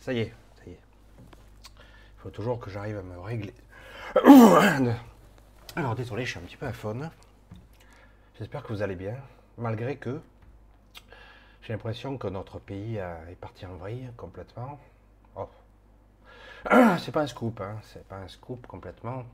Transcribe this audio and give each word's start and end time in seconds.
Ça 0.00 0.12
y 0.12 0.20
est, 0.20 0.34
ça 0.56 0.64
y 0.66 0.70
est. 0.70 0.80
Il 1.78 2.22
faut 2.22 2.30
toujours 2.30 2.58
que 2.58 2.70
j'arrive 2.70 2.98
à 2.98 3.02
me 3.02 3.18
régler. 3.18 3.54
Alors 5.76 5.94
désolé, 5.94 6.24
je 6.24 6.30
suis 6.30 6.38
un 6.38 6.42
petit 6.42 6.56
peu 6.56 6.66
à 6.66 6.72
faune. 6.72 7.10
J'espère 8.38 8.62
que 8.62 8.72
vous 8.72 8.82
allez 8.82 8.96
bien, 8.96 9.16
malgré 9.58 9.96
que 9.96 10.20
j'ai 11.62 11.74
l'impression 11.74 12.16
que 12.16 12.26
notre 12.26 12.58
pays 12.58 12.96
est 12.96 13.38
parti 13.40 13.66
en 13.66 13.76
vrille 13.76 14.10
complètement. 14.16 14.80
Oh. 15.36 15.48
C'est 16.98 17.12
pas 17.12 17.22
un 17.22 17.26
scoop, 17.26 17.60
hein. 17.60 17.78
c'est 17.82 18.06
pas 18.08 18.16
un 18.16 18.28
scoop 18.28 18.66
complètement. 18.66 19.24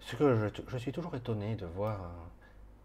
Ce 0.00 0.16
que 0.16 0.50
je, 0.68 0.76
suis 0.76 0.92
toujours 0.92 1.14
étonné 1.14 1.56
de 1.56 1.64
voir 1.64 1.98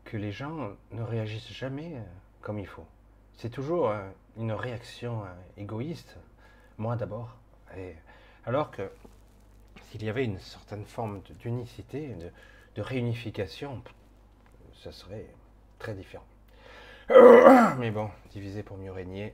que 0.06 0.16
les 0.16 0.32
gens 0.32 0.72
ne 0.92 1.04
réagissent 1.04 1.52
jamais 1.52 2.02
comme 2.42 2.60
il 2.60 2.68
faut. 2.68 2.86
C'est 3.38 3.50
toujours 3.50 3.90
euh, 3.90 4.10
une 4.38 4.52
réaction 4.52 5.24
euh, 5.24 5.28
égoïste, 5.58 6.18
moi 6.80 6.96
d'abord. 6.96 7.36
Alors 8.46 8.72
que 8.72 8.90
s'il 9.90 10.04
y 10.04 10.10
avait 10.10 10.26
une 10.26 10.40
certaine 10.40 10.86
forme 10.86 11.22
d'unicité, 11.40 12.16
de, 12.76 12.82
réunification, 12.82 13.84
ce 14.72 14.92
serait 14.92 15.28
très 15.80 15.94
différent. 15.94 16.26
Mais 17.78 17.92
bon, 17.92 18.10
diviser 18.32 18.64
pour 18.64 18.78
mieux 18.78 18.92
régner, 18.92 19.34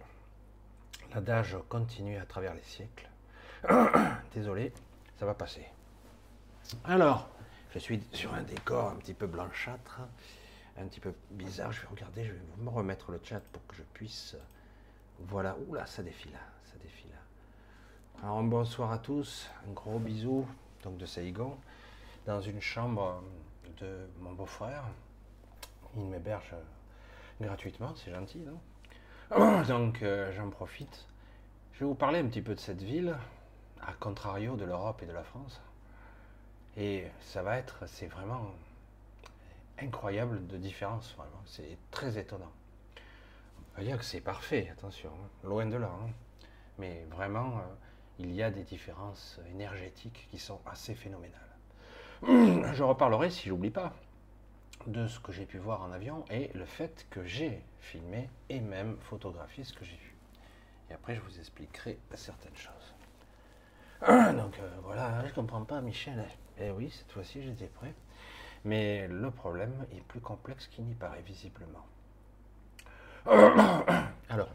l'adage 1.13 1.55
continue 1.69 2.17
à 2.17 2.25
travers 2.25 2.55
les 2.55 2.63
siècles. 2.63 3.07
Désolé, 4.33 4.73
ça 5.19 5.27
va 5.27 5.35
passer. 5.35 5.65
Alors, 6.83 7.29
je 7.71 7.79
suis 7.79 8.01
sur 8.13 8.33
un 8.33 8.41
décor 8.41 8.89
un 8.89 8.95
petit 8.95 9.13
peu 9.13 9.27
blanchâtre, 9.27 9.99
un 10.77 10.87
petit 10.87 10.99
peu 10.99 11.13
bizarre. 11.29 11.71
Je 11.71 11.81
vais 11.81 11.87
regarder, 11.87 12.25
je 12.25 12.31
vais 12.31 12.39
me 12.57 12.69
remettre 12.69 13.11
le 13.11 13.19
chat 13.23 13.41
pour 13.51 13.65
que 13.67 13.75
je 13.75 13.83
puisse. 13.93 14.35
Voilà, 15.19 15.55
oula, 15.67 15.85
ça 15.85 16.01
défile, 16.01 16.37
ça 16.63 16.77
défile. 16.81 17.11
Alors, 18.23 18.41
bonsoir 18.43 18.91
à 18.91 18.97
tous, 18.97 19.49
un 19.67 19.73
gros 19.73 19.99
bisou 19.99 20.47
donc 20.83 20.97
de 20.97 21.05
Saïgon, 21.05 21.57
dans 22.25 22.41
une 22.41 22.61
chambre 22.61 23.21
de 23.79 24.07
mon 24.19 24.31
beau-frère. 24.33 24.83
Il 25.95 26.05
m'héberge 26.05 26.55
gratuitement, 27.41 27.93
c'est 27.95 28.11
gentil, 28.11 28.39
non 28.39 29.63
Donc, 29.67 30.01
euh, 30.01 30.31
j'en 30.31 30.49
profite. 30.49 31.05
Je 31.73 31.79
vais 31.81 31.85
vous 31.85 31.95
parler 31.95 32.19
un 32.19 32.25
petit 32.25 32.41
peu 32.41 32.55
de 32.55 32.59
cette 32.59 32.81
ville, 32.81 33.15
à 33.81 33.93
contrario 33.93 34.55
de 34.55 34.65
l'Europe 34.65 35.01
et 35.03 35.05
de 35.05 35.13
la 35.13 35.23
France. 35.23 35.61
Et 36.77 37.07
ça 37.19 37.43
va 37.43 37.57
être, 37.57 37.87
c'est 37.87 38.07
vraiment 38.07 38.51
incroyable 39.79 40.47
de 40.47 40.57
différence, 40.57 41.13
vraiment. 41.17 41.41
C'est 41.45 41.77
très 41.91 42.17
étonnant. 42.17 42.51
On 43.73 43.77
va 43.77 43.83
dire 43.83 43.97
que 43.97 44.05
c'est 44.05 44.21
parfait, 44.21 44.69
attention, 44.71 45.11
hein. 45.11 45.47
loin 45.47 45.65
de 45.65 45.77
là. 45.77 45.91
Hein. 46.01 46.09
Mais 46.77 47.05
vraiment, 47.11 47.57
euh, 47.57 47.61
il 48.19 48.33
y 48.33 48.43
a 48.43 48.51
des 48.51 48.63
différences 48.63 49.39
énergétiques 49.51 50.27
qui 50.31 50.39
sont 50.39 50.59
assez 50.65 50.95
phénoménales. 50.95 51.41
Je 52.73 52.83
reparlerai, 52.83 53.29
si 53.29 53.49
j'oublie 53.49 53.69
pas, 53.69 53.93
de 54.87 55.07
ce 55.07 55.19
que 55.19 55.31
j'ai 55.31 55.45
pu 55.45 55.57
voir 55.57 55.81
en 55.81 55.91
avion 55.91 56.23
et 56.29 56.51
le 56.53 56.65
fait 56.65 57.07
que 57.09 57.23
j'ai 57.23 57.61
filmé 57.79 58.29
et 58.49 58.59
même 58.59 58.97
photographié 58.99 59.63
ce 59.63 59.73
que 59.73 59.83
j'ai 59.83 59.95
vu. 59.95 60.15
Et 60.89 60.93
après, 60.93 61.15
je 61.15 61.21
vous 61.21 61.39
expliquerai 61.39 61.97
certaines 62.13 62.55
choses. 62.55 62.93
Donc 64.37 64.59
euh, 64.59 64.69
voilà, 64.83 65.23
je 65.23 65.29
ne 65.29 65.33
comprends 65.33 65.63
pas, 65.63 65.81
Michel. 65.81 66.23
Eh 66.59 66.69
oui, 66.71 66.91
cette 66.91 67.11
fois-ci 67.11 67.41
j'étais 67.41 67.67
prêt. 67.67 67.93
Mais 68.63 69.07
le 69.07 69.31
problème 69.31 69.85
est 69.91 70.01
plus 70.01 70.19
complexe 70.19 70.67
qu'il 70.67 70.85
n'y 70.85 70.95
paraît 70.95 71.21
visiblement. 71.21 71.85
Alors, 74.29 74.49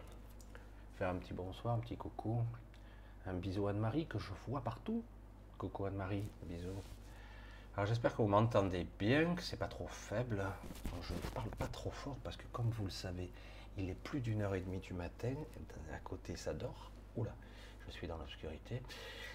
faire 0.96 1.08
un 1.10 1.16
petit 1.16 1.32
bonsoir, 1.32 1.74
un 1.74 1.78
petit 1.78 1.96
coucou, 1.96 2.42
un 3.26 3.34
bisou 3.34 3.66
Anne-Marie 3.68 4.06
que 4.06 4.18
je 4.18 4.30
vois 4.46 4.62
partout. 4.62 5.02
Coucou 5.58 5.86
Anne-Marie, 5.86 6.24
bisous. 6.44 6.82
Alors 7.76 7.86
j'espère 7.86 8.16
que 8.16 8.22
vous 8.22 8.28
m'entendez 8.28 8.86
bien, 8.98 9.34
que 9.34 9.42
c'est 9.42 9.56
pas 9.56 9.68
trop 9.68 9.88
faible. 9.88 10.44
Je 11.02 11.14
ne 11.14 11.34
parle 11.34 11.50
pas 11.50 11.68
trop 11.68 11.90
fort 11.90 12.16
parce 12.24 12.36
que 12.36 12.46
comme 12.52 12.70
vous 12.70 12.84
le 12.84 12.90
savez, 12.90 13.30
il 13.78 13.88
est 13.88 13.94
plus 13.94 14.20
d'une 14.20 14.42
heure 14.42 14.54
et 14.54 14.60
demie 14.60 14.80
du 14.80 14.94
matin. 14.94 15.34
À 15.94 15.98
côté 15.98 16.36
ça 16.36 16.52
dort. 16.52 16.90
Oula, 17.16 17.34
je 17.86 17.90
suis 17.92 18.06
dans 18.06 18.16
l'obscurité 18.16 18.82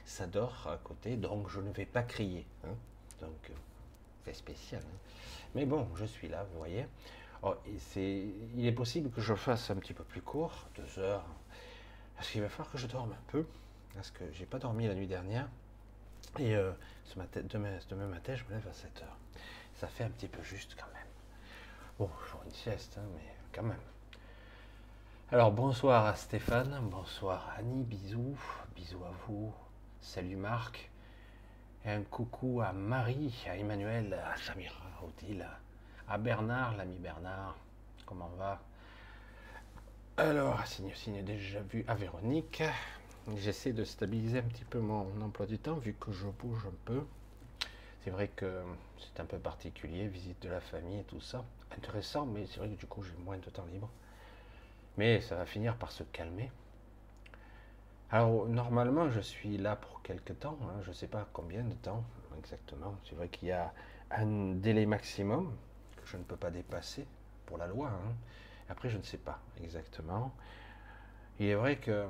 ça 0.06 0.28
dort 0.28 0.68
à 0.68 0.78
côté, 0.78 1.18
donc 1.18 1.50
je 1.50 1.60
ne 1.60 1.72
vais 1.72 1.86
pas 1.86 2.04
crier. 2.04 2.46
Hein. 2.64 2.76
Donc, 3.22 3.50
euh, 3.50 3.54
c'est 4.24 4.34
spécial. 4.34 4.82
Hein. 4.86 4.98
Mais 5.56 5.66
bon, 5.66 5.88
je 5.96 6.06
suis 6.06 6.28
là, 6.28 6.46
vous 6.52 6.60
voyez. 6.60 6.86
Oh, 7.42 7.56
il 7.96 8.66
est 8.66 8.72
possible 8.72 9.10
que 9.12 9.22
je 9.22 9.34
fasse 9.34 9.70
un 9.70 9.76
petit 9.76 9.94
peu 9.94 10.04
plus 10.04 10.22
court, 10.22 10.68
deux 10.76 11.00
heures, 11.00 11.26
parce 12.16 12.30
qu'il 12.30 12.42
va 12.42 12.50
falloir 12.50 12.72
que 12.72 12.78
je 12.78 12.88
dorme 12.88 13.12
un 13.12 13.32
peu, 13.32 13.46
parce 13.96 14.12
que 14.12 14.24
j'ai 14.34 14.46
pas 14.46 14.60
dormi 14.60 14.88
la 14.88 14.94
nuit 14.94 15.08
dernière. 15.08 15.48
Et 16.38 16.56
euh, 16.56 16.72
ce 17.06 17.18
matin, 17.18 17.42
demain, 17.44 17.78
demain, 17.90 18.08
matin, 18.08 18.36
je 18.36 18.44
me 18.46 18.50
lève 18.52 18.68
à 18.68 18.74
7 18.74 19.02
heures. 19.02 19.18
Ça 19.76 19.88
fait 19.88 20.04
un 20.04 20.10
petit 20.10 20.28
peu 20.28 20.44
juste 20.44 20.76
quand 20.78 20.88
même. 20.94 21.08
Bon, 21.98 22.10
je 22.28 22.48
une 22.48 22.54
sieste, 22.54 22.98
hein, 23.00 23.08
mais 23.16 23.34
quand 23.54 23.64
même. 23.64 23.80
Alors 25.32 25.52
bonsoir 25.52 26.06
à 26.06 26.16
Stéphane, 26.16 26.78
bonsoir 26.84 27.56
Annie, 27.58 27.84
bisous, 27.84 28.38
bisous 28.76 29.04
à 29.04 29.12
vous, 29.26 29.52
Salut 30.02 30.36
Marc. 30.36 30.90
Et 31.86 31.90
un 31.90 32.04
coucou 32.04 32.62
à 32.62 32.74
Marie, 32.74 33.34
à 33.50 33.58
Emmanuel, 33.58 34.14
à 34.14 34.36
Samira, 34.38 34.84
Odile, 35.04 35.48
à 36.08 36.18
Bernard, 36.18 36.76
l'ami 36.78 36.98
Bernard. 37.00 37.56
Comment 38.06 38.30
va? 38.38 38.60
Alors, 40.18 40.66
signe, 40.68 40.94
signe 40.94 41.24
déjà 41.24 41.62
vu 41.62 41.84
à 41.88 41.96
Véronique. 41.96 42.64
J'essaie 43.34 43.74
de 43.74 43.84
stabiliser 43.84 44.38
un 44.38 44.44
petit 44.44 44.66
peu 44.66 44.80
mon 44.80 45.20
emploi 45.20 45.48
du 45.48 45.58
temps 45.58 45.76
vu 45.76 45.96
que 46.00 46.12
je 46.12 46.28
bouge 46.28 46.64
un 46.68 46.76
peu. 46.86 47.04
C'est 48.04 48.12
vrai 48.12 48.28
que 48.28 48.62
c'est 49.00 49.20
un 49.20 49.26
peu 49.26 49.40
particulier, 49.40 50.08
visite 50.08 50.40
de 50.44 50.50
la 50.50 50.62
famille 50.62 51.00
et 51.00 51.04
tout 51.06 51.20
ça. 51.20 51.44
Intéressant, 51.76 52.28
mais 52.28 52.46
c'est 52.46 52.60
vrai 52.60 52.70
que 52.70 52.80
du 52.80 52.86
coup 52.86 53.02
j'ai 53.02 53.16
moins 53.24 53.38
de 53.40 53.50
temps 53.50 53.66
libre. 53.66 53.90
Mais 54.98 55.22
ça 55.22 55.36
va 55.36 55.48
finir 55.48 55.76
par 55.76 55.92
se 55.92 56.04
calmer. 56.04 56.52
Alors, 58.12 58.48
normalement, 58.48 59.10
je 59.10 59.20
suis 59.20 59.58
là 59.58 59.76
pour 59.76 60.04
quelques 60.04 60.38
temps, 60.40 60.60
hein. 60.62 60.80
je 60.84 60.90
ne 60.90 60.94
sais 60.94 61.08
pas 61.08 61.28
combien 61.34 61.64
de 61.64 61.74
temps 61.74 62.04
exactement. 62.38 62.96
C'est 63.10 63.16
vrai 63.16 63.28
qu'il 63.30 63.48
y 63.48 63.52
a 63.52 63.74
un 64.12 64.54
délai 64.54 64.86
maximum 64.86 65.52
que 65.98 66.08
je 66.08 66.18
ne 66.18 66.24
peux 66.24 66.38
pas 66.38 66.52
dépasser 66.52 67.08
pour 67.48 67.58
la 67.58 67.66
loi. 67.66 67.90
Hein. 67.90 68.14
Après, 68.70 68.90
je 68.90 68.98
ne 68.98 69.04
sais 69.04 69.18
pas 69.18 69.40
exactement. 69.64 70.32
Il 71.40 71.48
est 71.48 71.56
vrai 71.56 71.78
que 71.78 72.06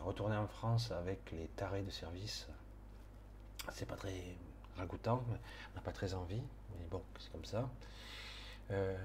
retourner 0.00 0.36
en 0.36 0.46
France 0.46 0.90
avec 0.90 1.30
les 1.32 1.46
tarés 1.56 1.82
de 1.82 1.90
service, 1.90 2.46
c'est 3.72 3.86
pas 3.86 3.96
très 3.96 4.36
ragoûtant, 4.76 5.22
on 5.28 5.74
n'a 5.74 5.82
pas 5.82 5.92
très 5.92 6.14
envie, 6.14 6.42
mais 6.78 6.86
bon, 6.90 7.02
c'est 7.18 7.30
comme 7.32 7.44
ça. 7.44 7.68
Euh, 8.70 8.96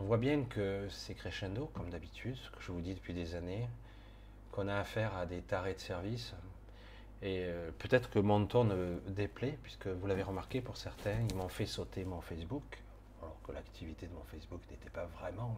on 0.00 0.04
voit 0.04 0.18
bien 0.18 0.44
que 0.44 0.88
c'est 0.90 1.14
crescendo, 1.14 1.70
comme 1.74 1.90
d'habitude, 1.90 2.36
ce 2.36 2.50
que 2.50 2.60
je 2.60 2.72
vous 2.72 2.80
dis 2.80 2.94
depuis 2.94 3.14
des 3.14 3.34
années 3.34 3.68
qu'on 4.50 4.68
a 4.68 4.76
affaire 4.76 5.16
à 5.16 5.26
des 5.26 5.40
tarés 5.40 5.74
de 5.74 5.80
service. 5.80 6.32
Et 7.22 7.44
euh, 7.44 7.70
peut-être 7.78 8.10
que 8.10 8.18
mon 8.18 8.46
ton 8.46 8.64
me 8.64 9.00
déplaît, 9.08 9.58
puisque 9.62 9.86
vous 9.86 10.06
l'avez 10.06 10.22
remarqué 10.22 10.60
pour 10.60 10.76
certains, 10.76 11.20
ils 11.30 11.34
m'ont 11.34 11.48
fait 11.48 11.66
sauter 11.66 12.04
mon 12.04 12.20
Facebook, 12.20 12.82
alors 13.22 13.36
que 13.42 13.52
l'activité 13.52 14.06
de 14.06 14.12
mon 14.12 14.24
Facebook 14.24 14.60
n'était 14.70 14.90
pas 14.90 15.06
vraiment 15.06 15.56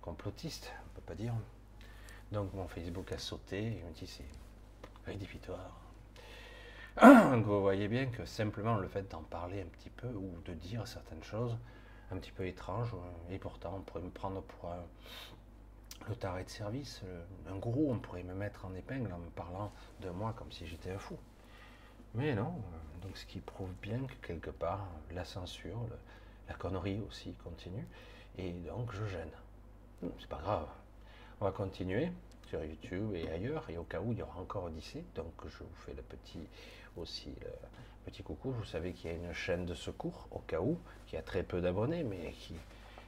complotiste, 0.00 0.72
on 0.80 0.90
ne 0.90 0.94
peut 0.96 1.06
pas 1.06 1.14
dire. 1.14 1.34
Donc 2.32 2.52
mon 2.54 2.66
Facebook 2.68 3.12
a 3.12 3.18
sauté, 3.18 3.58
et 3.58 3.78
il 3.78 3.84
me 3.84 3.92
dit 3.92 4.06
c'est 4.06 4.24
rédhibitoire. 5.06 5.80
Donc 7.02 7.44
vous 7.46 7.60
voyez 7.60 7.88
bien 7.88 8.06
que 8.06 8.24
simplement 8.24 8.76
le 8.76 8.88
fait 8.88 9.10
d'en 9.10 9.22
parler 9.22 9.60
un 9.60 9.66
petit 9.66 9.90
peu, 9.90 10.08
ou 10.08 10.30
de 10.44 10.52
dire 10.52 10.86
certaines 10.86 11.24
choses 11.24 11.56
un 12.10 12.18
petit 12.18 12.32
peu 12.32 12.46
étranges, 12.46 12.94
et 13.30 13.38
pourtant 13.38 13.74
on 13.78 13.80
pourrait 13.80 14.02
me 14.02 14.10
prendre 14.10 14.42
pour 14.42 14.70
le 16.08 16.16
taré 16.16 16.44
de 16.44 16.50
service, 16.50 17.00
euh, 17.04 17.24
un 17.50 17.56
gourou, 17.56 17.90
on 17.90 17.98
pourrait 17.98 18.22
me 18.22 18.34
mettre 18.34 18.64
en 18.66 18.74
épingle 18.74 19.12
en 19.12 19.18
me 19.18 19.30
parlant 19.30 19.72
de 20.00 20.10
moi 20.10 20.34
comme 20.36 20.52
si 20.52 20.66
j'étais 20.66 20.90
un 20.90 20.98
fou. 20.98 21.16
Mais 22.14 22.34
non, 22.34 22.54
euh, 22.54 23.02
donc 23.02 23.16
ce 23.16 23.26
qui 23.26 23.40
prouve 23.40 23.72
bien 23.82 24.04
que 24.06 24.26
quelque 24.26 24.50
part, 24.50 24.86
la 25.12 25.24
censure, 25.24 25.86
la 26.48 26.54
connerie 26.54 27.00
aussi 27.08 27.34
continue, 27.42 27.86
et 28.38 28.52
donc 28.52 28.92
je 28.92 29.04
gêne. 29.06 29.30
C'est 30.18 30.28
pas 30.28 30.40
grave. 30.42 30.68
On 31.40 31.46
va 31.46 31.50
continuer 31.50 32.12
sur 32.46 32.64
YouTube 32.64 33.12
et 33.14 33.28
ailleurs, 33.28 33.68
et 33.68 33.76
au 33.76 33.82
cas 33.82 34.00
où 34.00 34.12
il 34.12 34.18
y 34.18 34.22
aura 34.22 34.40
encore 34.40 34.64
Odyssée, 34.64 35.04
donc 35.16 35.32
je 35.44 35.58
vous 35.58 35.74
fais 35.84 35.92
le 35.92 36.02
petit 36.02 36.38
aussi 36.96 37.30
le 37.40 37.50
petit 38.04 38.22
coucou. 38.22 38.52
Vous 38.52 38.64
savez 38.64 38.92
qu'il 38.92 39.10
y 39.10 39.14
a 39.14 39.16
une 39.16 39.32
chaîne 39.32 39.66
de 39.66 39.74
secours, 39.74 40.28
au 40.30 40.38
cas 40.38 40.60
où, 40.60 40.78
qui 41.06 41.16
a 41.16 41.22
très 41.22 41.42
peu 41.42 41.60
d'abonnés, 41.60 42.04
mais 42.04 42.32
qui, 42.38 42.54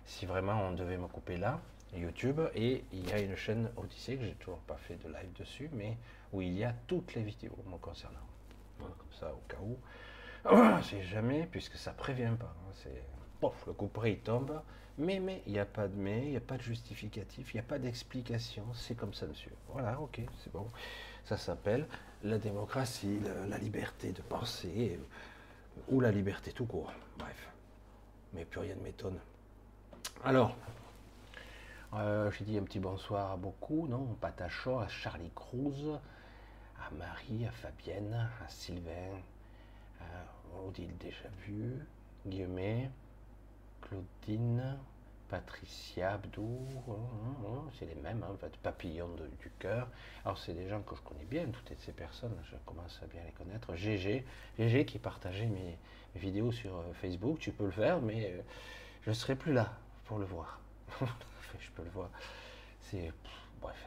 si 0.07 0.27
vraiment 0.27 0.61
on 0.61 0.73
devait 0.73 0.97
me 0.97 1.07
couper 1.07 1.37
là, 1.37 1.61
YouTube 1.95 2.41
et 2.55 2.83
il 2.93 3.09
y 3.09 3.13
a 3.13 3.21
une 3.21 3.37
chaîne 3.37 3.71
Odyssée 3.77 4.17
que 4.17 4.25
j'ai 4.25 4.35
toujours 4.35 4.59
pas 4.59 4.77
fait 4.77 4.97
de 4.97 5.09
live 5.09 5.33
dessus, 5.39 5.71
mais 5.73 5.97
où 6.33 6.43
il 6.43 6.53
y 6.53 6.65
a 6.65 6.75
toutes 6.89 7.15
les 7.15 7.23
vidéos 7.23 7.57
me 7.71 7.79
concernant. 7.79 8.19
comme 8.79 9.13
ça, 9.13 9.33
au 9.33 9.43
cas 9.49 9.59
où. 9.63 10.83
c'est 10.83 11.03
jamais, 11.03 11.47
puisque 11.51 11.77
ça 11.77 11.93
prévient 11.93 12.35
pas. 12.39 12.55
Hein, 12.69 12.91
pof, 13.41 13.67
le 13.69 13.73
couperet 13.73 14.13
il 14.15 14.19
tombe. 14.19 14.61
Mais, 14.99 15.21
mais, 15.21 15.43
il 15.47 15.53
n'y 15.53 15.59
a 15.59 15.67
pas 15.67 15.89
de 15.89 15.95
mais, 15.95 16.25
il 16.25 16.31
n'y 16.31 16.37
a 16.37 16.41
pas 16.41 16.57
de 16.57 16.63
justificatif, 16.63 17.53
il 17.53 17.57
n'y 17.57 17.61
a 17.61 17.69
pas 17.69 17.79
d'explication. 17.79 18.65
C'est 18.75 18.95
comme 18.95 19.13
ça, 19.13 19.27
monsieur. 19.27 19.53
Voilà, 19.69 20.01
ok, 20.01 20.21
c'est 20.43 20.53
bon. 20.53 20.67
Ça 21.25 21.37
s'appelle 21.37 21.87
la 22.23 22.39
démocratie, 22.39 23.19
la, 23.49 23.59
liberté 23.59 24.13
de 24.13 24.23
penser, 24.23 24.99
euh, 24.99 25.81
ou 25.89 26.01
la 26.01 26.11
liberté 26.11 26.53
tout 26.53 26.65
court. 26.65 26.93
Bref. 27.19 27.49
Mais 28.33 28.45
plus 28.45 28.61
rien 28.61 28.75
ne 28.75 28.81
m'étonne. 28.83 29.19
Alors, 30.25 30.57
euh, 31.95 32.31
j'ai 32.31 32.45
dit 32.45 32.57
un 32.57 32.63
petit 32.63 32.79
bonsoir 32.79 33.33
à 33.33 33.37
beaucoup, 33.37 33.87
non 33.89 34.17
Patacho, 34.21 34.79
à 34.79 34.89
Charlie 34.89 35.31
Cruz, 35.35 35.99
à 36.81 36.91
Marie, 36.95 37.47
à 37.47 37.51
Fabienne, 37.51 38.29
à 38.45 38.49
Sylvain, 38.49 39.21
à 40.01 40.67
Odile 40.67 40.97
déjà 40.99 41.29
vu, 41.45 41.87
Guillemets, 42.27 42.91
Claudine, 43.89 44.79
Patricia 45.29 46.15
Abdou, 46.15 46.59
hein, 46.89 46.93
hein, 46.93 47.47
hein, 47.47 47.71
c'est 47.79 47.87
les 47.87 48.01
mêmes, 48.01 48.25
fait, 48.41 48.57
papillon 48.59 49.09
du 49.41 49.51
cœur. 49.59 49.89
Alors, 50.25 50.39
c'est 50.39 50.55
des 50.55 50.69
gens 50.69 50.83
que 50.83 50.95
je 50.95 51.01
connais 51.03 51.25
bien, 51.25 51.47
toutes 51.47 51.77
ces 51.79 51.93
personnes, 51.93 52.37
je 52.51 52.57
commence 52.65 53.01
à 53.03 53.07
bien 53.07 53.23
les 53.25 53.33
connaître. 53.33 53.75
GG, 53.75 54.25
GG 54.59 54.85
qui 54.87 54.99
partageait 54.99 55.47
mes, 55.47 55.79
vidéos 56.15 56.51
sur 56.51 56.79
euh, 56.79 56.93
Facebook, 56.95 57.39
tu 57.39 57.53
peux 57.53 57.67
le 57.67 57.71
faire, 57.71 58.01
mais 58.01 58.33
euh, 58.33 58.41
je 59.03 59.11
ne 59.11 59.15
serai 59.15 59.37
plus 59.37 59.53
là 59.53 59.73
pour 60.07 60.19
le 60.19 60.25
voir. 60.25 60.61
je 61.61 61.71
peux 61.75 61.83
le 61.83 61.91
voir. 61.91 62.09
C'est. 62.81 63.13
Bref. 63.61 63.87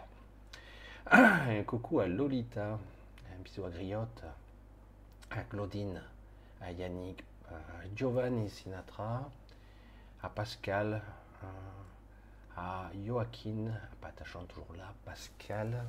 Un 1.11 1.63
coucou 1.63 2.01
à 2.01 2.07
Lolita, 2.07 2.73
un 2.73 3.41
bisou 3.43 3.65
à 3.65 3.69
Griotte, 3.71 4.23
à 5.31 5.41
Claudine, 5.43 6.03
à 6.61 6.71
Yannick, 6.71 7.23
à 7.49 7.55
Giovanni 7.95 8.47
Sinatra, 8.49 9.27
à 10.21 10.29
Pascal, 10.29 11.01
à, 12.57 12.89
Joaquin, 13.05 13.71
Patachon 14.01 14.43
toujours 14.45 14.73
là, 14.77 14.93
Pascal. 15.05 15.85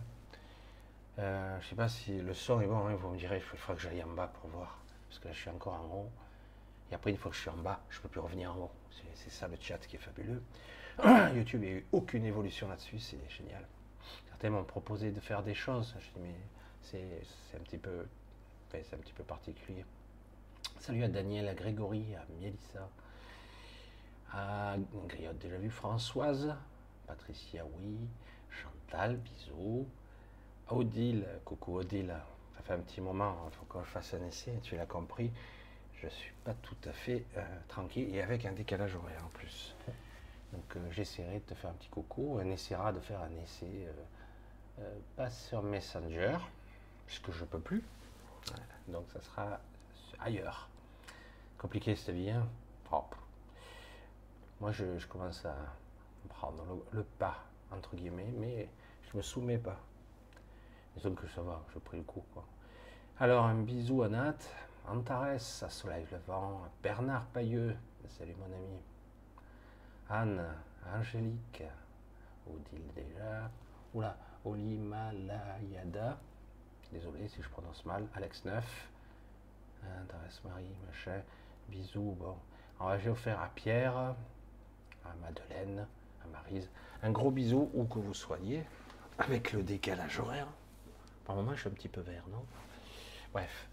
Euh, 1.18 1.60
je 1.60 1.68
sais 1.68 1.74
pas 1.74 1.88
si 1.88 2.20
le 2.20 2.32
son 2.32 2.60
est 2.60 2.66
bon, 2.66 2.86
hein, 2.86 2.94
vous 2.94 3.10
me 3.10 3.18
direz, 3.18 3.36
il 3.36 3.42
faudra 3.42 3.74
que 3.74 3.80
j'aille 3.80 4.02
en 4.02 4.12
bas 4.12 4.28
pour 4.28 4.50
voir, 4.50 4.78
parce 5.08 5.18
que 5.18 5.28
là 5.28 5.34
je 5.34 5.40
suis 5.40 5.50
encore 5.50 5.74
en 5.74 5.94
haut. 5.94 6.10
Et 6.90 6.94
après, 6.94 7.10
une 7.10 7.16
fois 7.16 7.30
que 7.30 7.36
je 7.36 7.42
suis 7.42 7.50
en 7.50 7.56
bas, 7.56 7.80
je 7.90 7.98
ne 7.98 8.02
peux 8.02 8.08
plus 8.08 8.20
revenir 8.20 8.52
en 8.52 8.58
haut. 8.58 8.70
C'est 9.14 9.30
ça 9.30 9.48
le 9.48 9.56
chat 9.60 9.78
qui 9.78 9.96
est 9.96 10.00
fabuleux. 10.00 10.42
YouTube, 11.34 11.62
il 11.62 11.68
n'y 11.68 11.74
a 11.74 11.78
eu 11.78 11.86
aucune 11.92 12.24
évolution 12.24 12.68
là-dessus, 12.68 12.98
c'est 12.98 13.18
génial. 13.28 13.66
Certains 14.28 14.50
m'ont 14.50 14.64
proposé 14.64 15.10
de 15.10 15.20
faire 15.20 15.42
des 15.42 15.54
choses. 15.54 15.94
Je 16.00 16.20
dis, 16.20 16.20
mais 16.20 16.34
c'est 16.82 17.56
un 17.56 17.60
petit 17.60 17.78
peu, 17.78 18.06
c'est 18.70 18.94
un 18.94 18.98
petit 18.98 19.12
peu 19.12 19.24
particulier. 19.24 19.84
Salut 20.78 21.04
à 21.04 21.08
Daniel, 21.08 21.48
à 21.48 21.54
Grégory, 21.54 22.14
à 22.16 22.24
Mélissa, 22.40 22.88
à 24.32 24.76
Griotte 25.08 25.38
déjà 25.38 25.56
vu, 25.56 25.70
Françoise, 25.70 26.54
Patricia, 27.06 27.64
oui, 27.78 27.96
Chantal, 28.50 29.16
bisous. 29.16 29.86
Odile, 30.68 31.26
coucou 31.44 31.78
Odile, 31.78 32.14
ça 32.56 32.62
fait 32.62 32.74
un 32.74 32.78
petit 32.78 33.00
moment, 33.00 33.36
il 33.46 33.56
faut 33.56 33.64
que 33.64 33.84
je 33.84 33.90
fasse 33.90 34.14
un 34.14 34.24
essai, 34.26 34.52
tu 34.62 34.76
l'as 34.76 34.86
compris. 34.86 35.32
Je 35.94 36.06
ne 36.06 36.10
suis 36.10 36.32
pas 36.44 36.54
tout 36.54 36.76
à 36.86 36.92
fait 36.92 37.24
euh, 37.36 37.42
tranquille 37.68 38.14
et 38.14 38.22
avec 38.22 38.46
un 38.46 38.52
décalage 38.52 38.94
horaire 38.94 39.22
en 39.24 39.28
plus. 39.30 39.74
Donc 40.52 40.76
euh, 40.76 40.90
j'essaierai 40.90 41.40
de 41.40 41.44
te 41.44 41.54
faire 41.54 41.70
un 41.70 41.74
petit 41.74 41.88
coucou. 41.88 42.38
On 42.40 42.50
essaiera 42.50 42.92
de 42.92 43.00
faire 43.00 43.20
un 43.20 43.42
essai, 43.42 43.88
euh, 44.78 44.98
pas 45.16 45.28
sur 45.28 45.62
Messenger, 45.62 46.38
puisque 47.06 47.32
je 47.32 47.40
ne 47.40 47.46
peux 47.46 47.60
plus. 47.60 47.82
Donc 48.88 49.04
ça 49.12 49.20
sera 49.20 49.60
ailleurs. 50.20 50.68
Compliqué 51.58 51.96
cette 51.96 52.14
vie, 52.14 52.30
hein 52.30 52.46
Moi 54.60 54.72
je, 54.72 55.06
commence 55.06 55.46
à 55.46 55.56
prendre 56.28 56.62
le, 56.92 57.02
pas, 57.02 57.44
entre 57.70 57.96
guillemets, 57.96 58.32
mais 58.36 58.68
je 59.10 59.16
me 59.16 59.22
soumets 59.22 59.56
pas. 59.56 59.80
Disons 60.94 61.14
que 61.14 61.26
ça 61.28 61.40
va, 61.40 61.64
je 61.72 61.78
pris 61.78 61.96
le 61.96 62.02
coup. 62.02 62.22
Quoi. 62.34 62.44
Alors 63.18 63.46
un 63.46 63.54
bisou 63.62 64.02
à 64.02 64.10
Nat, 64.10 64.36
Antares, 64.86 65.62
à 65.62 65.70
Soleil 65.70 66.06
Levant, 66.12 66.60
Bernard 66.82 67.24
Pailleux, 67.26 67.74
salut 68.06 68.34
mon 68.38 68.54
ami. 68.54 68.82
Anne, 70.10 70.44
Angélique, 70.94 71.62
Odile 72.46 72.92
déjà, 72.94 73.50
oula, 73.94 74.14
Olimalayada, 74.44 76.18
désolé 76.92 77.28
si 77.28 77.40
je 77.40 77.48
prononce 77.48 77.86
mal, 77.86 78.06
Alex 78.14 78.44
9, 78.44 78.90
Thérèse 80.08 80.42
Marie, 80.44 80.74
machin, 80.86 81.22
bisous, 81.68 82.14
bon. 82.18 82.36
On 82.78 82.86
va 82.86 83.10
offert 83.10 83.40
à 83.40 83.48
Pierre, 83.54 84.14
à 85.04 85.14
Madeleine, 85.22 85.86
à 86.24 86.28
Marise, 86.28 86.68
un 87.02 87.10
gros 87.10 87.30
bisou 87.30 87.70
où 87.74 87.84
que 87.84 87.98
vous 87.98 88.14
soyez, 88.14 88.64
avec 89.18 89.52
le 89.52 89.62
décalage 89.62 90.18
horaire. 90.20 90.48
Par 91.24 91.36
moment, 91.36 91.54
je 91.54 91.60
suis 91.60 91.68
un 91.68 91.72
petit 91.72 91.88
peu 91.88 92.00
vert, 92.00 92.24
non? 92.30 92.44
Bref. 93.32 93.68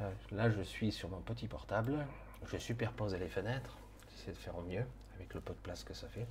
Euh, 0.00 0.10
là, 0.32 0.50
je 0.50 0.62
suis 0.62 0.90
sur 0.90 1.08
mon 1.08 1.20
petit 1.20 1.46
portable, 1.46 2.06
je 2.46 2.56
superpose 2.56 3.14
les 3.14 3.28
fenêtres, 3.28 3.76
j'essaie 4.10 4.32
de 4.32 4.36
faire 4.36 4.56
au 4.58 4.62
mieux 4.62 4.84
avec 5.14 5.32
le 5.34 5.40
peu 5.40 5.52
de 5.52 5.58
place 5.58 5.84
que 5.84 5.94
ça 5.94 6.08
fait. 6.08 6.26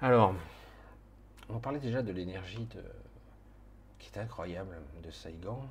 Alors, 0.00 0.34
on 1.48 1.58
parlait 1.58 1.80
déjà 1.80 2.02
de 2.02 2.12
l'énergie 2.12 2.68
qui 3.98 4.10
est 4.12 4.18
incroyable 4.18 4.76
de 5.02 5.10
Saigon. 5.10 5.68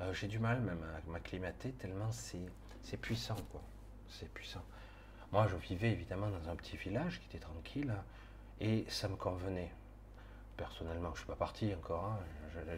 Euh, 0.00 0.12
j'ai 0.14 0.26
du 0.26 0.38
mal 0.38 0.60
même 0.60 0.82
à 0.82 1.10
m'acclimater 1.10 1.72
tellement 1.72 2.10
c'est 2.10 2.96
puissant, 2.96 3.36
quoi. 3.52 3.60
C'est 4.08 4.28
puissant. 4.32 4.62
Moi, 5.32 5.46
je 5.48 5.56
vivais 5.56 5.90
évidemment 5.90 6.28
dans 6.28 6.50
un 6.50 6.56
petit 6.56 6.76
village 6.76 7.18
qui 7.20 7.26
était 7.28 7.44
tranquille 7.44 7.94
et 8.60 8.84
ça 8.88 9.08
me 9.08 9.16
convenait. 9.16 9.72
Personnellement, 10.58 11.08
je 11.08 11.12
ne 11.12 11.16
suis 11.18 11.26
pas 11.26 11.36
parti 11.36 11.72
encore, 11.74 12.04
hein, 12.04 12.18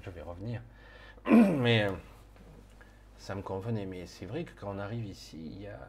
je, 0.01 0.11
vais 0.11 0.23
revenir. 0.23 0.63
Mais 1.27 1.89
euh, 1.89 1.93
ça 3.19 3.35
me 3.35 3.43
convenait. 3.43 3.87
Mais 3.87 4.07
c'est 4.07 4.27
vrai 4.27 4.45
que 4.45 4.53
quand 4.59 4.73
on 4.73 4.79
arrive 4.79 5.05
ici, 5.05 5.37
il 5.37 5.63
y 5.63 5.67
a 5.67 5.81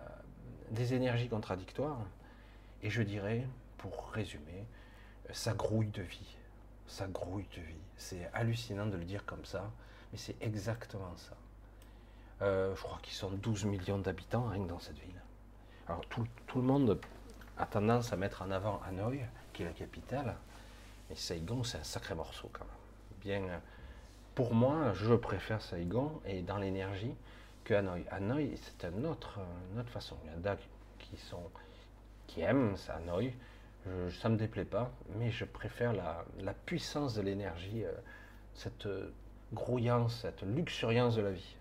des 0.72 0.96
énergies 0.96 1.30
contradictoires. 1.30 2.00
Et 2.82 2.90
je 2.90 3.04
dirais, 3.04 3.48
pour 3.78 4.10
résumer, 4.10 4.66
ça 5.32 5.54
grouille 5.54 5.92
de 5.92 6.02
vie. 6.02 6.36
Ça 6.88 7.06
grouille 7.06 7.48
de 7.56 7.62
vie. 7.62 7.82
C'est 7.96 8.28
hallucinant 8.34 8.88
de 8.88 8.98
le 8.98 9.06
dire 9.06 9.24
comme 9.26 9.46
ça, 9.46 9.72
mais 10.12 10.18
c'est 10.18 10.36
exactement 10.42 11.16
ça. 11.16 11.36
Euh, 12.42 12.76
je 12.76 12.82
crois 12.82 12.98
qu'ils 13.04 13.14
sont 13.14 13.30
12 13.30 13.66
millions 13.66 14.00
d'habitants 14.00 14.48
rien 14.48 14.64
que 14.64 14.70
dans 14.70 14.80
cette 14.80 14.98
ville. 14.98 15.22
Alors 15.88 16.02
tout, 16.08 16.26
le 16.56 16.62
monde 16.62 17.00
a 17.58 17.66
tendance 17.66 18.12
à 18.12 18.16
mettre 18.16 18.42
en 18.42 18.50
avant 18.50 18.82
Hanoï, 18.88 19.22
qui 19.54 19.62
est 19.62 19.66
la 19.66 19.72
capitale, 19.72 20.36
mais 21.10 21.16
Saigon, 21.16 21.64
c'est 21.64 21.78
un 21.78 21.84
sacré 21.84 22.16
morceau 22.16 22.50
quand 22.52 22.66
même. 22.66 23.44
Bien, 23.48 23.62
pour 24.34 24.54
moi, 24.54 24.94
je 24.94 25.14
préfère 25.14 25.62
Saigon 25.62 26.22
et 26.26 26.42
dans 26.42 26.58
l'énergie, 26.58 27.14
que 27.64 27.76
Hanoï. 27.76 28.04
Hanoï, 28.10 28.58
c'est 28.62 28.88
une 28.88 29.06
autre, 29.06 29.40
autre 29.78 29.90
façon. 29.90 30.16
Il 30.26 30.32
y 30.32 30.48
en 30.48 30.52
a 30.52 30.56
qui, 31.00 31.18
qui 32.28 32.42
aiment 32.42 32.76
Hanoï. 32.90 33.34
ça 34.20 34.30
ne 34.30 34.34
me 34.34 34.40
déplaît 34.40 34.66
pas, 34.66 34.92
mais 35.18 35.30
je 35.30 35.46
préfère 35.46 35.94
la, 35.94 36.54
puissance 36.66 37.14
de 37.14 37.22
l'énergie, 37.22 37.86
euh, 37.86 37.92
cette 38.56 38.88
grouillance, 39.54 40.22
cette 40.22 40.42
luxuriance 40.42 41.16
de 41.16 41.22
la 41.22 41.32
vie. 41.32 41.56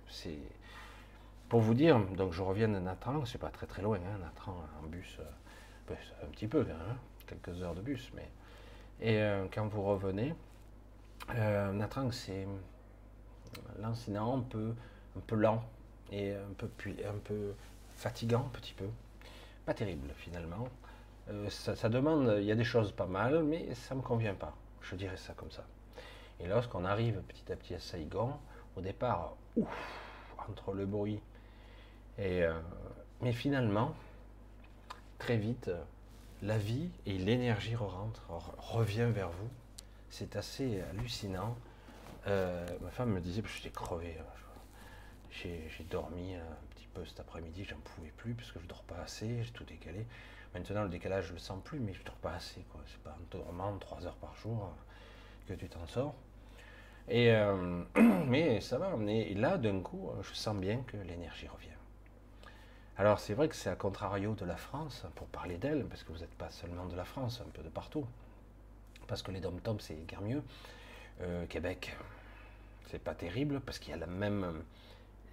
Pour 1.48 1.60
vous 1.60 1.74
dire, 1.74 1.98
donc 2.16 2.32
je 2.32 2.42
reviens 2.42 2.68
de 2.68 2.78
Natran, 2.78 3.24
c'est 3.24 3.38
pas 3.38 3.50
très 3.50 3.66
très 3.66 3.82
loin, 3.82 3.98
hein, 3.98 4.18
Natran 4.20 4.56
en 4.82 4.86
bus, 4.86 5.18
euh, 5.20 5.24
ben, 5.88 5.96
un 6.22 6.26
petit 6.26 6.48
peu, 6.48 6.60
hein, 6.62 6.96
quelques 7.26 7.62
heures 7.62 7.74
de 7.74 7.82
bus, 7.82 8.10
mais 8.14 8.30
et 9.00 9.18
euh, 9.18 9.46
quand 9.52 9.66
vous 9.66 9.82
revenez, 9.82 10.34
Natran 11.28 12.10
c'est 12.10 12.46
lancinant, 13.80 14.38
un 14.38 14.42
peu, 14.42 14.74
un 15.16 15.20
peu 15.20 15.36
lent, 15.36 15.64
et 16.12 16.32
un 16.32 16.52
peu, 16.56 16.68
un 17.06 17.18
peu 17.22 17.54
fatigant, 17.94 18.46
un 18.46 18.58
petit 18.58 18.74
peu. 18.74 18.86
Pas 19.66 19.74
terrible 19.74 20.10
finalement. 20.16 20.68
Euh, 21.30 21.48
ça, 21.48 21.88
demande, 21.88 22.36
il 22.38 22.44
y 22.44 22.52
a 22.52 22.54
des 22.54 22.64
choses 22.64 22.92
pas 22.92 23.06
mal, 23.06 23.42
mais 23.44 23.74
ça 23.74 23.94
ne 23.94 24.00
me 24.00 24.04
convient 24.04 24.34
pas. 24.34 24.54
Je 24.82 24.94
dirais 24.94 25.16
ça 25.16 25.32
comme 25.34 25.50
ça. 25.50 25.64
Et 26.40 26.46
lorsqu'on 26.46 26.84
arrive 26.84 27.22
petit 27.22 27.50
à 27.50 27.56
petit 27.56 27.74
à 27.74 27.78
Saigon, 27.78 28.34
au 28.76 28.80
départ, 28.80 29.36
ouf, 29.56 29.68
entre 30.48 30.74
le 30.74 30.84
bruit 30.84 31.20
Euh, 32.18 32.60
mais 33.20 33.32
finalement, 33.32 33.94
très 35.18 35.36
vite, 35.36 35.70
la 36.42 36.58
vie 36.58 36.90
et 37.06 37.18
l'énergie 37.18 37.74
rentrent, 37.74 38.30
revient 38.58 39.08
vers 39.12 39.30
vous. 39.30 39.48
C'est 40.10 40.36
assez 40.36 40.80
hallucinant. 40.90 41.56
Euh, 42.26 42.66
ma 42.80 42.90
femme 42.90 43.10
me 43.10 43.20
disait, 43.20 43.42
je 43.44 43.60
suis 43.60 43.70
crevé, 43.70 44.16
hein, 44.18 44.24
j'ai 45.30 45.84
dormi 45.90 46.34
un 46.34 46.74
petit 46.74 46.86
peu 46.94 47.04
cet 47.04 47.20
après-midi, 47.20 47.64
j'en 47.64 47.76
pouvais 47.78 48.12
plus 48.16 48.34
parce 48.34 48.52
que 48.52 48.60
je 48.60 48.66
dors 48.66 48.84
pas 48.84 48.98
assez, 49.02 49.42
j'ai 49.42 49.50
tout 49.50 49.64
décalé. 49.64 50.06
Maintenant, 50.54 50.84
le 50.84 50.88
décalage, 50.88 51.26
je 51.26 51.32
le 51.32 51.38
sens 51.38 51.58
plus, 51.64 51.80
mais 51.80 51.92
je 51.92 52.04
dors 52.04 52.14
pas 52.14 52.34
assez. 52.34 52.64
C'est 52.86 53.02
pas 53.02 53.10
en 53.10 53.36
dormant 53.36 53.76
3 53.78 54.06
heures 54.06 54.16
par 54.16 54.34
jour 54.36 54.72
que 55.48 55.54
tu 55.54 55.68
t'en 55.68 55.84
sors. 55.88 56.14
Euh, 57.10 57.84
mais 58.26 58.60
ça 58.60 58.78
va. 58.78 58.96
Et 59.08 59.34
là, 59.34 59.58
d'un 59.58 59.80
coup, 59.80 60.10
je 60.22 60.32
sens 60.32 60.56
bien 60.56 60.82
que 60.86 60.96
l'énergie 60.96 61.48
revient. 61.48 61.73
Alors 62.96 63.18
c'est 63.18 63.34
vrai 63.34 63.48
que 63.48 63.56
c'est 63.56 63.70
à 63.70 63.76
contrario 63.76 64.34
de 64.34 64.44
la 64.44 64.56
France, 64.56 65.04
pour 65.16 65.26
parler 65.26 65.56
d'elle, 65.56 65.84
parce 65.84 66.02
que 66.02 66.12
vous 66.12 66.18
n'êtes 66.18 66.34
pas 66.34 66.50
seulement 66.50 66.86
de 66.86 66.96
la 66.96 67.04
France, 67.04 67.42
un 67.44 67.50
peu 67.50 67.62
de 67.62 67.68
partout. 67.68 68.06
Parce 69.08 69.22
que 69.22 69.30
les 69.30 69.40
dom-toms, 69.40 69.80
c'est 69.80 70.06
guère 70.06 70.22
mieux. 70.22 70.42
Euh, 71.20 71.46
Québec, 71.46 71.96
c'est 72.86 73.02
pas 73.02 73.14
terrible, 73.14 73.60
parce 73.60 73.78
qu'il 73.78 73.90
y 73.90 73.94
a 73.94 73.98
la 73.98 74.06
même, 74.06 74.62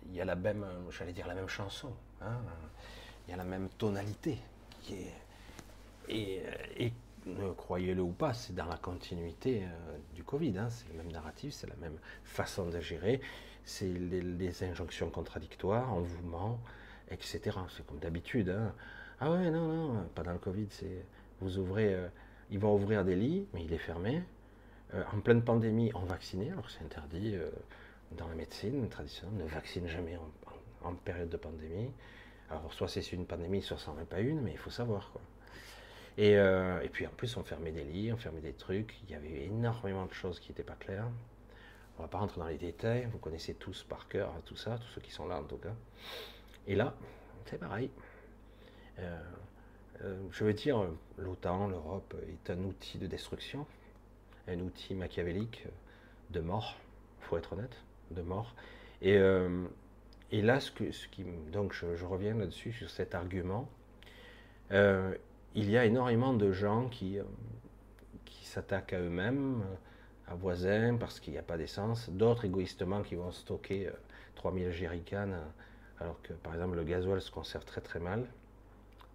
il 0.07 0.15
y 0.15 0.21
a 0.21 0.25
la 0.25 0.35
même, 0.35 0.65
j'allais 0.89 1.13
dire 1.13 1.27
la 1.27 1.35
même 1.35 1.47
chanson, 1.47 1.91
hein. 2.21 2.37
il 3.27 3.31
y 3.31 3.33
a 3.33 3.37
la 3.37 3.43
même 3.43 3.69
tonalité, 3.69 4.37
et, 6.09 6.41
et 6.77 6.93
croyez-le 7.57 8.01
ou 8.01 8.11
pas, 8.11 8.33
c'est 8.33 8.53
dans 8.53 8.65
la 8.65 8.77
continuité 8.77 9.63
euh, 9.63 9.97
du 10.15 10.23
Covid, 10.23 10.57
hein. 10.57 10.69
c'est 10.69 10.87
le 10.89 10.97
même 10.97 11.11
narratif, 11.11 11.53
c'est 11.53 11.67
la 11.67 11.75
même 11.75 11.97
façon 12.23 12.67
de 12.67 12.79
gérer, 12.79 13.21
c'est 13.63 13.85
les, 13.87 14.63
injonctions 14.63 15.09
contradictoires, 15.09 15.95
on 15.95 16.01
vous 16.01 16.27
ment, 16.27 16.59
etc. 17.11 17.57
C'est 17.75 17.85
comme 17.85 17.99
d'habitude. 17.99 18.49
Hein. 18.49 18.73
Ah 19.19 19.31
ouais, 19.31 19.51
non, 19.51 19.67
non, 19.67 20.03
pas 20.15 20.23
dans 20.23 20.33
le 20.33 20.39
Covid, 20.39 20.67
c'est 20.69 21.05
vous 21.41 21.57
ouvrez, 21.57 21.93
euh, 21.93 22.07
ils 22.49 22.59
vont 22.59 22.75
ouvrir 22.75 23.03
des 23.03 23.15
lits, 23.15 23.47
mais 23.53 23.63
il 23.63 23.73
est 23.73 23.79
fermé. 23.79 24.23
Euh, 24.93 25.03
en 25.13 25.19
pleine 25.19 25.43
pandémie, 25.43 25.91
on 25.95 26.03
vaccinait, 26.05 26.51
alors 26.51 26.69
c'est 26.69 26.83
interdit 26.83 27.35
dans 28.17 28.27
la 28.27 28.35
médecine 28.35 28.87
traditionnelle, 28.89 29.45
ne 29.45 29.49
vaccine 29.49 29.87
jamais 29.87 30.17
en, 30.83 30.93
période 30.95 31.29
de 31.29 31.37
pandémie. 31.37 31.91
Alors 32.49 32.73
soit 32.73 32.87
c'est 32.87 33.13
une 33.13 33.25
pandémie, 33.25 33.61
soit 33.61 33.77
n'en 33.87 33.99
est 34.01 34.05
pas 34.05 34.19
une, 34.19 34.41
mais 34.41 34.51
il 34.51 34.57
faut 34.57 34.69
savoir 34.69 35.11
quoi. 35.11 35.21
Et, 36.17 36.33
et, 36.33 36.89
puis 36.91 37.07
en 37.07 37.11
plus, 37.11 37.37
on 37.37 37.43
fermait 37.43 37.71
des 37.71 37.85
lits, 37.85 38.11
on 38.11 38.17
fermait 38.17 38.41
des 38.41 38.51
trucs. 38.51 38.99
Il 39.03 39.11
y 39.11 39.15
avait 39.15 39.45
énormément 39.45 40.05
de 40.05 40.13
choses 40.13 40.41
qui 40.41 40.49
n'étaient 40.49 40.61
pas 40.61 40.75
claires. 40.75 41.07
On 42.01 42.03
va 42.05 42.07
pas 42.07 42.17
rentrer 42.17 42.39
dans 42.39 42.47
les 42.47 42.57
détails, 42.57 43.07
vous 43.11 43.19
connaissez 43.19 43.53
tous 43.53 43.83
par 43.83 44.07
cœur 44.07 44.33
tout 44.45 44.55
ça, 44.55 44.77
tous 44.79 44.87
ceux 44.95 45.01
qui 45.01 45.11
sont 45.11 45.27
là 45.27 45.39
en 45.39 45.43
tout 45.43 45.57
cas. 45.57 45.75
Et 46.67 46.75
là, 46.75 46.93
c'est 47.45 47.59
pareil. 47.59 47.89
Euh, 48.99 49.19
euh, 50.03 50.17
je 50.31 50.43
veux 50.43 50.53
dire, 50.53 50.85
l'OTAN, 51.17 51.67
l'Europe 51.67 52.15
est 52.27 52.49
un 52.49 52.59
outil 52.63 52.97
de 52.97 53.07
destruction, 53.07 53.65
un 54.47 54.59
outil 54.59 54.95
machiavélique 54.95 55.67
de 56.29 56.39
mort, 56.39 56.77
faut 57.19 57.37
être 57.37 57.53
honnête, 57.53 57.83
de 58.11 58.21
mort. 58.21 58.55
Et, 59.01 59.17
euh, 59.17 59.65
là, 60.31 60.59
donc 61.51 61.73
je, 61.73 62.05
reviens 62.05 62.35
là-dessus 62.35 62.71
sur 62.71 62.89
cet 62.89 63.15
argument. 63.15 63.69
il 64.71 65.69
y 65.69 65.77
a 65.77 65.85
énormément 65.85 66.33
de 66.33 66.51
gens 66.51 66.87
qui, 66.87 67.19
s'attaquent 68.43 68.93
à 68.93 68.99
eux-mêmes, 68.99 69.63
voisins 70.35 70.97
parce 70.97 71.19
qu'il 71.19 71.33
n'y 71.33 71.39
a 71.39 71.43
pas 71.43 71.57
d'essence, 71.57 72.09
d'autres 72.09 72.45
égoïstement 72.45 73.01
qui 73.01 73.15
vont 73.15 73.31
stocker 73.31 73.89
3000 74.35 74.65
euh, 74.65 74.71
jerrycans 74.71 75.33
alors 76.01 76.21
que 76.21 76.33
par 76.33 76.53
exemple 76.53 76.75
le 76.75 76.83
gasoil 76.83 77.21
se 77.21 77.31
conserve 77.31 77.65
très 77.65 77.81
très 77.81 77.99
mal, 77.99 78.27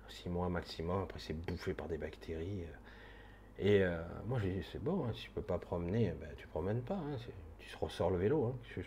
6 0.09 0.29
mois 0.29 0.49
maximum, 0.49 1.03
après 1.03 1.19
c'est 1.19 1.35
bouffé 1.35 1.75
par 1.75 1.89
des 1.89 1.99
bactéries. 1.99 2.65
Euh. 2.65 3.59
Et 3.59 3.83
euh, 3.83 4.03
moi 4.27 4.39
j'ai 4.41 4.53
dit 4.53 4.67
c'est 4.73 4.83
bon, 4.83 5.05
hein, 5.05 5.13
si 5.15 5.25
tu 5.25 5.31
peux 5.31 5.43
pas 5.43 5.59
promener, 5.59 6.13
ben, 6.21 6.29
tu 6.37 6.47
promènes 6.47 6.83
pas, 6.83 6.95
hein, 6.95 7.17
tu 7.59 7.77
ressors 7.81 8.11
le 8.11 8.19
vélo, 8.19 8.47
hein, 8.47 8.57
je. 8.75 8.81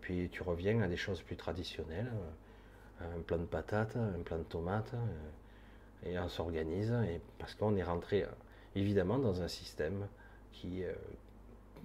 Puis 0.00 0.28
tu 0.30 0.42
reviens 0.42 0.82
à 0.82 0.88
des 0.88 0.96
choses 0.96 1.22
plus 1.22 1.36
traditionnelles, 1.36 2.10
un 3.00 3.20
plat 3.20 3.38
de 3.38 3.44
patates, 3.44 3.96
un 3.96 4.20
plat 4.24 4.36
de 4.36 4.42
tomates, 4.42 4.94
et 6.04 6.18
on 6.18 6.28
s'organise, 6.28 6.90
et 7.08 7.20
parce 7.38 7.54
qu'on 7.54 7.76
est 7.76 7.84
rentré 7.84 8.26
évidemment 8.74 9.18
dans 9.18 9.42
un 9.42 9.48
système 9.48 10.06
qui 10.52 10.84
euh, 10.84 10.92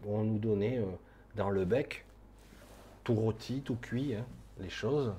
vont 0.04 0.24
nous 0.24 0.40
euh, 0.44 0.86
dans 1.36 1.50
le 1.50 1.66
bec, 1.66 2.06
tout 3.04 3.16
rôti, 3.16 3.62
tout 3.62 3.76
cuit, 3.76 4.16
les 4.60 4.70
choses. 4.70 5.14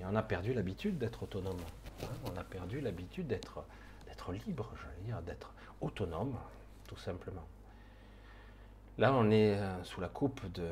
Et 0.00 0.04
on 0.04 0.14
a 0.14 0.22
perdu 0.22 0.52
l'habitude 0.52 0.98
d'être 0.98 1.22
autonome. 1.22 1.60
Hein. 2.02 2.06
on 2.32 2.36
a 2.36 2.44
perdu 2.44 2.80
l'habitude 2.80 3.26
d'être, 3.26 3.64
libre, 4.46 4.72
j'allais 4.82 5.06
dire, 5.06 5.22
d'être 5.22 5.52
autonome, 5.80 6.36
tout 6.88 6.96
simplement. 6.96 7.46
Là, 8.98 9.12
on 9.12 9.30
est 9.30 9.56
euh, 9.56 9.84
sous 9.84 10.00
la 10.00 10.08
coupe 10.08 10.50
de, 10.52 10.68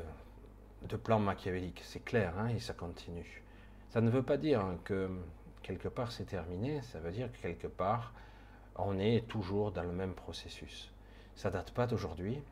de 0.88 0.96
plans 0.96 1.20
machiavéliques, 1.20 1.82
c'est 1.84 2.04
clair, 2.04 2.34
hein, 2.38 2.48
et 2.48 2.58
ça 2.58 2.74
continue. 2.74 3.42
Ça 3.90 4.00
ne 4.00 4.10
veut 4.10 4.22
pas 4.22 4.36
dire 4.36 4.62
que 4.84 5.08
quelque 5.62 5.88
part 5.88 6.10
c'est 6.10 6.24
terminé, 6.24 6.82
ça 6.82 6.98
veut 6.98 7.12
dire 7.12 7.30
que 7.32 7.38
quelque 7.38 7.68
part 7.68 8.12
on 8.76 8.98
est 8.98 9.26
toujours 9.28 9.70
dans 9.72 9.82
le 9.82 9.92
même 9.92 10.14
processus. 10.14 10.90
Ça 11.36 11.50
date 11.50 11.70
pas 11.72 11.86
d'aujourd'hui. 11.86 12.42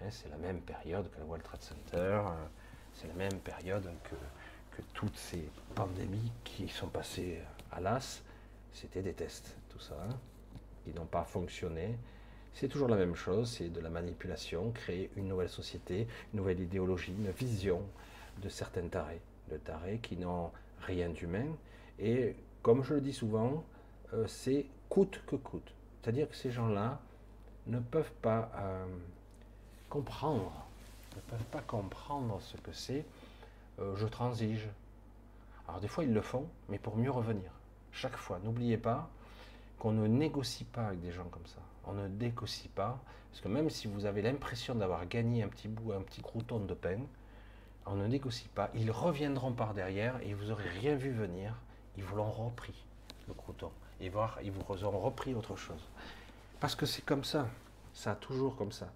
Hein, 0.00 0.08
c'est 0.10 0.28
la 0.28 0.36
même 0.36 0.60
période 0.60 1.10
que 1.10 1.18
le 1.18 1.24
World 1.24 1.44
Trade 1.44 1.62
Center. 1.62 2.20
Euh, 2.26 2.46
c'est 2.94 3.08
la 3.08 3.14
même 3.14 3.38
période 3.40 3.88
que, 4.04 4.14
toutes 4.94 5.16
ces 5.16 5.48
pandémies 5.74 6.32
qui 6.44 6.68
sont 6.68 6.88
passées 6.88 7.40
à 7.72 7.80
l'as. 7.80 8.22
C'était 8.72 9.02
des 9.02 9.12
tests, 9.12 9.56
tout 9.68 9.80
ça, 9.80 9.94
hein, 10.08 10.14
qui 10.84 10.92
n'ont 10.92 11.06
pas 11.06 11.24
fonctionné. 11.24 11.96
C'est 12.54 12.68
toujours 12.68 12.88
la 12.88 12.96
même 12.96 13.14
chose, 13.14 13.50
c'est 13.50 13.68
de 13.68 13.80
la 13.80 13.90
manipulation, 13.90 14.70
créer 14.72 15.10
une 15.16 15.28
nouvelle 15.28 15.48
société, 15.48 16.06
une 16.32 16.40
nouvelle 16.40 16.60
idéologie, 16.60 17.12
une 17.12 17.30
vision 17.30 17.82
de 18.42 18.48
certains 18.48 18.88
tarés, 18.88 19.20
de 19.50 19.56
tarés 19.56 19.98
qui 20.02 20.16
n'ont 20.16 20.50
rien 20.82 21.08
d'humain. 21.08 21.46
Et 21.98 22.34
comme 22.62 22.82
je 22.82 22.94
le 22.94 23.00
dis 23.00 23.12
souvent, 23.12 23.64
euh, 24.14 24.26
c'est 24.26 24.66
coûte 24.88 25.20
que 25.26 25.36
coûte. 25.36 25.72
C'est-à-dire 26.02 26.28
que 26.28 26.36
ces 26.36 26.50
gens-là, 26.50 27.00
ne 27.68 27.78
peuvent 27.78 28.12
pas 28.22 28.50
euh, 28.56 28.86
comprendre, 29.88 30.52
ne 31.14 31.20
peuvent 31.20 31.46
pas 31.50 31.60
comprendre 31.60 32.40
ce 32.40 32.56
que 32.56 32.72
c'est 32.72 33.04
euh, 33.80 33.96
je 33.96 34.06
transige. 34.06 34.68
Alors 35.66 35.80
des 35.80 35.88
fois 35.88 36.04
ils 36.04 36.12
le 36.12 36.22
font, 36.22 36.46
mais 36.68 36.78
pour 36.78 36.96
mieux 36.96 37.10
revenir. 37.10 37.50
Chaque 37.92 38.16
fois, 38.16 38.38
n'oubliez 38.42 38.78
pas 38.78 39.08
qu'on 39.78 39.92
ne 39.92 40.06
négocie 40.06 40.64
pas 40.64 40.88
avec 40.88 41.00
des 41.00 41.12
gens 41.12 41.28
comme 41.30 41.46
ça. 41.46 41.60
On 41.86 41.92
ne 41.92 42.08
négocie 42.08 42.68
pas, 42.68 42.98
parce 43.30 43.40
que 43.42 43.48
même 43.48 43.70
si 43.70 43.88
vous 43.88 44.04
avez 44.04 44.22
l'impression 44.22 44.74
d'avoir 44.74 45.06
gagné 45.06 45.42
un 45.42 45.48
petit 45.48 45.68
bout, 45.68 45.92
un 45.92 46.02
petit 46.02 46.20
crouton 46.20 46.60
de 46.60 46.74
pain, 46.74 46.98
on 47.86 47.94
ne 47.94 48.06
négocie 48.06 48.48
pas. 48.48 48.70
Ils 48.74 48.90
reviendront 48.90 49.52
par 49.52 49.74
derrière 49.74 50.20
et 50.22 50.34
vous 50.34 50.46
n'aurez 50.46 50.68
rien 50.68 50.94
vu 50.94 51.10
venir. 51.10 51.54
Ils 51.96 52.04
vous 52.04 52.16
l'ont 52.16 52.30
repris, 52.30 52.74
le 53.26 53.34
crouton. 53.34 53.70
Et 54.00 54.08
voir, 54.08 54.38
ils 54.42 54.52
vous 54.52 54.84
auront 54.84 55.00
repris 55.00 55.34
autre 55.34 55.56
chose. 55.56 55.88
Parce 56.60 56.74
que 56.74 56.86
c'est 56.86 57.04
comme 57.04 57.24
ça. 57.24 57.48
Ça 57.94 58.14
toujours 58.14 58.56
comme 58.56 58.72
ça. 58.72 58.92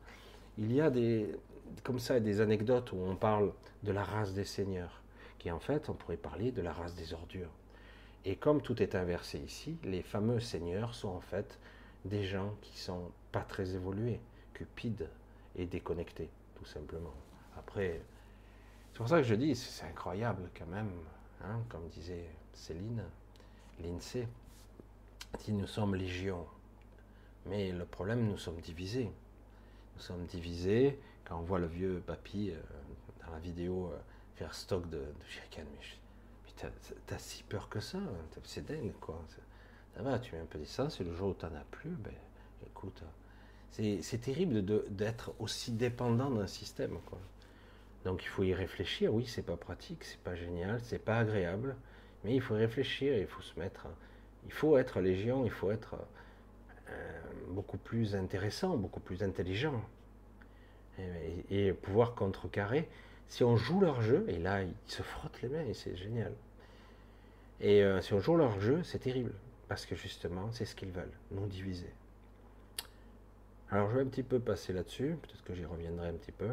Il 0.58 0.72
y 0.72 0.80
a 0.80 0.90
des, 0.90 1.34
comme 1.82 1.98
ça 1.98 2.20
des 2.20 2.40
anecdotes 2.40 2.92
où 2.92 2.96
on 2.96 3.16
parle 3.16 3.52
de 3.82 3.92
la 3.92 4.04
race 4.04 4.32
des 4.34 4.44
seigneurs, 4.44 5.00
qui 5.38 5.50
en 5.50 5.58
fait, 5.58 5.88
on 5.88 5.94
pourrait 5.94 6.16
parler 6.16 6.52
de 6.52 6.62
la 6.62 6.72
race 6.72 6.94
des 6.94 7.12
ordures. 7.12 7.50
Et 8.24 8.36
comme 8.36 8.62
tout 8.62 8.80
est 8.82 8.94
inversé 8.94 9.38
ici, 9.38 9.76
les 9.82 10.02
fameux 10.02 10.40
seigneurs 10.40 10.94
sont 10.94 11.08
en 11.08 11.20
fait 11.20 11.58
des 12.04 12.24
gens 12.24 12.54
qui 12.62 12.78
sont 12.78 13.10
pas 13.32 13.42
très 13.42 13.74
évolués, 13.74 14.20
cupides 14.54 15.08
et 15.56 15.66
déconnectés, 15.66 16.30
tout 16.56 16.64
simplement. 16.64 17.14
Après, 17.58 18.00
c'est 18.92 18.98
pour 18.98 19.08
ça 19.08 19.18
que 19.18 19.24
je 19.24 19.34
dis, 19.34 19.56
c'est 19.56 19.86
incroyable 19.86 20.50
quand 20.56 20.66
même, 20.66 20.90
hein, 21.44 21.60
comme 21.68 21.88
disait 21.88 22.26
Céline, 22.52 23.02
l'INSEE, 23.82 24.28
dit 25.40 25.52
nous 25.52 25.66
sommes 25.66 25.94
légions. 25.94 26.46
Mais 27.46 27.72
le 27.72 27.84
problème, 27.84 28.28
nous 28.28 28.38
sommes 28.38 28.60
divisés. 28.60 29.10
Nous 29.96 30.02
sommes 30.02 30.26
divisés. 30.26 30.98
On 31.34 31.42
voit 31.42 31.58
le 31.58 31.66
vieux 31.66 32.02
papy 32.06 32.50
euh, 32.50 32.60
dans 33.24 33.32
la 33.32 33.38
vidéo 33.38 33.90
euh, 33.92 33.98
faire 34.36 34.54
stock 34.54 34.88
de, 34.88 34.98
de 34.98 35.04
mais, 35.56 36.68
t'as 37.06 37.18
si 37.18 37.42
peur 37.42 37.68
que 37.68 37.80
ça, 37.80 37.98
c'est 38.44 38.64
dingue 38.64 38.92
quoi. 39.00 39.20
Ça 39.96 40.02
va, 40.02 40.18
tu 40.18 40.34
mets 40.34 40.40
un 40.40 40.46
peu 40.46 40.58
d'essence 40.58 41.00
et 41.00 41.04
le 41.04 41.12
jour 41.12 41.30
où 41.30 41.34
t'en 41.34 41.48
as 41.54 41.64
plus, 41.70 41.90
ben 41.90 42.12
écoute, 42.66 43.02
c'est 43.70 44.20
terrible 44.20 44.64
d'être 44.94 45.32
aussi 45.38 45.72
dépendant 45.72 46.30
d'un 46.30 46.46
système 46.46 46.98
quoi. 47.06 47.18
Donc 48.04 48.22
il 48.24 48.28
faut 48.28 48.42
y 48.42 48.54
réfléchir. 48.54 49.12
Oui, 49.12 49.26
c'est 49.26 49.42
pas 49.42 49.56
pratique, 49.56 50.04
c'est 50.04 50.20
pas 50.20 50.34
génial, 50.34 50.80
c'est 50.82 50.98
pas 50.98 51.18
agréable, 51.18 51.76
mais 52.24 52.34
il 52.34 52.40
faut 52.40 52.54
y 52.54 52.58
réfléchir, 52.58 53.16
il 53.16 53.26
faut 53.26 53.42
se 53.42 53.58
mettre, 53.58 53.86
il 54.44 54.52
faut 54.52 54.76
être 54.76 55.00
légion, 55.00 55.44
il 55.44 55.50
faut 55.50 55.70
être 55.70 55.96
euh, 56.88 57.20
beaucoup 57.48 57.78
plus 57.78 58.14
intéressant, 58.14 58.76
beaucoup 58.76 59.00
plus 59.00 59.22
intelligent. 59.22 59.82
Et, 61.50 61.72
pouvoir 61.72 62.14
contrecarrer. 62.14 62.88
Si 63.28 63.44
on 63.44 63.56
joue 63.56 63.80
leur 63.80 64.02
jeu, 64.02 64.24
et 64.28 64.38
là, 64.38 64.62
ils 64.62 64.74
se 64.86 65.02
frottent 65.02 65.40
les 65.42 65.48
mains, 65.48 65.64
et 65.64 65.74
c'est 65.74 65.96
génial. 65.96 66.32
Et 67.60 67.82
euh, 67.82 68.00
si 68.00 68.12
on 68.12 68.20
joue 68.20 68.36
leur 68.36 68.60
jeu, 68.60 68.82
c'est 68.82 68.98
terrible. 68.98 69.32
Parce 69.68 69.86
que 69.86 69.94
justement, 69.94 70.50
c'est 70.52 70.64
ce 70.64 70.74
qu'ils 70.74 70.90
veulent, 70.90 71.12
nous 71.30 71.46
diviser. 71.46 71.90
Alors 73.70 73.90
je 73.90 73.96
vais 73.96 74.02
un 74.02 74.06
petit 74.06 74.22
peu 74.22 74.38
passer 74.38 74.74
là-dessus, 74.74 75.16
peut-être 75.22 75.42
que 75.44 75.54
j'y 75.54 75.64
reviendrai 75.64 76.08
un 76.08 76.14
petit 76.14 76.32
peu. 76.32 76.50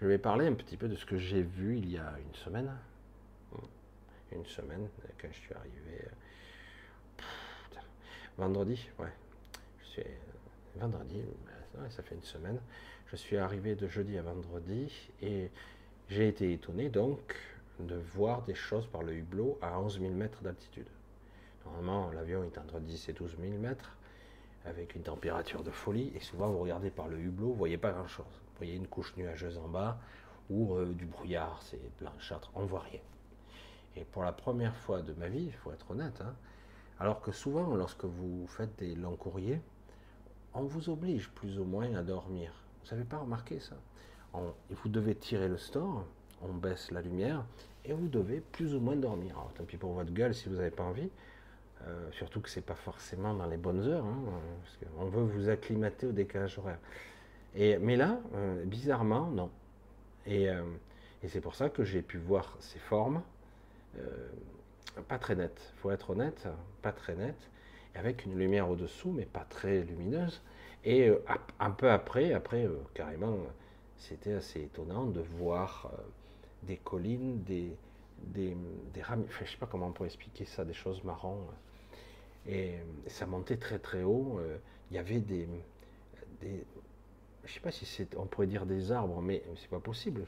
Je 0.00 0.06
vais 0.06 0.18
parler 0.18 0.46
un 0.46 0.54
petit 0.54 0.76
peu 0.76 0.86
de 0.86 0.94
ce 0.94 1.04
que 1.04 1.16
j'ai 1.16 1.42
vu 1.42 1.76
il 1.76 1.90
y 1.90 1.98
a 1.98 2.14
une 2.24 2.34
semaine. 2.34 2.70
Une 4.30 4.44
semaine, 4.44 4.88
quand 5.20 5.28
je 5.32 5.38
suis 5.38 5.54
arrivé. 5.54 6.04
Euh, 6.04 6.10
Vendredi, 8.38 8.88
ouais. 9.00 9.12
Je 9.80 9.86
suis 9.86 10.02
vendredi, 10.76 11.24
ça 11.90 12.04
fait 12.04 12.14
une 12.14 12.22
semaine. 12.22 12.60
Je 13.10 13.16
suis 13.16 13.38
arrivé 13.38 13.74
de 13.74 13.88
jeudi 13.88 14.18
à 14.18 14.22
vendredi 14.22 14.92
et 15.22 15.50
j'ai 16.10 16.28
été 16.28 16.52
étonné 16.52 16.90
donc 16.90 17.36
de 17.80 17.94
voir 17.94 18.42
des 18.42 18.54
choses 18.54 18.86
par 18.86 19.02
le 19.02 19.14
hublot 19.14 19.58
à 19.62 19.80
11 19.80 19.98
000 20.00 20.12
mètres 20.12 20.42
d'altitude. 20.42 20.88
Normalement, 21.64 22.10
l'avion 22.10 22.44
est 22.44 22.58
entre 22.58 22.80
10 22.80 23.08
et 23.08 23.12
12 23.14 23.38
000 23.40 23.54
mètres, 23.54 23.96
avec 24.66 24.94
une 24.94 25.04
température 25.04 25.62
de 25.62 25.70
folie, 25.70 26.12
et 26.14 26.20
souvent 26.20 26.50
vous 26.50 26.58
regardez 26.58 26.90
par 26.90 27.08
le 27.08 27.18
hublot, 27.18 27.46
vous 27.46 27.54
voyez 27.54 27.78
pas 27.78 27.92
grand-chose. 27.92 28.26
Vous 28.26 28.58
voyez 28.58 28.74
une 28.74 28.86
couche 28.86 29.16
nuageuse 29.16 29.56
en 29.56 29.68
bas, 29.68 29.98
ou 30.50 30.74
euh, 30.74 30.92
du 30.92 31.06
brouillard, 31.06 31.62
c'est 31.62 31.80
blanchâtre, 31.98 32.50
on 32.54 32.66
voit 32.66 32.80
rien. 32.80 33.00
Et 33.96 34.04
pour 34.04 34.22
la 34.22 34.32
première 34.32 34.76
fois 34.76 35.00
de 35.00 35.14
ma 35.14 35.28
vie, 35.28 35.44
il 35.44 35.54
faut 35.54 35.72
être 35.72 35.90
honnête, 35.90 36.20
hein, 36.20 36.34
alors 37.00 37.22
que 37.22 37.32
souvent, 37.32 37.74
lorsque 37.74 38.04
vous 38.04 38.46
faites 38.48 38.78
des 38.78 38.94
longs 38.94 39.16
courriers, 39.16 39.62
on 40.52 40.64
vous 40.64 40.90
oblige 40.90 41.30
plus 41.30 41.58
ou 41.58 41.64
moins 41.64 41.94
à 41.94 42.02
dormir. 42.02 42.52
Vous 42.88 42.96
n'avez 42.96 43.06
pas 43.06 43.18
remarqué 43.18 43.60
ça? 43.60 43.76
Vous 44.32 44.88
devez 44.88 45.14
tirer 45.14 45.48
le 45.48 45.58
store, 45.58 46.06
on 46.42 46.54
baisse 46.54 46.90
la 46.90 47.02
lumière, 47.02 47.44
et 47.84 47.92
vous 47.92 48.08
devez 48.08 48.40
plus 48.40 48.74
ou 48.74 48.80
moins 48.80 48.96
dormir. 48.96 49.36
Tant 49.56 49.64
pis 49.64 49.76
pour 49.76 49.92
votre 49.92 50.10
gueule 50.10 50.34
si 50.34 50.48
vous 50.48 50.54
n'avez 50.54 50.70
pas 50.70 50.84
envie, 50.84 51.10
euh, 51.86 52.10
surtout 52.12 52.40
que 52.40 52.48
c'est 52.48 52.64
pas 52.64 52.74
forcément 52.74 53.34
dans 53.34 53.44
les 53.44 53.58
bonnes 53.58 53.86
heures, 53.86 54.06
hein, 54.06 54.22
parce 54.62 54.78
qu'on 54.78 55.04
veut 55.04 55.22
vous 55.22 55.50
acclimater 55.50 56.06
au 56.06 56.12
décalage 56.12 56.58
horaire. 56.58 56.78
Et, 57.54 57.76
mais 57.76 57.96
là, 57.96 58.20
euh, 58.34 58.64
bizarrement, 58.64 59.26
non. 59.26 59.50
Et, 60.24 60.48
euh, 60.48 60.62
et 61.22 61.28
c'est 61.28 61.42
pour 61.42 61.54
ça 61.54 61.68
que 61.68 61.84
j'ai 61.84 62.00
pu 62.00 62.16
voir 62.16 62.56
ces 62.60 62.78
formes, 62.78 63.20
pas 65.08 65.18
très 65.18 65.34
nettes, 65.34 65.74
faut 65.76 65.90
être 65.90 66.10
honnête, 66.10 66.48
pas 66.80 66.92
très 66.92 67.16
nettes, 67.16 67.50
avec 67.94 68.24
une 68.24 68.38
lumière 68.38 68.70
au-dessous, 68.70 69.10
mais 69.10 69.26
pas 69.26 69.44
très 69.48 69.82
lumineuse. 69.82 70.40
Et 70.84 71.10
un 71.58 71.70
peu 71.70 71.90
après, 71.90 72.32
après 72.32 72.66
carrément, 72.94 73.36
c'était 73.96 74.32
assez 74.32 74.62
étonnant 74.62 75.06
de 75.06 75.20
voir 75.20 75.90
des 76.62 76.76
collines, 76.76 77.42
des, 77.42 77.76
des, 78.22 78.56
des 78.94 79.02
rames, 79.02 79.24
je 79.28 79.42
ne 79.42 79.48
sais 79.48 79.56
pas 79.56 79.66
comment 79.66 79.88
on 79.88 79.92
pourrait 79.92 80.08
expliquer 80.08 80.44
ça, 80.44 80.64
des 80.64 80.74
choses 80.74 81.02
marron. 81.04 81.38
Et, 82.48 82.74
ça 83.06 83.26
montait 83.26 83.56
très 83.56 83.78
très 83.78 84.02
haut. 84.02 84.38
Euh, 84.38 84.56
il 84.90 84.96
y 84.96 84.98
avait 84.98 85.20
des, 85.20 85.48
des 86.40 86.64
je 87.44 87.54
sais 87.54 87.60
pas 87.60 87.70
si 87.70 88.06
on 88.16 88.26
pourrait 88.26 88.46
dire 88.46 88.66
des 88.66 88.92
arbres, 88.92 89.20
mais 89.22 89.42
c'est 89.56 89.70
pas 89.70 89.80
possible. 89.80 90.24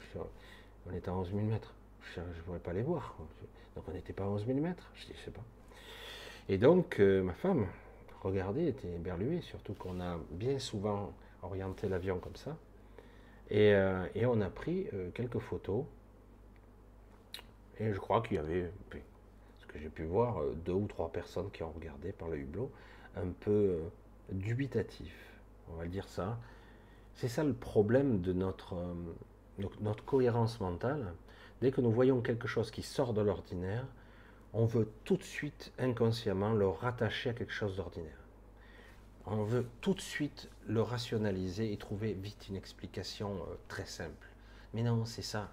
On 0.89 0.93
était 0.95 1.09
à 1.09 1.13
11 1.13 1.29
000 1.29 1.41
mètres. 1.41 1.73
Je 2.15 2.19
ne 2.19 2.25
pourrais 2.45 2.59
pas 2.59 2.73
les 2.73 2.81
voir. 2.81 3.15
Donc 3.75 3.85
on 3.87 3.91
n'était 3.91 4.13
pas 4.13 4.23
à 4.23 4.27
11 4.27 4.45
000 4.47 4.59
mètres. 4.59 4.91
Je 4.95 5.11
ne 5.11 5.17
sais 5.17 5.31
pas. 5.31 5.43
Et 6.49 6.57
donc 6.57 6.99
euh, 6.99 7.21
ma 7.21 7.33
femme, 7.33 7.67
regardait, 8.21 8.65
était 8.65 8.93
éberluée, 8.93 9.41
surtout 9.41 9.73
qu'on 9.73 9.99
a 9.99 10.17
bien 10.31 10.59
souvent 10.59 11.13
orienté 11.41 11.89
l'avion 11.89 12.19
comme 12.19 12.35
ça. 12.35 12.57
Et, 13.49 13.73
euh, 13.73 14.05
on 14.23 14.41
a 14.41 14.49
pris 14.49 14.87
quelques 15.13 15.39
photos 15.39 15.85
et 17.81 17.93
je 17.93 17.99
crois 17.99 18.21
qu'il 18.21 18.35
y 18.35 18.39
avait, 18.39 18.71
ce 19.57 19.65
que 19.65 19.79
j'ai 19.79 19.89
pu 19.89 20.03
voir, 20.03 20.39
euh, 20.39 20.53
deux 20.65 20.73
ou 20.73 20.85
trois 20.85 21.11
personnes 21.11 21.49
qui 21.51 21.63
ont 21.63 21.71
regardé 21.71 22.11
par 22.11 22.29
le 22.29 22.37
hublot, 22.37 22.71
un 23.15 23.29
peu 23.39 23.51
euh, 23.51 23.79
dubitatif, 24.31 25.13
on 25.67 25.77
va 25.77 25.83
le 25.85 25.89
dire 25.89 26.07
ça. 26.07 26.37
C'est 27.15 27.27
ça 27.27 27.43
le 27.43 27.53
problème 27.53 28.21
de 28.21 28.33
notre, 28.33 28.75
euh, 28.75 29.63
notre 29.81 30.05
cohérence 30.05 30.59
mentale. 30.59 31.13
Dès 31.61 31.71
que 31.71 31.81
nous 31.81 31.91
voyons 31.91 32.21
quelque 32.21 32.47
chose 32.47 32.69
qui 32.69 32.83
sort 32.83 33.13
de 33.13 33.21
l'ordinaire, 33.21 33.85
on 34.53 34.65
veut 34.65 34.91
tout 35.03 35.17
de 35.17 35.23
suite 35.23 35.71
inconsciemment 35.79 36.53
le 36.53 36.67
rattacher 36.67 37.29
à 37.29 37.33
quelque 37.33 37.53
chose 37.53 37.77
d'ordinaire. 37.77 38.17
On 39.25 39.43
veut 39.43 39.67
tout 39.81 39.93
de 39.93 40.01
suite 40.01 40.49
le 40.67 40.81
rationaliser 40.81 41.71
et 41.71 41.77
trouver 41.77 42.13
vite 42.13 42.47
une 42.49 42.55
explication 42.55 43.37
très 43.67 43.85
simple. 43.85 44.27
Mais 44.73 44.83
non, 44.83 45.05
c'est 45.05 45.21
ça 45.21 45.49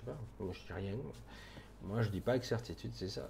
sais 0.00 0.06
pas, 0.06 0.18
moi 0.38 0.52
je 0.52 0.66
dis 0.66 0.72
rien. 0.72 0.94
Moi 1.82 2.02
je 2.02 2.10
dis 2.10 2.20
pas 2.20 2.32
avec 2.32 2.44
certitude, 2.44 2.92
c'est 2.94 3.08
ça. 3.08 3.28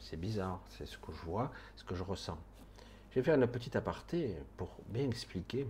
C'est 0.00 0.18
bizarre, 0.18 0.60
c'est 0.68 0.86
ce 0.86 0.98
que 0.98 1.12
je 1.12 1.22
vois, 1.22 1.52
ce 1.76 1.84
que 1.84 1.94
je 1.94 2.02
ressens. 2.02 2.38
Je 3.10 3.16
vais 3.16 3.22
faire 3.22 3.36
une 3.36 3.46
petite 3.46 3.76
aparté 3.76 4.36
pour 4.56 4.70
bien 4.88 5.06
expliquer, 5.06 5.66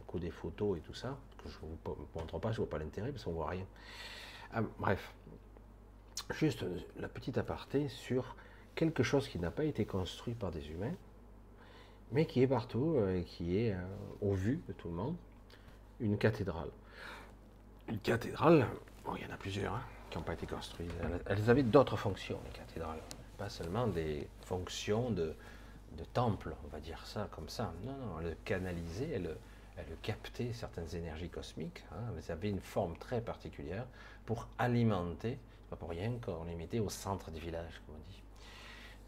au 0.00 0.04
coup 0.04 0.18
des 0.18 0.30
photos 0.30 0.78
et 0.78 0.80
tout 0.80 0.94
ça, 0.94 1.18
que 1.42 1.48
je 1.48 1.56
ne 1.64 1.72
vous 1.84 2.08
montre 2.14 2.38
pas, 2.38 2.52
je 2.52 2.60
ne 2.60 2.66
vois 2.66 2.70
pas 2.70 2.78
l'intérêt 2.78 3.10
parce 3.10 3.24
qu'on 3.24 3.32
voit 3.32 3.48
rien. 3.48 3.66
Ah, 4.52 4.62
bref, 4.78 5.12
juste 6.30 6.64
la 6.98 7.08
petite 7.08 7.38
aparté 7.38 7.88
sur 7.88 8.36
quelque 8.74 9.02
chose 9.02 9.28
qui 9.28 9.38
n'a 9.38 9.50
pas 9.50 9.64
été 9.64 9.84
construit 9.84 10.34
par 10.34 10.50
des 10.50 10.70
humains, 10.70 10.94
mais 12.12 12.26
qui 12.26 12.42
est 12.42 12.46
partout 12.46 12.94
euh, 12.96 13.18
et 13.18 13.24
qui 13.24 13.58
est 13.58 13.72
euh, 13.72 13.78
au 14.20 14.32
vu 14.32 14.60
de 14.68 14.72
tout 14.72 14.88
le 14.88 14.94
monde, 14.94 15.16
une 16.00 16.18
cathédrale. 16.18 16.70
Une 17.88 17.98
cathédrale, 17.98 18.66
Bon, 19.04 19.16
il 19.16 19.22
y 19.22 19.30
en 19.30 19.34
a 19.34 19.36
plusieurs 19.36 19.74
hein, 19.74 19.82
qui 20.10 20.16
n'ont 20.16 20.24
pas 20.24 20.32
été 20.32 20.46
construites. 20.46 20.90
Elles, 21.26 21.50
avaient 21.50 21.62
d'autres 21.62 21.96
fonctions, 21.96 22.38
les 22.46 22.52
cathédrales. 22.52 23.00
Pas 23.36 23.50
seulement 23.50 23.86
des 23.86 24.26
fonctions 24.40 25.10
de, 25.10 25.34
temple, 26.12 26.54
on 26.64 26.68
va 26.68 26.80
dire 26.80 27.04
ça 27.06 27.28
comme 27.30 27.48
ça. 27.48 27.72
Non, 27.84 27.92
non, 27.92 28.20
elles 28.20 28.36
canalisaient, 28.44 29.10
elles, 29.10 29.36
elles 29.76 29.96
captaient 30.02 30.52
certaines 30.52 30.94
énergies 30.94 31.28
cosmiques. 31.28 31.84
Hein. 31.92 32.14
Elles 32.16 32.32
avaient 32.32 32.48
une 32.48 32.60
forme 32.60 32.96
très 32.96 33.20
particulière 33.20 33.86
pour 34.24 34.48
alimenter, 34.58 35.38
pour 35.76 35.90
rien 35.90 36.12
qu'on 36.24 36.44
les 36.44 36.54
mettait 36.54 36.80
au 36.80 36.88
centre 36.88 37.30
du 37.30 37.40
village, 37.40 37.80
comme 37.86 37.96
on 37.96 38.10
dit. 38.10 38.22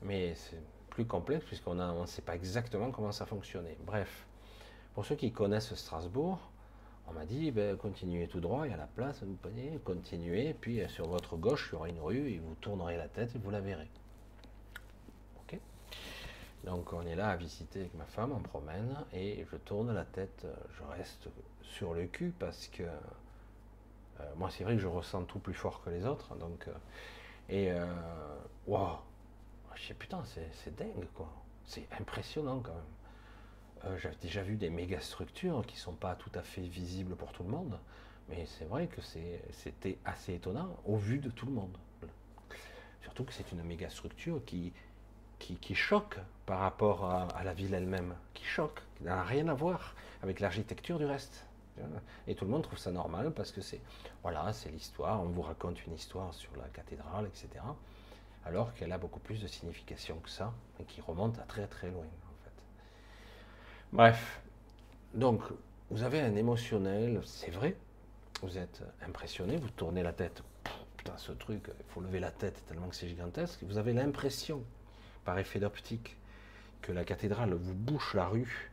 Mais 0.03 0.35
c'est 0.35 0.61
plus 0.91 1.07
complexe 1.07 1.45
puisqu'on 1.45 1.75
ne 1.75 2.07
sait 2.07 2.23
pas 2.23 2.35
exactement 2.35 2.91
comment 2.91 3.13
ça 3.13 3.27
fonctionnait. 3.27 3.77
Bref, 3.85 4.27
pour 4.95 5.05
ceux 5.05 5.15
qui 5.15 5.33
connaissent 5.33 5.75
Strasbourg, 5.75 6.39
on 7.09 7.13
m'a 7.13 7.25
dit, 7.25 7.51
ben, 7.51 7.77
continuez 7.77 8.27
tout 8.27 8.41
droit, 8.41 8.67
il 8.67 8.71
y 8.71 8.75
a 8.75 8.77
la 8.77 8.87
place, 8.87 9.23
vous 9.23 9.35
pouvez 9.35 9.79
continuer, 9.85 10.55
puis 10.61 10.81
euh, 10.81 10.89
sur 10.89 11.07
votre 11.07 11.37
gauche, 11.37 11.69
il 11.71 11.75
y 11.75 11.77
aura 11.77 11.89
une 11.89 12.01
rue, 12.01 12.31
et 12.31 12.39
vous 12.39 12.55
tournerez 12.61 12.97
la 12.97 13.09
tête 13.09 13.35
et 13.37 13.39
vous 13.39 13.51
la 13.51 13.61
verrez. 13.61 13.89
Ok 15.41 15.59
Donc 16.65 16.93
on 16.93 17.07
est 17.07 17.15
là 17.15 17.29
à 17.29 17.37
visiter 17.37 17.81
avec 17.81 17.95
ma 17.95 18.07
femme, 18.07 18.33
on 18.33 18.41
promène, 18.41 18.97
et 19.13 19.47
je 19.51 19.57
tourne 19.57 19.93
la 19.95 20.05
tête, 20.05 20.43
euh, 20.45 20.55
je 20.77 20.83
reste 20.97 21.29
sur 21.63 21.95
le 21.95 22.07
cul 22.07 22.33
parce 22.39 22.67
que 22.69 22.85
euh, 24.21 24.25
moi 24.37 24.51
c'est 24.51 24.65
vrai 24.65 24.75
que 24.75 24.83
je 24.83 24.87
ressens 24.87 25.25
tout 25.25 25.39
plus 25.39 25.55
fort 25.55 25.83
que 25.83 25.91
les 25.91 26.05
autres, 26.05 26.35
donc 26.37 26.69
et 27.49 27.71
waouh, 28.67 28.97
je 29.75 29.83
sais 29.83 29.95
putain, 29.95 30.23
c'est 30.25 30.77
dingue 30.77 31.07
quoi, 31.15 31.31
c'est 31.65 31.87
impressionnant 31.99 32.61
quand 32.61 32.75
même. 32.75 32.83
Euh, 33.85 33.97
j'avais 33.99 34.17
déjà 34.17 34.43
vu 34.43 34.57
des 34.57 34.71
méga 34.71 35.01
structures 35.01 35.65
qui 35.67 35.77
sont 35.77 35.93
pas 35.93 36.15
tout 36.15 36.31
à 36.35 36.43
fait 36.43 36.63
visibles 36.63 37.15
pour 37.15 37.33
tout 37.33 37.43
le 37.43 37.51
monde, 37.51 37.79
mais 38.29 38.47
c'est 38.47 38.65
vrai 38.65 38.87
que 38.87 39.01
c'était 39.01 39.99
assez 40.05 40.35
étonnant 40.35 40.77
au 40.85 40.97
vu 40.97 41.19
de 41.19 41.31
tout 41.31 41.47
le 41.47 41.53
monde. 41.53 41.77
Surtout 43.03 43.25
que 43.25 43.33
c'est 43.33 43.53
une 43.53 43.63
méga 43.63 43.89
structure 43.89 44.45
qui, 44.45 44.73
qui, 45.39 45.75
choque 45.75 46.19
par 46.45 46.59
rapport 46.59 47.05
à, 47.05 47.45
la 47.45 47.55
ville 47.55 47.73
elle-même, 47.73 48.17
qui 48.35 48.45
choque, 48.45 48.81
qui 48.97 49.05
n'a 49.05 49.23
rien 49.23 49.47
à 49.49 49.55
voir 49.55 49.95
avec 50.23 50.41
l'architecture 50.41 50.99
du 50.99 51.05
reste. 51.05 51.47
Et 52.27 52.35
tout 52.35 52.45
le 52.45 52.51
monde 52.51 52.63
trouve 52.63 52.79
ça 52.79 52.91
normal 52.91 53.33
parce 53.33 53.53
que 53.53 53.61
c'est 53.61 53.81
voilà, 54.23 54.53
c'est 54.53 54.71
l'histoire, 54.71 55.21
on 55.23 55.27
vous 55.27 55.43
raconte 55.43 55.85
une 55.87 55.95
histoire 55.95 56.33
sur 56.35 56.55
la 56.57 56.69
cathédrale, 56.69 57.27
etc. 57.27 57.49
Alors 58.45 58.73
qu'elle 58.75 58.93
a 58.93 58.99
beaucoup 58.99 59.21
plus 59.21 59.43
de 59.43 59.47
signification 59.47 60.19
que 60.21 60.31
ça 60.31 60.53
et 60.81 60.85
qui 60.85 61.01
remonte 61.01 61.39
à 61.39 61.43
très 61.43 61.67
très 61.67 61.91
loin. 61.91 62.07
Bref, 63.93 64.43
donc 65.15 65.43
vous 65.91 66.03
avez 66.03 66.21
un 66.21 66.35
émotionnel, 66.35 67.21
c'est 67.25 67.51
vrai, 67.51 67.77
vous 68.43 68.59
êtes 68.59 68.83
impressionné, 69.03 69.57
vous 69.57 69.71
tournez 69.71 70.03
la 70.03 70.13
tête, 70.13 70.43
putain 70.97 71.17
ce 71.17 71.33
truc, 71.33 71.71
il 71.79 71.85
faut 71.89 72.01
lever 72.01 72.19
la 72.19 72.33
tête 72.33 72.65
tellement 72.67 72.89
que 72.89 72.97
c'est 72.97 73.09
gigantesque, 73.09 73.63
vous 73.63 73.79
avez 73.79 73.93
l'impression, 73.93 74.65
par 75.25 75.39
effet 75.39 75.61
d'optique, 75.61 76.17
que 76.83 76.93
la 76.93 77.05
cathédrale 77.05 77.55
vous 77.55 77.75
bouche 77.75 78.15
la 78.15 78.27
rue 78.27 78.73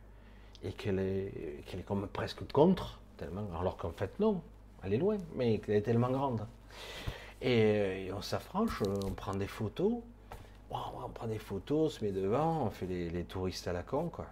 et 0.64 0.72
qu'elle 0.72 0.98
est, 0.98 1.64
est 1.72 1.82
comme 1.86 2.08
presque 2.08 2.50
contre, 2.52 2.98
tellement, 3.16 3.46
alors 3.58 3.76
qu'en 3.76 3.92
fait 3.92 4.18
non, 4.18 4.42
elle 4.82 4.94
est 4.94 4.98
loin, 4.98 5.18
mais 5.34 5.58
qu'elle 5.58 5.76
est 5.76 5.82
tellement 5.82 6.10
grande. 6.10 6.46
Et, 7.42 8.10
on 8.16 8.22
s'affranche, 8.22 8.82
on 9.04 9.10
prend 9.10 9.34
des 9.34 9.46
photos, 9.46 10.00
on 10.70 11.08
prend 11.10 11.26
des 11.26 11.38
photos, 11.38 11.86
on 11.86 11.88
se 11.90 12.04
met 12.04 12.12
devant, 12.12 12.66
on 12.66 12.70
fait 12.70 12.86
les, 12.86 13.10
les 13.10 13.24
touristes 13.24 13.68
à 13.68 13.72
la 13.72 13.82
con, 13.82 14.08
quoi. 14.08 14.26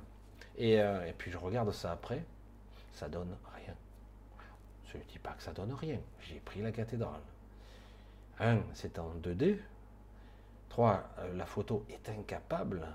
Euh, 0.60 1.06
et, 1.06 1.12
puis 1.12 1.30
je 1.30 1.38
regarde 1.38 1.72
ça 1.72 1.92
après, 1.92 2.24
ça 2.94 3.08
donne 3.08 3.34
rien. 3.54 3.74
Je 4.86 4.98
ne 4.98 5.02
dis 5.04 5.18
pas 5.18 5.32
que 5.32 5.42
ça 5.42 5.52
donne 5.52 5.72
rien. 5.72 5.98
J'ai 6.20 6.40
pris 6.40 6.60
la 6.60 6.72
cathédrale. 6.72 7.20
Un, 8.40 8.60
c'est 8.74 8.98
en 8.98 9.12
2D. 9.22 9.58
Trois, 10.68 11.04
euh, 11.18 11.34
la 11.36 11.46
photo 11.46 11.84
est 11.90 12.08
incapable, 12.08 12.86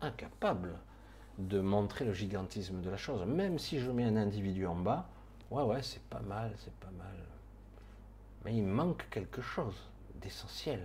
incapable 0.00 0.74
de 1.38 1.60
montrer 1.60 2.04
le 2.04 2.12
gigantisme 2.12 2.80
de 2.80 2.90
la 2.90 2.96
chose. 2.96 3.24
Même 3.26 3.58
si 3.58 3.78
je 3.78 3.90
mets 3.90 4.04
un 4.04 4.16
individu 4.16 4.66
en 4.66 4.76
bas, 4.76 5.08
ouais, 5.50 5.62
ouais, 5.62 5.82
c'est 5.82 6.02
pas 6.04 6.20
mal, 6.20 6.52
c'est 6.58 6.74
pas 6.74 6.90
mal. 6.96 7.16
Mais 8.44 8.54
il 8.56 8.64
manque 8.64 9.08
quelque 9.10 9.42
chose 9.42 9.76
d'essentiel. 10.20 10.80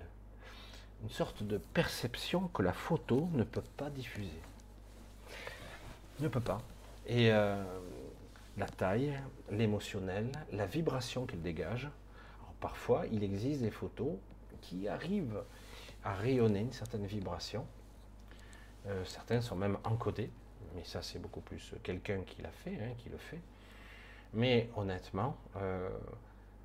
Une 1.04 1.10
sorte 1.10 1.44
de 1.44 1.58
perception 1.58 2.48
que 2.50 2.62
la 2.62 2.74
photo 2.74 3.30
ne 3.34 3.44
peut 3.44 3.64
pas 3.78 3.90
diffuser. 3.90 4.42
Ne 6.20 6.28
peut 6.28 6.42
pas. 6.42 6.62
Et 7.08 7.32
euh, 7.32 7.64
la 8.58 8.68
taille, 8.68 9.18
l'émotionnel, 9.50 10.32
la 10.52 10.66
vibration 10.66 11.26
qu'il 11.26 11.42
dégage, 11.42 11.90
parfois, 12.60 13.06
il 13.12 13.24
existe 13.24 13.62
des 13.62 13.72
photos 13.72 14.14
qui 14.62 14.88
arrivent 14.88 15.42
à 16.04 16.14
rayonner 16.14 16.60
une 16.60 16.72
certaine 16.72 17.06
vibration. 17.06 17.66
Euh, 18.88 19.04
certains 19.06 19.42
sont 19.42 19.56
même 19.56 19.78
encodés, 19.84 20.32
mais 20.76 20.84
ça 20.84 21.02
c'est 21.02 21.20
beaucoup 21.20 21.42
plus 21.42 21.74
quelqu'un 21.84 22.22
qui 22.22 22.42
l'a 22.42 22.52
fait, 22.52 22.76
hein, 22.76 22.94
qui 22.98 23.10
le 23.10 23.18
fait. 23.18 23.42
Mais 24.34 24.70
honnêtement, 24.76 25.38
euh, 25.58 25.90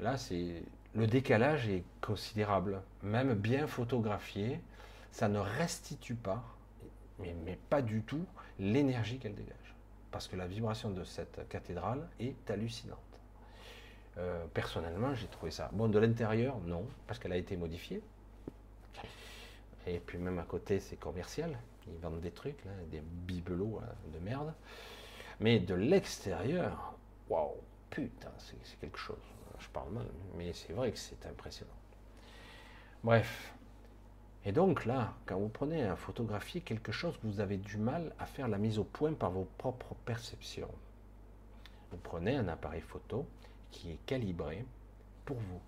là 0.01 0.17
c'est 0.17 0.63
le 0.95 1.07
décalage 1.07 1.69
est 1.69 1.85
considérable. 2.01 2.81
Même 3.03 3.35
bien 3.35 3.67
photographié, 3.67 4.61
ça 5.11 5.29
ne 5.29 5.39
restitue 5.39 6.15
pas, 6.15 6.43
mais, 7.19 7.35
mais 7.45 7.59
pas 7.69 7.83
du 7.83 8.03
tout, 8.03 8.25
l'énergie 8.59 9.19
qu'elle 9.19 9.35
dégage. 9.35 9.75
Parce 10.11 10.27
que 10.29 10.37
la 10.37 10.47
vibration 10.47 10.91
de 10.91 11.05
cette 11.05 11.47
cathédrale 11.49 12.09
est 12.19 12.51
hallucinante. 12.51 12.99
Euh, 14.19 14.47
personnellement, 14.55 15.15
j'ai 15.15 15.27
trouvé 15.27 15.51
ça. 15.51 15.69
Bon, 15.75 15.89
de 15.89 15.99
l'intérieur, 15.99 16.59
non, 16.61 16.87
parce 17.07 17.19
qu'elle 17.19 17.33
a 17.33 17.37
été 17.37 17.57
modifiée. 17.57 18.01
Et 19.87 19.99
puis 19.99 20.17
même 20.19 20.39
à 20.39 20.45
côté, 20.45 20.81
c'est 20.81 20.97
commercial. 20.97 21.57
Ils 21.89 22.01
vendent 22.01 22.21
des 22.21 22.31
trucs, 22.31 22.65
là, 22.65 22.73
des 22.91 23.01
bibelots 23.01 23.81
hein, 23.83 23.95
de 24.13 24.19
merde. 24.19 24.53
Mais 25.41 25.61
de 25.61 25.75
l'extérieur, 25.75 26.95
waouh, 27.29 27.55
putain, 27.91 28.33
c'est 28.39 28.79
quelque 28.81 28.99
chose. 28.99 29.17
Je 29.59 29.69
parle 29.69 29.91
mal, 29.91 30.07
mais 30.37 30.53
c'est 30.53 30.73
vrai 30.73 30.93
que 30.93 30.99
c'est 30.99 31.27
impressionnant. 31.27 31.73
Bref. 33.05 33.53
Et 34.45 34.53
donc 34.53 34.85
là, 34.85 35.15
quand 35.27 35.39
vous 35.39 35.49
prenez 35.49 35.85
à 35.85 35.97
photographier 35.97 36.61
quelque 36.61 36.93
chose, 36.93 37.19
vous 37.25 37.41
avez 37.41 37.57
du 37.57 37.79
mal 37.79 38.13
à 38.19 38.27
faire 38.27 38.49
la 38.49 38.59
mise 38.59 38.79
au 38.79 38.85
point 38.85 39.13
par 39.13 39.31
vos 39.31 39.49
propres 39.59 39.95
perceptions. 40.05 40.71
Vous 41.91 41.99
prenez 41.99 42.37
un 42.37 42.49
appareil 42.49 42.81
photo 42.81 43.27
qui 43.71 43.91
est 43.91 43.99
calibré 44.07 44.65
pour 45.25 45.37
vous. 45.37 45.61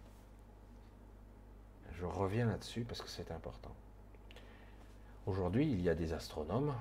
Je 1.93 2.05
reviens 2.05 2.47
là-dessus 2.47 2.85
parce 2.85 3.03
que 3.03 3.09
c'est 3.09 3.33
important. 3.33 3.75
Aujourd'hui, 5.29 5.71
il 5.71 5.83
y 5.83 5.91
a 5.91 5.95
des 5.95 6.15
astronomes 6.15 6.73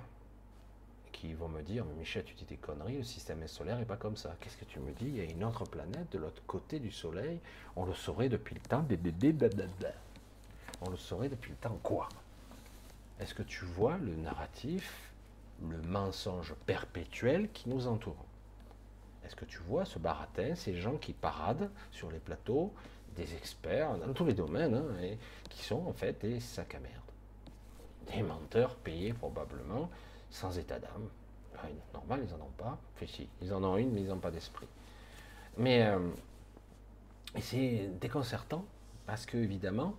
qui 1.11 1.33
vont 1.33 1.49
me 1.49 1.61
dire, 1.61 1.83
Michel, 1.99 2.23
tu 2.23 2.33
dis 2.33 2.45
des 2.45 2.55
conneries, 2.55 2.95
le 2.95 3.03
système 3.03 3.45
solaire 3.45 3.77
n'est 3.77 3.83
pas 3.83 3.97
comme 3.97 4.15
ça. 4.15 4.37
Qu'est-ce 4.39 4.55
que 4.55 4.63
tu 4.63 4.79
me 4.79 4.93
dis? 4.93 5.07
Il 5.07 5.17
y 5.17 5.19
a 5.19 5.25
une 5.25 5.43
autre 5.43 5.65
planète 5.65 6.09
de 6.13 6.17
l'autre 6.17 6.41
côté 6.47 6.79
du 6.79 6.89
Soleil. 6.89 7.41
On 7.75 7.83
le 7.83 7.93
saurait 7.93 8.29
depuis 8.29 8.55
le 8.55 8.61
temps. 8.61 8.85
On 10.79 10.89
le 10.89 10.95
saurait 10.95 11.27
depuis 11.27 11.49
le 11.51 11.57
temps 11.57 11.77
quoi? 11.83 12.07
Est-ce 13.19 13.33
que 13.33 13.43
tu 13.43 13.65
vois 13.65 13.97
le 13.97 14.15
narratif, 14.15 15.11
le 15.61 15.81
mensonge 15.81 16.53
perpétuel 16.65 17.51
qui 17.51 17.67
nous 17.67 17.85
entoure? 17.85 18.23
Est-ce 19.25 19.35
que 19.35 19.43
tu 19.43 19.59
vois 19.67 19.83
ce 19.83 19.99
baratin, 19.99 20.55
ces 20.55 20.73
gens 20.73 20.95
qui 20.95 21.11
paradent 21.11 21.69
sur 21.91 22.09
les 22.11 22.19
plateaux, 22.19 22.71
des 23.17 23.33
experts 23.35 23.97
dans 23.97 24.13
tous 24.13 24.23
les 24.23 24.33
domaines, 24.33 24.75
hein, 24.75 25.17
qui 25.49 25.65
sont 25.65 25.85
en 25.85 25.91
fait 25.91 26.21
des 26.21 26.39
sacs 26.39 26.75
à 26.75 26.79
merde? 26.79 27.06
Des 28.07 28.21
menteurs 28.21 28.75
payés 28.75 29.13
probablement, 29.13 29.89
sans 30.29 30.57
état 30.57 30.79
d'âme. 30.79 31.09
normal, 31.93 32.21
ils 32.23 32.31
n'en 32.31 32.45
ont 32.45 32.51
pas. 32.57 32.77
Enfin, 32.95 33.05
si, 33.07 33.27
ils 33.41 33.53
en 33.53 33.63
ont 33.63 33.77
une, 33.77 33.91
mais 33.91 34.01
ils 34.01 34.07
n'ont 34.07 34.19
pas 34.19 34.31
d'esprit. 34.31 34.67
Mais 35.57 35.85
euh, 35.85 35.99
c'est 37.39 37.89
déconcertant, 37.99 38.65
parce 39.05 39.25
que, 39.25 39.37
évidemment, 39.37 39.95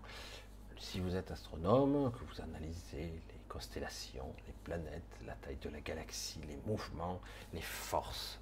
si 0.78 1.00
vous 1.00 1.16
êtes 1.16 1.30
astronome, 1.30 2.12
que 2.12 2.24
vous 2.24 2.40
analysez 2.40 3.02
les 3.02 3.40
constellations, 3.48 4.32
les 4.46 4.52
planètes, 4.64 5.02
la 5.26 5.34
taille 5.34 5.58
de 5.62 5.70
la 5.70 5.80
galaxie, 5.80 6.40
les 6.46 6.58
mouvements, 6.66 7.20
les 7.52 7.62
forces, 7.62 8.38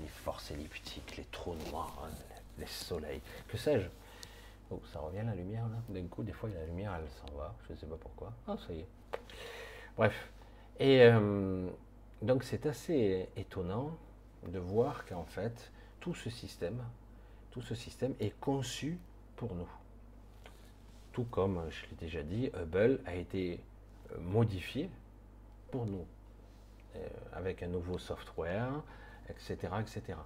les 0.00 0.08
forces 0.08 0.50
elliptiques, 0.50 1.16
les 1.16 1.26
trous 1.30 1.54
noirs, 1.70 2.08
les 2.58 2.66
soleils, 2.66 3.20
que 3.48 3.56
sais-je, 3.56 3.88
Oh, 4.70 4.80
ça 4.92 5.00
revient 5.00 5.22
la 5.24 5.34
lumière 5.34 5.68
là. 5.68 5.78
D'un 5.88 6.06
coup, 6.06 6.22
des 6.22 6.32
fois, 6.32 6.48
la 6.48 6.64
lumière, 6.64 6.94
elle 6.94 7.08
s'en 7.10 7.36
va. 7.36 7.54
Je 7.66 7.72
ne 7.72 7.78
sais 7.78 7.86
pas 7.86 7.96
pourquoi. 7.96 8.32
Ah, 8.46 8.56
ça 8.56 8.72
y 8.72 8.80
est. 8.80 8.86
Bref. 9.96 10.30
Et 10.78 11.02
euh, 11.02 11.68
donc, 12.22 12.44
c'est 12.44 12.66
assez 12.66 13.28
étonnant 13.36 13.96
de 14.46 14.58
voir 14.58 15.04
qu'en 15.06 15.24
fait, 15.24 15.72
tout 15.98 16.14
ce 16.14 16.30
système, 16.30 16.82
tout 17.50 17.62
ce 17.62 17.74
système 17.74 18.14
est 18.20 18.38
conçu 18.38 18.98
pour 19.36 19.54
nous. 19.54 19.68
Tout 21.12 21.24
comme, 21.24 21.62
je 21.68 21.86
l'ai 21.90 21.96
déjà 21.96 22.22
dit, 22.22 22.50
Hubble 22.54 23.00
a 23.04 23.16
été 23.16 23.58
euh, 24.12 24.20
modifié 24.20 24.88
pour 25.72 25.84
nous, 25.86 26.06
euh, 26.94 27.08
avec 27.32 27.64
un 27.64 27.68
nouveau 27.68 27.98
software, 27.98 28.70
etc., 29.28 29.56
etc. 29.80 30.18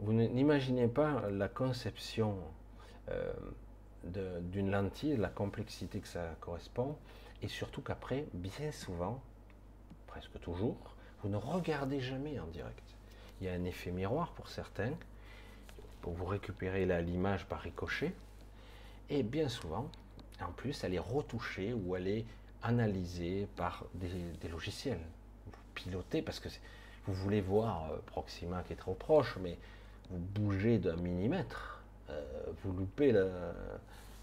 Vous 0.00 0.12
n'imaginez 0.12 0.88
pas 0.88 1.30
la 1.30 1.48
conception 1.48 2.36
d'une 4.12 4.70
lentille, 4.70 5.16
la 5.16 5.28
complexité 5.28 6.00
que 6.00 6.08
ça 6.08 6.34
correspond, 6.40 6.96
et 7.42 7.48
surtout 7.48 7.82
qu'après, 7.82 8.26
bien 8.32 8.72
souvent, 8.72 9.20
presque 10.06 10.40
toujours, 10.40 10.76
vous 11.22 11.28
ne 11.28 11.36
regardez 11.36 12.00
jamais 12.00 12.38
en 12.38 12.46
direct. 12.46 12.82
Il 13.40 13.46
y 13.46 13.50
a 13.50 13.52
un 13.52 13.64
effet 13.64 13.90
miroir 13.90 14.32
pour 14.32 14.48
certains, 14.48 14.92
pour 16.00 16.14
vous 16.14 16.26
récupérer 16.26 16.86
l'image 17.02 17.46
par 17.46 17.60
ricochet, 17.60 18.14
et 19.08 19.22
bien 19.22 19.48
souvent, 19.48 19.90
en 20.40 20.52
plus, 20.52 20.84
elle 20.84 20.94
est 20.94 20.98
retouchée 20.98 21.72
ou 21.72 21.96
elle 21.96 22.08
est 22.08 22.24
analysée 22.62 23.48
par 23.56 23.84
des, 23.94 24.48
logiciels. 24.48 25.00
Vous 25.46 25.52
pilotez 25.74 26.22
parce 26.22 26.40
que 26.40 26.48
vous 27.06 27.14
voulez 27.14 27.40
voir 27.40 27.90
euh, 27.90 27.98
Proxima 28.06 28.62
qui 28.64 28.72
est 28.72 28.76
trop 28.76 28.94
proche, 28.94 29.36
mais 29.40 29.58
vous 30.10 30.18
bougez 30.18 30.78
d'un 30.78 30.96
millimètre 30.96 31.75
vous 32.62 32.72
loupez, 32.72 33.12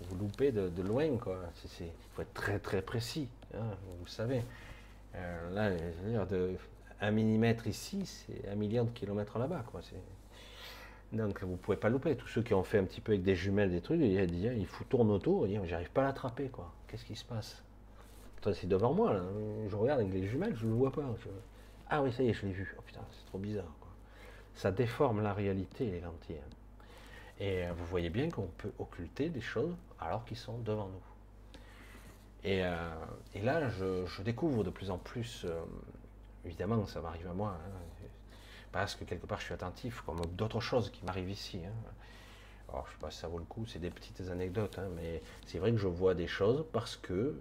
vous 0.02 0.16
loupez 0.18 0.52
de, 0.52 0.82
loin. 0.82 1.18
Quoi. 1.18 1.40
Il 1.80 1.88
faut 2.14 2.22
être 2.22 2.34
très 2.34 2.60
très 2.60 2.82
précis, 2.82 3.28
hein, 3.54 3.76
vous 4.00 4.08
savez. 4.08 4.44
Euh, 5.16 5.50
là, 5.52 5.72
un 7.02 7.12
millimètre 7.12 7.68
ici, 7.68 8.06
c'est 8.06 8.48
un 8.50 8.56
million 8.56 8.86
de 8.86 8.92
kilomètres 8.92 9.38
là-bas. 9.38 9.64
Quoi. 9.72 9.82
Donc 11.12 11.44
vous 11.44 11.58
pouvez 11.58 11.78
pas 11.78 11.90
louper. 11.90 12.16
Tous 12.16 12.28
ceux 12.28 12.42
qui 12.42 12.54
ont 12.54 12.64
fait 12.64 12.80
un 12.80 12.86
petit 12.86 13.02
peu 13.02 13.12
avec 13.12 13.24
des 13.24 13.36
jumelles, 13.36 13.72
des 13.72 13.82
trucs, 13.82 14.00
ils 14.00 14.28
disent, 14.28 14.52
il 14.58 14.66
faut 14.66 14.84
tourner 14.86 15.12
autour, 15.12 15.48
j'arrive 15.66 15.92
pas 15.92 16.02
à 16.02 16.06
l'attraper. 16.06 16.50
quoi. 16.50 16.74
Qu'est-ce 16.88 17.06
qui 17.06 17.16
se 17.16 17.26
passe? 17.26 17.62
C'est 18.52 18.68
devant 18.68 18.94
moi, 18.94 19.22
je 19.70 19.76
regarde 19.76 20.02
avec 20.02 20.14
les 20.14 20.28
jumelles, 20.28 20.54
je 20.56 20.66
ne 20.66 20.72
le 20.72 20.76
vois 20.76 20.92
pas. 20.92 21.16
Ah 21.90 22.02
oui, 22.02 22.12
ça 22.12 22.24
y 22.24 22.30
est, 22.30 22.34
je 22.34 22.46
l'ai 22.46 22.52
vu. 22.52 22.76
Oh 22.78 22.82
putain, 22.86 23.00
c'est 23.12 23.26
trop 23.26 23.38
bizarre. 23.38 23.72
Ça 24.56 24.72
déforme 24.72 25.22
la 25.22 25.34
réalité, 25.34 25.86
les 25.86 26.02
lentilles. 26.02 26.36
Hein. 26.36 26.56
Et 27.44 27.66
euh, 27.66 27.74
vous 27.76 27.86
voyez 27.88 28.10
bien 28.10 28.30
qu'on 28.30 28.48
peut 28.58 28.72
occulter 28.80 29.28
des 29.28 29.42
choses 29.42 29.76
alors 30.00 30.24
qu'ils 30.24 30.38
sont 30.38 30.60
devant 30.60 30.88
nous. 30.88 31.04
Et, 32.46 32.64
euh, 32.64 32.90
là, 33.44 33.68
je, 33.68 34.22
découvre 34.22 34.64
de 34.64 34.70
plus 34.70 34.90
en 34.90 34.98
plus, 34.98 35.44
euh, 35.44 35.62
évidemment, 36.46 36.86
ça 36.86 37.02
m'arrive 37.02 37.28
à 37.28 37.34
moi, 37.34 37.58
hein, 37.60 38.08
parce 38.72 38.96
que 38.96 39.04
quelque 39.04 39.26
part 39.26 39.42
je 39.42 39.46
suis 39.46 39.54
attentif, 39.54 40.02
comme 40.06 40.22
d'autres 40.38 40.62
choses 40.62 40.90
qui 40.90 41.04
m'arrivent 41.04 41.32
ici. 41.32 41.60
Hein. 41.66 41.92
Alors, 42.70 42.86
je 42.86 42.92
ne 42.92 42.94
sais 42.94 43.02
pas 43.02 43.12
si 43.12 43.20
ça 43.20 43.28
vaut 43.28 43.40
le 43.40 43.46
coup, 43.46 43.66
c'est 43.66 43.80
des 43.80 43.90
petites 43.90 44.22
anecdotes, 44.30 44.80
hein, 44.80 44.88
mais 44.96 45.22
c'est 45.46 45.60
vrai 45.60 45.72
que 45.72 45.78
je 45.78 45.88
vois 45.88 46.16
des 46.16 46.28
choses 46.28 46.64
parce 46.72 46.96
que 46.96 47.36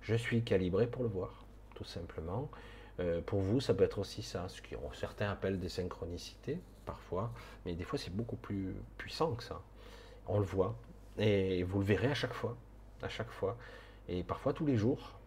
je 0.00 0.14
suis 0.14 0.42
calibré 0.42 0.86
pour 0.86 1.02
le 1.02 1.10
voir, 1.10 1.44
tout 1.74 1.84
simplement. 1.84 2.48
pour 3.26 3.40
vous, 3.40 3.60
ça 3.60 3.74
peut 3.74 3.84
être 3.84 3.98
aussi 3.98 4.22
ça, 4.22 4.48
ce 4.48 4.62
que 4.62 4.76
certains 4.94 5.30
appellent 5.30 5.60
des 5.60 5.68
synchronicités 5.68 6.58
parfois, 6.84 7.32
mais 7.64 7.74
des 7.74 7.84
fois 7.84 7.98
c'est 7.98 8.14
beaucoup 8.14 8.36
plus 8.36 8.74
puissant 8.96 9.34
que 9.34 9.42
ça. 9.42 9.60
On 10.26 10.38
le 10.38 10.44
voit, 10.44 10.74
et 11.18 11.62
vous 11.62 11.80
le 11.80 11.84
verrez 11.84 12.08
à 12.08 12.14
chaque 12.14 12.32
fois, 12.32 12.56
à 13.02 13.08
chaque 13.08 13.30
fois, 13.30 13.56
et 14.08 14.22
parfois 14.22 14.52
tous 14.52 14.66
les 14.66 14.76
jours. 14.76 15.18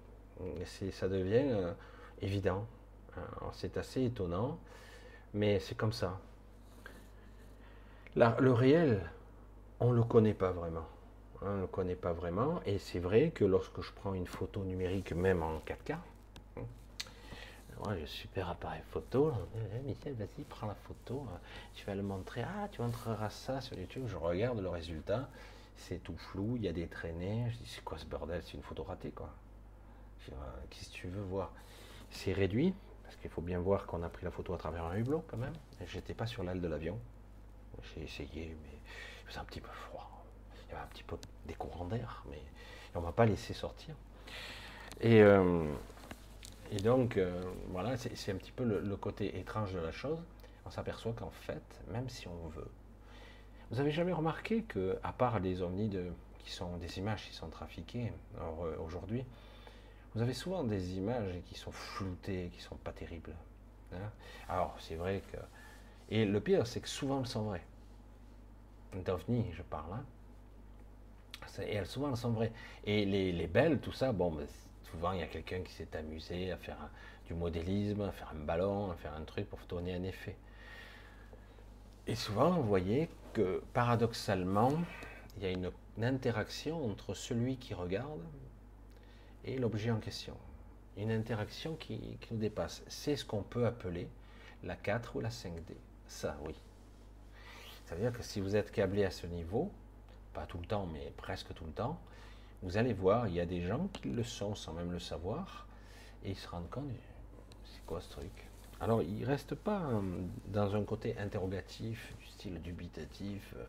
Ça 0.66 1.08
devient 1.08 1.50
euh, 1.52 1.74
évident. 2.22 2.66
C'est 3.54 3.78
assez 3.78 4.04
étonnant, 4.04 4.60
mais 5.34 5.60
c'est 5.60 5.76
comme 5.76 5.94
ça. 5.94 6.20
le 8.16 8.52
réel, 8.52 9.10
on 9.80 9.92
ne 9.92 9.96
le 9.98 10.04
connaît 10.04 10.34
pas 10.34 10.52
vraiment. 10.52 10.86
On 11.42 11.56
ne 11.56 11.62
le 11.62 11.68
connaît 11.68 11.96
pas 11.96 12.12
vraiment, 12.12 12.62
et 12.66 12.78
c'est 12.78 13.00
vrai 13.00 13.32
que 13.32 13.46
lorsque 13.46 13.82
je 13.82 13.92
prends 13.94 14.14
une 14.14 14.28
photo 14.28 14.64
numérique, 14.64 15.14
même 15.14 15.44
en 15.44 15.60
4K, 15.60 15.98
Ouais, 17.84 18.00
j'ai 18.00 18.06
super 18.06 18.50
appareil 18.50 18.82
photo. 18.90 19.34
Eh, 19.76 19.80
Michel, 19.80 20.14
vas-y, 20.14 20.44
prends 20.44 20.68
la 20.68 20.76
photo. 20.76 21.28
Tu 21.74 21.86
vas 21.86 21.94
le 21.94 22.04
montrer. 22.04 22.44
Ah, 22.44 22.68
tu 22.72 22.82
montreras 22.82 23.30
ça 23.30 23.60
sur 23.60 23.78
YouTube. 23.78 24.06
Je 24.08 24.16
regarde 24.16 24.60
le 24.60 24.70
résultat. 24.70 25.30
C'est 25.76 26.02
tout 26.02 26.16
flou. 26.16 26.56
Il 26.56 26.64
y 26.64 26.68
a 26.70 26.72
des 26.72 26.88
traînées. 26.88 27.50
Je 27.52 27.58
dis, 27.58 27.68
c'est 27.68 27.84
quoi 27.84 27.98
ce 27.98 28.06
bordel? 28.06 28.42
C'est 28.44 28.54
une 28.54 28.64
photo 28.64 28.84
ratée, 28.84 29.12
quoi. 29.12 29.30
Qu'est-ce 30.70 30.90
que 30.90 30.94
tu 30.94 31.08
veux 31.08 31.22
voir? 31.24 31.52
C'est 32.10 32.32
réduit. 32.32 32.74
Parce 33.04 33.18
qu'il 33.18 33.30
faut 33.30 33.42
bien 33.42 33.60
voir 33.60 33.86
qu'on 33.86 34.02
a 34.04 34.10
pris 34.10 34.24
la 34.24 34.32
photo 34.32 34.54
à 34.54 34.58
travers 34.58 34.86
un 34.86 34.96
hublot, 34.96 35.26
quand 35.28 35.38
même. 35.38 35.54
J'étais 35.86 36.14
pas 36.14 36.26
sur 36.26 36.44
l'aile 36.44 36.62
de 36.62 36.68
l'avion. 36.68 36.98
J'ai 37.94 38.04
essayé, 38.04 38.58
mais 38.64 38.80
il 39.22 39.28
faisait 39.28 39.40
un 39.40 39.46
petit 39.46 39.62
peu 39.62 39.70
froid. 39.70 40.10
Il 40.66 40.72
y 40.72 40.76
avait 40.76 40.84
un 40.84 40.88
petit 40.88 41.04
peu 41.04 41.18
des 41.46 41.54
courants 41.54 41.86
d'air, 41.86 42.24
mais 42.32 42.42
on 42.96 43.02
m'a 43.02 43.12
pas 43.12 43.26
laissé 43.26 43.54
sortir. 43.54 43.96
Et. 45.02 45.22
Euh, 45.22 45.70
et 46.72 46.78
donc, 46.78 47.18
euh, 47.18 47.44
voilà, 47.70 47.98
c'est 47.98 48.32
un 48.32 48.36
petit 48.36 48.52
peu 48.52 48.64
le, 48.64 48.98
côté 48.98 49.38
étrange 49.40 49.74
de 49.74 49.80
la 49.80 49.92
chose. 49.92 50.20
On 50.66 50.70
s'aperçoit 50.70 51.14
qu'en 51.14 51.30
fait, 51.30 51.64
même 51.92 52.10
si 52.10 52.28
on 52.28 52.48
veut, 52.50 52.70
Vous 53.72 53.80
avez 53.80 53.92
jamais 53.92 54.14
remarqué 54.14 54.64
que, 54.64 54.98
à 55.04 55.14
part 55.14 55.40
les 55.40 55.62
ovnis 55.62 55.96
qui 56.40 56.52
sont 56.52 56.78
des 56.78 56.98
images 56.98 57.26
qui 57.28 57.34
sont 57.34 57.50
trafiquées 57.50 58.12
euh, 58.40 58.76
aujourd'hui, 58.84 59.26
vous 60.16 60.22
avez 60.22 60.34
souvent 60.34 60.64
des 60.64 60.98
images 60.98 61.42
qui 61.46 61.56
sont 61.56 61.72
floutées, 61.72 62.50
qui 62.54 62.62
sont 62.62 62.78
pas 62.78 62.94
terribles. 62.94 63.36
Hein. 63.94 64.10
Alors 64.48 64.76
c'est 64.80 64.96
vrai 64.96 65.22
que 65.32 65.38
et 66.10 66.26
le 66.26 66.40
pire 66.40 66.66
c'est 66.66 66.80
que 66.80 66.88
souvent 66.88 67.20
elles 67.20 67.28
sont 67.28 67.44
vraies. 67.44 67.66
D'ovnis, 69.04 69.52
je 69.54 69.62
parle. 69.62 69.92
Hein. 69.94 70.06
Et 71.64 71.76
elles 71.76 71.86
souvent 71.86 72.10
elles 72.10 72.18
sont 72.18 72.32
vraies. 72.32 72.54
Et 72.86 73.06
les, 73.06 73.48
belles, 73.48 73.80
tout 73.80 73.92
ça, 73.92 74.14
bon, 74.14 74.32
ben, 74.32 74.48
souvent 74.92 75.12
il 75.12 75.20
y 75.20 75.24
a 75.24 75.28
quelqu'un 75.28 75.62
qui 75.62 75.74
s'est 75.74 75.96
amusé 75.96 76.52
à 76.52 76.58
faire 76.58 76.78
du 77.28 77.34
modélisme, 77.34 78.02
à 78.02 78.12
faire 78.12 78.32
un 78.34 78.46
ballon, 78.46 78.92
à 78.92 78.96
faire 78.96 79.14
un 79.14 79.24
truc 79.24 79.50
pour 79.50 79.60
donner 79.68 79.94
un 79.94 80.04
effet. 80.04 80.36
Et 82.08 82.16
souvent, 82.16 82.52
vous 82.52 82.64
voyez 82.64 83.10
que 83.34 83.64
paradoxalement, 83.74 84.74
il 85.38 85.44
y 85.44 85.46
a 85.48 85.50
une, 85.50 85.72
interaction 86.02 86.86
entre 86.92 87.14
celui 87.14 87.56
qui 87.56 87.74
regarde 87.74 88.22
et 89.46 89.58
l'objet 89.58 89.92
en 89.92 90.00
question. 90.00 90.36
Une 90.98 91.10
interaction 91.10 91.76
qui, 91.76 92.18
nous 92.32 92.38
dépasse. 92.38 92.84
C'est 92.88 93.16
ce 93.16 93.24
qu'on 93.24 93.44
peut 93.44 93.66
appeler 93.66 94.10
la 94.64 94.76
4 94.76 95.16
ou 95.16 95.22
la 95.22 95.30
5D. 95.30 95.74
Ça, 96.08 96.38
oui. 96.46 96.54
Ça 97.86 97.96
veut 97.96 98.02
dire 98.02 98.12
que 98.12 98.24
si 98.24 98.42
vous 98.42 98.58
êtes 98.58 98.72
câblé 98.72 99.06
à 99.06 99.12
ce 99.12 99.26
niveau, 99.26 99.72
pas 100.34 100.46
tout 100.46 100.58
le 100.58 100.66
temps, 100.66 100.86
mais 100.86 101.14
presque 101.16 101.54
tout 101.54 101.66
le 101.66 101.72
temps, 101.72 101.98
vous 102.66 102.78
allez 102.78 102.94
voir, 102.94 103.28
il 103.28 103.36
y 103.36 103.40
a 103.40 103.46
des 103.46 103.62
gens 103.62 103.88
qui 103.94 104.10
le 104.10 104.24
sont 104.24 104.56
sans 104.56 104.74
même 104.74 104.92
le 104.92 105.00
savoir, 105.00 105.68
et 106.24 106.32
ils 106.32 106.36
se 106.36 106.48
rendent 106.48 106.70
compte, 106.72 106.90
c'est 107.64 107.86
quoi 107.86 108.02
ce 108.02 108.10
truc? 108.10 108.50
Alors, 108.82 109.04
il 109.04 109.20
ne 109.20 109.26
reste 109.26 109.54
pas 109.54 109.82
euh, 109.84 110.02
dans 110.48 110.76
un 110.76 110.84
côté 110.84 111.16
interrogatif, 111.20 112.16
du 112.20 112.26
style 112.26 112.60
dubitatif, 112.64 113.54
euh, 113.56 113.64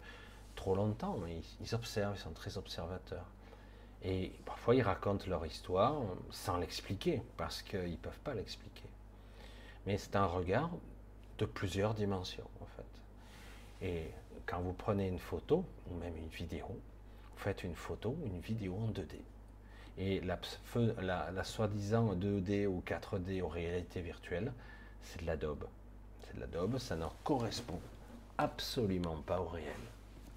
trop 0.54 0.74
longtemps, 0.74 1.18
ils, 1.60 1.74
observent, 1.74 2.16
ils 2.16 2.22
sont 2.22 2.32
très 2.32 2.56
observateurs. 2.56 3.26
Et 4.02 4.32
parfois, 4.46 4.74
ils 4.74 4.82
racontent 4.82 5.26
leur 5.28 5.44
histoire 5.44 6.00
euh, 6.00 6.14
sans 6.30 6.56
l'expliquer, 6.56 7.20
parce 7.36 7.60
qu'ils 7.60 7.90
ne 7.90 7.96
peuvent 7.96 8.20
pas 8.20 8.32
l'expliquer. 8.32 8.88
Mais 9.84 9.98
c'est 9.98 10.16
un 10.16 10.26
regard 10.26 10.70
de 11.36 11.44
plusieurs 11.44 11.92
dimensions, 11.92 12.48
en 12.62 12.66
fait. 12.66 13.86
Et 13.86 14.10
quand 14.46 14.60
vous 14.60 14.72
prenez 14.72 15.06
une 15.06 15.18
photo, 15.18 15.66
ou 15.90 15.96
même 15.98 16.16
une 16.16 16.28
vidéo, 16.28 16.80
vous 17.36 17.42
faites 17.42 17.64
une 17.64 17.74
photo, 17.74 18.16
une 18.24 18.40
vidéo 18.40 18.74
en 18.76 18.90
2D. 18.90 19.20
Et 19.98 20.20
la, 20.20 21.44
soi-disant 21.44 22.14
2D 22.14 22.66
ou 22.66 22.82
4D 22.86 23.42
aux 23.42 23.48
réalités 23.48 24.00
virtuelles, 24.00 24.52
c'est 25.02 25.20
de 25.20 25.26
la 25.26 25.36
daube. 25.36 25.66
C'est 26.22 26.36
de 26.36 26.40
la 26.40 26.46
daube, 26.46 26.78
ça 26.78 26.96
ne 26.96 27.06
correspond 27.24 27.80
absolument 28.38 29.16
pas 29.22 29.40
au 29.40 29.48
réel. 29.48 29.72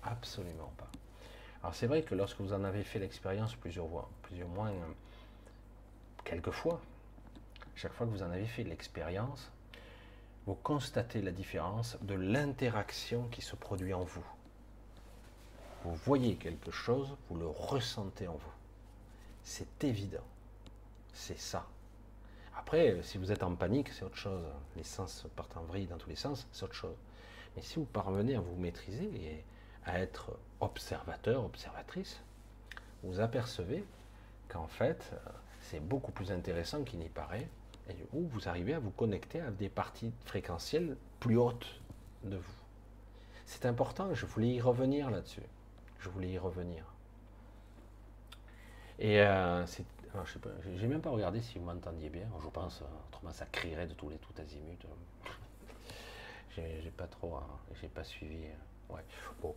Absolument 0.04 0.72
pas. 0.78 0.90
Alors 1.62 1.76
c'est 1.76 1.88
vrai 1.88 2.04
que 2.04 2.16
lorsque 2.16 2.40
vous 2.40 2.54
en 2.54 2.64
avez 2.64 2.84
fait 2.84 3.00
l'expérience 3.00 3.56
plusieurs 3.56 3.90
fois, 3.90 4.10
plusieurs 4.24 4.48
moins, 4.48 4.70
euh, 4.70 4.94
quelques 6.24 6.52
fois, 6.52 6.80
chaque 7.76 7.94
fois 7.94 8.06
que 8.06 8.12
vous 8.12 8.24
en 8.24 8.32
avez 8.32 8.46
fait 8.46 8.64
l'expérience, 8.64 9.52
vous 10.46 10.56
constatez 10.56 11.22
la 11.22 11.32
différence 11.32 11.98
de 12.02 12.14
l'interaction 12.14 13.28
qui 13.30 13.42
se 13.42 13.56
produit 13.56 13.94
en 13.94 14.04
vous. 14.04 14.26
Vous 15.84 15.96
voyez 15.96 16.36
quelque 16.36 16.72
chose, 16.72 17.15
vous 17.30 17.38
le 17.38 17.48
ressentez 17.48 18.28
en 18.28 18.34
vous. 18.34 18.54
C'est 19.44 19.84
évident. 19.84 20.26
C'est 21.13 21.39
ça. 21.39 21.65
Après, 22.58 22.98
si 23.04 23.18
vous 23.18 23.32
êtes 23.32 23.44
en 23.44 23.56
panique, 23.56 23.89
c'est 23.89 24.04
autre 24.04 24.18
chose. 24.18 24.44
Les 24.76 24.84
sens 24.84 25.26
partent 25.36 25.56
en 25.56 25.63
vrille 25.63 25.88
dans 25.88 25.98
tous 25.98 26.10
les 26.10 26.15
sens, 26.15 26.48
c'est 26.52 26.63
autre 26.63 26.76
chose. 26.76 26.96
Mais 27.56 27.62
si 27.62 27.76
vous 27.76 27.86
parvenez 27.86 28.36
à 28.36 28.42
vous 28.42 28.56
maîtriser 28.58 29.06
et 29.06 29.44
à 29.86 30.00
être 30.00 30.38
observateur, 30.60 31.46
observatrice, 31.46 32.20
vous 33.04 33.22
apercevez 33.22 33.86
qu'en 34.50 34.68
fait, 34.68 35.12
c'est 35.62 35.80
beaucoup 35.80 36.12
plus 36.12 36.32
intéressant 36.32 36.84
qu'il 36.84 37.00
n'y 37.00 37.10
paraît, 37.10 37.48
et 37.89 37.96
où 38.13 38.28
vous 38.28 38.50
arrivez 38.50 38.74
à 38.74 38.80
vous 38.80 38.92
connecter 38.92 39.42
à 39.42 39.52
des 39.52 39.70
parties 39.70 40.12
fréquentielles 40.26 40.96
plus 41.20 41.38
hautes 41.38 41.80
de 42.24 42.38
vous. 42.38 42.60
C'est 43.46 43.65
important, 43.65 44.13
je 44.13 44.26
voulais 44.26 44.50
y 44.50 44.62
revenir 44.62 45.10
là-dessus. 45.10 45.42
Je 46.00 46.10
voulais 46.10 46.30
y 46.30 46.38
revenir. 46.38 46.84
Et 49.00 49.22
euh, 49.22 49.66
je 49.66 49.72
sais 50.32 50.40
pas, 50.40 50.50
j'ai 50.76 50.88
même 50.88 51.02
pas 51.02 51.10
regardé 51.10 51.42
si 51.42 51.58
vous 51.58 51.66
m'entendiez 51.66 52.10
bien. 52.10 52.28
Je 52.44 52.50
pense, 52.50 52.84
autrement 53.08 53.32
ça 53.32 53.46
crierait 53.46 53.88
de 53.88 53.94
tous 53.94 54.10
les 54.10 54.18
tout 54.18 54.34
azimuts. 54.40 54.78
j'ai 56.56 56.92
pas 56.96 57.08
trop, 57.08 57.36
hein, 57.36 57.48
j'ai 57.82 57.88
pas 57.88 58.04
suivi. 58.04 58.44
Euh, 58.46 58.96
ouais. 58.96 59.02
Bon. 59.42 59.56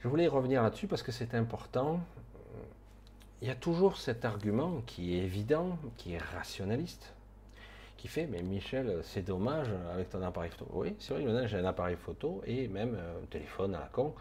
Je 0.00 0.08
voulais 0.08 0.26
revenir 0.26 0.62
là-dessus 0.62 0.86
parce 0.86 1.02
que 1.02 1.12
c'est 1.12 1.34
important. 1.34 2.00
Il 3.42 3.48
y 3.48 3.50
a 3.50 3.54
toujours 3.54 3.96
cet 3.96 4.24
argument 4.24 4.82
qui 4.86 5.14
est 5.14 5.22
évident, 5.22 5.78
qui 5.96 6.12
est 6.12 6.18
rationaliste, 6.18 7.12
qui 7.96 8.08
fait 8.08 8.26
Mais 8.26 8.42
Michel, 8.42 9.00
c'est 9.02 9.22
dommage 9.22 9.68
avec 9.92 10.10
ton 10.10 10.22
appareil 10.22 10.50
photo. 10.50 10.66
Oui, 10.72 10.94
c'est 10.98 11.14
vrai, 11.14 11.22
maintenant 11.22 11.46
j'ai 11.46 11.58
un 11.58 11.64
appareil 11.64 11.96
photo 11.96 12.42
et 12.46 12.68
même 12.68 12.94
un 12.94 13.26
téléphone 13.26 13.74
à 13.74 13.80
la 13.80 13.86
con 13.86 14.14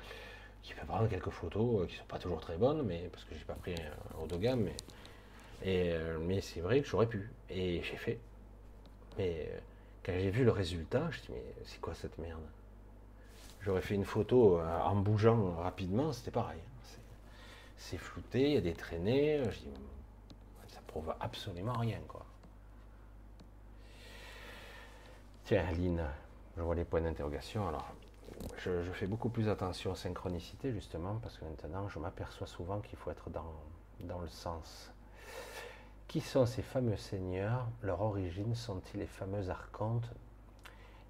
qui 0.63 0.73
peut 0.73 0.85
prendre 0.85 1.07
quelques 1.09 1.29
photos 1.29 1.83
euh, 1.83 1.85
qui 1.87 1.95
sont 1.95 2.05
pas 2.05 2.19
toujours 2.19 2.41
très 2.41 2.57
bonnes, 2.57 2.83
mais 2.83 3.09
parce 3.11 3.23
que 3.23 3.35
j'ai 3.35 3.45
pas 3.45 3.53
pris 3.55 3.75
un 3.75 4.21
haut 4.21 4.27
de 4.27 4.37
gamme, 4.37 4.61
mais 4.61 4.75
euh, 5.65 6.17
mais 6.21 6.41
c'est 6.41 6.61
vrai 6.61 6.81
que 6.81 6.87
j'aurais 6.87 7.07
pu. 7.07 7.29
Et 7.49 7.81
j'ai 7.83 7.97
fait. 7.97 8.19
Mais 9.17 9.49
euh, 9.51 9.59
quand 10.05 10.13
j'ai 10.13 10.29
vu 10.29 10.43
le 10.45 10.51
résultat, 10.51 11.09
je 11.11 11.19
dis, 11.21 11.27
mais 11.31 11.43
c'est 11.65 11.81
quoi 11.81 11.93
cette 11.93 12.17
merde? 12.17 12.43
J'aurais 13.61 13.81
fait 13.81 13.95
une 13.95 14.05
photo 14.05 14.59
euh, 14.59 14.81
en 14.81 14.95
bougeant 14.95 15.51
rapidement, 15.55 16.13
c'était 16.13 16.31
pareil. 16.31 16.59
C'est 17.77 17.97
flouté, 17.97 18.41
il 18.41 18.53
y 18.53 18.57
a 18.57 18.61
des 18.61 18.73
traînées. 18.73 19.41
Je 19.43 19.59
dis, 19.59 19.73
ça 20.67 20.79
prouve 20.87 21.13
absolument 21.19 21.73
rien, 21.73 21.99
quoi. 22.07 22.25
Tiens, 25.45 25.65
Aline, 25.67 26.03
je 26.57 26.61
vois 26.61 26.75
les 26.75 26.85
points 26.85 27.01
d'interrogation. 27.01 27.67
Alors, 27.67 27.93
je, 28.57 28.91
fais 28.93 29.07
beaucoup 29.07 29.29
plus 29.29 29.49
attention 29.49 29.91
aux 29.91 29.95
synchronicités, 29.95 30.71
justement, 30.71 31.15
parce 31.21 31.37
que 31.37 31.45
maintenant, 31.45 31.87
je 31.89 31.99
m'aperçois 31.99 32.47
souvent 32.47 32.79
qu'il 32.79 32.97
faut 32.97 33.11
être 33.11 33.29
dans, 33.29 33.53
dans 34.01 34.19
le 34.19 34.27
sens. 34.27 34.91
Qui 36.07 36.21
sont 36.21 36.45
ces 36.45 36.61
fameux 36.61 36.97
seigneurs? 36.97 37.67
Leur 37.83 38.01
origine 38.01 38.55
sont-ils 38.55 38.99
les 38.99 39.07
fameux 39.07 39.49
archontes 39.49 40.09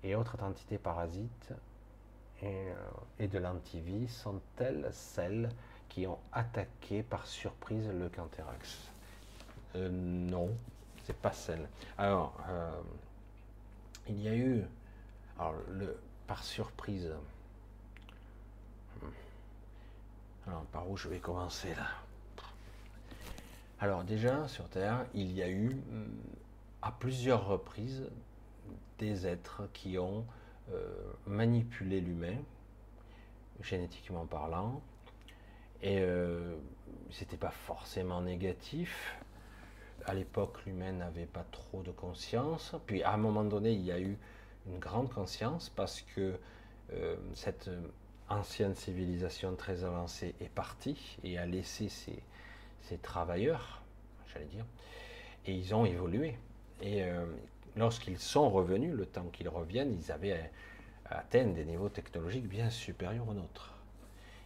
et 0.04 0.16
autres 0.16 0.42
entités 0.44 0.78
parasites? 0.78 1.54
Et, 2.42 2.70
euh, 3.20 3.28
de 3.28 3.38
l'antivie 3.38 4.08
sont-elles 4.08 4.90
celles 4.92 5.50
qui 5.90 6.08
ont 6.08 6.20
attaqué 6.32 7.04
par 7.04 7.28
surprise 7.28 7.88
le 7.88 8.10
Canterax 8.10 8.78
euh, 9.76 9.90
Non, 9.90 10.50
c'est 11.04 11.18
pas 11.18 11.32
celles. 11.34 11.68
Alors, 11.98 12.34
euh, 12.50 12.82
il 14.08 14.22
y 14.22 14.28
a 14.28 14.36
eu, 14.36 14.64
alors 15.38 15.56
le 15.70 15.98
surprise. 16.38 17.12
Hmm. 19.02 19.08
Alors 20.48 20.64
par 20.66 20.90
où 20.90 20.98
je 20.98 21.08
vais 21.08 21.20
commencer 21.20 21.74
là? 21.76 21.88
Alors 23.82 24.04
déjà, 24.04 24.48
sur 24.48 24.68
Terre, 24.68 25.06
il 25.14 25.32
y 25.32 25.42
a 25.42 25.50
eu 25.50 25.70
mm, 25.70 26.08
à 26.82 26.92
plusieurs 26.92 27.48
reprises 27.48 28.10
des 28.98 29.26
êtres 29.26 29.70
qui 29.74 29.98
ont 29.98 30.26
euh, 30.74 30.90
manipulé 31.26 32.02
l'humain, 32.02 32.36
génétiquement 33.62 34.26
parlant, 34.26 34.82
et 35.82 36.00
euh, 36.02 36.56
c'était 37.10 37.38
pas 37.38 37.52
forcément 37.52 38.22
négatif. 38.22 39.18
À 40.06 40.14
l'époque, 40.14 40.66
l'humain 40.66 40.92
n'avait 40.92 41.26
pas 41.26 41.46
trop 41.52 41.82
de 41.82 41.92
conscience. 41.92 42.76
Puis 42.86 43.02
à 43.04 43.14
un 43.14 43.18
moment 43.18 43.46
donné, 43.46 43.72
il 43.72 43.82
y 43.82 43.92
a 43.92 44.00
eu 44.00 44.18
une 44.72 44.80
grande 44.80 45.12
conscience 45.12 45.70
parce 45.70 46.02
que 46.16 46.40
euh, 46.94 47.16
cette 47.34 47.70
ancienne 48.30 48.76
civilisation 48.76 49.56
très 49.56 49.84
avancée 49.84 50.36
est 50.40 50.50
partie 50.50 51.18
et 51.24 51.38
a 51.38 51.46
laissé 51.46 51.90
ses, 51.90 52.22
travailleurs, 53.02 53.82
j'allais 54.34 54.46
dire, 54.46 54.66
et 55.46 55.54
ils 55.54 55.76
ont 55.76 55.86
évolué. 55.86 56.36
Et 56.82 57.04
euh, 57.04 57.26
lorsqu'ils 57.76 58.20
sont 58.20 58.50
revenus, 58.50 58.94
le 58.94 59.06
temps 59.06 59.28
qu'ils 59.32 59.50
reviennent, 59.50 59.94
ils 59.94 60.12
avaient 60.12 60.52
atteint 61.06 61.46
des 61.46 61.66
niveaux 61.66 61.90
technologiques 61.90 62.48
bien 62.48 62.70
supérieurs 62.70 63.28
aux 63.28 63.34
nôtres. 63.34 63.74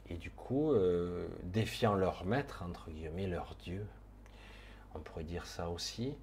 Et 0.10 0.16
du 0.16 0.30
coup, 0.30 0.74
euh, 0.74 1.28
défiant 1.44 1.96
leur 1.96 2.26
maître, 2.26 2.64
entre 2.68 2.90
guillemets, 2.90 3.28
leur 3.28 3.56
Dieu, 3.64 3.86
on 4.94 5.00
pourrait 5.00 5.24
dire 5.24 5.46
ça 5.46 5.70
aussi, 5.70 6.14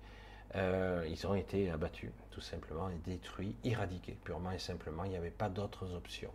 euh, 0.56 1.06
ils 1.08 1.26
ont 1.26 1.34
été 1.34 1.70
abattus, 1.70 2.10
tout 2.30 2.40
simplement, 2.40 2.88
et 2.88 2.96
détruits, 3.06 3.54
éradiqués, 3.64 4.16
purement 4.24 4.50
et 4.50 4.58
simplement, 4.58 5.04
il 5.04 5.10
n'y 5.10 5.16
avait 5.16 5.30
pas 5.30 5.48
d'autres 5.48 5.92
options. 5.94 6.32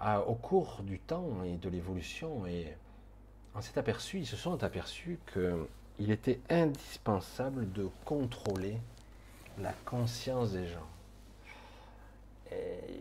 Ah, 0.00 0.20
au 0.20 0.34
cours 0.34 0.82
du 0.82 0.98
temps 0.98 1.42
et 1.44 1.56
de 1.56 1.68
l'évolution, 1.68 2.46
et 2.46 2.76
on 3.54 3.60
s'est 3.60 3.78
aperçu, 3.78 4.18
ils 4.18 4.26
se 4.26 4.36
sont 4.36 4.62
aperçus 4.62 5.18
qu'il 5.32 6.10
était 6.10 6.40
indispensable 6.50 7.72
de 7.72 7.88
contrôler 8.04 8.76
la 9.58 9.72
conscience 9.84 10.52
des 10.52 10.66
gens. 10.66 10.86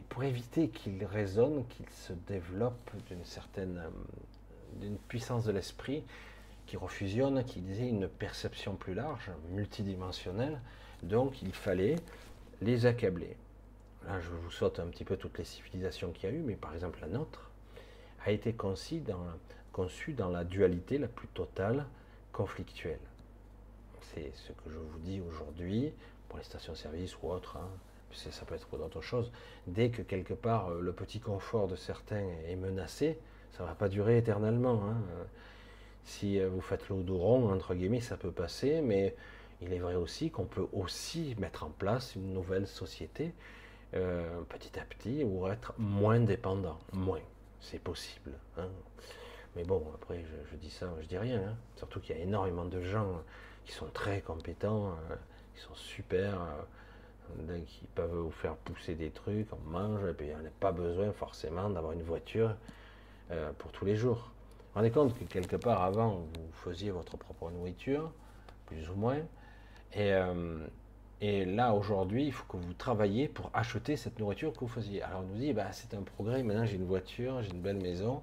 Pour 0.10 0.24
éviter 0.24 0.70
qu'il 0.70 1.06
résonne, 1.06 1.66
qu'il 1.68 1.88
se 1.90 2.14
développe 2.28 2.90
d'une 3.08 3.24
certaine 3.24 3.78
euh, 3.78 3.90
d'une 4.80 4.98
puissance 4.98 5.46
de 5.46 5.52
l'esprit 5.52 6.04
qui 6.68 6.78
refusionne, 6.78 7.44
qui 7.46 7.62
disait 7.62 7.88
une 7.88 8.08
perception 8.08 8.76
plus 8.76 8.94
large, 8.94 9.32
multidimensionnelle. 9.52 10.60
Donc 11.02 11.42
il 11.42 11.54
fallait 11.54 11.96
les 12.62 12.86
accabler. 12.86 13.36
Là, 14.06 14.20
je 14.20 14.30
vous 14.30 14.52
saute 14.52 14.80
un 14.80 14.88
petit 14.88 15.04
peu 15.04 15.18
toutes 15.18 15.38
les 15.38 15.46
civilisations 15.46 16.12
qu'il 16.12 16.30
y 16.30 16.34
a 16.34 16.36
eu, 16.36 16.42
mais 16.42 16.56
par 16.56 16.74
exemple 16.74 17.00
la 17.02 17.08
nôtre 17.08 17.50
a 18.26 18.32
été 18.32 18.54
conçue 18.54 19.00
dans, 19.00 19.26
conçue 19.72 20.14
dans 20.14 20.30
la 20.30 20.44
dualité 20.44 20.98
la 20.98 21.08
plus 21.08 21.28
totale, 21.30 21.86
conflictuelle. 22.32 23.00
C'est 24.02 24.32
ce 24.36 24.52
que 24.52 24.70
je 24.70 24.78
vous 24.78 25.00
dis 25.00 25.22
aujourd'hui 25.22 25.92
pour 26.28 26.38
les 26.38 26.44
stations-service 26.44 27.18
ou 27.22 27.30
autres. 27.30 27.58
Hein. 27.58 27.70
Ça 28.14 28.46
peut 28.46 28.56
être 28.56 28.68
pour 28.68 28.80
d'autres 28.80 29.02
choses. 29.02 29.32
Dès 29.68 29.90
que 29.90 30.02
quelque 30.02 30.34
part 30.34 30.70
euh, 30.70 30.82
le 30.82 30.94
petit 30.94 31.20
confort 31.20 31.68
de 31.68 31.76
certains 31.76 32.26
est 32.48 32.56
menacé, 32.56 33.20
ça 33.52 33.64
ne 33.64 33.68
va 33.68 33.76
pas 33.76 33.90
durer 33.90 34.18
éternellement. 34.18 34.82
Hein. 34.90 34.98
Si 36.08 36.40
euh, 36.40 36.48
vous 36.48 36.62
faites 36.62 36.88
l'odoron, 36.88 37.52
entre 37.52 37.76
guillemets, 37.76 38.00
ça 38.00 38.16
peut 38.16 38.32
passer, 38.32 38.80
mais 38.82 39.14
il 39.62 39.74
est 39.74 39.80
vrai 39.80 39.96
aussi 39.96 40.32
qu'on 40.32 40.46
peut 40.46 40.68
aussi 40.72 41.36
mettre 41.38 41.66
en 41.66 41.70
place 41.70 42.16
une 42.16 42.34
nouvelle 42.34 42.66
société 42.66 43.34
euh, 43.94 44.40
petit 44.48 44.80
à 44.80 44.84
petit 44.86 45.26
ou 45.26 45.46
être 45.50 45.74
moins 45.78 46.22
dépendant. 46.22 46.80
Moins. 46.94 47.20
C'est 47.60 47.80
possible. 47.80 48.32
Hein. 48.58 48.70
Mais 49.58 49.66
bon, 49.66 49.84
après, 49.96 50.24
je, 50.50 50.56
dis 50.56 50.70
ça, 50.70 50.88
je 51.02 51.08
dis 51.08 51.18
rien. 51.18 51.42
Hein. 51.42 51.56
Surtout 51.76 52.00
qu'il 52.00 52.16
y 52.16 52.20
a 52.20 52.24
énormément 52.24 52.66
de 52.66 52.82
gens 52.82 53.22
qui 53.66 53.74
sont 53.74 53.90
très 53.94 54.22
compétents, 54.22 54.92
euh, 55.12 55.16
qui 55.56 55.62
sont 55.62 55.76
super, 55.76 56.40
qui 57.66 57.86
peuvent 57.96 58.16
vous 58.16 58.32
faire 58.32 58.56
pousser 58.56 58.96
des 58.96 59.10
trucs, 59.10 59.52
on 59.52 59.70
mange, 59.70 60.06
et 60.10 60.14
puis 60.14 60.30
on 60.40 60.42
n'a 60.42 60.50
pas 60.62 60.72
besoin 60.72 61.12
forcément 61.12 61.70
d'avoir 61.70 61.92
une 61.92 62.04
voiture 62.04 62.56
pour 63.58 63.74
tous 63.74 63.84
les 63.84 63.98
jours. 63.98 64.32
Rendez 64.78 64.92
compte 64.92 65.18
que 65.18 65.24
quelque 65.24 65.56
part 65.56 65.82
avant, 65.82 66.10
vous 66.36 66.52
faisiez 66.64 66.92
votre 66.92 67.18
propre 67.18 67.50
nourriture, 67.50 68.12
plus 68.68 68.88
ou 68.92 68.94
moins, 68.94 69.18
et, 69.96 70.14
euh, 70.14 70.68
et 71.20 71.46
là 71.46 71.74
aujourd'hui, 71.74 72.28
il 72.28 72.32
faut 72.32 72.46
que 72.48 72.58
vous 72.58 72.74
travailliez 72.74 73.28
pour 73.28 73.50
acheter 73.56 73.96
cette 73.96 74.20
nourriture 74.20 74.54
que 74.54 74.60
vous 74.60 74.68
faisiez. 74.68 75.02
Alors 75.02 75.22
on 75.22 75.34
nous 75.34 75.40
dit, 75.40 75.52
bah, 75.52 75.72
c'est 75.72 75.96
un 75.96 76.04
progrès, 76.04 76.44
maintenant 76.44 76.68
j'ai 76.68 76.76
une 76.76 76.86
voiture, 76.86 77.42
j'ai 77.42 77.50
une 77.50 77.62
belle 77.62 77.82
maison, 77.82 78.22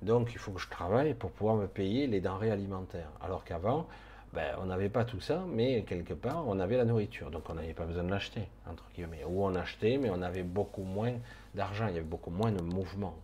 donc 0.00 0.30
il 0.32 0.38
faut 0.38 0.52
que 0.52 0.60
je 0.60 0.68
travaille 0.68 1.12
pour 1.14 1.32
pouvoir 1.32 1.56
me 1.56 1.66
payer 1.66 2.06
les 2.06 2.20
denrées 2.20 2.52
alimentaires. 2.52 3.10
Alors 3.20 3.42
qu'avant, 3.42 3.88
ben, 4.32 4.54
on 4.62 4.66
n'avait 4.66 4.90
pas 4.90 5.04
tout 5.04 5.20
ça, 5.20 5.44
mais 5.48 5.82
quelque 5.82 6.14
part, 6.14 6.46
on 6.46 6.60
avait 6.60 6.76
la 6.76 6.84
nourriture. 6.84 7.32
Donc 7.32 7.50
on 7.50 7.54
n'avait 7.54 7.74
pas 7.74 7.84
besoin 7.84 8.04
de 8.04 8.10
l'acheter, 8.10 8.46
entre 8.70 8.84
guillemets. 8.94 9.24
Ou 9.28 9.44
on 9.44 9.56
achetait, 9.56 9.98
mais 9.98 10.08
on 10.08 10.22
avait 10.22 10.44
beaucoup 10.44 10.84
moins 10.84 11.14
d'argent, 11.56 11.88
il 11.88 11.94
y 11.94 11.98
avait 11.98 12.06
beaucoup 12.06 12.30
moins 12.30 12.52
de 12.52 12.62
mouvement. 12.62 13.16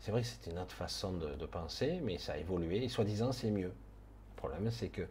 C'est 0.00 0.10
vrai 0.10 0.22
que 0.22 0.26
c'était 0.26 0.50
une 0.50 0.58
autre 0.58 0.74
façon 0.74 1.12
de, 1.12 1.46
penser, 1.46 2.00
mais 2.02 2.18
ça 2.18 2.34
a 2.34 2.36
évolué, 2.36 2.84
et 2.84 2.88
soi-disant 2.88 3.32
c'est 3.32 3.50
mieux. 3.50 3.72
Le 3.72 4.36
problème, 4.36 4.70
c'est 4.70 4.88
que 4.88 5.02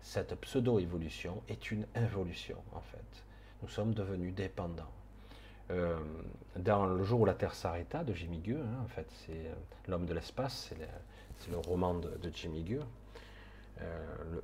cette 0.00 0.34
pseudo-évolution 0.34 1.42
est 1.48 1.70
une 1.70 1.86
involution, 1.94 2.56
en 2.72 2.80
fait. 2.80 3.24
Nous 3.62 3.68
sommes 3.68 3.94
devenus 3.94 4.34
dépendants. 4.34 4.90
Euh, 5.70 5.96
dans 6.56 6.86
Le 6.86 7.04
jour 7.04 7.20
où 7.20 7.24
la 7.24 7.34
Terre 7.34 7.54
s'arrêta 7.54 8.04
de 8.04 8.12
Jimmy 8.12 8.38
Gueux, 8.38 8.60
hein, 8.60 8.82
en 8.84 8.88
fait, 8.88 9.06
c'est 9.10 9.32
euh, 9.32 9.54
L'homme 9.88 10.06
de 10.06 10.14
l'espace, 10.14 10.72
c'est 11.38 11.50
le, 11.50 11.58
roman 11.58 11.94
de, 11.94 12.30
Jimmy 12.32 12.62
Gueux. 12.62 12.82
Euh, 13.80 14.40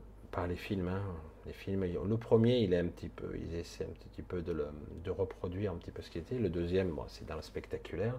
les 0.47 0.57
films, 0.57 0.89
hein, 0.89 1.03
les 1.47 1.53
films. 1.53 1.85
Le 1.85 2.17
premier, 2.17 2.61
il 2.61 2.73
est 2.73 2.79
un 2.79 2.87
petit 2.87 3.09
peu, 3.09 3.37
il 3.37 3.55
essaie 3.57 3.85
un 3.85 4.09
petit 4.09 4.23
peu 4.23 4.41
de, 4.41 4.67
de 5.03 5.11
reproduire 5.11 5.73
un 5.73 5.77
petit 5.77 5.91
peu 5.91 6.03
ce 6.03 6.11
qui 6.11 6.19
était. 6.19 6.39
Le 6.39 6.49
deuxième, 6.49 6.95
c'est 7.09 7.27
dans 7.27 7.35
le 7.37 7.43
spectaculaire. 7.43 8.15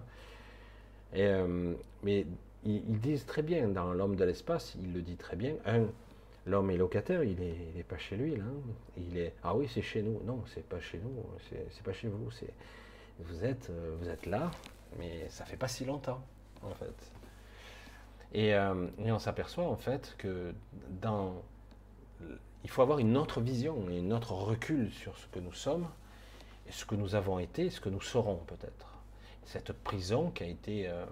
Euh, 1.16 1.74
mais 2.02 2.26
ils, 2.64 3.00
disent 3.00 3.26
très 3.26 3.42
bien, 3.42 3.68
dans 3.68 3.92
l'homme 3.92 4.16
de 4.16 4.24
l'espace, 4.24 4.76
il 4.80 4.92
le 4.92 5.02
dit 5.02 5.16
très 5.16 5.36
bien, 5.36 5.54
un, 5.66 5.86
l'homme 6.46 6.70
est 6.70 6.76
locataire, 6.76 7.24
il 7.24 7.36
n'est 7.36 7.82
pas 7.82 7.98
chez 7.98 8.16
lui, 8.16 8.36
là. 8.36 8.44
Il 8.96 9.18
est, 9.18 9.34
ah 9.42 9.54
oui, 9.54 9.68
c'est 9.72 9.82
chez 9.82 10.02
nous. 10.02 10.20
Non, 10.24 10.42
c'est 10.46 10.66
pas 10.66 10.80
chez 10.80 10.98
nous, 10.98 11.10
c'est 11.70 11.82
pas 11.82 11.92
chez 11.92 12.08
vous. 12.08 12.30
Vous, 13.20 13.44
êtes, 13.44 13.70
euh, 13.70 13.96
vous 14.00 14.08
êtes 14.08 14.26
là, 14.26 14.50
mais 14.98 15.28
ça 15.30 15.44
fait 15.44 15.56
pas 15.56 15.68
si 15.68 15.84
longtemps, 15.84 16.22
en 16.62 16.74
fait. 16.74 17.12
Et, 18.32 18.54
euh, 18.54 18.86
et 19.04 19.10
on 19.10 19.18
s'aperçoit, 19.18 19.64
en 19.64 19.76
fait, 19.76 20.14
que 20.18 20.54
dans. 21.00 21.42
Il 22.62 22.68
faut 22.68 22.82
avoir 22.82 22.98
une 22.98 23.16
autre 23.16 23.40
vision, 23.40 23.88
une 23.88 24.12
autre 24.12 24.32
recul 24.32 24.92
sur 24.92 25.16
ce 25.16 25.26
que 25.28 25.38
nous 25.38 25.54
sommes, 25.54 25.88
ce 26.68 26.84
que 26.84 26.94
nous 26.94 27.14
avons 27.14 27.38
été, 27.38 27.70
ce 27.70 27.80
que 27.80 27.88
nous 27.88 28.02
serons 28.02 28.36
peut-être 28.46 28.89
cette 29.50 29.72
prison 29.72 30.30
qui 30.30 30.44
a 30.44 30.46
été 30.46 30.88
euh, 30.88 31.04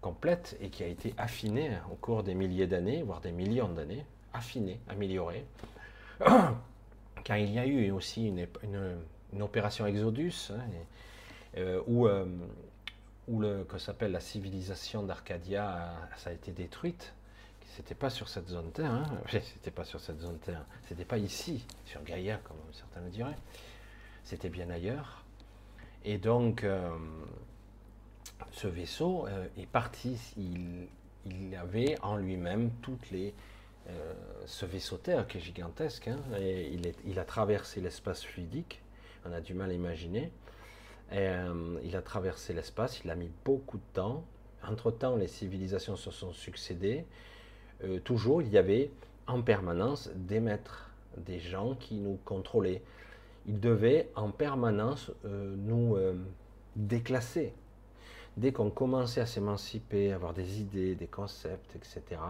complète 0.00 0.56
et 0.60 0.70
qui 0.70 0.84
a 0.84 0.86
été 0.86 1.14
affinée 1.18 1.76
au 1.90 1.96
cours 1.96 2.22
des 2.22 2.34
milliers 2.34 2.68
d'années, 2.68 3.02
voire 3.02 3.20
des 3.20 3.32
millions 3.32 3.68
d'années, 3.68 4.06
affinée, 4.32 4.78
améliorée. 4.88 5.44
Car 7.24 7.38
il 7.38 7.52
y 7.52 7.58
a 7.58 7.66
eu 7.66 7.90
aussi 7.90 8.28
une, 8.28 9.42
opération 9.42 9.84
Exodus, 9.86 10.52
hein, 10.52 10.60
euh, 11.56 11.82
où, 11.88 12.06
euh, 12.06 12.24
où, 13.26 13.40
le, 13.40 13.64
que 13.64 13.78
s'appelle 13.78 14.12
la 14.12 14.20
civilisation 14.20 15.02
d'Arcadia, 15.02 15.92
a 16.24 16.32
été 16.32 16.52
détruite. 16.52 17.12
C'était 17.76 17.96
pas 17.96 18.10
sur 18.10 18.28
cette 18.28 18.48
zone 18.48 18.70
Terre, 18.70 18.92
hein. 18.92 19.04
c'était 19.28 19.72
pas 19.72 19.84
sur 19.84 20.00
cette 20.00 20.20
zone 20.20 20.38
Terre, 20.38 20.64
c'était 20.88 21.04
pas 21.04 21.18
ici, 21.18 21.66
sur 21.84 22.02
Gaïa, 22.04 22.38
comme 22.44 22.56
certains 22.72 23.00
le 23.00 23.10
diraient, 23.10 23.36
c'était 24.24 24.48
bien 24.48 24.70
ailleurs. 24.70 25.17
Et 26.04 26.18
donc, 26.18 26.64
euh, 26.64 26.88
ce 28.52 28.66
vaisseau 28.66 29.26
euh, 29.26 29.46
est 29.58 29.66
parti, 29.66 30.18
il, 30.36 30.88
avait 31.56 31.98
en 32.02 32.16
lui-même 32.16 32.70
toutes 32.82 33.10
les... 33.10 33.34
Euh, 33.90 34.14
ce 34.46 34.64
vaisseau 34.64 34.96
Terre 34.96 35.26
qui 35.26 35.38
est 35.38 35.40
gigantesque, 35.40 36.08
hein, 36.08 36.18
il, 36.38 37.18
a 37.18 37.24
traversé 37.24 37.80
l'espace 37.80 38.22
fluidique, 38.22 38.82
on 39.26 39.32
a 39.32 39.40
du 39.40 39.54
mal 39.54 39.70
à 39.70 39.72
imaginer. 39.72 40.30
il 41.12 41.96
a 41.96 42.02
traversé 42.02 42.52
l'espace, 42.52 43.00
il 43.04 43.10
a 43.10 43.14
mis 43.14 43.30
beaucoup 43.44 43.78
de 43.78 43.82
temps. 43.94 44.24
Entre-temps, 44.62 45.16
les 45.16 45.26
civilisations 45.26 45.96
se 45.96 46.10
sont 46.10 46.32
succédées. 46.32 47.04
toujours, 48.04 48.42
il 48.42 48.48
y 48.48 48.58
avait 48.58 48.90
en 49.26 49.42
permanence 49.42 50.10
des 50.14 50.40
maîtres, 50.40 50.90
des 51.16 51.38
gens 51.38 51.74
qui 51.74 51.96
nous 51.96 52.18
contrôlaient 52.24 52.82
il 53.48 53.60
devait 53.60 54.10
en 54.14 54.30
permanence 54.30 55.10
euh, 55.24 55.54
nous 55.56 55.96
euh, 55.96 56.14
déclasser. 56.76 57.54
Dès 58.36 58.52
qu'on 58.52 58.70
commençait 58.70 59.22
à 59.22 59.26
s'émanciper, 59.26 60.12
avoir 60.12 60.34
des 60.34 60.60
idées, 60.60 60.94
des 60.94 61.06
concepts, 61.06 61.74
etc., 61.74 62.20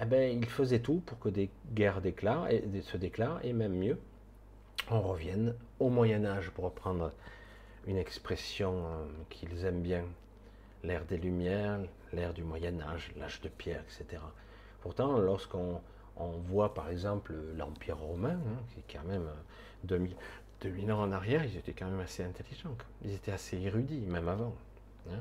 eh 0.00 0.04
ben, 0.06 0.36
il 0.36 0.46
faisait 0.46 0.80
tout 0.80 1.02
pour 1.06 1.20
que 1.20 1.28
des 1.28 1.50
guerres 1.72 2.00
déclarent, 2.00 2.50
et, 2.50 2.64
se 2.82 2.96
déclarent, 2.96 3.38
et 3.44 3.52
même 3.52 3.74
mieux, 3.74 3.98
on 4.90 5.00
revienne 5.00 5.54
au 5.78 5.88
Moyen 5.88 6.24
Âge, 6.24 6.50
pour 6.50 6.64
reprendre 6.64 7.12
une 7.86 7.98
expression 7.98 8.86
euh, 8.86 9.04
qu'ils 9.28 9.64
aiment 9.66 9.82
bien, 9.82 10.04
l'ère 10.82 11.04
des 11.04 11.18
Lumières, 11.18 11.80
l'ère 12.14 12.32
du 12.32 12.42
Moyen 12.42 12.80
Âge, 12.80 13.12
l'âge 13.18 13.42
de 13.42 13.48
pierre, 13.48 13.82
etc. 13.82 14.22
Pourtant, 14.80 15.18
lorsqu'on 15.18 15.80
voit 16.46 16.74
par 16.74 16.88
exemple 16.88 17.34
l'Empire 17.56 17.98
romain, 17.98 18.38
hein, 18.38 18.62
qui 18.72 18.80
est 18.80 18.98
quand 18.98 19.06
même 19.06 19.28
2000, 19.84 20.14
2000 20.60 20.92
ans 20.92 21.02
en 21.02 21.12
arrière, 21.12 21.44
ils 21.44 21.56
étaient 21.56 21.72
quand 21.72 21.86
même 21.86 22.00
assez 22.00 22.22
intelligents. 22.22 22.76
Ils 23.04 23.12
étaient 23.12 23.32
assez 23.32 23.58
érudits, 23.58 24.00
même 24.00 24.28
avant. 24.28 24.54
Hein. 25.10 25.20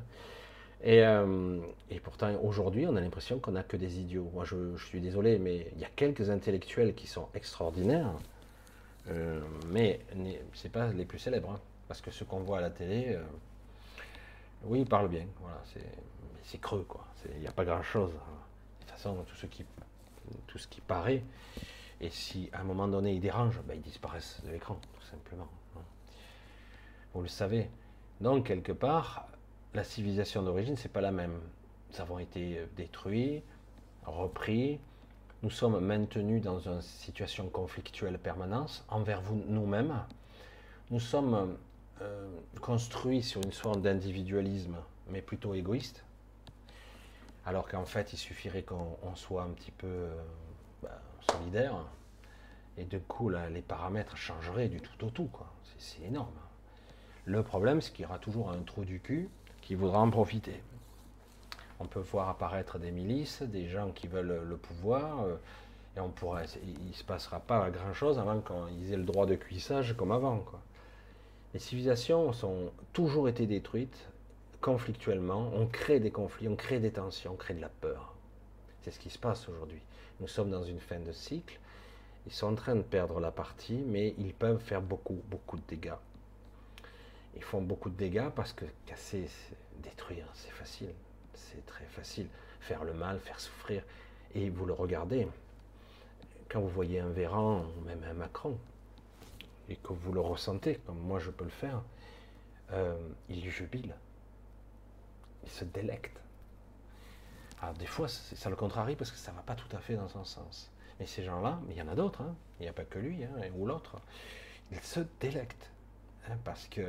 Euh, 0.85 1.59
et, 1.89 1.99
pourtant, 1.99 2.33
aujourd'hui, 2.41 2.85
on 2.87 2.95
a 2.95 3.01
l'impression 3.01 3.39
qu'on 3.39 3.51
n'a 3.51 3.63
que 3.63 3.77
des 3.77 3.99
idiots. 3.99 4.29
Moi, 4.33 4.43
je, 4.45 4.77
suis 4.77 4.99
désolé, 4.99 5.39
mais 5.39 5.67
il 5.75 5.81
y 5.81 5.85
a 5.85 5.89
quelques 5.95 6.29
intellectuels 6.29 6.93
qui 6.93 7.07
sont 7.07 7.27
extraordinaires, 7.33 8.11
euh, 9.09 9.41
mais 9.69 10.01
ce 10.53 10.67
pas 10.67 10.87
les 10.87 11.05
plus 11.05 11.19
célèbres. 11.19 11.51
Hein. 11.51 11.59
parce 11.87 12.01
que 12.01 12.11
ce 12.11 12.23
qu'on 12.23 12.39
voit 12.39 12.57
à 12.57 12.61
la 12.61 12.69
télé, 12.69 13.15
euh, 13.15 13.23
oui, 14.65 14.81
ils 14.81 14.87
parlent 14.87 15.09
bien. 15.09 15.25
Voilà, 15.41 15.61
c'est 16.43 16.59
creux, 16.59 16.85
quoi. 16.87 17.05
Il 17.35 17.41
n'y 17.41 17.47
a 17.47 17.51
pas 17.51 17.65
grand-chose. 17.65 18.11
De 18.11 18.85
toute 18.85 18.91
façon, 18.91 19.25
qui, 19.49 19.65
tout 20.47 20.57
ce 20.57 20.67
qui 20.67 20.81
paraît, 20.81 21.23
et 22.03 22.09
si 22.09 22.49
à 22.51 22.59
un 22.59 22.63
moment 22.63 22.89
donné 22.89 23.13
ils 23.13 23.21
dérangent, 23.21 23.61
ben, 23.65 23.75
ils 23.75 23.81
disparaissent 23.81 24.41
de 24.45 24.51
l'écran, 24.51 24.77
tout 24.93 25.05
simplement. 25.05 25.47
Hein. 25.77 25.81
Vous 27.13 27.21
le 27.21 27.29
savez. 27.29 27.69
Donc, 28.19 28.47
quelque 28.47 28.73
part, 28.73 29.27
la 29.73 29.85
civilisation 29.85 30.43
d'origine, 30.43 30.75
c'est 30.75 30.91
pas 30.91 30.99
la 30.99 31.13
même. 31.13 31.39
Nous 31.91 32.01
avons 32.01 32.19
été 32.19 32.57
euh, 32.57 32.65
détruits, 32.75 33.41
repris. 34.05 34.79
Nous 35.43 35.49
sommes 35.49 35.79
maintenus 35.79 36.41
dans 36.41 36.59
une 36.59 36.81
situation 36.81 37.47
conflictuelle 37.47 38.19
permanente 38.19 38.83
envers 38.89 39.21
vous, 39.21 39.41
nous-mêmes. 39.47 39.95
Nous 40.91 40.99
sommes 40.99 41.57
euh, 42.01 42.27
construits 42.59 43.23
sur 43.23 43.41
une 43.41 43.51
forme 43.53 43.81
d'individualisme, 43.81 44.75
mais 45.09 45.21
plutôt 45.21 45.53
égoïste. 45.53 46.03
Alors 47.45 47.67
qu'en 47.69 47.85
fait, 47.85 48.11
il 48.11 48.17
suffirait 48.17 48.63
qu'on 48.63 49.15
soit 49.15 49.43
un 49.43 49.51
petit 49.51 49.71
peu 49.71 49.87
euh, 49.87 50.21
Et 52.77 52.85
de 52.85 52.97
coup, 52.97 53.29
les 53.29 53.61
paramètres 53.61 54.17
changeraient 54.17 54.69
du 54.69 54.81
tout 54.81 55.05
au 55.05 55.09
tout. 55.09 55.29
C'est 55.77 56.03
énorme. 56.03 56.33
Le 57.25 57.43
problème, 57.43 57.81
c'est 57.81 57.91
qu'il 57.91 58.03
y 58.03 58.05
aura 58.05 58.19
toujours 58.19 58.51
un 58.51 58.61
trou 58.63 58.83
du 58.85 58.99
cul 58.99 59.29
qui 59.61 59.75
voudra 59.75 59.99
en 59.99 60.09
profiter. 60.09 60.61
On 61.79 61.85
peut 61.85 61.99
voir 61.99 62.29
apparaître 62.29 62.79
des 62.79 62.91
milices, 62.91 63.41
des 63.41 63.67
gens 63.67 63.91
qui 63.91 64.07
veulent 64.07 64.43
le 64.47 64.57
pouvoir, 64.57 65.21
euh, 65.21 65.35
et 65.95 65.99
on 65.99 66.11
il 66.63 66.87
ne 66.87 66.93
se 66.93 67.03
passera 67.03 67.39
pas 67.39 67.69
grand-chose 67.69 68.17
avant 68.17 68.41
qu'ils 68.41 68.91
aient 68.91 68.97
le 68.97 69.03
droit 69.03 69.25
de 69.25 69.35
cuissage 69.35 69.95
comme 69.95 70.11
avant. 70.11 70.43
Les 71.53 71.59
civilisations 71.59 72.29
ont 72.29 72.71
toujours 72.93 73.29
été 73.29 73.45
détruites 73.45 74.07
conflictuellement, 74.59 75.51
on 75.53 75.67
crée 75.67 75.99
des 75.99 76.09
conflits, 76.09 76.47
on 76.47 76.55
crée 76.55 76.79
des 76.79 76.91
tensions, 76.91 77.33
on 77.33 77.35
crée 77.35 77.53
de 77.53 77.61
la 77.61 77.69
peur. 77.69 78.15
C'est 78.81 78.91
ce 78.91 78.99
qui 78.99 79.09
se 79.09 79.19
passe 79.19 79.47
aujourd'hui. 79.49 79.81
Nous 80.19 80.27
sommes 80.27 80.51
dans 80.51 80.63
une 80.63 80.79
fin 80.79 80.99
de 80.99 81.11
cycle, 81.11 81.59
ils 82.25 82.33
sont 82.33 82.47
en 82.47 82.55
train 82.55 82.75
de 82.75 82.81
perdre 82.81 83.19
la 83.19 83.31
partie, 83.31 83.83
mais 83.85 84.15
ils 84.17 84.33
peuvent 84.33 84.61
faire 84.61 84.81
beaucoup, 84.81 85.21
beaucoup 85.29 85.57
de 85.57 85.63
dégâts. 85.67 85.95
Ils 87.35 87.43
font 87.43 87.61
beaucoup 87.61 87.89
de 87.89 87.97
dégâts 87.97 88.29
parce 88.29 88.53
que 88.53 88.65
casser, 88.85 89.27
détruire, 89.81 90.27
c'est 90.33 90.51
facile. 90.51 90.93
C'est 91.33 91.65
très 91.65 91.85
facile. 91.85 92.27
Faire 92.61 92.83
le 92.83 92.93
mal, 92.93 93.19
faire 93.19 93.39
souffrir. 93.39 93.83
Et 94.35 94.49
vous 94.49 94.65
le 94.65 94.73
regardez, 94.73 95.27
quand 96.49 96.61
vous 96.61 96.69
voyez 96.69 96.99
un 96.99 97.09
Véran 97.09 97.65
ou 97.77 97.81
même 97.85 98.03
un 98.09 98.13
Macron, 98.13 98.57
et 99.69 99.75
que 99.77 99.93
vous 99.93 100.13
le 100.13 100.19
ressentez, 100.19 100.75
comme 100.85 100.99
moi 100.99 101.19
je 101.19 101.31
peux 101.31 101.45
le 101.45 101.49
faire, 101.49 101.81
euh, 102.71 102.95
il 103.29 103.49
jubile. 103.49 103.95
Il 105.43 105.49
se 105.49 105.65
délecte. 105.65 106.22
Alors 107.63 107.75
des 107.75 107.85
fois, 107.85 108.09
ça 108.09 108.49
le 108.49 108.57
contrarie 108.57 108.97
parce 108.97 109.09
que 109.09 109.17
ça 109.17 109.31
ne 109.31 109.37
va 109.37 109.41
pas 109.41 109.55
tout 109.55 109.73
à 109.73 109.79
fait 109.79 109.95
dans 109.95 110.09
son 110.09 110.25
sens. 110.25 110.69
Mais 110.99 111.05
ces 111.05 111.23
gens-là, 111.23 111.61
il 111.69 111.77
y 111.77 111.81
en 111.81 111.87
a 111.87 111.95
d'autres, 111.95 112.21
hein. 112.21 112.35
il 112.59 112.63
n'y 112.63 112.67
a 112.67 112.73
pas 112.73 112.83
que 112.83 112.99
lui 112.99 113.23
hein, 113.23 113.29
ou 113.55 113.65
l'autre, 113.65 114.01
ils 114.73 114.81
se 114.81 114.99
délectent. 115.21 115.71
Hein, 116.27 116.35
parce 116.43 116.67
que 116.67 116.81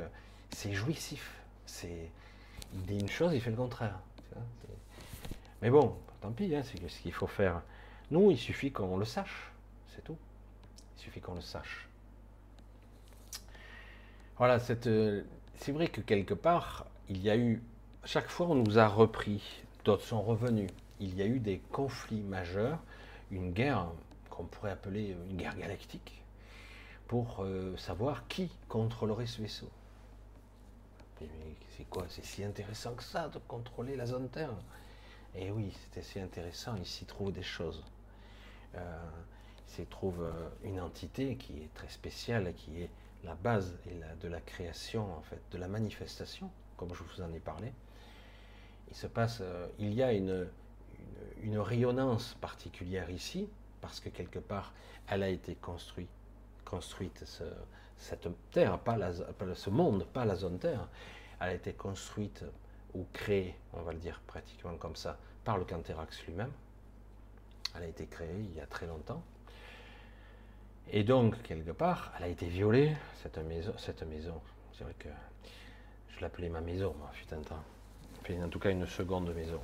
c'est 0.49 0.73
jouissif. 0.73 1.41
Il 1.81 2.85
dit 2.87 2.99
une 2.99 3.09
chose, 3.09 3.33
il 3.33 3.39
fait 3.39 3.51
le 3.51 3.55
contraire. 3.55 3.97
Mais 5.61 5.69
bon, 5.69 5.95
tant 6.19 6.33
pis, 6.33 6.53
c'est 6.63 6.89
ce 6.89 6.99
qu'il 6.99 7.13
faut 7.13 7.25
faire. 7.25 7.61
Nous, 8.11 8.31
il 8.31 8.37
suffit 8.37 8.73
qu'on 8.73 8.97
le 8.97 9.05
sache, 9.05 9.53
c'est 9.95 10.03
tout. 10.03 10.17
Il 10.97 11.01
suffit 11.03 11.21
qu'on 11.21 11.35
le 11.35 11.41
sache. 11.41 11.87
Voilà, 14.35 14.59
euh, 14.87 15.23
c'est 15.55 15.71
vrai 15.71 15.87
que 15.87 16.01
quelque 16.01 16.33
part, 16.33 16.85
il 17.07 17.21
y 17.21 17.29
a 17.29 17.37
eu, 17.37 17.63
chaque 18.03 18.27
fois 18.27 18.47
on 18.47 18.55
nous 18.55 18.77
a 18.77 18.89
repris, 18.89 19.64
d'autres 19.85 20.03
sont 20.03 20.21
revenus. 20.21 20.69
Il 20.99 21.15
y 21.15 21.21
a 21.21 21.25
eu 21.25 21.39
des 21.39 21.59
conflits 21.71 22.21
majeurs, 22.21 22.79
une 23.31 23.51
guerre 23.51 23.87
qu'on 24.29 24.45
pourrait 24.45 24.71
appeler 24.71 25.15
une 25.29 25.37
guerre 25.37 25.55
galactique, 25.55 26.21
pour 27.07 27.37
euh, 27.39 27.77
savoir 27.77 28.27
qui 28.27 28.51
contrôlerait 28.67 29.27
ce 29.27 29.41
vaisseau. 29.41 29.69
C'est 31.77 31.87
quoi? 31.89 32.05
C'est 32.09 32.25
si 32.25 32.43
intéressant 32.43 32.93
que 32.93 33.03
ça 33.03 33.29
de 33.29 33.39
contrôler 33.47 33.95
la 33.95 34.05
zone 34.05 34.27
Terre 34.29 34.51
Et 35.35 35.47
eh 35.47 35.51
oui, 35.51 35.71
c'était 35.83 36.01
si 36.01 36.19
intéressant, 36.19 36.75
il 36.77 36.85
s'y 36.85 37.05
trouve 37.05 37.31
des 37.31 37.43
choses. 37.43 37.83
Euh, 38.75 39.09
il 39.67 39.73
s'y 39.73 39.85
trouve 39.85 40.21
euh, 40.21 40.49
une 40.63 40.81
entité 40.81 41.35
qui 41.35 41.61
est 41.61 41.73
très 41.73 41.89
spéciale, 41.89 42.53
qui 42.55 42.81
est 42.81 42.89
la 43.23 43.35
base 43.35 43.73
de 44.21 44.27
la 44.27 44.39
création, 44.39 45.15
en 45.15 45.21
fait, 45.21 45.41
de 45.51 45.57
la 45.57 45.67
manifestation, 45.67 46.49
comme 46.77 46.93
je 46.93 47.03
vous 47.03 47.21
en 47.21 47.31
ai 47.33 47.39
parlé. 47.39 47.71
Il 48.89 48.95
se 48.95 49.07
passe, 49.07 49.39
euh, 49.41 49.67
il 49.79 49.93
y 49.93 50.03
a 50.03 50.13
une, 50.13 50.47
une, 51.41 51.57
rayonnance 51.57 52.35
particulière 52.41 53.09
ici, 53.09 53.49
parce 53.81 53.99
que 53.99 54.09
quelque 54.09 54.39
part, 54.39 54.73
elle 55.07 55.23
a 55.23 55.29
été 55.29 55.55
construite, 55.55 56.09
construite 56.63 57.23
cette 57.97 58.27
terre, 58.51 58.79
pas, 58.79 58.97
ce 59.53 59.69
monde, 59.69 60.05
pas 60.05 60.25
la 60.25 60.35
zone 60.35 60.59
terre, 60.59 60.87
elle 61.39 61.49
a 61.49 61.53
été 61.53 61.73
construite 61.73 62.43
ou 62.93 63.05
créée, 63.11 63.55
on 63.73 63.81
va 63.81 63.91
le 63.91 63.99
dire 63.99 64.21
pratiquement 64.25 64.75
comme 64.77 64.95
ça, 64.95 65.17
par 65.43 65.57
le 65.57 65.65
Canthérax 65.65 66.25
lui-même. 66.25 66.51
Elle 67.75 67.83
a 67.83 67.87
été 67.87 68.05
créée 68.05 68.39
il 68.39 68.55
y 68.55 68.61
a 68.61 68.65
très 68.65 68.87
longtemps. 68.87 69.21
Et 70.91 71.03
donc, 71.03 71.41
quelque 71.41 71.71
part, 71.71 72.13
elle 72.17 72.25
a 72.25 72.27
été 72.27 72.47
violée, 72.47 72.95
cette 73.21 73.37
maison. 73.39 73.73
Cette 73.77 74.03
maison. 74.03 74.39
C'est 74.73 74.83
vrai 74.83 74.93
que 74.97 75.09
je 76.09 76.21
l'appelais 76.21 76.49
ma 76.49 76.61
maison, 76.61 76.95
moi, 76.97 77.09
fut 77.13 77.33
un 77.33 77.41
temps. 77.41 77.63
En 78.43 78.49
tout 78.49 78.59
cas, 78.59 78.71
une 78.71 78.87
seconde 78.87 79.33
maison. 79.33 79.61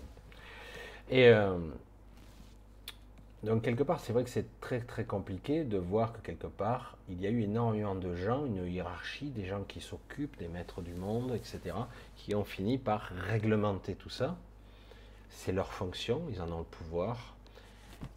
Et 1.09 1.28
euh, 1.30 1.57
donc, 3.43 3.64
quelque 3.64 3.84
part, 3.84 3.99
c'est 3.99 4.14
vrai 4.14 4.24
que 4.24 4.30
c'est 4.30 4.59
très, 4.62 4.80
très 4.80 5.03
compliqué 5.03 5.64
de 5.64 5.78
voir 5.78 6.14
que 6.14 6.20
quelque 6.20 6.47
part, 6.47 6.97
il 7.09 7.20
y 7.20 7.28
a 7.28 7.30
eu 7.30 7.41
énormément 7.41 7.95
de 7.95 8.16
gens, 8.16 8.45
une 8.45 8.68
hiérarchie, 8.68 9.30
des 9.30 9.45
gens 9.45 9.64
qui 9.64 9.82
s'occupent, 9.82 10.38
des 10.38 10.47
maîtres 10.47 10.82
du 10.82 10.93
monde, 10.93 11.34
etc., 11.36 11.76
qui 12.16 12.36
ont 12.36 12.45
fini 12.45 12.78
par 12.78 13.12
réglementer 13.30 13.95
tout 13.95 14.09
ça. 14.09 14.38
C'est 15.30 15.51
leur 15.51 15.72
fonction, 15.74 16.22
ils 16.32 16.41
en 16.41 16.51
ont 16.51 16.59
le 16.59 16.66
pouvoir. 16.66 17.36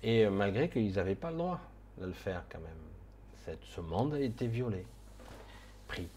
Et 0.03 0.25
euh, 0.25 0.31
malgré 0.31 0.69
qu'ils 0.69 0.95
n'avaient 0.95 1.15
pas 1.15 1.31
le 1.31 1.39
droit 1.39 1.61
de 1.99 2.07
le 2.07 2.13
faire 2.13 2.43
quand 2.51 2.61
même 2.61 2.85
ce 3.75 3.81
monde 3.81 4.15
a 4.15 4.21
été 4.21 4.47
violé, 4.47 4.87
pris. 5.89 6.09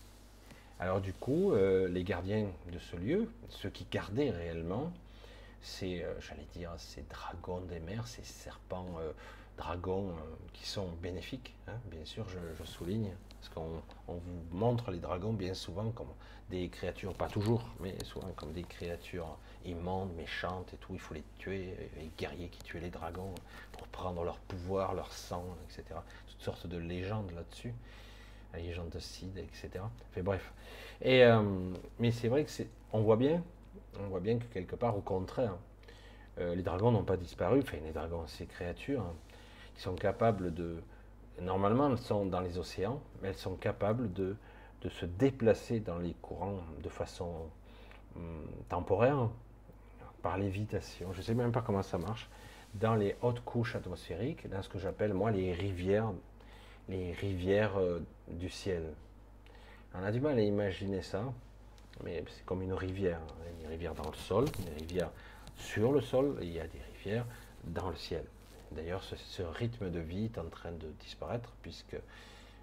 Alors 0.80 1.01
du 1.01 1.13
coup, 1.13 1.53
euh, 1.53 1.88
les 1.88 2.03
gardiens 2.03 2.47
de 2.71 2.80
ce 2.80 2.95
lieu, 2.95 3.30
ceux 3.49 3.69
qui 3.69 3.86
gardaient 3.89 4.30
réellement, 4.30 4.91
c'est, 5.61 6.03
euh, 6.03 6.13
j'allais 6.21 6.47
dire, 6.53 6.71
ces 6.78 7.01
dragons 7.03 7.61
des 7.61 7.80
mers, 7.80 8.07
ces 8.07 8.23
serpents 8.23 8.95
euh, 8.99 9.11
dragons 9.57 10.13
qui 10.53 10.67
sont 10.67 10.89
bénéfiques, 11.01 11.55
hein, 11.67 11.73
bien 11.88 12.05
sûr, 12.05 12.28
je, 12.30 12.63
souligne, 12.63 13.11
parce 13.39 13.49
qu'on 13.49 13.82
vous 14.07 14.43
montre 14.51 14.91
les 14.91 14.99
dragons 14.99 15.34
bien 15.34 15.55
souvent 15.55 15.89
comme 15.89 16.13
des 16.51 16.69
créatures, 16.69 17.15
pas 17.15 17.28
toujours, 17.28 17.65
mais 17.80 17.97
souvent 18.03 18.32
comme 18.36 18.53
des 18.53 18.63
créatures 18.63 19.36
immondes, 19.65 20.13
méchantes 20.15 20.75
et 20.75 20.78
tout, 20.78 20.93
il 20.93 20.99
faut 20.99 21.15
les 21.15 21.23
tuer, 21.39 21.75
les 21.97 22.11
guerriers 22.19 22.49
qui 22.49 22.61
tuaient 22.61 22.82
les 22.82 22.91
dragons 22.91 23.34
pour 23.71 23.88
prendre 23.88 24.23
leur 24.23 24.38
pouvoir, 24.38 24.93
leur 24.93 25.11
sang, 25.11 25.43
etc 25.67 25.95
sorte 26.39 26.67
de 26.67 26.78
légende 26.78 27.32
là-dessus, 27.32 27.73
la 28.57 28.63
légende 28.63 28.89
de 28.89 28.99
Cid, 28.99 29.37
etc. 29.37 29.83
Fait 30.11 30.21
bref. 30.21 30.53
Et, 31.01 31.23
euh, 31.23 31.41
mais 31.99 32.11
c'est 32.11 32.27
vrai 32.27 32.43
que 32.43 32.49
c'est, 32.49 32.67
on 32.91 33.01
voit 33.01 33.15
bien, 33.15 33.43
on 33.99 34.07
voit 34.07 34.19
bien 34.19 34.37
que 34.37 34.45
quelque 34.45 34.75
part, 34.75 34.97
au 34.97 35.01
contraire, 35.01 35.55
euh, 36.39 36.55
les 36.55 36.63
dragons 36.63 36.91
n'ont 36.91 37.03
pas 37.03 37.17
disparu. 37.17 37.59
Enfin, 37.61 37.77
les 37.83 37.91
dragons, 37.91 38.25
ces 38.27 38.45
créatures 38.45 39.01
hein, 39.01 39.13
qui 39.75 39.81
sont 39.81 39.95
capables 39.95 40.53
de, 40.53 40.77
normalement, 41.41 41.89
elles 41.89 41.97
sont 41.97 42.25
dans 42.25 42.41
les 42.41 42.57
océans, 42.57 43.01
mais 43.21 43.29
elles 43.29 43.35
sont 43.35 43.55
capables 43.55 44.11
de, 44.13 44.35
de 44.81 44.89
se 44.89 45.05
déplacer 45.05 45.79
dans 45.79 45.99
les 45.99 46.13
courants 46.21 46.59
de 46.83 46.89
façon 46.89 47.31
hum, 48.15 48.45
temporaire 48.69 49.29
par 50.21 50.37
lévitation. 50.37 51.13
Je 51.13 51.21
sais 51.21 51.35
même 51.35 51.51
pas 51.51 51.61
comment 51.61 51.83
ça 51.83 51.97
marche 51.97 52.29
dans 52.73 52.95
les 52.95 53.15
hautes 53.21 53.41
couches 53.41 53.75
atmosphériques, 53.75 54.49
dans 54.49 54.61
ce 54.61 54.69
que 54.69 54.77
j'appelle 54.77 55.13
moi 55.13 55.31
les 55.31 55.53
rivières, 55.53 56.11
les 56.89 57.13
rivières 57.13 57.77
euh, 57.77 57.99
du 58.27 58.49
ciel. 58.49 58.83
On 59.93 60.03
a 60.03 60.11
du 60.11 60.19
mal 60.19 60.38
à 60.38 60.41
imaginer 60.41 61.01
ça, 61.01 61.23
mais 62.03 62.23
c'est 62.29 62.45
comme 62.45 62.61
une 62.61 62.73
rivière. 62.73 63.21
Une 63.61 63.67
rivière 63.67 63.93
dans 63.95 64.09
le 64.09 64.15
sol, 64.15 64.45
une 64.59 64.73
rivière 64.79 65.11
sur 65.57 65.91
le 65.91 66.01
sol, 66.01 66.38
et 66.41 66.45
il 66.45 66.53
y 66.53 66.59
a 66.59 66.67
des 66.67 66.81
rivières 66.95 67.25
dans 67.63 67.89
le 67.89 67.95
ciel. 67.95 68.23
D'ailleurs, 68.71 69.03
ce, 69.03 69.41
rythme 69.41 69.89
de 69.89 69.99
vie 69.99 70.25
est 70.25 70.38
en 70.38 70.49
train 70.49 70.71
de 70.71 70.88
disparaître 70.99 71.53
puisque 71.61 71.95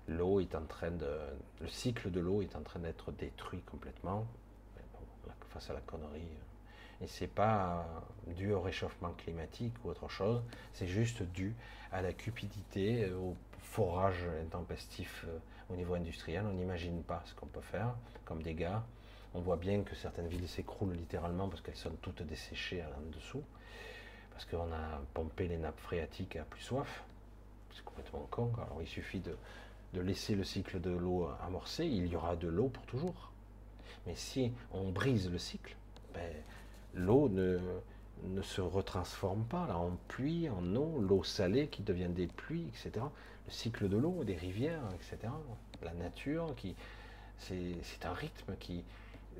l'eau 0.07 0.41
est 0.41 0.55
en 0.55 0.65
train 0.65 0.91
de, 0.91 1.17
le 1.61 1.69
cycle 1.69 2.11
de 2.11 2.21
l'eau 2.21 2.43
est 2.43 2.55
en 2.57 2.63
train 2.63 2.81
d'être 2.81 3.11
détruit 3.13 3.63
complètement 3.63 4.27
face 5.49 5.71
à 5.71 5.73
la 5.73 5.81
connerie 5.81 6.29
et 7.01 7.07
c'est 7.07 7.29
pas 7.29 7.87
dû 8.27 8.53
au 8.53 8.61
réchauffement 8.61 9.13
climatique 9.13 9.75
ou 9.85 9.91
autre 9.91 10.09
chose, 10.09 10.43
c'est 10.73 10.87
juste 10.87 11.23
dû 11.23 11.55
à 11.93 12.03
la 12.03 12.13
cupidité, 12.13 13.11
au 13.13 13.37
forage 13.65 14.25
intempestif 14.43 15.25
euh, 15.27 15.39
au 15.71 15.77
niveau 15.77 15.95
industriel. 15.95 16.45
On 16.47 16.53
n'imagine 16.53 17.03
pas 17.03 17.23
ce 17.27 17.35
qu'on 17.35 17.47
peut 17.47 17.61
faire 17.61 17.95
comme 18.25 18.43
dégâts. 18.43 18.79
On 19.35 19.41
voit 19.41 19.57
bien 19.57 19.83
que 19.83 19.97
certaines 19.97 20.29
villes 20.29 20.49
s'écroulent 20.49 20.95
littéralement 20.95 21.49
parce 21.49 21.61
qu'elles 21.61 21.77
sont 21.77 21.97
toutes 22.01 22.23
desséchées 22.23 22.85
en 22.85 23.17
dessous, 23.17 23.43
parce 24.31 24.45
qu'on 24.45 24.73
a 24.73 25.01
pompé 25.13 25.49
les 25.49 25.59
nappes 25.59 25.81
phréatiques 25.81 26.37
à 26.37 26.45
plus 26.45 26.61
soif. 26.61 27.03
C'est 27.75 27.85
complètement 27.85 28.29
con. 28.31 28.53
Alors 28.57 28.79
il 28.81 28.87
suffit 28.87 29.21
de, 29.21 29.37
laisser 30.01 30.37
le 30.37 30.45
cycle 30.45 30.81
de 30.81 30.91
l'eau 30.91 31.29
amorcer, 31.45 31.87
il 31.87 32.07
y 32.07 32.17
aura 32.17 32.37
de 32.37 32.49
l'eau 32.49 32.69
pour 32.69 32.85
toujours. 32.87 33.33
Mais 34.07 34.15
si 34.15 34.53
on 34.73 34.91
brise 34.91 35.31
le 35.31 35.39
cycle, 35.39 35.77
ben, 36.13 36.33
l'eau 36.95 37.29
ne, 37.29 37.59
ne, 38.25 38.43
se 38.43 38.61
retransforme 38.61 39.45
pas 39.45 39.67
là, 39.67 39.79
en 39.79 39.97
pluie, 40.09 40.49
en 40.49 40.77
eau, 40.77 41.01
l'eau 41.01 41.25
salée 41.25 41.69
qui 41.69 41.83
devient 41.83 42.09
des 42.09 42.27
pluies, 42.27 42.69
etc. 42.69 43.05
Le 43.47 43.53
cycle 43.53 43.89
de 43.89 43.97
l'eau, 43.97 44.25
des 44.25 44.37
rivières, 44.37 44.83
etc. 44.95 45.33
La 45.83 45.93
nature, 45.93 46.55
qui, 46.57 46.75
c'est 47.39 48.05
un 48.05 48.13
rythme 48.13 48.57
qui, 48.59 48.85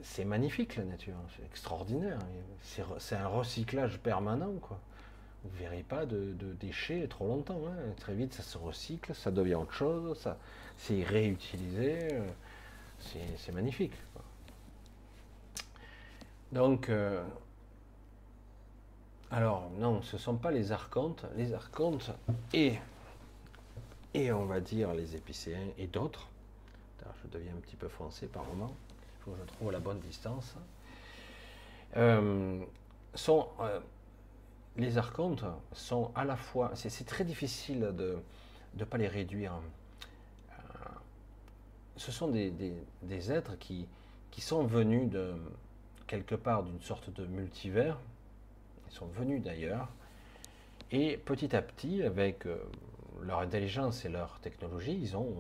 c'est 0.03 0.25
magnifique 0.25 0.77
la 0.77 0.85
nature, 0.85 1.17
c'est 1.37 1.45
extraordinaire. 1.45 2.19
C'est 2.63 3.17
un 3.17 3.29
recyclage 3.29 3.99
permanent, 3.99 4.55
quoi. 4.61 4.79
Vous 5.45 5.59
verrez 5.59 5.83
pas 5.83 6.07
de, 6.07 6.35
déchets 6.59 7.07
trop 7.07 7.27
longtemps. 7.29 7.61
Hein. 7.67 7.93
Très 7.99 8.15
vite, 8.15 8.33
ça 8.33 8.43
se 8.43 8.57
recycle, 8.57 9.15
ça 9.15 9.31
devient 9.31 9.57
autre 9.57 9.75
chose, 9.75 10.19
ça, 10.19 10.39
c'est 10.79 11.03
réutilisé. 11.03 12.09
Euh, 12.13 12.27
c'est 13.37 13.53
magnifique. 13.53 13.93
Donc, 16.53 16.89
euh, 16.89 17.23
alors 19.31 19.71
non, 19.79 20.01
ce 20.03 20.17
ne 20.17 20.21
sont 20.21 20.37
pas 20.37 20.51
les 20.51 20.73
archontes. 20.73 21.27
Les 21.37 21.53
archontes 21.53 22.13
et, 22.55 22.79
et 24.15 24.33
on 24.33 24.47
va 24.47 24.61
dire 24.61 24.95
les 24.95 25.17
épicéens 25.17 25.69
et 25.77 25.87
d'autres. 25.87 26.29
Je 27.23 27.29
deviens 27.29 27.53
un 27.53 27.61
petit 27.61 27.77
peu 27.77 27.89
français 27.89 28.27
par 28.27 28.45
moment. 28.45 28.75
Il 29.19 29.25
faut 29.25 29.31
que 29.33 29.39
je 29.39 29.45
trouve 29.45 29.73
la 29.73 29.81
bonne 29.81 30.01
distance. 30.01 30.55
Euh, 31.97 32.65
sont, 33.15 33.49
euh, 33.61 33.81
les 34.77 34.99
archontes 34.99 35.45
sont 35.73 36.11
à 36.15 36.25
la 36.25 36.37
fois. 36.37 36.73
C'est 36.75 37.05
très 37.05 37.25
difficile 37.25 37.93
de 37.97 38.19
ne 38.77 38.85
pas 38.85 38.99
les 38.99 39.09
réduire. 39.09 39.53
ce 41.97 42.11
sont 42.11 42.29
des, 42.29 42.53
des, 43.03 43.33
êtres 43.33 43.57
qui, 43.59 43.87
qui 44.31 44.41
sont 44.41 44.65
venus 44.65 45.09
de 45.09 45.35
quelque 46.07 46.35
part 46.35 46.63
d'une 46.65 46.81
sorte 46.81 47.11
de 47.11 47.25
multivers. 47.27 47.99
Ils 48.89 48.95
sont 48.95 49.07
venus 49.07 49.43
d'ailleurs. 49.43 49.89
Et 50.91 51.17
petit 51.17 51.55
à 51.57 51.63
petit, 51.63 52.03
avec 52.03 52.47
euh, 52.47 52.57
leur 53.23 53.41
intelligence 53.41 54.05
et 54.05 54.09
leur 54.09 54.39
technologie, 54.41 54.99
ils 55.01 55.17
ont 55.17 55.35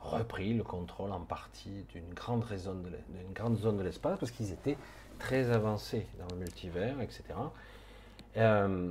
repris 0.00 0.54
le 0.54 0.62
contrôle 0.62 1.12
en 1.12 1.20
partie 1.20 1.84
d'une 1.90 2.14
grande, 2.14 2.44
zone 2.46 3.76
de 3.76 3.82
l'espace 3.82 4.18
parce 4.18 4.30
qu'ils 4.30 4.52
étaient 4.52 4.78
très 5.18 5.50
avancés 5.50 6.06
dans 6.18 6.28
le 6.34 6.40
multivers, 6.40 7.00
etc. 7.00 7.24
Euh, 8.36 8.90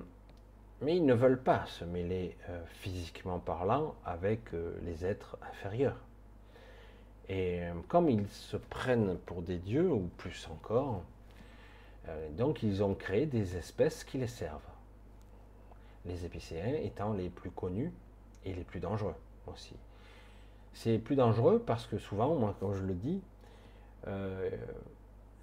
mais 0.81 0.97
ils 0.97 1.05
ne 1.05 1.13
veulent 1.13 1.41
pas 1.41 1.65
se 1.65 1.85
mêler 1.85 2.35
euh, 2.49 2.61
physiquement 2.67 3.39
parlant 3.39 3.95
avec 4.05 4.41
les 4.83 5.05
êtres 5.05 5.37
inférieurs. 5.49 5.97
Et 7.29 7.61
comme 7.87 8.09
ils 8.09 8.27
se 8.29 8.57
prennent 8.57 9.17
pour 9.25 9.41
des 9.41 9.57
dieux, 9.57 9.91
ou 9.91 10.09
plus 10.17 10.47
encore, 10.49 11.03
euh, 12.09 12.29
donc 12.31 12.63
ils 12.63 12.83
ont 12.83 12.95
créé 12.95 13.25
des 13.25 13.57
espèces 13.57 14.03
qui 14.03 14.17
les 14.17 14.27
servent. 14.27 14.61
Les 16.05 16.25
épicéens 16.25 16.75
étant 16.81 17.13
les 17.13 17.29
plus 17.29 17.51
connus 17.51 17.91
et 18.47 18.53
les 18.53 18.63
plus 18.63 18.79
dangereux 18.79 19.15
aussi. 19.47 19.75
C'est 20.73 20.97
plus 20.99 21.15
dangereux 21.15 21.61
parce 21.65 21.85
que 21.87 21.97
souvent, 21.97 22.35
moi 22.35 22.55
quand 22.59 22.73
je 22.73 22.83
le 22.83 22.93
dis, 22.93 23.21
euh, 24.07 24.49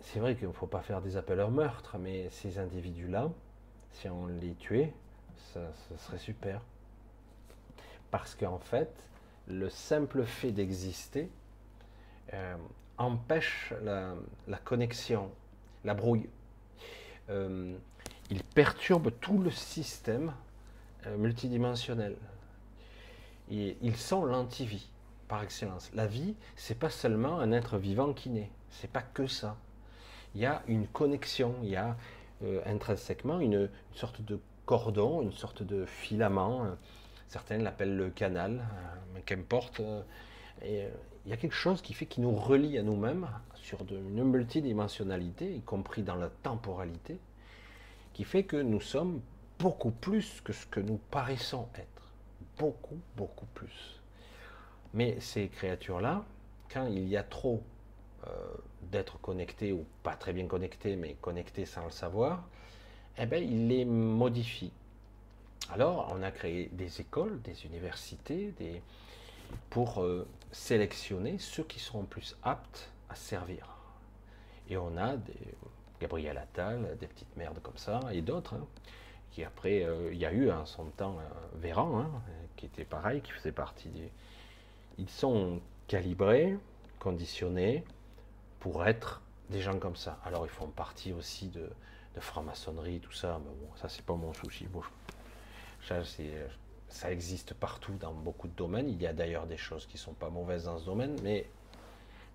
c'est 0.00 0.20
vrai 0.20 0.36
qu'il 0.36 0.48
ne 0.48 0.52
faut 0.52 0.66
pas 0.66 0.80
faire 0.80 1.00
des 1.00 1.16
appels 1.16 1.40
au 1.40 1.50
meurtre, 1.50 1.96
mais 1.98 2.28
ces 2.30 2.58
individus-là, 2.58 3.30
si 3.92 4.08
on 4.08 4.26
les 4.26 4.54
tuait, 4.54 4.92
ça, 5.52 5.60
serait 5.98 6.18
super. 6.18 6.60
Parce 8.10 8.34
qu'en 8.34 8.58
fait, 8.58 8.92
le 9.48 9.68
simple 9.68 10.24
fait 10.24 10.52
d'exister 10.52 11.28
euh, 12.32 12.56
empêche 12.96 13.72
la 13.82 14.58
connexion, 14.64 15.30
la 15.84 15.94
brouille 15.94 16.28
euh, 17.30 17.76
il 18.30 18.42
perturbe 18.42 19.10
tout 19.20 19.38
le 19.38 19.50
système 19.50 20.32
multidimensionnel. 21.18 22.16
Ils 23.50 23.96
sont 23.96 24.24
l'antivie 24.24 24.88
par 25.28 25.42
excellence. 25.42 25.90
La 25.94 26.06
vie, 26.06 26.34
c'est 26.56 26.78
pas 26.78 26.90
seulement 26.90 27.38
un 27.40 27.52
être 27.52 27.78
vivant 27.78 28.12
qui 28.12 28.30
naît, 28.30 28.50
c'est 28.70 28.90
pas 28.90 29.02
que 29.02 29.26
ça. 29.26 29.56
Il 30.34 30.40
y 30.40 30.46
a 30.46 30.62
une 30.66 30.86
connexion, 30.86 31.54
il 31.62 31.70
y 31.70 31.76
a 31.76 31.96
euh, 32.42 32.60
intrinsèquement 32.66 33.38
une, 33.40 33.68
sorte 33.94 34.22
de 34.22 34.40
cordon, 34.66 35.22
une 35.22 35.32
sorte 35.32 35.62
de 35.62 35.84
filament. 35.84 36.76
certains 37.28 37.58
l'appellent 37.58 37.96
le 37.96 38.10
canal, 38.10 38.64
mais 39.14 39.20
qu'importe. 39.20 39.82
Il 40.62 41.30
y 41.30 41.32
a 41.32 41.36
quelque 41.36 41.54
chose 41.54 41.80
qui 41.82 41.94
fait 41.94 42.06
qui 42.06 42.20
nous 42.20 42.34
relie 42.34 42.76
à 42.78 42.82
nous-mêmes 42.82 43.28
sur 43.54 43.80
une 43.90 44.24
multidimensionnalité, 44.24 45.54
y 45.54 45.62
compris 45.62 46.02
dans 46.02 46.16
la 46.16 46.28
temporalité, 46.28 47.18
qui 48.12 48.24
fait 48.24 48.44
que 48.44 48.56
nous 48.56 48.80
sommes 48.80 49.20
beaucoup 49.58 49.90
plus 49.90 50.40
que 50.42 50.52
ce 50.52 50.66
que 50.66 50.80
nous 50.80 50.98
paraissons 51.10 51.68
être. 51.76 51.93
Beaucoup, 52.58 52.98
beaucoup 53.16 53.46
plus. 53.46 54.00
Mais 54.92 55.18
ces 55.20 55.48
créatures-là, 55.48 56.24
quand 56.72 56.86
il 56.86 57.08
y 57.08 57.16
a 57.16 57.22
trop 57.22 57.62
euh, 58.26 58.30
d'êtres 58.82 59.18
connectés, 59.18 59.72
ou 59.72 59.84
pas 60.02 60.14
très 60.14 60.32
bien 60.32 60.46
connectés, 60.46 60.96
mais 60.96 61.14
connectés 61.20 61.66
sans 61.66 61.84
le 61.84 61.90
savoir, 61.90 62.44
eh 63.18 63.26
bien, 63.26 63.38
ils 63.38 63.68
les 63.68 63.84
modifient. 63.84 64.72
Alors, 65.72 66.12
on 66.14 66.22
a 66.22 66.30
créé 66.30 66.68
des 66.72 67.00
écoles, 67.00 67.40
des 67.42 67.64
universités, 67.64 68.52
des, 68.58 68.82
pour 69.70 70.02
euh, 70.02 70.26
sélectionner 70.52 71.38
ceux 71.38 71.64
qui 71.64 71.80
seront 71.80 72.04
plus 72.04 72.36
aptes 72.42 72.90
à 73.08 73.14
servir. 73.14 73.66
Et 74.68 74.76
on 74.76 74.96
a 74.96 75.16
des 75.16 75.54
Gabriel 76.00 76.36
Attal, 76.38 76.96
des 76.98 77.06
petites 77.06 77.36
merdes 77.36 77.60
comme 77.62 77.76
ça, 77.76 78.00
et 78.12 78.20
d'autres, 78.20 78.54
hein, 78.54 78.66
après, 79.42 79.82
euh, 79.82 80.12
il 80.12 80.18
y 80.18 80.26
a 80.26 80.32
eu 80.32 80.50
en 80.50 80.64
son 80.64 80.84
temps 80.84 81.18
euh, 81.18 81.58
Véran, 81.58 81.98
hein, 81.98 82.10
qui 82.56 82.66
était 82.66 82.84
pareil, 82.84 83.20
qui 83.20 83.32
faisait 83.32 83.52
partie 83.52 83.88
des... 83.88 84.12
Ils 84.98 85.10
sont 85.10 85.60
calibrés, 85.88 86.56
conditionnés 87.00 87.84
pour 88.60 88.86
être 88.86 89.22
des 89.50 89.60
gens 89.60 89.78
comme 89.78 89.96
ça. 89.96 90.18
Alors 90.24 90.46
ils 90.46 90.50
font 90.52 90.68
partie 90.68 91.12
aussi 91.12 91.48
de, 91.48 91.68
de 92.14 92.20
franc-maçonnerie, 92.20 93.00
tout 93.00 93.12
ça, 93.12 93.40
mais 93.44 93.50
bon, 93.60 93.74
ça 93.76 93.88
c'est 93.88 94.04
pas 94.04 94.14
mon 94.14 94.32
souci. 94.32 94.66
Ça, 95.82 96.02
ça 96.88 97.10
existe 97.10 97.54
partout 97.54 97.94
dans 98.00 98.12
beaucoup 98.12 98.48
de 98.48 98.54
domaines. 98.54 98.88
Il 98.88 99.02
y 99.02 99.06
a 99.06 99.12
d'ailleurs 99.12 99.46
des 99.46 99.56
choses 99.56 99.86
qui 99.86 99.98
sont 99.98 100.14
pas 100.14 100.30
mauvaises 100.30 100.64
dans 100.64 100.78
ce 100.78 100.86
domaine, 100.86 101.16
mais 101.22 101.46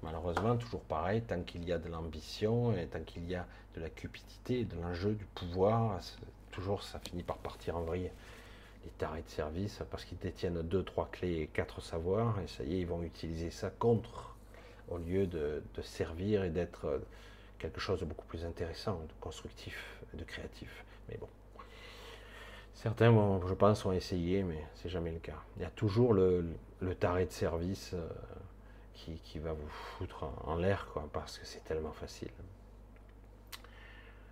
malheureusement, 0.03 0.57
toujours 0.57 0.81
pareil, 0.81 1.21
tant 1.21 1.41
qu'il 1.41 1.63
y 1.65 1.71
a 1.71 1.77
de 1.77 1.87
l'ambition 1.87 2.75
et 2.77 2.87
tant 2.87 3.01
qu'il 3.01 3.27
y 3.27 3.35
a 3.35 3.47
de 3.75 3.81
la 3.81 3.89
cupidité, 3.89 4.65
de 4.65 4.75
l'enjeu 4.75 5.13
du 5.13 5.25
pouvoir, 5.25 5.99
toujours 6.59 6.83
ça 6.83 6.99
finit 6.99 7.23
par 7.23 7.37
partir 7.37 7.77
en 7.77 7.81
vrille. 7.81 8.11
Les 8.83 8.91
tarés 8.91 9.21
de 9.21 9.29
service, 9.29 9.81
parce 9.89 10.05
qu'ils 10.05 10.17
détiennent 10.17 10.61
deux, 10.61 10.83
trois 10.83 11.09
clés 11.11 11.41
et 11.41 11.47
quatre 11.47 11.81
savoirs, 11.81 12.39
et 12.41 12.47
ça 12.47 12.63
y 12.63 12.75
est, 12.75 12.79
ils 12.79 12.87
vont 12.87 13.03
utiliser 13.03 13.49
ça 13.49 13.69
contre, 13.69 14.35
au 14.89 14.97
lieu 14.97 15.27
de, 15.27 15.61
servir 15.81 16.43
et 16.43 16.49
d'être 16.49 17.01
quelque 17.59 17.79
chose 17.79 17.99
de 17.99 18.05
beaucoup 18.05 18.25
plus 18.25 18.45
intéressant, 18.45 18.95
de 18.95 19.13
constructif, 19.19 20.01
de 20.13 20.23
créatif. 20.23 20.85
Mais 21.09 21.17
bon. 21.17 21.27
Certains, 22.73 23.11
je 23.47 23.53
pense, 23.53 23.85
ont 23.85 23.91
essayé, 23.91 24.43
mais 24.43 24.65
c'est 24.75 24.89
jamais 24.89 25.11
le 25.11 25.19
cas. 25.19 25.41
Il 25.57 25.63
y 25.63 25.65
a 25.65 25.69
toujours 25.69 26.13
le, 26.13 26.45
taré 26.99 27.25
de 27.25 27.31
service 27.31 27.91
euh, 27.93 28.07
qui, 28.93 29.39
va 29.39 29.51
vous 29.51 29.67
foutre 29.67 30.25
en, 30.45 30.55
l'air, 30.55 30.87
quoi, 30.93 31.07
parce 31.11 31.37
que 31.37 31.45
c'est 31.45 31.63
tellement 31.65 31.91
facile. 31.91 32.29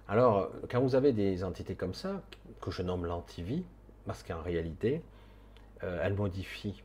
Alors, 0.10 0.50
quand 0.70 0.80
vous 0.80 0.96
avez 0.96 1.12
des 1.12 1.44
entités 1.44 1.76
comme 1.76 1.94
ça, 1.94 2.22
que 2.62 2.72
je 2.72 2.82
nomme 2.82 3.06
l'antivie, 3.06 3.66
parce 4.06 4.24
qu'en 4.24 4.42
réalité, 4.42 5.02
euh, 5.84 6.00
elles 6.02 6.14
modifient 6.14 6.82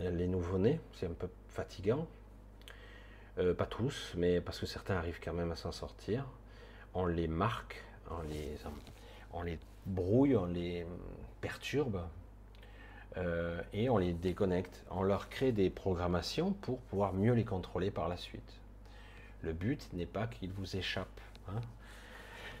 les 0.00 0.26
nouveau-nés, 0.26 0.80
c'est 0.94 1.06
un 1.06 1.12
peu 1.12 1.28
fatigant. 1.48 2.06
Euh, 3.38 3.54
pas 3.54 3.66
tous, 3.66 4.14
mais 4.16 4.40
parce 4.40 4.58
que 4.58 4.66
certains 4.66 4.96
arrivent 4.96 5.20
quand 5.22 5.34
même 5.34 5.52
à 5.52 5.56
s'en 5.56 5.72
sortir. 5.72 6.26
On 6.94 7.06
les 7.06 7.28
marque, 7.28 7.82
on 8.10 8.22
les, 8.22 8.56
on 9.32 9.42
les 9.42 9.58
brouille, 9.86 10.36
on 10.36 10.46
les 10.46 10.86
perturbe 11.40 12.02
euh, 13.16 13.60
et 13.72 13.90
on 13.90 13.98
les 13.98 14.12
déconnecte. 14.12 14.84
On 14.90 15.02
leur 15.02 15.28
crée 15.28 15.52
des 15.52 15.68
programmations 15.70 16.52
pour 16.52 16.80
pouvoir 16.80 17.12
mieux 17.12 17.32
les 17.32 17.44
contrôler 17.44 17.90
par 17.90 18.08
la 18.08 18.16
suite. 18.16 18.60
Le 19.42 19.52
but 19.52 19.92
n'est 19.92 20.06
pas 20.06 20.26
qu'ils 20.26 20.52
vous 20.52 20.76
échappent. 20.76 21.20
Hein. 21.48 21.60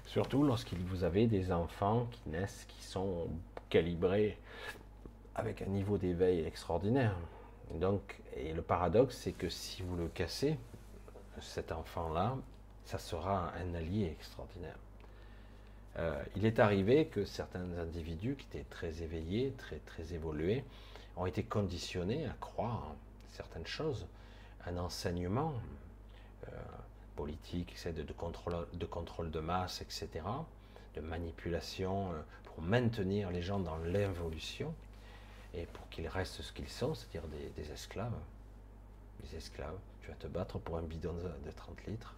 Surtout 0.06 0.42
lorsqu'il 0.44 0.78
vous 0.78 1.04
avez 1.04 1.26
des 1.26 1.52
enfants 1.52 2.06
qui 2.10 2.30
naissent, 2.30 2.66
qui 2.68 2.82
sont 2.82 3.28
calibrés 3.70 4.38
avec 5.34 5.62
un 5.62 5.66
niveau 5.66 5.96
d'éveil 5.98 6.44
extraordinaire. 6.44 7.16
Donc, 7.74 8.20
et 8.36 8.52
le 8.52 8.62
paradoxe, 8.62 9.16
c'est 9.16 9.32
que 9.32 9.48
si 9.48 9.82
vous 9.82 9.96
le 9.96 10.08
cassez, 10.08 10.58
cet 11.40 11.72
enfant-là, 11.72 12.36
ça 12.84 12.98
sera 12.98 13.52
un 13.54 13.74
allié 13.74 14.06
extraordinaire. 14.06 14.76
Euh, 15.98 16.22
il 16.36 16.46
est 16.46 16.58
arrivé 16.58 17.06
que 17.06 17.24
certains 17.24 17.78
individus 17.78 18.36
qui 18.36 18.46
étaient 18.46 18.68
très 18.70 19.02
éveillés, 19.02 19.54
très, 19.86 20.14
évolués, 20.14 20.64
ont 21.16 21.26
été 21.26 21.42
conditionnés 21.42 22.26
à 22.26 22.34
croire 22.40 22.94
certaines 23.28 23.66
choses, 23.66 24.06
un 24.66 24.78
enseignement 24.78 25.52
euh, 26.48 26.56
politique, 27.16 27.76
de, 27.84 28.02
de, 28.02 28.12
contrôle, 28.12 28.66
de 28.72 28.86
contrôle 28.86 29.30
de 29.30 29.40
masse, 29.40 29.80
etc., 29.82 30.08
de 30.94 31.00
manipulation 31.00 32.12
euh, 32.12 32.20
pour 32.44 32.62
maintenir 32.62 33.30
les 33.30 33.42
gens 33.42 33.58
dans 33.58 33.78
l'involution 33.78 34.74
et 35.54 35.66
pour 35.66 35.88
qu'ils 35.88 36.08
restent 36.08 36.42
ce 36.42 36.52
qu'ils 36.52 36.68
sont, 36.68 36.94
c'est-à-dire 36.94 37.28
des, 37.56 37.72
esclaves. 37.72 38.12
Des 39.20 39.36
esclaves. 39.36 39.78
Tu 40.00 40.08
vas 40.08 40.14
te 40.14 40.26
battre 40.26 40.58
pour 40.58 40.76
un 40.76 40.82
bidon 40.82 41.14
de, 41.14 41.50
30 41.50 41.86
litres. 41.86 42.14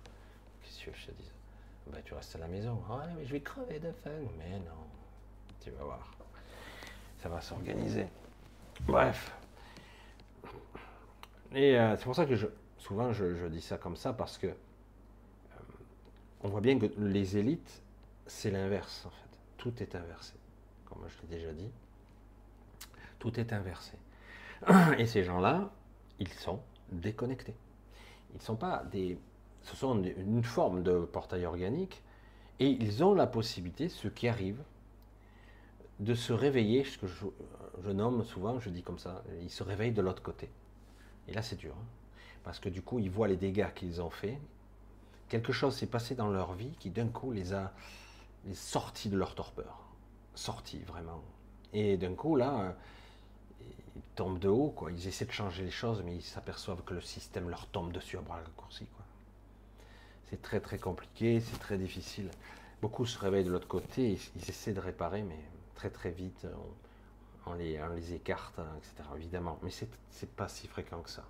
Qu'est-ce 0.63 0.87
que 0.87 0.97
je 0.97 1.07
te 1.07 1.11
dis 1.13 1.31
ben, 1.89 2.01
tu 2.03 2.15
restes 2.15 2.35
à 2.37 2.39
la 2.39 2.49
maison. 2.49 2.81
Ah, 2.89 3.07
mais 3.15 3.27
je 3.27 3.33
vais 3.33 3.41
crever 3.41 3.79
de 3.79 3.93
faim. 3.93 4.23
Mais 4.39 4.59
non, 4.61 4.87
tu 5.61 5.71
vas 5.71 5.85
voir. 5.85 6.11
Ça 7.19 7.29
va 7.29 7.43
s'organiser. 7.43 8.07
Bref. 8.87 9.33
Et 11.53 11.79
euh, 11.79 11.97
c'est 11.97 12.05
pour 12.05 12.17
ça 12.17 12.25
que 12.27 12.37
je, 12.37 12.47
souvent 12.79 13.13
je, 13.13 13.47
dis 13.49 13.61
ça 13.61 13.79
comme 13.79 13.97
ça 13.97 14.13
parce 14.13 14.39
que 14.39 14.49
on 16.45 16.49
voit 16.49 16.61
bien 16.61 16.79
que 16.79 16.87
les 16.99 17.37
élites, 17.37 17.83
c'est 18.27 18.51
l'inverse 18.51 19.07
en 19.07 19.11
fait. 19.11 19.39
Tout 19.57 19.83
est 19.83 19.95
inversé, 19.97 20.35
comme 20.85 21.03
je 21.09 21.23
l'ai 21.23 21.39
déjà 21.39 21.53
dit. 21.53 21.71
Tout 23.19 23.41
est 23.41 23.53
inversé. 23.53 23.95
Et 24.99 25.07
ces 25.07 25.25
gens-là, 25.25 25.73
ils 26.19 26.29
sont 26.29 26.61
déconnectés. 26.93 27.57
Ils 28.35 28.43
sont 28.43 28.57
pas 28.57 28.85
des. 28.93 29.19
Ce 29.63 29.75
sont 29.75 30.03
une 30.03 30.45
forme 30.45 30.83
de 30.83 30.99
portail 31.01 31.47
organique 31.47 32.03
et 32.61 32.69
ils 32.69 33.03
ont 33.03 33.15
la 33.15 33.27
possibilité, 33.27 33.89
ceux 33.89 34.11
qui 34.11 34.29
arrivent, 34.29 34.63
de 36.01 36.15
se 36.15 36.33
réveiller, 36.33 36.85
ce 36.85 36.99
que 36.99 37.07
je, 37.07 37.91
nomme 37.91 38.25
souvent, 38.25 38.61
je 38.61 38.69
dis 38.69 38.83
comme 38.83 38.99
ça, 38.99 39.25
ils 39.43 39.51
se 39.51 39.63
réveillent 39.63 39.93
de 39.93 40.03
l'autre 40.03 40.23
côté. 40.23 40.51
Et 41.29 41.33
là, 41.33 41.41
c'est 41.41 41.57
dur. 41.57 41.75
Hein. 41.75 41.87
parce 42.43 42.61
que 42.61 42.69
du 42.69 42.83
coup, 42.83 42.99
ils 42.99 43.11
voient 43.11 43.29
les 43.29 43.37
dégâts 43.37 43.73
qu'ils 43.75 44.03
ont 44.03 44.11
faits. 44.11 44.37
Quelque 45.29 45.53
chose 45.53 45.77
s'est 45.77 45.87
passé 45.87 46.15
dans 46.15 46.29
leur 46.29 46.53
vie 46.53 46.73
qui, 46.79 46.91
d'un 46.91 47.09
coup, 47.09 47.33
les 47.33 47.55
a 47.55 47.73
sortis 48.53 49.09
de 49.09 49.17
leur 49.17 49.35
torpeur. 49.35 49.79
Sortis, 50.35 50.81
vraiment. 50.81 51.23
Et 51.73 51.97
d'un 51.97 52.15
coup, 52.15 52.37
là, 52.37 52.77
ils 53.61 54.03
tombent 54.15 54.39
de 54.39 54.49
haut, 54.49 54.71
quoi. 54.71 54.93
Ils 54.93 55.07
essaient 55.09 55.25
de 55.25 55.33
changer 55.33 55.65
les 55.65 55.71
choses, 55.71 56.03
mais 56.05 56.15
ils 56.15 56.23
s'aperçoivent 56.23 56.83
que 56.85 56.95
le 56.95 57.01
système 57.01 57.49
leur 57.49 57.67
tombe 57.67 57.93
dessus 57.93 58.19
à 58.19 58.21
bras 58.21 58.37
raccourcis, 58.37 58.87
quoi. 58.87 59.05
C'est 60.31 60.43
très, 60.43 60.61
très 60.61 60.79
compliqué, 60.79 61.41
c'est 61.41 61.59
très 61.59 61.79
difficile. 61.79 62.31
Beaucoup 62.83 63.07
se 63.07 63.19
réveillent 63.19 63.45
de 63.45 63.51
l'autre 63.51 63.69
côté, 63.69 64.19
ils 64.37 64.49
essaient 64.49 64.73
de 64.73 64.81
réparer, 64.81 65.23
mais 65.23 65.39
très 65.75 65.91
très 65.91 66.11
vite, 66.11 66.47
on, 67.47 67.55
les, 67.55 67.81
les, 67.95 68.15
écarte, 68.15 68.59
hein, 68.59 68.67
etc. 68.79 69.09
Évidemment, 69.17 69.59
mais 69.63 69.71
c'est 69.71 70.35
pas 70.35 70.49
si 70.49 70.67
fréquent 70.67 71.01
que 71.01 71.11
ça. 71.11 71.25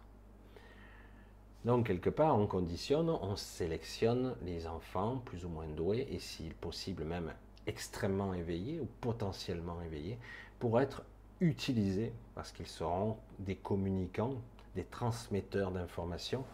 Donc 1.65 1.87
quelque 1.87 2.11
part, 2.11 2.39
on 2.39 2.47
conditionne, 2.47 3.09
on 3.09 3.37
sélectionne 3.37 4.35
les 4.43 4.67
enfants 4.67 5.23
plus 5.25 5.45
ou 5.45 5.49
moins 5.49 5.67
doués, 5.67 6.07
et 6.11 6.19
s'il 6.19 6.55
possible 6.55 7.05
même 7.05 7.33
extrêmement 7.67 8.35
éveillés 8.35 8.81
ou 8.81 8.89
potentiellement 9.01 9.81
éveillés, 9.83 10.19
pour 10.59 10.81
être 10.81 11.03
utilisés, 11.41 12.13
parce 12.35 12.53
qu'ils 12.53 12.67
seront 12.67 13.17
des 13.39 13.57
communicants, 13.57 14.35
des 14.75 14.85
transmetteurs 14.85 15.71
d'informations, 15.71 16.45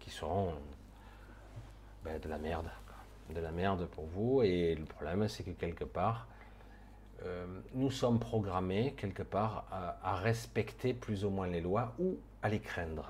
qui 0.00 0.10
seront 0.10 0.54
ben, 2.04 2.18
de 2.18 2.28
la 2.28 2.38
merde. 2.38 2.70
De 3.34 3.40
la 3.40 3.52
merde 3.52 3.86
pour 3.86 4.06
vous, 4.06 4.42
et 4.42 4.74
le 4.74 4.84
problème 4.84 5.28
c'est 5.28 5.44
que 5.44 5.50
quelque 5.50 5.84
part, 5.84 6.26
euh, 7.22 7.46
nous 7.74 7.90
sommes 7.90 8.18
programmés 8.18 8.94
quelque 8.96 9.22
part 9.22 9.66
à, 9.70 10.16
respecter 10.16 10.94
plus 10.94 11.24
ou 11.24 11.30
moins 11.30 11.46
les 11.46 11.60
lois 11.60 11.94
ou 11.98 12.16
à 12.42 12.48
les 12.48 12.60
craindre. 12.60 13.06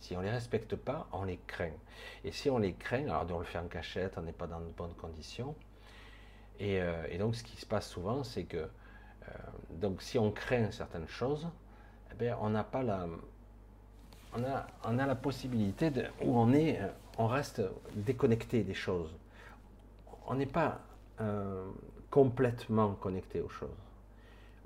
Si 0.00 0.16
on 0.16 0.20
ne 0.20 0.26
les 0.26 0.30
respecte 0.30 0.76
pas, 0.76 1.08
on 1.12 1.24
les 1.24 1.38
craint. 1.46 1.72
Et 2.24 2.32
si 2.32 2.50
on 2.50 2.58
les 2.58 2.74
craint, 2.74 3.04
alors 3.04 3.26
on 3.30 3.38
le 3.38 3.44
fait 3.44 3.58
en 3.58 3.66
cachette, 3.66 4.16
on 4.16 4.22
n'est 4.22 4.32
pas 4.32 4.46
dans 4.46 4.60
de 4.60 4.70
bonnes 4.76 4.94
conditions. 4.94 5.54
Et, 6.60 6.80
euh, 6.80 7.18
donc 7.18 7.36
ce 7.36 7.42
qui 7.44 7.56
se 7.56 7.66
passe 7.66 7.88
souvent, 7.88 8.24
c'est 8.24 8.44
que 8.44 8.56
euh, 8.56 9.32
donc 9.72 10.02
si 10.02 10.18
on 10.18 10.30
craint 10.30 10.70
certaines 10.70 11.08
choses, 11.08 11.48
eh 12.12 12.14
bien, 12.14 12.38
on 12.40 12.50
n'a 12.50 12.64
pas 12.64 12.82
la, 12.82 13.06
on 14.34 14.44
a, 14.44 14.66
on 14.84 14.98
a 14.98 15.06
la 15.06 15.14
possibilité 15.14 15.90
de, 15.90 16.04
où 16.22 16.38
on 16.38 16.52
est, 16.52 16.80
on 17.18 17.26
reste 17.26 17.62
déconnecté 17.94 18.62
des 18.62 18.74
choses. 18.74 19.10
On 20.26 20.34
n'est 20.34 20.46
pas 20.46 20.80
complètement 22.10 22.94
connecté 22.94 23.40
aux 23.40 23.48
choses. 23.48 23.68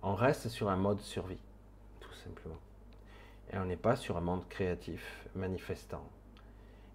On 0.02 0.14
reste 0.14 0.48
sur 0.48 0.68
un 0.68 0.76
mode 0.76 1.00
survie, 1.00 1.38
tout 2.00 2.12
simplement. 2.12 2.58
Et 3.52 3.58
on 3.58 3.66
n'est 3.66 3.76
pas 3.76 3.96
sur 3.96 4.16
un 4.16 4.20
monde 4.20 4.48
créatif, 4.48 5.26
manifestant. 5.34 6.04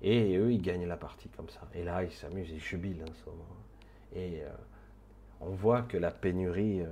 Et 0.02 0.36
eux, 0.38 0.52
ils 0.52 0.62
gagnent 0.62 0.88
la 0.88 0.98
partie 0.98 1.30
comme 1.30 1.50
ça. 1.50 1.62
Et 1.74 1.84
là, 1.84 2.04
ils 2.04 2.12
s'amusent, 2.12 2.50
ils 2.50 2.60
jubilent 2.60 3.04
en 3.04 3.14
ce 3.14 3.30
moment. 3.30 3.58
Et 4.16 4.42
euh, 4.44 4.50
on 5.42 5.50
voit 5.50 5.84
que 5.84 5.98
la 5.98 6.12
pénurie, 6.12 6.82
euh, 6.82 6.88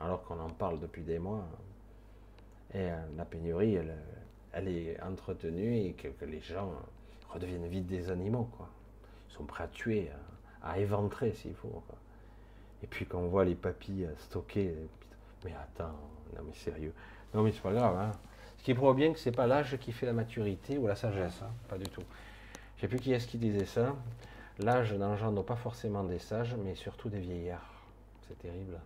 alors 0.00 0.22
qu'on 0.24 0.38
en 0.38 0.50
parle 0.50 0.80
depuis 0.80 1.02
des 1.02 1.18
mois, 1.18 1.44
et 2.74 2.90
euh, 2.90 2.96
la 3.16 3.24
pénurie, 3.24 3.76
elle, 4.52 4.68
est 4.68 5.00
entretenue 5.02 5.76
et 5.76 5.92
que, 5.92 6.24
les 6.24 6.40
gens 6.40 6.72
redeviennent 7.30 7.68
vite 7.68 7.86
des 7.86 8.10
animaux. 8.10 8.48
Quoi. 8.56 8.68
Ils 9.30 9.34
sont 9.34 9.44
prêts 9.44 9.64
à 9.64 9.68
tuer, 9.68 10.10
à, 10.62 10.78
éventrer 10.78 11.32
s'il 11.32 11.54
faut. 11.54 11.82
Et 12.82 12.86
puis 12.86 13.06
quand 13.06 13.18
on 13.18 13.28
voit 13.28 13.44
les 13.44 13.54
papilles 13.54 14.08
stockées, 14.18 14.74
mais 15.44 15.54
attends, 15.54 15.96
non 16.36 16.42
mais 16.44 16.54
sérieux. 16.54 16.92
Non 17.34 17.42
mais 17.42 17.52
c'est 17.52 17.62
pas 17.62 17.72
grave. 17.72 17.96
Hein. 17.96 18.12
Ce 18.58 18.64
qui 18.64 18.74
prouve 18.74 18.94
bien 18.94 19.12
que 19.12 19.18
c'est 19.18 19.32
pas 19.32 19.46
l'âge 19.46 19.76
qui 19.78 19.92
fait 19.92 20.06
la 20.06 20.12
maturité 20.12 20.78
ou 20.78 20.86
la 20.86 20.96
sagesse, 20.96 21.40
hein. 21.42 21.50
pas 21.68 21.78
du 21.78 21.88
tout. 21.88 22.02
Je 22.76 22.82
sais 22.82 22.88
plus 22.88 22.98
qui 22.98 23.12
est-ce 23.12 23.26
qui 23.26 23.38
disait 23.38 23.64
ça. 23.64 23.96
L'âge 24.58 24.92
n'engendre 24.92 25.44
pas 25.44 25.56
forcément 25.56 26.04
des 26.04 26.18
sages, 26.18 26.56
mais 26.56 26.74
surtout 26.74 27.08
des 27.08 27.20
vieillards. 27.20 27.82
C'est 28.26 28.38
terrible. 28.38 28.78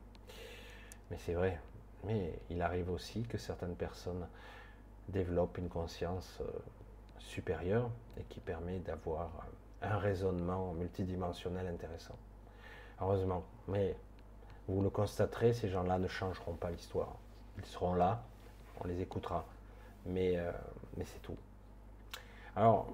Mais 1.11 1.18
c'est 1.18 1.35
vrai. 1.35 1.59
Mais 2.05 2.39
il 2.51 2.62
arrive 2.62 2.91
aussi 2.91 3.23
que 3.23 3.39
certaines 3.39 3.75
personnes 3.75 4.27
développent 5.09 5.59
une 5.59 5.68
conscience 5.68 6.39
euh, 6.41 6.45
supérieure 7.18 7.91
et 8.18 8.23
qui 8.25 8.41
permet 8.41 8.79
d'avoir 8.79 9.31
un 9.83 9.99
raisonnement 9.99 10.73
multidimensionnel 10.75 11.66
intéressant. 11.66 12.16
Heureusement. 13.01 13.45
Mais 13.68 13.97
vous 14.68 14.83
le 14.83 14.91
constaterez, 14.91 15.55
ces 15.55 15.68
gens-là 15.68 15.99
ne 15.99 16.09
changeront 16.09 16.55
pas 16.55 16.70
l'histoire. 16.70 17.16
Ils 17.59 17.64
seront 17.64 17.95
là, 17.95 18.23
on 18.81 18.87
les 18.87 19.01
écoutera. 19.01 19.45
Mais, 20.07 20.36
euh, 20.36 20.50
mais 20.96 21.05
c'est 21.05 21.22
tout. 21.22 21.36
Alors, 22.57 22.88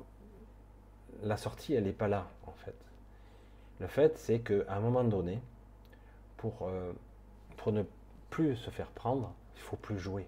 la 1.22 1.36
sortie, 1.36 1.74
elle 1.74 1.84
n'est 1.84 1.92
pas 1.92 2.08
là, 2.08 2.28
en 2.46 2.52
fait. 2.52 2.74
Le 3.80 3.86
fait, 3.86 4.18
c'est 4.18 4.40
qu'à 4.40 4.74
un 4.74 4.80
moment 4.80 5.04
donné, 5.04 5.40
pour, 6.36 6.68
euh, 6.68 6.92
pour 7.56 7.72
ne 7.72 7.82
plus 8.30 8.56
se 8.56 8.70
faire 8.70 8.90
prendre, 8.90 9.32
il 9.56 9.60
faut 9.60 9.76
plus 9.76 9.98
jouer. 9.98 10.26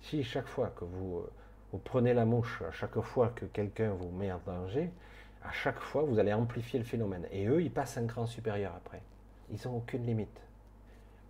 Si 0.00 0.22
chaque 0.22 0.46
fois 0.46 0.68
que 0.68 0.84
vous, 0.84 1.18
euh, 1.18 1.30
vous 1.72 1.78
prenez 1.78 2.14
la 2.14 2.24
mouche, 2.24 2.62
à 2.62 2.72
chaque 2.72 3.00
fois 3.00 3.28
que 3.28 3.44
quelqu'un 3.46 3.92
vous 3.92 4.10
met 4.10 4.32
en 4.32 4.40
danger, 4.46 4.90
à 5.42 5.52
chaque 5.52 5.78
fois, 5.78 6.02
vous 6.02 6.18
allez 6.18 6.32
amplifier 6.32 6.78
le 6.78 6.84
phénomène. 6.84 7.26
Et 7.30 7.46
eux, 7.46 7.62
ils 7.62 7.70
passent 7.72 7.96
un 7.96 8.06
cran 8.06 8.26
supérieur 8.26 8.74
après. 8.76 9.02
Ils 9.50 9.58
n'ont 9.66 9.78
aucune 9.78 10.04
limite. 10.04 10.40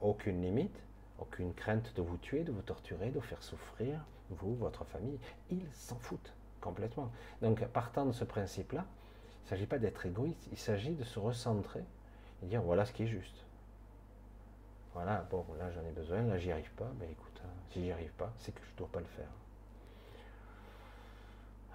Aucune 0.00 0.42
limite, 0.42 0.82
aucune 1.20 1.54
crainte 1.54 1.94
de 1.96 2.02
vous 2.02 2.16
tuer, 2.16 2.44
de 2.44 2.52
vous 2.52 2.62
torturer, 2.62 3.10
de 3.10 3.14
vous 3.14 3.20
faire 3.20 3.42
souffrir, 3.42 4.00
vous, 4.30 4.54
votre 4.54 4.84
famille. 4.84 5.18
Ils 5.50 5.66
s'en 5.72 5.96
foutent 5.96 6.32
complètement. 6.60 7.10
Donc, 7.42 7.64
partant 7.68 8.06
de 8.06 8.12
ce 8.12 8.24
principe-là, 8.24 8.84
il 8.84 9.44
ne 9.44 9.48
s'agit 9.48 9.66
pas 9.66 9.78
d'être 9.78 10.06
égoïste, 10.06 10.48
il 10.52 10.58
s'agit 10.58 10.94
de 10.94 11.04
se 11.04 11.18
recentrer 11.18 11.82
et 12.42 12.46
dire 12.46 12.62
voilà 12.62 12.84
ce 12.84 12.92
qui 12.92 13.04
est 13.04 13.08
juste. 13.08 13.44
Voilà, 14.94 15.26
bon, 15.30 15.44
là 15.58 15.70
j'en 15.70 15.84
ai 15.84 15.92
besoin, 15.92 16.22
là 16.22 16.36
j'y 16.38 16.50
arrive 16.50 16.70
pas, 16.72 16.90
mais 16.98 17.06
ben, 17.06 17.12
écoute, 17.12 17.40
hein, 17.44 17.48
si 17.70 17.84
j'y 17.84 17.92
arrive 17.92 18.12
pas, 18.12 18.32
c'est 18.38 18.52
que 18.52 18.60
je 18.64 18.72
ne 18.72 18.78
dois 18.78 18.88
pas 18.88 19.00
le 19.00 19.06
faire. 19.06 19.28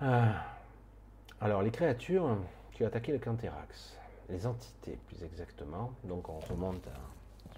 Ah. 0.01 0.45
Alors, 1.39 1.61
les 1.61 1.71
créatures 1.71 2.37
qui 2.71 2.83
ont 2.83 2.87
attaqué 2.87 3.11
le 3.11 3.19
Canthérax, 3.19 3.97
les 4.29 4.45
entités 4.45 4.97
plus 5.07 5.23
exactement, 5.23 5.93
donc 6.03 6.27
on 6.29 6.39
remonte 6.39 6.85
à 6.87 7.14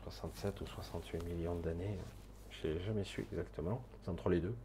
67 0.10 0.62
ou 0.62 0.68
68 0.68 1.24
millions 1.26 1.56
d'années, 1.56 1.98
je 2.50 2.68
n'ai 2.68 2.80
jamais 2.80 3.04
su 3.04 3.26
exactement, 3.32 3.82
c'est 4.02 4.10
entre 4.10 4.30
les 4.30 4.40
deux. 4.40 4.56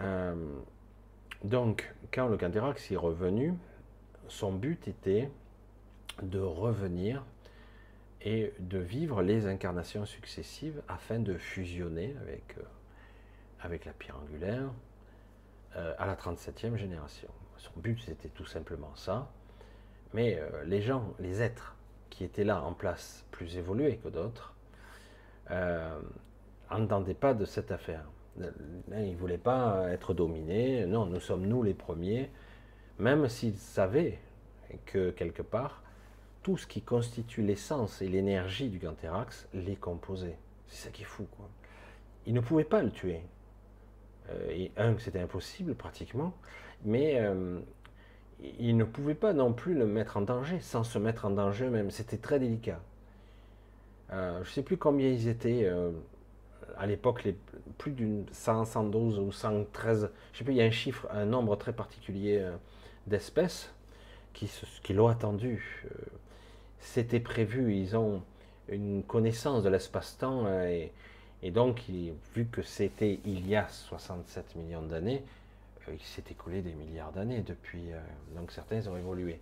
Euh, 0.00 0.34
donc, 1.44 1.92
quand 2.12 2.28
le 2.28 2.36
Canthérax 2.36 2.90
est 2.90 2.96
revenu, 2.96 3.54
son 4.28 4.52
but 4.52 4.86
était 4.86 5.30
de 6.22 6.38
revenir 6.38 7.24
et 8.20 8.52
de 8.58 8.78
vivre 8.78 9.22
les 9.22 9.46
incarnations 9.46 10.04
successives 10.06 10.82
afin 10.88 11.18
de 11.18 11.34
fusionner 11.34 12.14
avec, 12.20 12.56
euh, 12.58 12.62
avec 13.60 13.84
la 13.84 13.92
pierre 13.92 14.18
angulaire, 14.18 14.70
euh, 15.76 15.94
à 15.98 16.06
la 16.06 16.16
37e 16.16 16.76
génération. 16.76 17.28
Son 17.56 17.72
but, 17.76 17.98
c'était 18.02 18.28
tout 18.28 18.46
simplement 18.46 18.94
ça. 18.94 19.30
Mais 20.14 20.38
les 20.66 20.82
gens, 20.82 21.14
les 21.20 21.40
êtres 21.40 21.71
qui 22.12 22.24
étaient 22.24 22.44
là 22.44 22.62
en 22.62 22.74
place, 22.74 23.24
plus 23.30 23.56
évolués 23.56 23.96
que 23.96 24.08
d'autres, 24.08 24.54
n'entendaient 26.70 27.12
euh, 27.12 27.20
pas 27.20 27.34
de 27.34 27.44
cette 27.46 27.72
affaire. 27.72 28.04
Ils 28.38 29.12
ne 29.12 29.16
voulaient 29.16 29.38
pas 29.38 29.90
être 29.90 30.14
dominés. 30.14 30.86
Non, 30.86 31.06
nous 31.06 31.20
sommes 31.20 31.46
nous 31.46 31.62
les 31.62 31.74
premiers, 31.74 32.30
même 32.98 33.28
s'ils 33.28 33.56
savaient 33.56 34.18
que 34.86 35.10
quelque 35.10 35.42
part, 35.42 35.82
tout 36.42 36.56
ce 36.56 36.66
qui 36.66 36.82
constitue 36.82 37.42
l'essence 37.42 38.02
et 38.02 38.08
l'énergie 38.08 38.68
du 38.68 38.78
Ganthérax 38.78 39.48
les 39.54 39.76
composait. 39.76 40.38
C'est 40.68 40.86
ça 40.86 40.90
qui 40.90 41.02
est 41.02 41.06
fou. 41.06 41.26
Quoi. 41.36 41.48
Ils 42.26 42.34
ne 42.34 42.40
pouvaient 42.40 42.64
pas 42.64 42.82
le 42.82 42.90
tuer. 42.90 43.22
Euh, 44.30 44.50
et 44.50 44.72
un, 44.76 44.98
c'était 44.98 45.20
impossible 45.20 45.74
pratiquement, 45.74 46.34
mais 46.84 47.18
euh, 47.20 47.60
ils 48.58 48.76
ne 48.76 48.84
pouvaient 48.84 49.14
pas 49.14 49.32
non 49.32 49.52
plus 49.52 49.74
le 49.74 49.86
mettre 49.86 50.16
en 50.16 50.22
danger, 50.22 50.60
sans 50.60 50.84
se 50.84 50.98
mettre 50.98 51.24
en 51.24 51.30
danger 51.30 51.66
eux-mêmes. 51.66 51.90
C'était 51.90 52.18
très 52.18 52.38
délicat. 52.38 52.80
Euh, 54.12 54.42
je 54.42 54.48
ne 54.48 54.52
sais 54.52 54.62
plus 54.62 54.76
combien 54.76 55.08
ils 55.08 55.28
étaient 55.28 55.70
à 56.76 56.86
l'époque, 56.86 57.26
plus 57.78 57.92
d'une 57.92 58.26
100, 58.32 58.64
112 58.64 59.18
ou 59.18 59.32
113, 59.32 60.10
je 60.32 60.38
sais 60.38 60.44
plus, 60.44 60.54
il 60.54 60.56
y 60.56 60.62
a 60.62 60.64
un 60.64 60.70
chiffre, 60.70 61.06
un 61.12 61.24
nombre 61.24 61.56
très 61.56 61.72
particulier 61.72 62.44
d'espèces. 63.06 63.72
qui, 64.32 64.48
l'ont 64.92 65.08
attendu. 65.08 65.84
Euh, 65.84 65.94
c'était 66.78 67.20
prévu, 67.20 67.76
ils 67.76 67.96
ont 67.96 68.22
une 68.68 69.02
connaissance 69.02 69.62
de 69.62 69.68
l'espace-temps 69.68 70.48
et, 70.64 70.92
et, 71.42 71.50
donc, 71.50 71.82
vu 72.34 72.46
que 72.46 72.62
c'était 72.62 73.20
il 73.24 73.46
y 73.48 73.56
a 73.56 73.68
67 73.68 74.56
millions 74.56 74.82
d'années, 74.82 75.22
il 75.88 76.00
s'est 76.02 76.24
écoulé 76.30 76.62
des 76.62 76.74
milliards 76.74 77.12
d'années 77.12 77.42
depuis. 77.42 77.90
donc 78.34 78.52
certains 78.52 78.86
ont 78.88 78.96
évolué. 78.96 79.40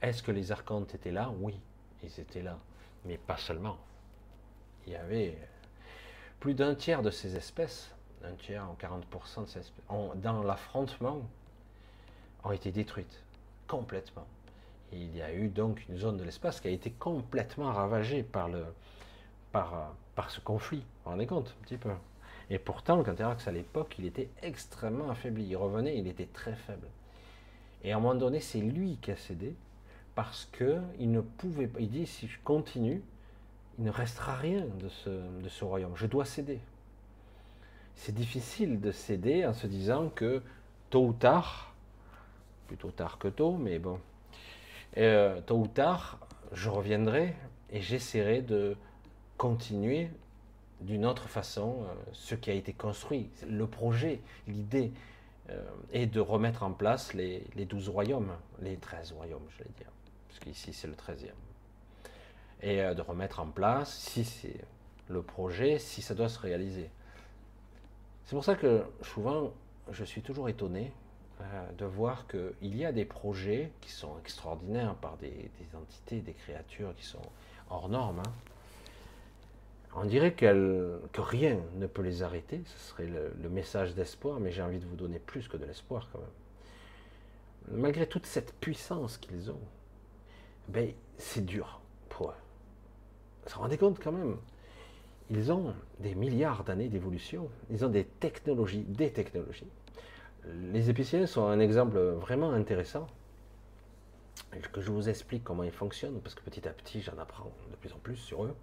Est-ce 0.00 0.22
que 0.22 0.32
les 0.32 0.52
archontes 0.52 0.94
étaient 0.94 1.12
là? 1.12 1.32
Oui, 1.40 1.58
ils 2.02 2.20
étaient 2.20 2.42
là. 2.42 2.58
Mais 3.04 3.18
pas 3.18 3.36
seulement. 3.36 3.78
Il 4.86 4.92
y 4.92 4.96
avait 4.96 5.36
plus 6.40 6.54
d'un 6.54 6.74
tiers 6.74 7.02
de 7.02 7.10
ces 7.10 7.36
espèces, 7.36 7.90
un 8.24 8.32
tiers 8.34 8.66
ou 8.68 8.74
40% 8.80 9.44
de 9.44 9.46
ces 9.46 9.60
espèces, 9.60 9.84
dans 10.16 10.42
l'affrontement, 10.42 11.22
ont 12.44 12.52
été 12.52 12.72
détruites 12.72 13.22
complètement. 13.68 14.26
il 14.92 15.16
y 15.16 15.22
a 15.22 15.32
eu 15.32 15.48
donc 15.48 15.82
une 15.88 15.96
zone 15.96 16.16
de 16.18 16.24
l'espace 16.24 16.60
qui 16.60 16.68
a 16.68 16.70
été 16.70 16.90
complètement 16.90 17.72
ravagée 17.72 18.22
par, 18.22 18.48
le, 18.48 18.64
par, 19.52 19.94
par 20.14 20.30
ce 20.30 20.40
conflit. 20.40 20.80
Vous 20.80 20.84
vous 21.04 21.10
rendez 21.10 21.26
compte 21.26 21.54
un 21.58 21.64
petit 21.64 21.76
peu? 21.76 21.90
Et 22.52 22.58
pourtant, 22.58 22.96
le 22.96 23.02
Canterax 23.02 23.48
à 23.48 23.50
l'époque, 23.50 23.94
il 23.98 24.04
était 24.04 24.28
extrêmement 24.42 25.08
affaibli. 25.08 25.44
Il 25.44 25.56
revenait, 25.56 25.96
il 25.96 26.06
était 26.06 26.26
très 26.26 26.52
faible. 26.52 26.86
Et 27.82 27.92
à 27.92 27.96
un 27.96 28.00
moment 28.00 28.14
donné, 28.14 28.40
c'est 28.40 28.60
lui 28.60 28.98
qui 29.00 29.10
a 29.10 29.16
cédé 29.16 29.54
parce 30.14 30.46
qu'il 30.54 31.10
ne 31.10 31.22
pouvait 31.22 31.66
pas. 31.66 31.80
Il 31.80 31.88
dit 31.88 32.06
si 32.06 32.28
je 32.28 32.38
continue, 32.44 33.00
il 33.78 33.84
ne 33.84 33.90
restera 33.90 34.34
rien 34.34 34.66
de 34.66 34.90
ce, 34.90 35.08
de 35.08 35.48
ce 35.48 35.64
royaume. 35.64 35.96
Je 35.96 36.06
dois 36.06 36.26
céder. 36.26 36.60
C'est 37.94 38.14
difficile 38.14 38.82
de 38.82 38.92
céder 38.92 39.46
en 39.46 39.54
se 39.54 39.66
disant 39.66 40.10
que 40.10 40.42
tôt 40.90 41.06
ou 41.06 41.12
tard, 41.14 41.74
plutôt 42.66 42.90
tard 42.90 43.16
que 43.16 43.28
tôt, 43.28 43.56
mais 43.56 43.78
bon, 43.78 43.98
euh, 44.98 45.40
tôt 45.40 45.56
ou 45.56 45.68
tard, 45.68 46.18
je 46.52 46.68
reviendrai 46.68 47.34
et 47.70 47.80
j'essaierai 47.80 48.42
de 48.42 48.76
continuer 49.38 50.10
d'une 50.82 51.06
autre 51.06 51.28
façon 51.28 51.82
euh, 51.82 51.94
ce 52.12 52.34
qui 52.34 52.50
a 52.50 52.54
été 52.54 52.72
construit, 52.72 53.30
le 53.48 53.66
projet, 53.66 54.20
l'idée, 54.46 54.92
euh, 55.50 55.64
et 55.92 56.06
de 56.06 56.20
remettre 56.20 56.62
en 56.62 56.72
place 56.72 57.14
les, 57.14 57.44
les 57.56 57.64
12 57.64 57.88
royaumes, 57.88 58.32
les 58.60 58.76
13 58.76 59.12
royaumes, 59.12 59.46
je 59.50 59.64
vais 59.64 59.70
dire, 59.78 59.90
parce 60.28 60.40
qu'ici 60.40 60.72
c'est 60.72 60.88
le 60.88 60.94
13e 60.94 61.32
et 62.62 62.80
euh, 62.80 62.94
de 62.94 63.02
remettre 63.02 63.40
en 63.40 63.48
place, 63.48 63.92
si 63.92 64.24
c'est 64.24 64.64
le 65.08 65.22
projet, 65.22 65.78
si 65.78 66.00
ça 66.00 66.14
doit 66.14 66.28
se 66.28 66.38
réaliser. 66.38 66.90
C'est 68.24 68.34
pour 68.34 68.44
ça 68.44 68.54
que 68.54 68.84
souvent, 69.02 69.52
je 69.90 70.04
suis 70.04 70.22
toujours 70.22 70.48
étonné 70.48 70.92
euh, 71.40 71.72
de 71.72 71.84
voir 71.84 72.26
qu'il 72.28 72.76
y 72.76 72.84
a 72.84 72.92
des 72.92 73.04
projets 73.04 73.72
qui 73.80 73.90
sont 73.90 74.18
extraordinaires 74.20 74.94
par 74.94 75.16
des, 75.18 75.50
entités, 75.74 76.20
des 76.20 76.32
créatures 76.32 76.94
qui 76.94 77.04
sont 77.04 77.22
hors 77.68 77.88
normes. 77.88 78.20
Hein. 78.20 78.32
On 79.94 80.04
dirait 80.06 80.32
que 80.32 81.00
rien 81.18 81.58
ne 81.74 81.86
peut 81.86 82.02
les 82.02 82.22
arrêter, 82.22 82.62
ce 82.64 82.78
serait 82.78 83.06
le, 83.06 83.48
message 83.50 83.94
d'espoir, 83.94 84.40
mais 84.40 84.50
j'ai 84.50 84.62
envie 84.62 84.78
de 84.78 84.86
vous 84.86 84.96
donner 84.96 85.18
plus 85.18 85.48
que 85.48 85.56
de 85.58 85.66
l'espoir 85.66 86.08
quand 86.12 86.18
même. 86.18 87.80
Malgré 87.80 88.06
toute 88.06 88.26
cette 88.26 88.54
puissance 88.54 89.18
qu'ils 89.18 89.50
ont, 89.50 89.60
ben, 90.68 90.92
c'est 91.18 91.44
dur 91.44 91.80
pour 92.08 92.30
eux. 92.30 92.34
Vous 93.44 93.52
vous 93.54 93.60
rendez 93.60 93.76
compte 93.76 94.00
quand 94.02 94.12
même? 94.12 94.36
Ils 95.30 95.52
ont 95.52 95.74
des 96.00 96.14
milliards 96.14 96.64
d'années 96.64 96.88
d'évolution. 96.88 97.48
Ils 97.70 97.84
ont 97.84 97.88
des 97.88 98.04
technologies, 98.04 98.82
des 98.82 99.12
technologies. 99.12 99.68
Les 100.46 100.90
épiciens 100.90 101.26
sont 101.26 101.46
un 101.46 101.60
exemple 101.60 101.98
vraiment 101.98 102.52
intéressant. 102.52 103.06
Que 104.72 104.80
je 104.80 104.90
vous 104.90 105.08
explique 105.08 105.44
comment 105.44 105.62
ils 105.62 105.72
fonctionnent, 105.72 106.20
parce 106.20 106.34
que 106.34 106.42
petit 106.42 106.66
à 106.66 106.72
petit, 106.72 107.02
j'en 107.02 107.16
apprends 107.18 107.52
de 107.70 107.76
plus 107.76 107.92
en 107.92 107.98
plus 107.98 108.16
sur 108.16 108.44
eux. 108.44 108.54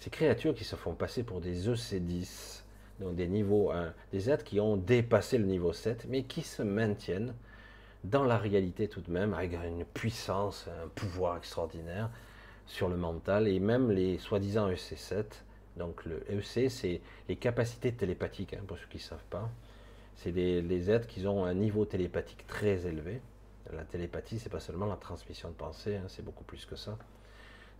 Ces 0.00 0.08
créatures 0.08 0.54
qui 0.54 0.64
se 0.64 0.76
font 0.76 0.94
passer 0.94 1.22
pour 1.22 1.42
des 1.42 1.68
EC10, 1.68 2.62
donc 3.00 3.16
des 3.16 3.28
niveaux 3.28 3.70
1, 3.70 3.92
des 4.12 4.30
êtres 4.30 4.44
qui 4.44 4.58
ont 4.58 4.78
dépassé 4.78 5.36
le 5.36 5.44
niveau 5.44 5.74
7, 5.74 6.06
mais 6.08 6.22
qui 6.22 6.40
se 6.40 6.62
maintiennent 6.62 7.34
dans 8.04 8.24
la 8.24 8.38
réalité 8.38 8.88
tout 8.88 9.02
de 9.02 9.10
même, 9.10 9.34
avec 9.34 9.52
une 9.52 9.84
puissance, 9.84 10.68
un 10.82 10.88
pouvoir 10.88 11.36
extraordinaire, 11.36 12.08
sur 12.66 12.88
le 12.88 12.96
mental 12.96 13.46
et 13.46 13.60
même 13.60 13.90
les 13.90 14.16
soi-disant 14.16 14.70
EC7. 14.70 15.24
Donc 15.76 16.06
le 16.06 16.24
EC, 16.32 16.70
c'est 16.70 17.02
les 17.28 17.36
capacités 17.36 17.92
télépathiques, 17.92 18.54
hein, 18.54 18.62
pour 18.66 18.78
ceux 18.78 18.86
qui 18.86 18.96
ne 18.96 19.02
savent 19.02 19.18
pas. 19.28 19.50
C'est 20.16 20.32
les 20.32 20.90
êtres 20.90 21.08
qui 21.08 21.26
ont 21.26 21.44
un 21.44 21.54
niveau 21.54 21.84
télépathique 21.84 22.46
très 22.46 22.86
élevé. 22.86 23.20
La 23.70 23.84
télépathie, 23.84 24.38
c'est 24.38 24.48
pas 24.48 24.60
seulement 24.60 24.86
la 24.86 24.96
transmission 24.96 25.50
de 25.50 25.54
pensée, 25.54 25.96
hein, 25.96 26.04
c'est 26.08 26.24
beaucoup 26.24 26.44
plus 26.44 26.64
que 26.64 26.74
ça. 26.74 26.96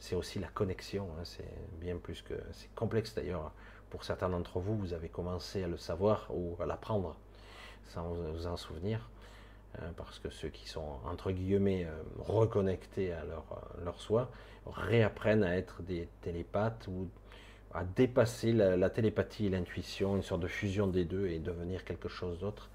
C'est 0.01 0.17
aussi 0.17 0.39
la 0.39 0.49
connexion, 0.49 1.09
hein, 1.19 1.25
c'est 1.25 1.45
bien 1.81 1.97
plus 1.97 2.23
que... 2.23 2.35
C'est 2.53 2.75
complexe 2.75 3.15
d'ailleurs. 3.15 3.53
Pour 3.91 4.05
certains 4.05 4.29
d'entre 4.29 4.59
vous, 4.59 4.77
vous 4.77 4.93
avez 4.93 5.09
commencé 5.09 5.63
à 5.63 5.69
le 5.69 5.77
savoir 5.77 6.27
ou 6.31 6.57
à 6.61 6.67
l'apprendre 6.67 7.17
sans 7.89 8.09
vous 8.09 8.47
en 8.47 8.57
souvenir. 8.57 9.09
Hein, 9.79 9.93
parce 9.97 10.19
que 10.19 10.31
ceux 10.31 10.49
qui 10.49 10.69
sont, 10.69 10.99
entre 11.05 11.31
guillemets, 11.31 11.85
euh, 11.85 12.03
reconnectés 12.19 13.13
à 13.13 13.25
leur, 13.25 13.45
euh, 13.53 13.85
leur 13.85 14.01
soi, 14.01 14.31
réapprennent 14.67 15.45
à 15.45 15.57
être 15.57 15.83
des 15.83 16.09
télépathes 16.23 16.89
ou 16.89 17.09
à 17.73 17.85
dépasser 17.85 18.53
la, 18.53 18.91
télépathie 18.91 19.47
et 19.47 19.49
l'intuition, 19.49 20.17
une 20.17 20.23
sorte 20.23 20.41
de 20.41 20.49
fusion 20.49 20.89
des 20.89 21.05
deux 21.05 21.29
et 21.29 21.39
devenir 21.39 21.85
quelque 21.85 22.09
chose 22.09 22.41
d'autre. 22.41 22.69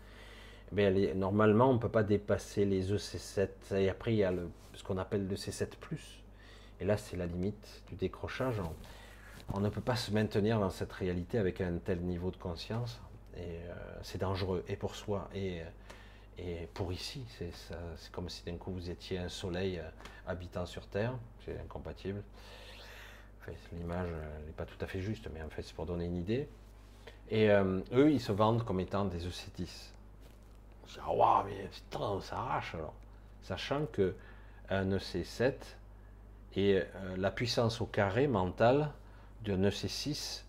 Mais 0.71 1.13
normalement, 1.13 1.69
on 1.69 1.73
ne 1.73 1.79
peut 1.79 1.89
pas 1.89 2.03
dépasser 2.03 2.63
les 2.65 2.93
EC7. 2.93 3.75
Et 3.75 3.89
après, 3.89 4.13
il 4.13 4.17
y 4.17 4.23
a 4.23 4.33
ce 4.73 4.83
qu'on 4.83 4.97
appelle 4.97 5.27
le 5.27 5.35
C7+. 5.35 5.67
Et 6.79 6.85
là, 6.85 6.97
c'est 6.97 7.17
la 7.17 7.25
limite 7.25 7.83
du 7.87 7.95
décrochage. 7.95 8.61
On, 9.53 9.59
ne 9.59 9.69
peut 9.69 9.81
pas 9.81 9.95
se 9.95 10.11
maintenir 10.11 10.59
dans 10.59 10.69
cette 10.69 10.91
réalité 10.91 11.37
avec 11.37 11.61
un 11.61 11.77
tel 11.77 12.01
niveau 12.01 12.31
de 12.31 12.37
conscience. 12.37 12.99
Et 13.37 13.41
euh, 13.41 13.73
c'est 14.01 14.17
dangereux, 14.17 14.63
et 14.67 14.75
pour 14.75 14.95
soi, 14.95 15.29
et, 15.35 15.61
et 16.37 16.67
pour 16.73 16.93
ici, 16.93 17.25
c'est 17.37 17.51
comme 18.11 18.29
si 18.29 18.45
d'un 18.45 18.55
coup 18.55 18.71
vous 18.71 18.89
étiez 18.89 19.17
un 19.17 19.27
soleil 19.27 19.79
euh, 19.79 19.89
habitant 20.25 20.65
sur 20.65 20.87
Terre, 20.87 21.13
c'est 21.43 21.59
incompatible. 21.59 22.23
L'image 23.73 24.09
n'est 24.45 24.53
pas 24.53 24.65
tout 24.65 24.77
à 24.81 24.87
fait 24.87 25.01
juste, 25.01 25.27
mais 25.33 25.41
en 25.41 25.49
fait 25.49 25.61
c'est 25.61 25.75
pour 25.75 25.85
donner 25.85 26.05
une 26.05 26.15
idée. 26.15 26.47
Et 27.29 27.49
euh, 27.49 27.81
eux, 27.93 28.11
ils 28.11 28.21
se 28.21 28.31
vendent 28.31 28.63
comme 28.63 28.79
étant 28.79 29.05
des 29.05 29.27
EC10. 29.27 29.67
Je 30.87 30.93
dis, 30.93 30.99
ah, 31.01 31.43
mais 31.47 31.67
putain, 31.67 31.99
on 31.99 32.21
s'arrache 32.21 32.75
alors. 32.75 32.93
Sachant 33.41 33.85
que 33.87 34.15
un 34.69 34.89
EC7 34.91 35.53
et 36.55 36.77
euh, 36.77 37.17
la 37.17 37.31
puissance 37.31 37.81
au 37.81 37.85
carré 37.85 38.27
mental 38.27 38.89
d'un 39.43 39.61
EC6 39.61 40.43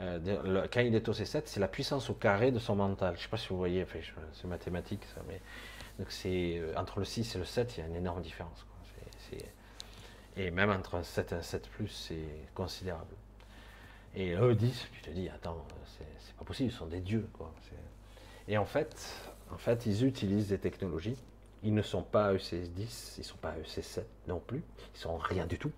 euh, 0.00 0.66
quand 0.70 0.80
il 0.80 0.94
est 0.94 1.08
au 1.08 1.12
C7, 1.12 1.42
c'est 1.46 1.60
la 1.60 1.68
puissance 1.68 2.10
au 2.10 2.14
carré 2.14 2.50
de 2.50 2.58
son 2.58 2.76
mental. 2.76 3.14
Je 3.14 3.20
ne 3.20 3.22
sais 3.22 3.28
pas 3.30 3.38
si 3.38 3.48
vous 3.48 3.56
voyez, 3.56 3.86
c'est 4.32 4.46
mathématique 4.46 5.02
ça, 5.14 5.22
mais 5.26 5.40
donc 5.98 6.10
c'est 6.10 6.58
euh, 6.58 6.74
entre 6.76 6.98
le 6.98 7.06
6 7.06 7.34
et 7.34 7.38
le 7.38 7.44
7, 7.44 7.76
il 7.76 7.80
y 7.80 7.82
a 7.82 7.86
une 7.86 7.96
énorme 7.96 8.20
différence. 8.20 8.66
et 10.36 10.50
même 10.50 10.70
entre 10.70 10.96
un 10.96 11.02
7 11.02 11.32
et 11.32 11.34
un 11.36 11.42
7 11.42 11.68
c'est 11.88 12.28
considérable. 12.54 13.14
Et 14.14 14.32
eux 14.32 14.54
10, 14.54 14.88
tu 14.92 15.00
te 15.00 15.10
dis, 15.10 15.28
attends, 15.28 15.66
c'est 15.96 16.34
pas 16.36 16.44
possible, 16.44 16.70
ils 16.70 16.76
sont 16.76 16.86
des 16.86 17.00
dieux. 17.00 17.28
Quoi. 17.32 17.52
Et 18.48 18.58
en 18.58 18.64
fait, 18.64 18.94
en 19.50 19.58
fait, 19.58 19.86
ils 19.86 20.04
utilisent 20.04 20.48
des 20.48 20.58
technologies. 20.58 21.16
Ils 21.62 21.74
ne 21.74 21.82
sont 21.82 22.02
pas 22.02 22.34
EC10, 22.34 23.14
ils 23.16 23.20
ne 23.20 23.24
sont 23.24 23.36
pas 23.38 23.54
EC7 23.62 24.02
non 24.28 24.40
plus, 24.40 24.62
ils 24.94 24.98
sont 24.98 25.16
rien 25.16 25.46
du 25.46 25.58
tout 25.58 25.72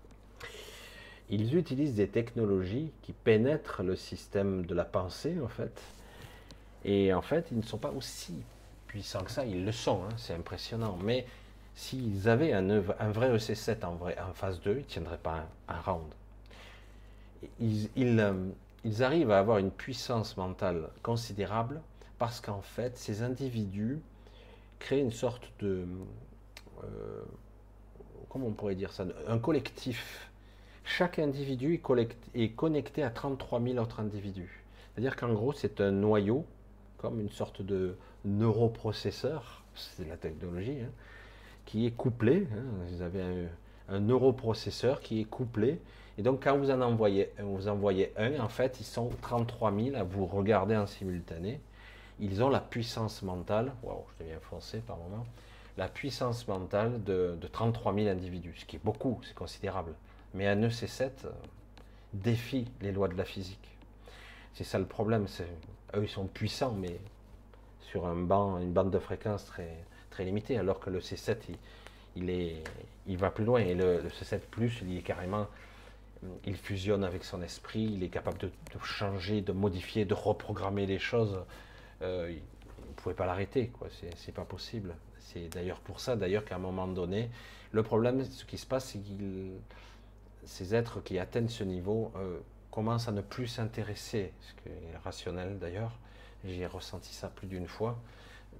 ils 1.29 1.55
utilisent 1.55 1.95
des 1.95 2.07
technologies 2.07 2.91
qui 3.03 3.13
pénètrent 3.13 3.83
le 3.83 3.95
système 3.95 4.65
de 4.65 4.73
la 4.73 4.85
pensée, 4.85 5.37
en 5.43 5.47
fait. 5.47 5.79
Et 6.85 7.13
en 7.13 7.21
fait, 7.21 7.47
ils 7.51 7.57
ne 7.57 7.63
sont 7.63 7.77
pas 7.77 7.91
aussi 7.91 8.33
puissants 8.87 9.23
que 9.23 9.31
ça. 9.31 9.45
Ils 9.45 9.63
le 9.63 9.71
sont, 9.71 10.03
hein, 10.03 10.13
c'est 10.17 10.33
impressionnant. 10.33 10.97
Mais 11.03 11.27
s'ils 11.75 12.27
avaient 12.27 12.53
un, 12.53 12.79
vrai 12.79 13.35
EC7 13.35 13.85
en, 13.85 13.95
vrai, 13.95 14.17
en 14.19 14.33
phase 14.33 14.59
2, 14.61 14.71
ils 14.71 14.77
ne 14.77 14.81
tiendraient 14.81 15.17
pas 15.17 15.45
un, 15.67 15.79
round. 15.81 16.11
Euh, 17.61 18.49
ils, 18.83 19.03
arrivent 19.03 19.31
à 19.31 19.39
avoir 19.39 19.59
une 19.59 19.71
puissance 19.71 20.35
mentale 20.35 20.89
considérable 21.03 21.81
parce 22.17 22.41
qu'en 22.41 22.61
fait, 22.61 22.97
ces 22.97 23.21
individus 23.21 23.99
créent 24.79 25.01
une 25.01 25.11
sorte 25.11 25.51
de... 25.59 25.85
Euh, 26.83 27.21
comment 28.29 28.47
on 28.47 28.53
pourrait 28.53 28.75
dire 28.75 28.91
ça 28.91 29.05
Un 29.27 29.37
collectif 29.39 30.29
chaque 30.89 31.19
individu 31.19 31.81
est, 32.33 32.49
connecté 32.49 33.03
à 33.03 33.09
33 33.09 33.61
000 33.61 33.77
autres 33.77 33.99
individus. 33.99 34.63
C'est-à-dire 34.91 35.15
qu'en 35.15 35.31
gros, 35.33 35.53
c'est 35.53 35.81
un 35.81 35.91
noyau, 35.91 36.45
comme 36.97 37.19
une 37.19 37.29
sorte 37.29 37.61
de 37.61 37.95
neuroprocesseur, 38.25 39.63
c'est 39.75 40.07
la 40.07 40.17
technologie, 40.17 40.79
hein, 40.81 40.89
qui 41.65 41.85
est 41.85 41.91
couplé. 41.91 42.47
Hein. 42.51 42.63
vous 42.89 43.01
avez 43.01 43.47
un, 43.87 43.99
neuroprocesseur 43.99 44.99
qui 44.99 45.21
est 45.21 45.25
couplé. 45.25 45.79
Et 46.17 46.23
donc, 46.23 46.43
quand 46.43 46.57
vous 46.57 46.71
en 46.71 46.81
envoyez, 46.81 47.31
vous 47.39 47.67
envoyez 47.67 48.11
un, 48.17 48.39
en 48.39 48.49
fait, 48.49 48.79
ils 48.79 48.85
sont 48.85 49.09
33 49.21 49.71
000 49.71 49.95
à 49.95 50.03
vous 50.03 50.25
regarder 50.25 50.75
en 50.75 50.87
simultané. 50.87 51.61
Ils 52.19 52.43
ont 52.43 52.49
la 52.49 52.59
puissance 52.59 53.21
mentale, 53.21 53.71
waouh, 53.83 54.03
je 54.13 54.23
deviens 54.23 54.39
foncé 54.39 54.79
par 54.79 54.97
moment, 54.97 55.25
la 55.77 55.87
puissance 55.87 56.47
mentale 56.47 57.03
de, 57.03 57.37
33 57.51 57.93
000 57.93 58.07
individus, 58.07 58.55
ce 58.57 58.65
qui 58.65 58.75
est 58.75 58.83
beaucoup, 58.83 59.19
c'est 59.23 59.35
considérable. 59.35 59.93
Mais 60.33 60.47
un 60.47 60.61
EC7 60.61 61.09
euh, 61.25 61.31
défie 62.13 62.67
les 62.81 62.91
lois 62.91 63.07
de 63.07 63.15
la 63.15 63.23
physique. 63.23 63.77
C'est 64.53 64.65
ça 64.65 64.77
le 64.77 64.85
problème. 64.85 65.25
Eux, 65.95 66.03
ils 66.03 66.09
sont 66.09 66.25
puissants, 66.25 66.73
mais 66.73 66.99
sur 67.81 68.05
une 68.07 68.25
bande 68.25 68.91
de 68.91 68.99
fréquence 68.99 69.45
très, 69.45 69.77
très 70.09 70.25
limitée, 70.25 70.57
alors 70.57 70.79
que 70.79 70.89
le 70.89 70.99
C7, 70.99 71.37
il, 72.15 72.29
est, 72.29 72.61
il 73.07 73.17
va 73.17 73.31
plus 73.31 73.45
loin. 73.45 73.61
Et 73.61 73.73
le, 73.73 74.01
C7, 74.09 74.41
il 74.83 74.97
est 74.97 75.01
carrément. 75.01 75.47
Il 76.45 76.57
fusionne 76.57 77.05
avec 77.05 77.23
son 77.23 77.41
esprit, 77.41 77.89
il 77.93 78.03
est 78.03 78.09
capable 78.09 78.37
de, 78.39 78.51
changer, 78.83 79.41
de 79.41 79.53
modifier, 79.53 80.03
de 80.03 80.13
reprogrammer 80.13 80.85
les 80.85 80.99
choses. 80.99 81.39
Euh, 82.01 82.33
vous 82.77 82.87
ne 82.87 82.93
pouvez 82.93 83.15
pas 83.15 83.25
l'arrêter, 83.25 83.67
quoi. 83.67 83.87
C'est 84.15 84.33
pas 84.33 84.45
possible. 84.45 84.95
C'est 85.19 85.49
d'ailleurs 85.49 85.79
pour 85.79 85.99
ça, 85.99 86.15
d'ailleurs, 86.15 86.45
qu'à 86.45 86.55
un 86.55 86.59
moment 86.59 86.87
donné, 86.87 87.29
le 87.71 87.83
problème, 87.83 88.23
ce 88.25 88.45
qui 88.45 88.57
se 88.57 88.65
passe, 88.65 88.85
c'est 88.85 88.99
que 88.99 89.51
ces 90.45 90.73
êtres 90.73 91.01
qui 91.03 91.19
atteignent 91.19 91.49
ce 91.49 91.63
niveau 91.63 92.11
euh, 92.15 92.39
commencent 92.71 93.07
à 93.07 93.11
ne 93.11 93.21
plus 93.21 93.47
s'intéresser, 93.47 94.31
ce 94.41 94.53
qui 94.53 94.69
est 94.69 94.97
rationnel 95.03 95.59
d'ailleurs, 95.59 95.91
j'ai 96.45 96.65
ressenti 96.65 97.13
ça 97.13 97.27
plus 97.27 97.47
d'une 97.47 97.67
fois, 97.67 97.99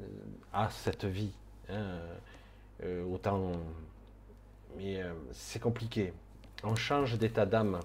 euh, 0.01 0.05
à 0.53 0.69
cette 0.69 1.05
vie. 1.05 1.31
Hein, 1.69 1.99
autant, 3.11 3.51
mais 4.77 5.03
c'est 5.33 5.59
compliqué. 5.59 6.13
On 6.63 6.75
change 6.75 7.17
d'état 7.17 7.45
d'âme, 7.45 7.79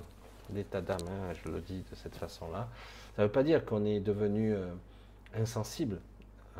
d'état 0.50 0.80
d'âme, 0.80 1.00
hein, 1.08 1.32
je 1.32 1.50
le 1.50 1.60
dis 1.60 1.84
de 1.90 1.96
cette 1.96 2.14
façon-là. 2.14 2.68
Ça 3.16 3.22
ne 3.22 3.26
veut 3.26 3.32
pas 3.32 3.42
dire 3.42 3.64
qu'on 3.64 3.84
est 3.84 3.98
devenu 3.98 4.54
insensible 5.36 6.00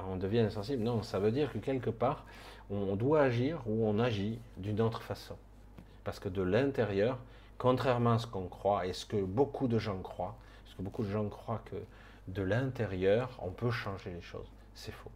on 0.09 0.17
devient 0.17 0.41
insensible. 0.41 0.83
Non, 0.83 1.03
ça 1.03 1.19
veut 1.19 1.33
dire 1.33 1.53
que 1.53 1.59
quelque 1.59 1.91
part, 1.91 2.25
on 2.71 2.97
doit 2.97 3.23
agir 3.23 3.61
ou 3.67 3.87
on 3.87 3.99
agit 3.99 4.39
d'une 4.57 4.81
autre 4.81 5.03
façon. 5.03 5.37
Parce 6.03 6.19
que 6.19 6.29
de 6.29 6.43
l'intérieur, 6.43 7.19
contrairement 7.59 8.13
à 8.13 8.19
ce 8.19 8.27
qu'on 8.27 8.47
croit 8.47 8.87
et 8.87 8.93
ce 8.93 9.07
que 9.07 9.23
beaucoup 9.23 9.69
de 9.69 9.79
gens 9.79 9.99
croient, 10.01 10.37
parce 10.65 10.77
que 10.77 10.83
beaucoup 10.83 11.05
de 11.05 11.11
gens 11.11 11.29
croient 11.29 11.63
que 11.67 11.77
de 12.29 12.43
l'intérieur, 12.43 13.31
on 13.41 13.51
peut 13.51 13.71
changer 13.71 14.11
les 14.11 14.23
choses. 14.23 14.47
C'est 14.75 14.93
faux. 14.93 15.13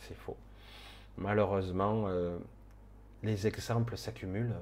C'est 0.00 0.16
faux. 0.16 0.36
Malheureusement, 1.18 2.04
euh, 2.06 2.38
les 3.22 3.46
exemples 3.46 3.96
s'accumulent. 3.96 4.54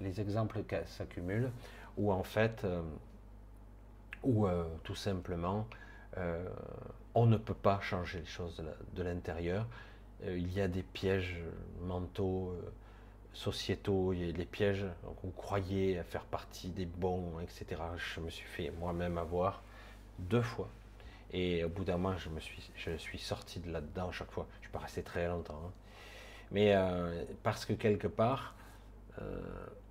Les 0.00 0.20
exemples 0.20 0.62
s'accumulent 0.86 1.50
où 1.96 2.12
en 2.12 2.22
fait, 2.22 2.62
euh, 2.64 2.82
ou 4.22 4.46
euh, 4.46 4.64
tout 4.84 4.94
simplement, 4.94 5.66
on 7.14 7.26
ne 7.26 7.36
peut 7.36 7.54
pas 7.54 7.80
changer 7.80 8.20
les 8.20 8.26
choses 8.26 8.62
de 8.94 9.02
l'intérieur. 9.02 9.66
Euh, 10.24 10.36
il 10.36 10.52
y 10.52 10.60
a 10.60 10.68
des 10.68 10.82
pièges 10.82 11.40
mentaux, 11.82 12.50
euh, 12.50 12.70
sociétaux, 13.32 14.12
il 14.12 14.26
y 14.26 14.28
a 14.28 14.32
des 14.32 14.44
pièges 14.44 14.86
qu'on 15.20 15.30
croyait 15.30 16.02
faire 16.04 16.24
partie 16.24 16.68
des 16.70 16.86
bons, 16.86 17.38
etc. 17.40 17.80
Je 17.96 18.20
me 18.20 18.30
suis 18.30 18.46
fait 18.46 18.72
moi-même 18.78 19.18
avoir 19.18 19.62
deux 20.18 20.42
fois. 20.42 20.68
Et 21.32 21.62
au 21.62 21.68
bout 21.68 21.84
d'un 21.84 21.98
moment, 21.98 22.16
je 22.16 22.30
me 22.30 22.40
suis, 22.40 22.70
je 22.74 22.96
suis 22.96 23.18
sorti 23.18 23.60
de 23.60 23.70
là-dedans 23.70 24.10
chaque 24.10 24.30
fois. 24.30 24.46
Je 24.56 24.60
suis 24.62 24.72
pas 24.72 24.78
resté 24.80 25.02
très 25.02 25.28
longtemps. 25.28 25.60
Hein. 25.66 25.72
Mais 26.50 26.74
euh, 26.74 27.24
parce 27.42 27.64
que 27.64 27.74
quelque 27.74 28.08
part, 28.08 28.54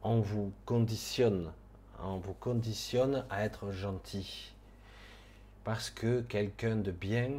on 0.04 0.22
vous 0.22 0.54
conditionne, 0.66 1.52
on 2.02 2.16
vous 2.16 2.34
conditionne 2.34 3.26
à 3.30 3.44
être 3.44 3.72
gentil. 3.72 4.56
Parce 5.68 5.90
que 5.90 6.22
quelqu'un 6.22 6.78
de 6.78 6.92
bien, 6.92 7.30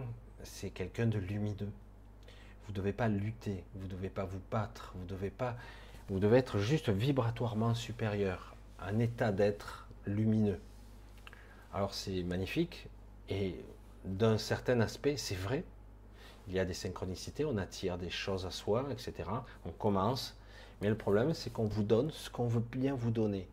c'est 0.43 0.69
quelqu'un 0.69 1.07
de 1.07 1.17
lumineux. 1.17 1.73
Vous 2.67 2.73
ne 2.73 2.77
devez 2.77 2.93
pas 2.93 3.09
lutter, 3.09 3.65
vous 3.75 3.85
ne 3.85 3.91
devez 3.91 4.11
pas 4.11 4.27
vous 4.27 4.43
battre, 4.51 4.93
vous 4.97 5.07
devez 5.07 5.31
pas, 5.31 5.57
vous 6.11 6.19
devez 6.19 6.37
être 6.37 6.59
juste 6.59 6.91
vibratoirement 6.91 7.73
supérieur, 7.73 8.55
un 8.81 8.99
état 8.99 9.33
d'être 9.33 9.89
lumineux. 10.05 10.61
Alors 11.73 11.95
c'est 11.95 12.23
magnifique 12.23 12.89
et 13.31 13.55
d'un 14.05 14.37
certain 14.37 14.83
aspect, 14.83 15.17
c'est 15.17 15.35
vrai. 15.35 15.65
Il 16.49 16.53
y 16.53 16.59
a 16.59 16.67
des 16.67 16.75
synchronicités, 16.75 17.47
on 17.47 17.57
attire 17.57 17.97
des 17.97 18.11
choses 18.11 18.45
à 18.45 18.51
soi, 18.51 18.89
etc. 18.91 19.27
On 19.65 19.71
commence, 19.71 20.37
mais 20.83 20.91
le 20.91 20.99
problème 20.99 21.33
c'est 21.33 21.51
qu'on 21.51 21.65
vous 21.65 21.83
donne 21.83 22.11
ce 22.11 22.29
qu'on 22.29 22.47
veut 22.47 22.61
bien 22.61 22.95
vous 22.95 23.11
donner. 23.11 23.49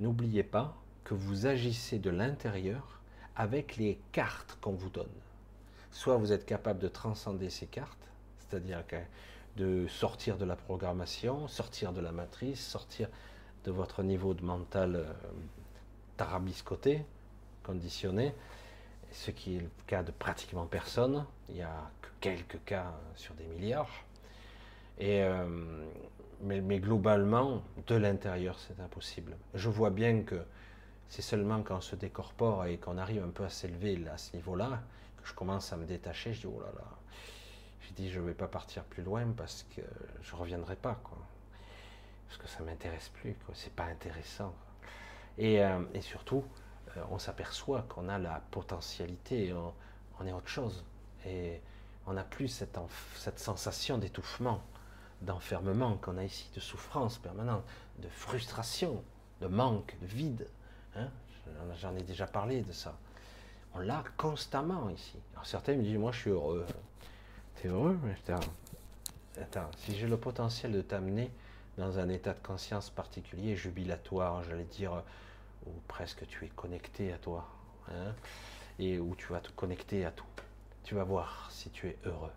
N'oubliez 0.00 0.42
pas 0.42 0.76
que 1.04 1.14
vous 1.14 1.46
agissez 1.46 2.00
de 2.00 2.10
l'intérieur 2.10 2.99
avec 3.40 3.78
les 3.78 3.98
cartes 4.12 4.58
qu'on 4.60 4.72
vous 4.72 4.90
donne. 4.90 5.08
Soit 5.92 6.18
vous 6.18 6.30
êtes 6.30 6.44
capable 6.44 6.78
de 6.78 6.88
transcender 6.88 7.48
ces 7.48 7.64
cartes, 7.64 8.06
c'est-à-dire 8.38 8.84
de 9.56 9.86
sortir 9.88 10.36
de 10.36 10.44
la 10.44 10.56
programmation, 10.56 11.48
sortir 11.48 11.94
de 11.94 12.02
la 12.02 12.12
matrice, 12.12 12.60
sortir 12.60 13.08
de 13.64 13.70
votre 13.70 14.02
niveau 14.02 14.34
de 14.34 14.44
mental 14.44 14.94
euh, 14.94 15.04
tarabiscoté, 16.18 17.02
conditionné, 17.62 18.34
ce 19.10 19.30
qui 19.30 19.56
est 19.56 19.60
le 19.60 19.70
cas 19.86 20.02
de 20.02 20.10
pratiquement 20.10 20.66
personne. 20.66 21.24
Il 21.48 21.54
n'y 21.54 21.62
a 21.62 21.90
que 22.02 22.08
quelques 22.20 22.62
cas 22.66 22.92
sur 23.16 23.32
des 23.34 23.44
milliards. 23.44 24.04
Euh, 25.00 25.86
mais, 26.42 26.78
globalement, 26.78 27.62
de 27.86 27.94
l'intérieur, 27.94 28.58
c'est 28.58 28.78
impossible. 28.80 29.34
Je 29.54 29.70
vois 29.70 29.90
bien 29.90 30.24
que 30.24 30.42
c'est 31.10 31.22
seulement 31.22 31.62
quand 31.62 31.76
on 31.76 31.80
se 31.80 31.96
décorpore 31.96 32.66
et 32.66 32.78
qu'on 32.78 32.96
arrive 32.96 33.24
un 33.24 33.30
peu 33.30 33.44
à 33.44 33.50
s'élever 33.50 34.00
à 34.08 34.16
ce 34.16 34.34
niveau-là 34.36 34.80
que 35.20 35.28
je 35.28 35.34
commence 35.34 35.72
à 35.72 35.76
me 35.76 35.84
détacher. 35.84 36.32
Je 36.32 36.42
dis, 36.42 36.46
oh 36.46 36.60
là 36.60 36.70
là, 36.72 36.84
je 37.80 37.92
dis, 37.94 38.08
je 38.08 38.20
ne 38.20 38.26
vais 38.26 38.34
pas 38.34 38.46
partir 38.46 38.84
plus 38.84 39.02
loin 39.02 39.26
parce 39.36 39.66
que 39.74 39.82
je 40.22 40.34
ne 40.34 40.40
reviendrai 40.40 40.76
pas. 40.76 41.00
Quoi. 41.02 41.18
Parce 42.28 42.38
que 42.40 42.46
ça 42.46 42.60
ne 42.60 42.66
m'intéresse 42.66 43.08
plus. 43.08 43.34
Ce 43.54 43.64
n'est 43.64 43.72
pas 43.72 43.86
intéressant. 43.86 44.54
Et, 45.36 45.60
euh, 45.64 45.82
et, 45.94 46.00
surtout, 46.00 46.44
euh, 46.96 47.02
on 47.10 47.18
s'aperçoit 47.18 47.82
qu'on 47.88 48.08
a 48.08 48.18
la 48.18 48.40
potentialité, 48.52 49.52
on, 49.52 49.74
on, 50.20 50.26
est 50.28 50.32
autre 50.32 50.48
chose. 50.48 50.84
Et 51.26 51.60
on 52.06 52.12
n'a 52.12 52.24
plus 52.24 52.46
cette, 52.46 52.78
cette 53.16 53.40
sensation 53.40 53.98
d'étouffement, 53.98 54.62
d'enfermement 55.22 55.96
qu'on 55.96 56.18
a 56.18 56.24
ici, 56.24 56.48
de 56.54 56.60
souffrance 56.60 57.18
permanente, 57.18 57.64
de 57.98 58.08
frustration, 58.08 59.02
de 59.40 59.48
manque, 59.48 59.96
de 60.00 60.06
vide. 60.06 60.46
Hein 61.00 61.08
J'en 61.80 61.94
ai 61.96 62.02
déjà 62.02 62.26
parlé 62.26 62.62
de 62.62 62.72
ça. 62.72 62.94
On 63.74 63.78
l'a 63.78 64.02
constamment 64.16 64.88
ici. 64.90 65.16
Alors 65.32 65.46
certains 65.46 65.74
me 65.74 65.82
disent, 65.82 65.98
moi 65.98 66.12
je 66.12 66.18
suis 66.20 66.30
heureux. 66.30 66.66
T'es 67.56 67.68
heureux 67.68 67.98
attends, 69.40 69.70
si 69.76 69.96
j'ai 69.96 70.06
le 70.06 70.16
potentiel 70.16 70.72
de 70.72 70.82
t'amener 70.82 71.30
dans 71.78 71.98
un 71.98 72.08
état 72.08 72.32
de 72.34 72.40
conscience 72.40 72.90
particulier, 72.90 73.56
jubilatoire, 73.56 74.42
j'allais 74.44 74.64
dire, 74.64 75.02
où 75.66 75.70
presque 75.88 76.26
tu 76.26 76.44
es 76.44 76.48
connecté 76.48 77.12
à 77.12 77.18
toi, 77.18 77.46
hein, 77.88 78.14
et 78.78 78.98
où 78.98 79.14
tu 79.14 79.32
vas 79.32 79.40
te 79.40 79.50
connecter 79.52 80.04
à 80.04 80.10
tout, 80.10 80.26
tu 80.84 80.94
vas 80.94 81.04
voir 81.04 81.48
si 81.50 81.70
tu 81.70 81.88
es 81.88 81.96
heureux. 82.04 82.32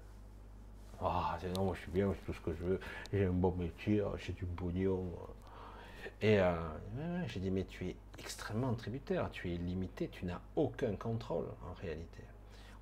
Ah, 1.02 1.38
non, 1.56 1.66
moi 1.66 1.76
je 1.76 1.82
suis 1.82 1.92
bien, 1.92 2.14
c'est 2.14 2.26
tout 2.26 2.34
ce 2.34 2.42
que 2.42 2.54
je 2.54 2.64
veux, 2.64 2.80
j'ai 3.12 3.26
un 3.26 3.32
bon 3.32 3.54
métier, 3.58 4.04
j'ai 4.18 4.34
du 4.34 4.46
bouillon. 4.46 5.04
Et 6.24 6.40
euh, 6.40 6.54
j'ai 7.28 7.42
dit, 7.42 7.52
mais 7.52 7.66
tu 7.66 7.90
es 7.90 7.98
extrêmement 8.18 8.74
tributaire, 8.76 9.30
tu 9.30 9.54
es 9.54 9.58
limité, 9.58 10.08
tu 10.08 10.26
n'as 10.26 10.40
aucun 10.56 10.96
contrôle 10.96 11.48
en 11.70 11.74
réalité. 11.74 12.24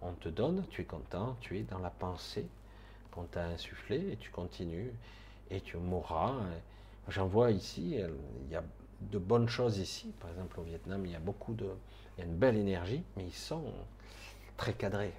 On 0.04 0.14
te 0.14 0.30
donne, 0.30 0.64
tu 0.70 0.84
es 0.84 0.86
content, 0.86 1.36
tu 1.42 1.58
es 1.58 1.64
dans 1.64 1.80
la 1.80 1.90
pensée 1.90 2.46
qu'on 3.10 3.24
t'a 3.24 3.46
insufflé 3.46 4.12
et 4.12 4.18
tu 4.18 4.30
continues 4.30 4.92
et 5.50 5.60
tu 5.60 5.78
mourras. 5.78 6.36
J'en 7.08 7.26
vois 7.26 7.50
ici, 7.50 7.96
il 7.96 8.52
y 8.52 8.56
a 8.56 8.64
de 9.02 9.18
bonnes 9.18 9.50
choses 9.50 9.80
ici. 9.80 10.14
Par 10.20 10.30
exemple, 10.30 10.60
au 10.60 10.64
Vietnam, 10.64 11.04
il 11.08 11.12
y 11.12 11.16
a 11.16 11.20
beaucoup 11.20 11.56
de. 11.56 11.68
Il 12.18 12.20
y 12.20 12.24
a 12.24 12.26
une 12.26 12.38
belle 12.38 12.58
énergie, 12.58 13.04
mais 13.18 13.26
ils 13.26 13.34
sont 13.34 13.74
très 14.56 14.74
cadrés. 14.74 15.14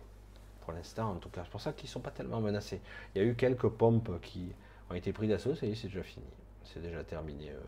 Pour 0.61 0.73
l'instant, 0.73 1.11
en 1.11 1.16
tout 1.16 1.29
cas. 1.29 1.43
C'est 1.43 1.51
pour 1.51 1.61
ça 1.61 1.73
qu'ils 1.73 1.89
ne 1.89 1.93
sont 1.93 2.01
pas 2.01 2.12
tellement 2.12 2.41
menacés. 2.41 2.81
Il 3.14 3.23
y 3.23 3.25
a 3.25 3.29
eu 3.29 3.35
quelques 3.35 3.68
pompes 3.68 4.20
qui 4.20 4.53
ont 4.91 4.95
été 4.95 5.12
prises 5.12 5.31
d'assaut, 5.31 5.57
c'est 5.57 5.66
déjà 5.66 6.05
fini. 6.05 6.27
C'est 6.62 6.81
déjà 6.81 7.03
terminé. 7.03 7.51
Euh, 7.51 7.61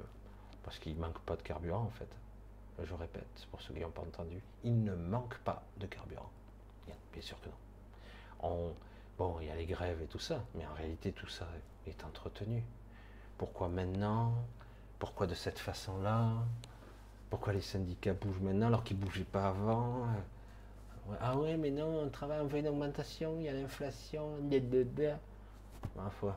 parce 0.65 0.79
qu'il 0.79 0.95
ne 0.97 1.01
manque 1.01 1.19
pas 1.21 1.37
de 1.37 1.43
carburant 1.43 1.83
en 1.83 1.91
fait. 1.91 2.09
Je 2.83 2.95
répète, 2.95 3.47
pour 3.51 3.63
ceux 3.63 3.73
qui 3.73 3.81
n'ont 3.81 3.91
pas 3.91 4.03
entendu, 4.03 4.41
il 4.65 4.83
ne 4.83 4.95
manque 4.95 5.39
pas 5.39 5.63
de 5.79 5.87
carburant. 5.87 6.31
Bien 6.87 7.23
sûr 7.23 7.39
que 7.41 7.49
non. 8.49 8.75
bon, 9.17 9.37
il 9.41 9.47
y 9.47 9.51
a 9.51 9.55
les 9.55 9.67
grèves 9.67 10.03
et 10.03 10.07
tout 10.07 10.19
ça, 10.19 10.43
mais 10.57 10.67
en 10.67 10.75
réalité 10.75 11.13
tout 11.13 11.29
ça 11.29 11.47
est 11.87 12.03
entretenu. 12.05 12.63
Pourquoi 13.39 13.69
maintenant? 13.69 14.35
Pourquoi 14.99 15.27
de 15.27 15.35
cette 15.35 15.59
façon-là? 15.59 16.33
Pourquoi 17.31 17.53
les 17.53 17.61
syndicats 17.61 18.15
bougent 18.15 18.41
maintenant 18.41 18.67
alors 18.67 18.83
qu'ils 18.83 18.99
ne 18.99 19.05
bougeaient 19.05 19.25
pas 19.25 19.49
avant? 19.49 20.07
Ah 21.21 21.37
oui, 21.37 21.57
mais 21.57 21.71
non, 21.71 22.01
on 22.01 22.09
travaille, 22.09 22.41
on 22.41 22.47
veut 22.47 22.59
une 22.59 22.69
augmentation, 22.69 23.37
il 23.39 23.45
y 23.45 23.49
a 23.49 23.53
l'inflation, 23.53 24.39
ma 25.97 26.11
foi. 26.11 26.37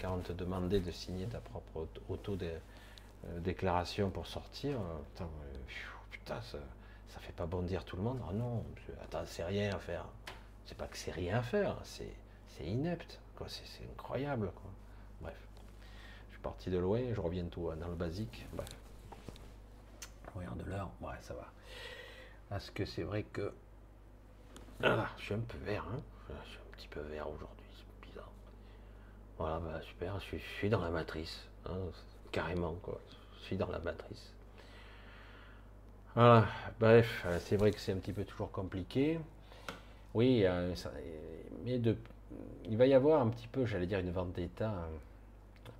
Quand 0.00 0.14
on 0.14 0.18
te 0.18 0.32
demandait 0.32 0.80
de 0.80 0.90
signer 0.90 1.26
ta 1.26 1.38
propre 1.38 1.86
auto 2.08 2.36
de, 2.36 2.50
euh, 3.26 3.40
déclaration 3.40 4.10
pour 4.10 4.26
sortir, 4.26 4.78
euh, 4.80 5.24
putain, 6.10 6.40
ça, 6.42 6.58
ça 7.08 7.20
fait 7.20 7.32
pas 7.32 7.46
bondir 7.46 7.84
tout 7.84 7.96
le 7.96 8.02
monde. 8.02 8.20
Ah 8.28 8.32
non, 8.32 8.64
attends, 9.02 9.24
c'est 9.26 9.44
rien 9.44 9.74
à 9.74 9.78
faire. 9.78 10.06
C'est 10.66 10.76
pas 10.76 10.86
que 10.86 10.96
c'est 10.96 11.12
rien 11.12 11.38
à 11.38 11.42
faire, 11.42 11.76
c'est 11.84 12.14
c'est 12.56 12.64
inepte, 12.64 13.20
quoi. 13.36 13.46
C'est, 13.48 13.84
incroyable, 13.90 14.50
quoi. 14.54 14.70
Bref, 15.20 15.48
je 16.28 16.34
suis 16.34 16.42
parti 16.42 16.70
de 16.70 16.78
loin, 16.78 17.00
je 17.12 17.20
reviens 17.20 17.46
tout 17.46 17.70
dans 17.78 17.88
le 17.88 17.94
basique. 17.94 18.46
Bref. 18.52 18.68
Regarde 20.34 20.62
l'heure, 20.66 20.90
ouais, 21.00 21.16
ça 21.22 21.34
va. 21.34 21.50
Parce 22.48 22.70
que 22.70 22.84
c'est 22.84 23.02
vrai 23.02 23.22
que. 23.22 23.52
Ah, 24.82 25.08
je 25.18 25.24
suis 25.24 25.34
un 25.34 25.40
peu 25.40 25.58
vert, 25.58 25.86
hein. 25.92 26.00
Je 26.44 26.50
suis 26.50 26.58
un 26.58 26.76
petit 26.76 26.88
peu 26.88 27.00
vert 27.00 27.28
aujourd'hui, 27.28 27.66
c'est 27.76 28.08
bizarre. 28.08 28.30
Voilà, 29.38 29.60
bah, 29.60 29.80
super, 29.82 30.18
je 30.20 30.36
suis, 30.36 30.70
dans 30.70 30.80
la 30.80 30.90
matrice, 30.90 31.46
hein, 31.66 31.76
carrément, 32.32 32.74
quoi. 32.82 33.00
Je 33.38 33.44
suis 33.44 33.56
dans 33.56 33.70
la 33.70 33.78
matrice. 33.78 34.32
Voilà, 36.14 36.46
bref, 36.80 37.26
c'est 37.40 37.56
vrai 37.56 37.70
que 37.70 37.78
c'est 37.78 37.92
un 37.92 37.96
petit 37.96 38.12
peu 38.12 38.24
toujours 38.24 38.50
compliqué. 38.50 39.18
Oui, 40.14 40.42
euh, 40.44 40.74
mais 41.64 41.78
de, 41.78 41.96
il 42.64 42.76
va 42.76 42.86
y 42.86 42.94
avoir 42.94 43.22
un 43.22 43.28
petit 43.28 43.48
peu, 43.48 43.64
j'allais 43.64 43.86
dire, 43.86 43.98
une 43.98 44.10
vente 44.10 44.32
d'État, 44.32 44.70
hein, 44.70 44.88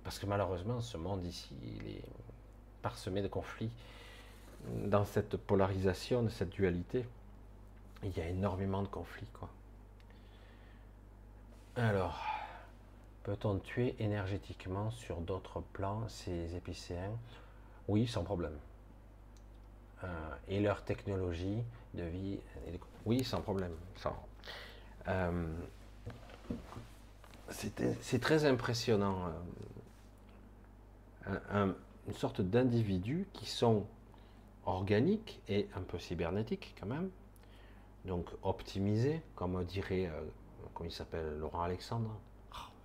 parce 0.03 0.17
que 0.17 0.25
malheureusement, 0.25 0.81
ce 0.81 0.97
monde 0.97 1.25
ici, 1.25 1.53
il 1.63 1.87
est 1.87 2.03
parsemé 2.81 3.21
de 3.21 3.27
conflits. 3.27 3.69
Dans 4.85 5.05
cette 5.05 5.37
polarisation, 5.37 6.23
de 6.23 6.29
cette 6.29 6.49
dualité, 6.49 7.05
il 8.03 8.17
y 8.17 8.21
a 8.21 8.27
énormément 8.27 8.81
de 8.81 8.87
conflits. 8.87 9.27
Quoi. 9.33 9.49
Alors, 11.75 12.19
peut-on 13.23 13.59
tuer 13.59 13.95
énergétiquement 13.99 14.91
sur 14.91 15.21
d'autres 15.21 15.61
plans 15.73 16.07
ces 16.07 16.55
épicéens? 16.55 17.17
Oui, 17.87 18.07
sans 18.07 18.23
problème. 18.23 18.57
Euh, 20.03 20.35
et 20.49 20.59
leur 20.59 20.83
technologie 20.83 21.63
de 21.93 22.03
vie. 22.03 22.39
Oui, 23.05 23.23
sans 23.23 23.41
problème. 23.41 23.73
Euh, 25.07 25.47
c'est 27.49 28.19
très 28.19 28.45
impressionnant. 28.45 29.29
Euh, 31.27 31.73
une 32.07 32.13
sorte 32.13 32.41
d'individus 32.41 33.27
qui 33.31 33.45
sont 33.45 33.85
organiques 34.65 35.41
et 35.47 35.69
un 35.75 35.81
peu 35.81 35.99
cybernétiques 35.99 36.75
quand 36.79 36.87
même. 36.87 37.09
Donc 38.05 38.29
optimisés, 38.43 39.21
comme 39.35 39.63
dirait, 39.63 40.11
comment 40.73 40.89
il 40.89 40.93
s'appelle, 40.93 41.37
Laurent 41.39 41.61
Alexandre? 41.61 42.13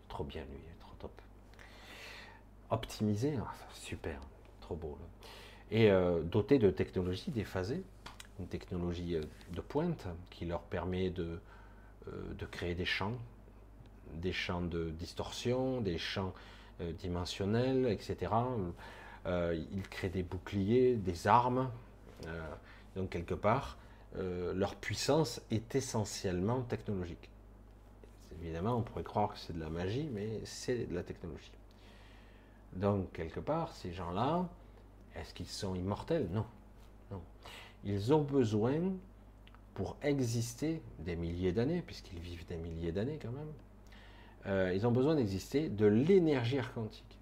Trop 0.09 0.25
bien 0.25 0.43
lui, 0.43 0.61
trop 0.81 0.95
top. 0.99 1.23
Optimisé, 2.71 3.35
ah, 3.41 3.53
super, 3.73 4.21
trop 4.61 4.77
beau. 4.77 4.99
Et 5.71 5.91
doté 6.25 6.59
de 6.59 6.71
technologies 6.71 7.31
déphasées, 7.31 7.83
une 8.39 8.47
technologie 8.47 9.17
euh, 9.17 9.23
de 9.53 9.61
pointe 9.61 10.07
qui 10.31 10.47
leur 10.47 10.63
permet 10.63 11.11
de, 11.11 11.41
euh, 12.09 12.35
de 12.39 12.47
créer 12.47 12.75
des 12.75 12.85
champs, 12.85 13.15
des 14.15 14.33
champs 14.33 14.63
de 14.63 14.91
distorsion, 14.91 15.81
des 15.81 15.99
champs 15.99 16.33
euh, 16.81 16.93
dimensionnels, 16.93 17.87
etc. 17.87 18.33
ils 19.27 19.89
créent 19.91 20.09
des 20.09 20.23
boucliers, 20.23 20.95
des 20.95 21.27
armes. 21.27 21.71
donc 22.97 23.11
quelque 23.11 23.35
part, 23.35 23.77
leur 24.17 24.75
puissance 24.75 25.43
est 25.51 25.75
essentiellement 25.75 26.63
technologique. 26.63 27.29
Évidemment, 28.43 28.77
on 28.77 28.83
pourrait 28.83 29.05
croire 29.05 29.33
que 29.33 29.39
c'est 29.39 29.53
de 29.53 29.61
la 29.61 29.71
magie, 29.71 30.09
mais 30.13 30.41
c'est 30.45 30.87
de 30.87 30.95
la 30.95 31.03
technologie. 31.03 31.53
Donc, 32.75 33.13
quelque 33.13 33.41
part, 33.41 33.73
ces 33.73 33.93
gens-là, 33.93 34.49
est-ce 35.17 35.35
qu'ils 35.35 35.47
sont 35.47 35.75
immortels? 35.75 36.29
Non. 36.31 36.47
non 37.11 37.21
ils 37.85 38.13
ont 38.13 38.23
besoin, 38.23 38.81
pour 39.75 39.97
exister 40.03 40.83
des 40.99 41.17
milliers 41.17 41.53
d'années, 41.53 41.83
puisqu'ils 41.83 42.19
vivent 42.21 42.47
des 42.47 42.57
milliers 42.57 42.93
d'années 42.93 43.19
quand 43.21 43.33
même, 43.33 43.53
euh, 44.47 44.73
ils 44.75 44.87
ont 44.87 44.93
besoin 44.93 45.15
d'exister 45.15 45.69
de 45.69 45.87
l'énergie 45.87 46.59
quantique. 46.75 47.19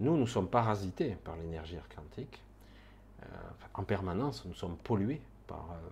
Nous, 0.00 0.16
nous 0.16 0.26
sommes 0.26 0.48
parasités 0.48 1.16
par 1.24 1.36
l'énergie 1.36 1.76
quantique. 1.94 2.42
Euh, 3.22 3.26
en 3.74 3.84
permanence, 3.84 4.44
nous 4.46 4.54
sommes 4.54 4.76
pollués 4.78 5.20
par, 5.46 5.68
euh, 5.72 5.88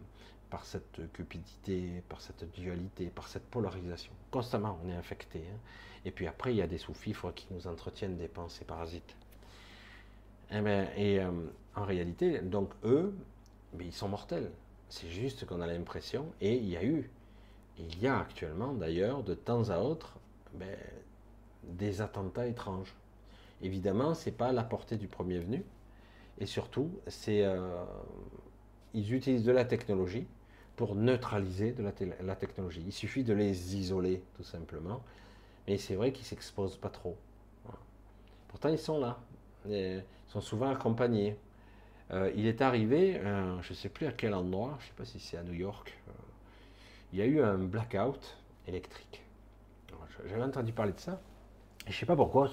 par 0.51 0.65
cette 0.65 1.13
cupidité, 1.13 2.03
par 2.09 2.21
cette 2.21 2.51
dualité, 2.53 3.07
par 3.07 3.29
cette 3.29 3.45
polarisation. 3.45 4.13
Constamment, 4.31 4.79
on 4.85 4.89
est 4.89 4.95
infecté. 4.95 5.41
Hein. 5.41 5.59
Et 6.05 6.11
puis 6.11 6.27
après, 6.27 6.55
il 6.55 6.57
y 6.57 6.63
a 6.63 6.67
des 6.67 6.79
sous-fifres 6.79 7.33
qui 7.33 7.47
nous 7.51 7.67
entretiennent 7.67 8.17
des 8.17 8.29
pensées 8.29 8.65
parasites. 8.65 9.17
Eh 10.51 10.61
ben, 10.61 10.89
et, 10.97 11.21
en 11.75 11.85
réalité, 11.85 12.41
donc 12.41 12.71
eux, 12.85 13.15
mais 13.75 13.85
ils 13.85 13.93
sont 13.93 14.09
mortels. 14.09 14.51
C'est 14.89 15.09
juste 15.09 15.45
qu'on 15.45 15.61
a 15.61 15.67
l'impression, 15.67 16.27
et 16.41 16.57
il 16.57 16.69
y 16.69 16.77
a 16.77 16.85
eu, 16.85 17.11
il 17.79 18.01
y 18.01 18.07
a 18.07 18.19
actuellement 18.19 18.73
d'ailleurs, 18.73 19.23
de 19.23 19.35
temps 19.35 19.69
à 19.69 19.79
autre, 19.79 20.19
ben, 20.55 20.77
des 21.65 22.01
attentats 22.01 22.47
étranges. 22.47 22.95
Évidemment, 23.61 24.15
c'est 24.15 24.33
pas 24.33 24.49
à 24.49 24.53
la 24.53 24.65
portée 24.65 24.97
du 24.97 25.09
premier 25.09 25.39
venu, 25.39 25.65
et 26.39 26.47
surtout, 26.47 26.91
c'est 27.09 27.45
euh, 27.45 27.85
ils 28.95 29.13
utilisent 29.13 29.45
de 29.45 29.53
la 29.53 29.65
technologie 29.65 30.27
pour 30.79 30.95
neutraliser 30.95 31.75
la, 32.23 32.37
technologie. 32.37 32.85
Il 32.87 32.93
suffit 32.93 33.25
de 33.25 33.35
les 33.35 33.77
isoler, 33.77 34.23
tout 34.37 34.45
simplement. 34.45 35.03
Mais 35.67 35.77
c'est 35.77 35.97
vrai 35.97 36.13
qu'ils 36.13 36.25
s'exposent 36.25 36.77
pas 36.77 36.89
trop. 36.89 37.17
Pourtant, 38.47 38.69
ils 38.69 38.79
sont 38.79 39.01
là. 39.01 39.19
ils 39.69 40.05
sont 40.29 40.41
souvent 40.41 40.71
accompagnés. 40.71 41.37
Euh, 42.13 42.31
il 42.37 42.47
est 42.47 42.63
arrivé, 42.63 43.17
euh, 43.17 43.61
je 43.61 43.71
ne 43.71 43.75
sais 43.75 43.89
plus 43.89 44.07
à 44.07 44.13
quel 44.13 44.35
endroit, 44.35 44.77
je 44.79 44.85
ne 44.85 44.89
sais 44.89 44.95
pas 44.97 45.05
si 45.05 45.19
c'est 45.19 45.37
à 45.37 45.43
New 45.43 45.53
York, 45.53 45.99
euh, 46.09 46.13
il 47.13 47.19
y 47.19 47.23
a 47.23 47.27
eu 47.27 47.43
un 47.43 47.59
blackout 47.59 48.39
électrique. 48.67 49.23
J'avais 50.27 50.43
entendu 50.43 50.73
parler 50.73 50.93
de 50.93 51.01
ça, 51.01 51.21
et 51.87 51.91
je 51.91 51.97
ne 51.97 52.01
sais 52.01 52.07
pas 52.07 52.17
pourquoi, 52.17 52.51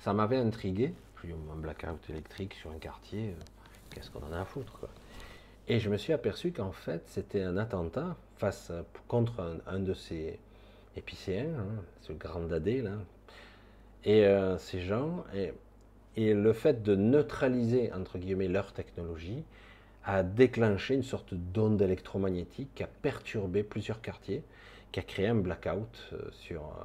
ça, 0.00 0.12
m'avait 0.12 0.36
intrigué. 0.36 0.94
Un 1.24 1.56
blackout 1.56 2.10
électrique 2.10 2.54
sur 2.54 2.70
un 2.70 2.78
quartier, 2.78 3.34
qu'est-ce 3.90 4.10
qu'on 4.10 4.22
en 4.22 4.32
a 4.32 4.40
à 4.40 4.44
foutre 4.44 4.86
Et 5.68 5.78
je 5.80 5.90
me 5.90 5.96
suis 5.96 6.12
aperçu 6.12 6.52
qu'en 6.52 6.72
fait, 6.72 7.02
c'était 7.06 7.42
un 7.42 7.56
attentat 7.56 8.16
face 8.38 8.72
contre 9.06 9.60
un, 9.66 9.78
de 9.78 9.94
ces 9.94 10.38
épicéens, 10.96 11.54
hein, 11.58 11.82
ce 12.00 12.12
grand 12.12 12.40
dadé 12.40 12.82
là. 12.82 12.92
Et 14.04 14.24
ces 14.58 14.80
gens, 14.80 15.24
et 15.34 15.52
et 16.18 16.34
le 16.34 16.52
fait 16.52 16.82
de 16.82 16.96
neutraliser, 16.96 17.92
entre 17.92 18.18
guillemets, 18.18 18.48
leur 18.48 18.72
technologie 18.72 19.44
a 20.04 20.24
déclenché 20.24 20.94
une 20.94 21.04
sorte 21.04 21.32
d'onde 21.32 21.80
électromagnétique 21.80 22.70
qui 22.74 22.82
a 22.82 22.88
perturbé 22.88 23.62
plusieurs 23.62 24.00
quartiers, 24.00 24.42
qui 24.90 24.98
a 24.98 25.04
créé 25.04 25.28
un 25.28 25.36
blackout 25.36 26.08
euh, 26.12 26.28
sur 26.32 26.62
euh, 26.62 26.84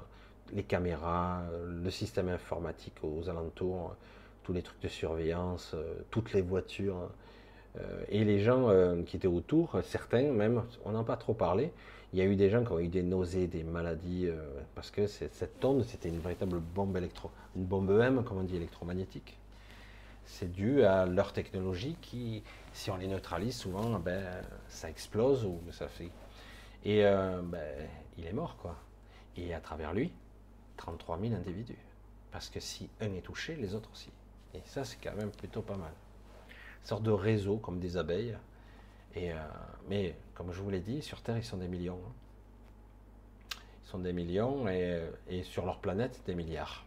les 0.54 0.62
caméras, 0.62 1.42
euh, 1.52 1.82
le 1.84 1.90
système 1.90 2.30
informatique 2.30 2.94
aux 3.02 3.28
alentours, 3.28 3.96
tous 4.44 4.54
les 4.54 4.62
trucs 4.62 4.82
de 4.82 4.88
surveillance, 4.88 5.76
toutes 6.12 6.32
les 6.34 6.42
voitures. 6.42 7.10
Et 8.10 8.24
les 8.24 8.40
gens 8.40 8.70
qui 9.06 9.18
étaient 9.18 9.28
autour, 9.28 9.80
certains 9.84 10.32
même, 10.32 10.64
on 10.86 10.92
n'en 10.92 11.02
a 11.02 11.04
pas 11.04 11.18
trop 11.18 11.34
parlé, 11.34 11.72
il 12.14 12.20
y 12.20 12.22
a 12.22 12.26
eu 12.26 12.36
des 12.36 12.52
gens 12.52 12.64
qui 12.64 12.72
ont 12.72 12.80
eu 12.80 12.90
des 12.90 13.02
nausées, 13.02 13.48
des 13.48 13.64
maladies, 13.64 14.28
euh, 14.28 14.62
parce 14.76 14.92
que 14.92 15.08
cette 15.08 15.66
onde, 15.66 15.84
c'était 15.84 16.10
une 16.10 16.20
véritable 16.20 16.60
bombe 16.60 16.96
électro, 16.96 17.32
une 17.56 17.66
bombe 17.66 17.90
M, 17.90 18.24
comme 18.24 18.38
on 18.38 18.44
dit, 18.44 18.56
électromagnétique. 18.56 19.36
C'est 20.24 20.52
dû 20.52 20.84
à 20.84 21.08
leur 21.08 21.34
technologie 21.34 21.98
qui, 22.02 22.44
si 22.72 22.92
on 22.92 22.98
les 22.98 23.08
neutralise 23.08 23.58
souvent, 23.58 23.98
ben, 23.98 24.24
ça 24.68 24.92
explose 24.92 25.44
ou 25.44 25.60
ça 25.72 25.88
fait. 25.88 26.12
Et 26.86 27.04
euh, 27.04 27.42
ben, 27.42 27.90
il 28.20 28.28
est 28.28 28.34
mort, 28.34 28.58
quoi. 28.58 28.76
Et 29.36 29.56
à 29.56 29.60
travers 29.60 29.92
lui, 29.92 30.14
33 30.78 31.20
000 31.20 31.34
individus. 31.34 31.80
Parce 32.32 32.48
que 32.50 32.60
si 32.60 32.90
un 33.02 33.12
est 33.16 33.22
touché, 33.22 33.56
les 33.56 33.74
autres 33.74 33.90
aussi. 33.92 34.12
Et 34.54 34.62
ça, 34.66 34.86
c'est 34.86 34.98
quand 35.04 35.16
même 35.16 35.32
plutôt 35.32 35.64
pas 35.64 35.78
mal. 35.78 35.92
Sorte 36.84 37.04
de 37.04 37.12
réseau 37.12 37.58
comme 37.58 37.80
des 37.80 37.98
abeilles 37.98 38.36
et, 39.16 39.32
euh, 39.32 39.38
mais 39.90 40.16
comme 40.34 40.52
je 40.52 40.62
vous 40.62 40.70
l'ai 40.70 40.80
dit, 40.80 41.02
sur 41.02 41.22
Terre, 41.22 41.38
ils 41.38 41.44
sont 41.44 41.58
des 41.58 41.68
millions. 41.68 42.00
Hein. 42.06 43.58
Ils 43.86 43.90
sont 43.90 44.00
des 44.00 44.14
millions 44.14 44.68
et, 44.68 45.04
et, 45.30 45.44
sur 45.44 45.66
leur 45.66 45.80
planète, 45.80 46.22
des 46.26 46.34
milliards. 46.34 46.86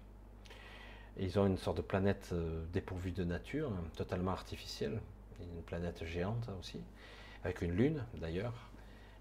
ils 1.19 1.39
ont 1.39 1.47
une 1.47 1.59
sorte 1.59 1.77
de 1.77 1.83
planète 1.83 2.31
euh, 2.33 2.65
dépourvue 2.73 3.13
de 3.13 3.23
nature, 3.23 3.71
hein, 3.71 3.85
totalement 3.97 4.33
artificielle. 4.33 5.01
Une 5.41 5.63
planète 5.63 6.05
géante 6.05 6.49
aussi, 6.59 6.81
avec 7.45 7.61
une 7.63 7.73
lune 7.73 8.03
d'ailleurs. 8.15 8.55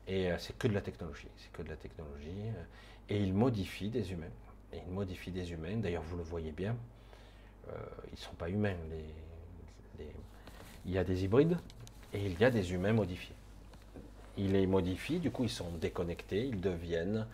Et 0.08 0.32
euh, 0.32 0.38
c'est 0.40 0.58
que 0.58 0.68
de 0.68 0.74
la 0.74 0.82
technologie. 0.82 1.28
C'est 1.38 1.52
que 1.52 1.62
de 1.62 1.70
la 1.70 1.76
technologie. 1.76 2.52
Et 3.10 3.22
ils 3.22 3.34
modifient 3.34 3.90
des 3.90 4.14
humains. 4.14 4.32
Et 4.74 4.78
ils 4.78 4.92
modifient 4.92 5.32
des 5.32 5.52
humains. 5.52 5.78
D'ailleurs, 5.78 6.04
vous 6.04 6.18
le 6.18 6.24
voyez 6.24 6.52
bien. 6.52 6.76
ils 7.68 8.12
ne 8.12 8.18
sont 8.18 8.34
pas 8.36 8.50
humains. 8.50 8.78
Les, 8.90 9.06
Il 10.86 10.92
y 10.92 10.98
a 10.98 11.04
des 11.04 11.24
hybrides, 11.24 11.58
et 12.14 12.26
il 12.26 12.40
y 12.40 12.46
a 12.46 12.52
des 12.52 12.74
humains 12.74 12.94
modifiés. 12.94 13.36
Il 14.38 14.52
les 14.52 14.68
modifie, 14.68 15.20
du 15.20 15.32
coup 15.32 15.44
ils 15.44 15.50
sont 15.50 15.72
déconnectés, 15.82 16.46
ils 16.46 16.60
deviennent 16.60 17.26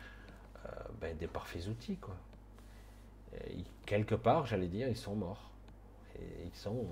euh, 0.66 0.70
ben, 1.00 1.16
des 1.18 1.28
parfaits 1.28 1.68
outils. 1.68 1.98
Quoi. 1.98 2.16
quelque 3.86 4.16
part, 4.16 4.46
j'allais 4.46 4.68
dire, 4.68 4.88
ils 4.88 4.98
sont 4.98 5.16
morts. 5.16 5.50
Ils 6.20 6.56
sont 6.56 6.86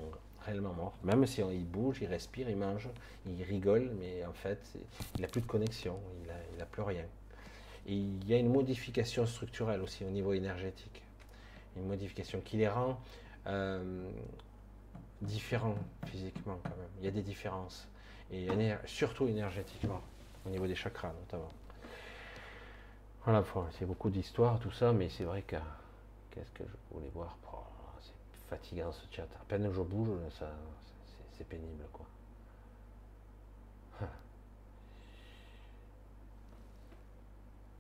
réellement 0.46 0.74
morts. 0.74 0.94
Même 1.04 1.26
si 1.28 1.42
ils 1.42 1.66
bougent, 1.66 2.00
ils 2.02 2.08
respirent, 2.08 2.50
ils 2.50 2.58
mangent, 2.58 2.90
ils 3.28 3.44
rigolent, 3.44 3.92
mais 4.00 4.26
en 4.26 4.34
fait, 4.34 4.60
il 5.16 5.22
n'a 5.22 5.28
plus 5.28 5.42
de 5.42 5.46
connexion, 5.46 6.00
il 6.24 6.58
n'a 6.58 6.66
plus 6.66 6.82
rien. 6.82 7.06
Il 7.86 8.28
y 8.28 8.34
a 8.34 8.38
une 8.38 8.52
modification 8.52 9.26
structurelle 9.26 9.82
aussi 9.82 10.04
au 10.06 10.10
niveau 10.10 10.34
énergétique. 10.34 11.04
Une 11.76 11.88
modification 11.88 12.42
qui 12.42 12.58
les 12.58 12.68
rend 12.68 13.00
euh, 13.48 14.10
différents 15.22 15.76
physiquement 16.06 16.58
quand 16.64 16.70
même. 16.78 16.90
Il 17.00 17.06
y 17.06 17.08
a 17.08 17.12
des 17.12 17.22
différences. 17.22 17.88
Et 18.32 18.48
surtout 18.86 19.28
énergétiquement, 19.28 20.02
au 20.46 20.50
niveau 20.50 20.68
des 20.68 20.76
chakras 20.76 21.12
notamment. 21.12 21.50
Voilà, 23.26 23.44
c'est 23.78 23.86
beaucoup 23.86 24.10
d'histoires, 24.10 24.60
tout 24.60 24.72
ça, 24.72 24.94
mais 24.94 25.10
c'est 25.10 25.24
vrai 25.24 25.42
que 25.42 25.56
qu'est-ce 26.32 26.52
que 26.52 26.64
je 26.64 26.96
voulais 26.96 27.10
voir 27.14 27.36
C'est 28.02 28.50
fatigant 28.50 28.92
ce 28.92 29.02
chat. 29.12 29.24
À 29.24 29.46
peine 29.48 29.72
je 29.74 29.82
bouge, 29.82 30.10
ça, 30.38 30.50
c'est 31.38 31.48
pénible 31.48 31.86
quoi. 31.92 32.06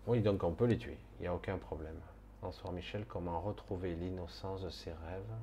Oui, 0.07 0.21
donc 0.21 0.43
on 0.43 0.53
peut 0.53 0.65
les 0.65 0.77
tuer, 0.77 0.97
il 1.19 1.21
n'y 1.21 1.27
a 1.27 1.35
aucun 1.35 1.59
problème. 1.59 1.99
Bonsoir 2.41 2.73
Michel, 2.73 3.05
comment 3.05 3.39
retrouver 3.41 3.93
l'innocence 3.93 4.63
de 4.63 4.69
ses 4.71 4.91
rêves? 4.91 5.35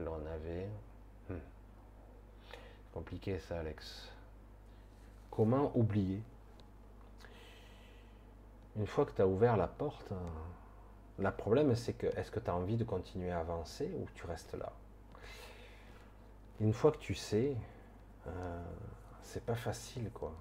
Que 0.00 0.04
l'on 0.04 0.26
avait 0.26 0.68
hmm. 1.28 1.38
Compliqué 2.92 3.38
ça, 3.38 3.60
Alex. 3.60 4.08
Comment 5.30 5.72
oublier? 5.76 6.22
Une 8.76 8.86
fois 8.86 9.04
que 9.04 9.12
tu 9.12 9.22
as 9.22 9.26
ouvert 9.26 9.56
la 9.56 9.66
porte, 9.66 10.12
hein, 10.12 10.16
le 11.18 11.30
problème 11.30 11.74
c'est 11.74 11.92
que 11.92 12.06
est-ce 12.06 12.30
que 12.30 12.40
tu 12.40 12.50
as 12.50 12.54
envie 12.54 12.76
de 12.76 12.84
continuer 12.84 13.30
à 13.30 13.40
avancer 13.40 13.92
ou 13.96 14.06
tu 14.14 14.26
restes 14.26 14.54
là? 14.54 14.72
Une 16.60 16.72
fois 16.72 16.92
que 16.92 16.98
tu 16.98 17.14
sais, 17.14 17.56
euh, 18.26 18.62
c'est 19.22 19.44
pas 19.44 19.54
facile 19.54 20.10
quoi, 20.12 20.32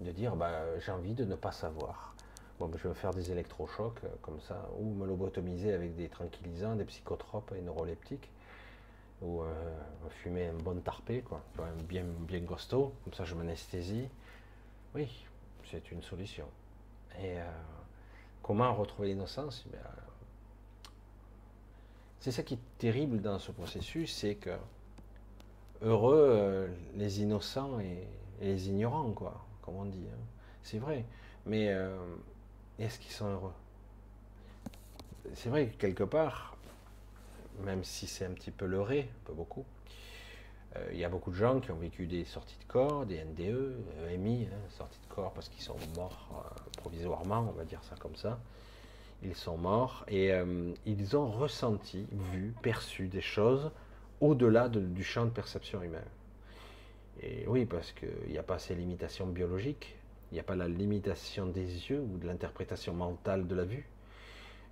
de 0.00 0.10
dire 0.10 0.34
bah, 0.34 0.78
j'ai 0.78 0.92
envie 0.92 1.14
de 1.14 1.24
ne 1.24 1.36
pas 1.36 1.52
savoir. 1.52 2.14
Bon, 2.58 2.70
je 2.74 2.82
vais 2.82 2.88
me 2.88 2.94
faire 2.94 3.14
des 3.14 3.30
électrochocs 3.30 4.02
euh, 4.04 4.08
comme 4.22 4.40
ça, 4.40 4.68
ou 4.78 4.92
me 4.92 5.06
lobotomiser 5.06 5.72
avec 5.72 5.94
des 5.94 6.08
tranquillisants, 6.08 6.74
des 6.74 6.84
psychotropes 6.84 7.52
et 7.56 7.60
neuroleptiques, 7.60 8.30
ou 9.22 9.42
euh, 9.42 9.46
fumer 10.22 10.46
un 10.46 10.54
bon 10.54 10.80
tarpé, 10.80 11.22
quoi, 11.22 11.42
bien, 11.88 12.04
bien 12.04 12.40
costaud, 12.42 12.92
comme 13.04 13.14
ça 13.14 13.24
je 13.24 13.34
m'anesthésie. 13.34 14.08
Oui, 14.94 15.08
c'est 15.70 15.90
une 15.90 16.02
solution. 16.02 16.46
Et 17.18 17.38
euh, 17.38 17.44
comment 18.42 18.72
retrouver 18.74 19.08
l'innocence? 19.08 19.64
Eh 19.72 19.76
C'est 22.20 22.32
ça 22.32 22.42
qui 22.42 22.54
est 22.54 22.78
terrible 22.78 23.20
dans 23.20 23.38
ce 23.38 23.50
processus, 23.50 24.14
c'est 24.14 24.36
que 24.36 24.56
heureux 25.82 26.70
les 26.96 27.20
innocents 27.20 27.80
et, 27.80 28.06
les 28.40 28.68
ignorants, 28.68 29.10
quoi, 29.10 29.44
comme 29.62 29.76
on 29.76 29.84
dit. 29.84 30.06
Hein. 30.12 30.18
C'est 30.62 30.78
vrai. 30.78 31.04
Mais 31.44 31.74
est-ce 32.78 33.00
qu'ils 33.00 33.10
sont 33.10 33.26
heureux? 33.26 33.52
C'est 35.34 35.48
vrai 35.48 35.66
que 35.66 35.76
quelque 35.76 36.04
part, 36.04 36.57
même 37.64 37.84
si 37.84 38.06
c'est 38.06 38.24
un 38.24 38.32
petit 38.32 38.50
peu 38.50 38.66
leurré, 38.66 39.08
peu 39.24 39.32
beaucoup, 39.32 39.64
euh, 40.76 40.88
il 40.92 40.98
y 40.98 41.04
a 41.04 41.08
beaucoup 41.08 41.30
de 41.30 41.36
gens 41.36 41.60
qui 41.60 41.70
ont 41.70 41.76
vécu 41.78 42.06
des 42.06 42.24
sorties 42.24 42.58
de 42.58 42.70
corps, 42.70 43.06
des 43.06 43.24
NDE, 43.24 43.76
EMI, 44.10 44.48
hein, 44.52 44.56
sorties 44.70 45.00
de 45.08 45.14
corps 45.14 45.32
parce 45.32 45.48
qu'ils 45.48 45.62
sont 45.62 45.76
morts 45.96 46.28
euh, 46.32 46.78
provisoirement, 46.78 47.46
on 47.48 47.58
va 47.58 47.64
dire 47.64 47.82
ça 47.84 47.96
comme 47.98 48.16
ça. 48.16 48.38
Ils 49.22 49.34
sont 49.34 49.56
morts 49.56 50.04
et 50.08 50.32
euh, 50.32 50.72
ils 50.86 51.16
ont 51.16 51.30
ressenti, 51.30 52.06
vu, 52.32 52.54
perçu 52.62 53.08
des 53.08 53.20
choses 53.20 53.70
au-delà 54.20 54.68
du 54.68 55.04
champ 55.04 55.24
de 55.24 55.30
perception 55.30 55.82
humaine. 55.82 56.02
Et 57.20 57.44
oui, 57.48 57.64
parce 57.64 57.92
qu'il 57.92 58.30
n'y 58.30 58.38
a 58.38 58.42
pas 58.42 58.58
ces 58.58 58.74
limitations 58.74 59.26
biologiques, 59.26 59.96
il 60.30 60.34
n'y 60.34 60.40
a 60.40 60.44
pas 60.44 60.54
la 60.54 60.68
limitation 60.68 61.46
des 61.46 61.90
yeux 61.90 62.00
ou 62.00 62.18
de 62.18 62.26
l'interprétation 62.26 62.92
mentale 62.92 63.46
de 63.46 63.54
la 63.54 63.64
vue. 63.64 63.88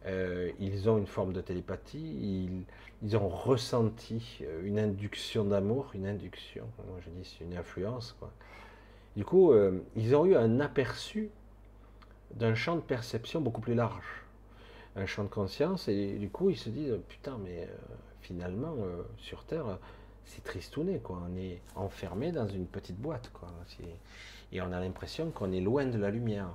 Euh, 0.05 0.52
ils 0.60 0.89
ont 0.89 0.98
une 0.98 1.06
forme 1.06 1.32
de 1.32 1.40
télépathie, 1.40 2.64
ils, 3.02 3.16
ont 3.16 3.28
ressenti 3.28 4.39
euh, 4.43 4.62
une 4.64 4.78
induction 4.78 5.44
d'amour, 5.44 5.90
une 5.94 6.06
induction, 6.06 6.64
moi 6.86 6.98
je 7.05 7.10
dis 7.10 7.36
c'est 7.39 7.44
une 7.44 7.56
influence. 7.56 8.16
Du 9.16 9.24
coup, 9.24 9.52
euh, 9.52 9.81
ils 9.97 10.14
ont 10.14 10.27
eu 10.27 10.36
un 10.36 10.60
aperçu 10.60 11.31
d'un 12.35 12.55
champ 12.55 12.77
de 12.77 12.82
perception 12.82 13.40
beaucoup 13.40 13.60
plus 13.60 13.74
large, 13.74 14.24
un 14.94 15.06
champ 15.06 15.24
de 15.24 15.28
conscience, 15.28 15.89
et 15.89 16.18
du 16.18 16.28
coup 16.28 16.51
ils 16.51 16.59
se 16.59 16.68
disent, 16.68 16.98
putain, 17.09 17.39
mais 17.43 17.68
finalement, 18.20 18.77
sur 19.18 19.44
Terre, 19.44 19.78
c'est 20.24 20.43
tristouné, 20.43 20.98
quoi. 20.98 21.23
On 21.31 21.36
est 21.36 21.60
enfermé 21.77 22.32
dans 22.32 22.48
une 22.48 22.66
petite 22.66 22.97
boîte. 22.97 23.31
Et 24.52 24.60
on 24.60 24.73
a 24.73 24.81
l'impression 24.81 25.31
qu'on 25.31 25.52
est 25.52 25.60
loin 25.60 25.86
de 25.86 25.98
la 25.98 26.10
lumière. 26.10 26.48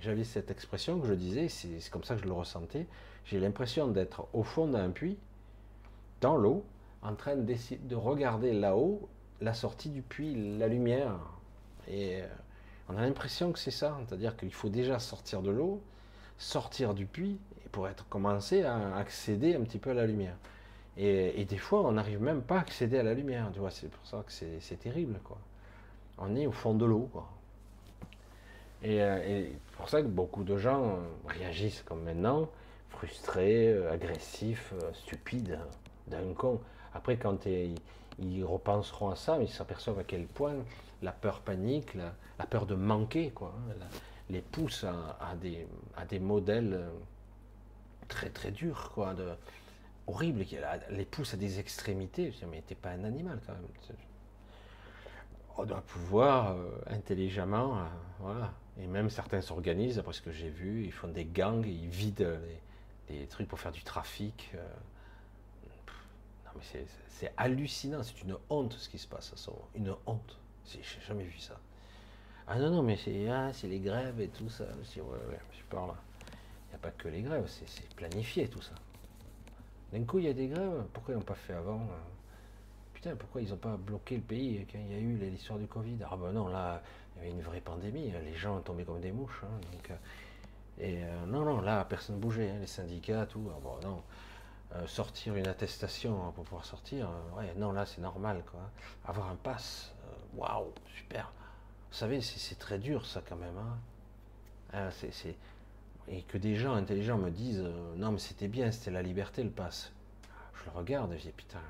J'avais 0.00 0.24
cette 0.24 0.50
expression 0.50 0.98
que 0.98 1.06
je 1.06 1.14
disais, 1.14 1.48
c'est 1.48 1.90
comme 1.90 2.04
ça 2.04 2.14
que 2.14 2.22
je 2.22 2.26
le 2.26 2.32
ressentais. 2.32 2.86
J'ai 3.24 3.38
l'impression 3.38 3.88
d'être 3.88 4.28
au 4.32 4.42
fond 4.42 4.66
d'un 4.66 4.90
puits, 4.90 5.18
dans 6.20 6.36
l'eau, 6.36 6.64
en 7.02 7.14
train 7.14 7.36
de, 7.36 7.54
de 7.82 7.94
regarder 7.96 8.52
là-haut 8.52 9.08
la 9.40 9.54
sortie 9.54 9.90
du 9.90 10.02
puits, 10.02 10.58
la 10.58 10.68
lumière. 10.68 11.18
Et 11.88 12.22
euh, 12.22 12.26
on 12.88 12.96
a 12.96 13.02
l'impression 13.02 13.52
que 13.52 13.58
c'est 13.58 13.70
ça, 13.70 13.98
c'est-à-dire 14.06 14.36
qu'il 14.36 14.52
faut 14.52 14.68
déjà 14.68 14.98
sortir 14.98 15.42
de 15.42 15.50
l'eau, 15.50 15.82
sortir 16.38 16.94
du 16.94 17.06
puits, 17.06 17.38
pour 17.72 17.88
être 17.88 18.08
commencer 18.08 18.62
à 18.64 18.96
accéder 18.96 19.54
un 19.54 19.60
petit 19.62 19.78
peu 19.78 19.90
à 19.90 19.94
la 19.94 20.06
lumière. 20.06 20.36
Et, 20.96 21.44
des 21.44 21.56
fois, 21.56 21.82
on 21.82 21.92
n'arrive 21.92 22.20
même 22.20 22.42
pas 22.42 22.56
à 22.56 22.60
accéder 22.60 22.98
à 22.98 23.02
la 23.02 23.14
lumière. 23.14 23.48
Tu 23.52 23.60
vois, 23.60 23.70
c'est 23.70 23.88
pour 23.88 24.06
ça 24.06 24.22
que 24.26 24.32
c'est 24.32 24.76
terrible, 24.76 25.18
quoi. 25.24 25.38
On 26.18 26.36
est 26.36 26.46
au 26.46 26.52
fond 26.52 26.74
de 26.74 26.84
l'eau. 26.84 27.08
Et, 28.82 29.02
euh, 29.02 29.46
pour 29.76 29.88
ça 29.88 30.02
que 30.02 30.06
beaucoup 30.06 30.44
de 30.44 30.56
gens 30.56 30.98
réagissent 31.26 31.82
comme 31.82 32.02
maintenant, 32.02 32.48
frustrés, 32.88 33.68
euh, 33.68 33.92
agressifs, 33.92 34.72
euh, 34.74 34.92
stupides, 34.92 35.58
d'un 36.06 36.32
con. 36.34 36.60
Après, 36.94 37.16
quand 37.18 37.46
ils 37.46 38.44
repenseront 38.44 39.10
à 39.10 39.16
ça, 39.16 39.38
ils 39.40 39.48
s'aperçoivent 39.48 39.98
à 39.98 40.04
quel 40.04 40.26
point 40.26 40.54
la 41.02 41.12
peur 41.12 41.40
panique, 41.40 41.94
la, 41.94 42.46
peur 42.46 42.66
de 42.66 42.74
manquer, 42.74 43.30
quoi, 43.30 43.54
hein, 43.56 43.86
les 44.28 44.40
pousse 44.40 44.84
à, 44.84 45.34
des, 45.36 45.66
à 45.96 46.04
des 46.04 46.18
modèles 46.18 46.80
très 48.08 48.30
très 48.30 48.50
durs, 48.50 48.90
quoi, 48.94 49.14
de, 49.14 49.28
horrible, 50.06 50.44
qui 50.44 50.56
les 50.90 51.04
pousse 51.04 51.34
à 51.34 51.36
des 51.36 51.60
extrémités. 51.60 52.32
Je 52.32 52.38
dis, 52.38 52.46
mais 52.50 52.62
t'es 52.62 52.74
pas 52.74 52.90
un 52.90 53.04
animal 53.04 53.40
quand 53.46 53.52
même. 53.52 53.62
On 55.56 55.64
doit 55.64 55.82
pouvoir 55.82 56.56
intelligemment, 56.88 57.78
voilà. 58.18 58.52
Et 58.80 58.86
même 58.86 59.10
certains 59.10 59.40
s'organisent, 59.40 59.98
après 59.98 60.12
ce 60.12 60.22
que 60.22 60.32
j'ai 60.32 60.48
vu, 60.48 60.84
ils 60.84 60.92
font 60.92 61.08
des 61.08 61.24
gangs, 61.24 61.66
ils 61.66 61.88
vident 61.88 62.38
les, 63.08 63.26
trucs 63.26 63.48
pour 63.48 63.60
faire 63.60 63.72
du 63.72 63.82
trafic. 63.82 64.50
Euh. 64.54 64.66
Non 66.46 66.52
mais 66.56 66.86
c'est 67.08 67.32
hallucinant, 67.36 68.02
c'est 68.02 68.22
une 68.22 68.36
honte 68.48 68.72
ce 68.72 68.88
qui 68.88 68.98
se 68.98 69.06
passe, 69.06 69.34
une 69.74 69.94
honte. 70.06 70.38
J'ai 70.66 70.82
jamais 71.06 71.24
vu 71.24 71.38
ça. 71.38 71.58
Ah 72.46 72.58
non, 72.58 72.70
non, 72.70 72.82
mais 72.82 72.96
c'est 72.96 73.28
ah, 73.28 73.52
les 73.62 73.78
grèves 73.80 74.20
et 74.20 74.28
tout 74.28 74.48
ça. 74.48 74.64
Je, 74.82 75.00
ouais, 75.00 75.08
ouais. 75.08 75.38
Il 75.72 75.76
n'y 75.76 76.74
a 76.74 76.78
pas 76.80 76.90
que 76.90 77.08
les 77.08 77.22
grèves, 77.22 77.48
c'est 77.48 77.88
planifié 77.94 78.48
tout 78.48 78.62
ça. 78.62 78.74
D'un 79.92 80.02
coup, 80.04 80.18
il 80.18 80.24
y 80.24 80.28
a 80.28 80.32
des 80.32 80.48
grèves. 80.48 80.84
Pourquoi 80.92 81.14
ils 81.14 81.18
n'ont 81.18 81.22
pas 81.22 81.34
fait 81.34 81.52
avant 81.52 81.80
euh 81.80 82.19
Putain, 83.00 83.16
pourquoi 83.16 83.40
ils 83.40 83.50
n'ont 83.50 83.56
pas 83.56 83.76
bloqué 83.76 84.16
le 84.16 84.22
pays 84.22 84.66
quand 84.70 84.78
il 84.78 84.92
y 84.92 84.94
a 84.94 84.98
eu 84.98 85.16
l'histoire 85.16 85.58
du 85.58 85.66
Covid? 85.66 85.96
Ah 86.10 86.16
ben 86.16 86.32
non, 86.32 86.48
là, 86.48 86.82
il 87.16 87.18
y 87.18 87.20
avait 87.22 87.30
une 87.30 87.42
vraie 87.42 87.60
pandémie. 87.60 88.12
Les 88.24 88.34
gens 88.34 88.58
ont 88.58 88.60
tombé 88.60 88.84
comme 88.84 89.00
des 89.00 89.12
mouches. 89.12 89.42
Hein, 89.44 89.60
donc, 89.72 89.90
euh, 89.90 89.94
et 90.78 91.04
euh, 91.04 91.26
non, 91.26 91.44
non, 91.44 91.60
là, 91.60 91.84
personne 91.84 92.16
ne 92.16 92.20
bougeait. 92.20 92.50
Hein, 92.50 92.58
les 92.60 92.66
syndicats, 92.66 93.26
tout. 93.26 93.50
Ah 93.54 93.58
bon, 93.62 93.78
non. 93.82 94.02
sortir 94.86 95.34
une 95.34 95.46
attestation 95.46 96.26
hein, 96.26 96.32
pour 96.34 96.44
pouvoir 96.44 96.64
sortir, 96.64 97.08
ouais, 97.36 97.54
non, 97.56 97.72
là, 97.72 97.86
c'est 97.86 98.02
normal. 98.02 98.42
Quoi. 98.50 98.60
Avoir 99.06 99.30
un 99.30 99.36
pass, 99.36 99.94
waouh, 100.34 100.72
super. 100.94 101.32
Vous 101.90 101.96
savez, 101.96 102.20
c'est 102.20 102.58
très 102.58 102.78
dur, 102.78 103.06
ça, 103.06 103.22
quand 103.26 103.36
même. 103.36 103.56
Ah, 104.72 104.90
c'est 104.90 105.36
et 106.10 106.22
que 106.22 106.38
des 106.38 106.56
gens 106.56 106.74
intelligents 106.74 107.18
me 107.18 107.30
disent 107.30 107.62
euh, 107.64 107.94
non 107.96 108.12
mais 108.12 108.18
c'était 108.18 108.48
bien, 108.48 108.70
c'était 108.72 108.90
la 108.90 109.02
liberté 109.02 109.42
le 109.42 109.50
passe. 109.50 109.92
Je 110.54 110.70
le 110.70 110.76
regarde 110.76 111.12
et 111.12 111.18
je 111.18 111.22
dis 111.22 111.32
putain, 111.32 111.60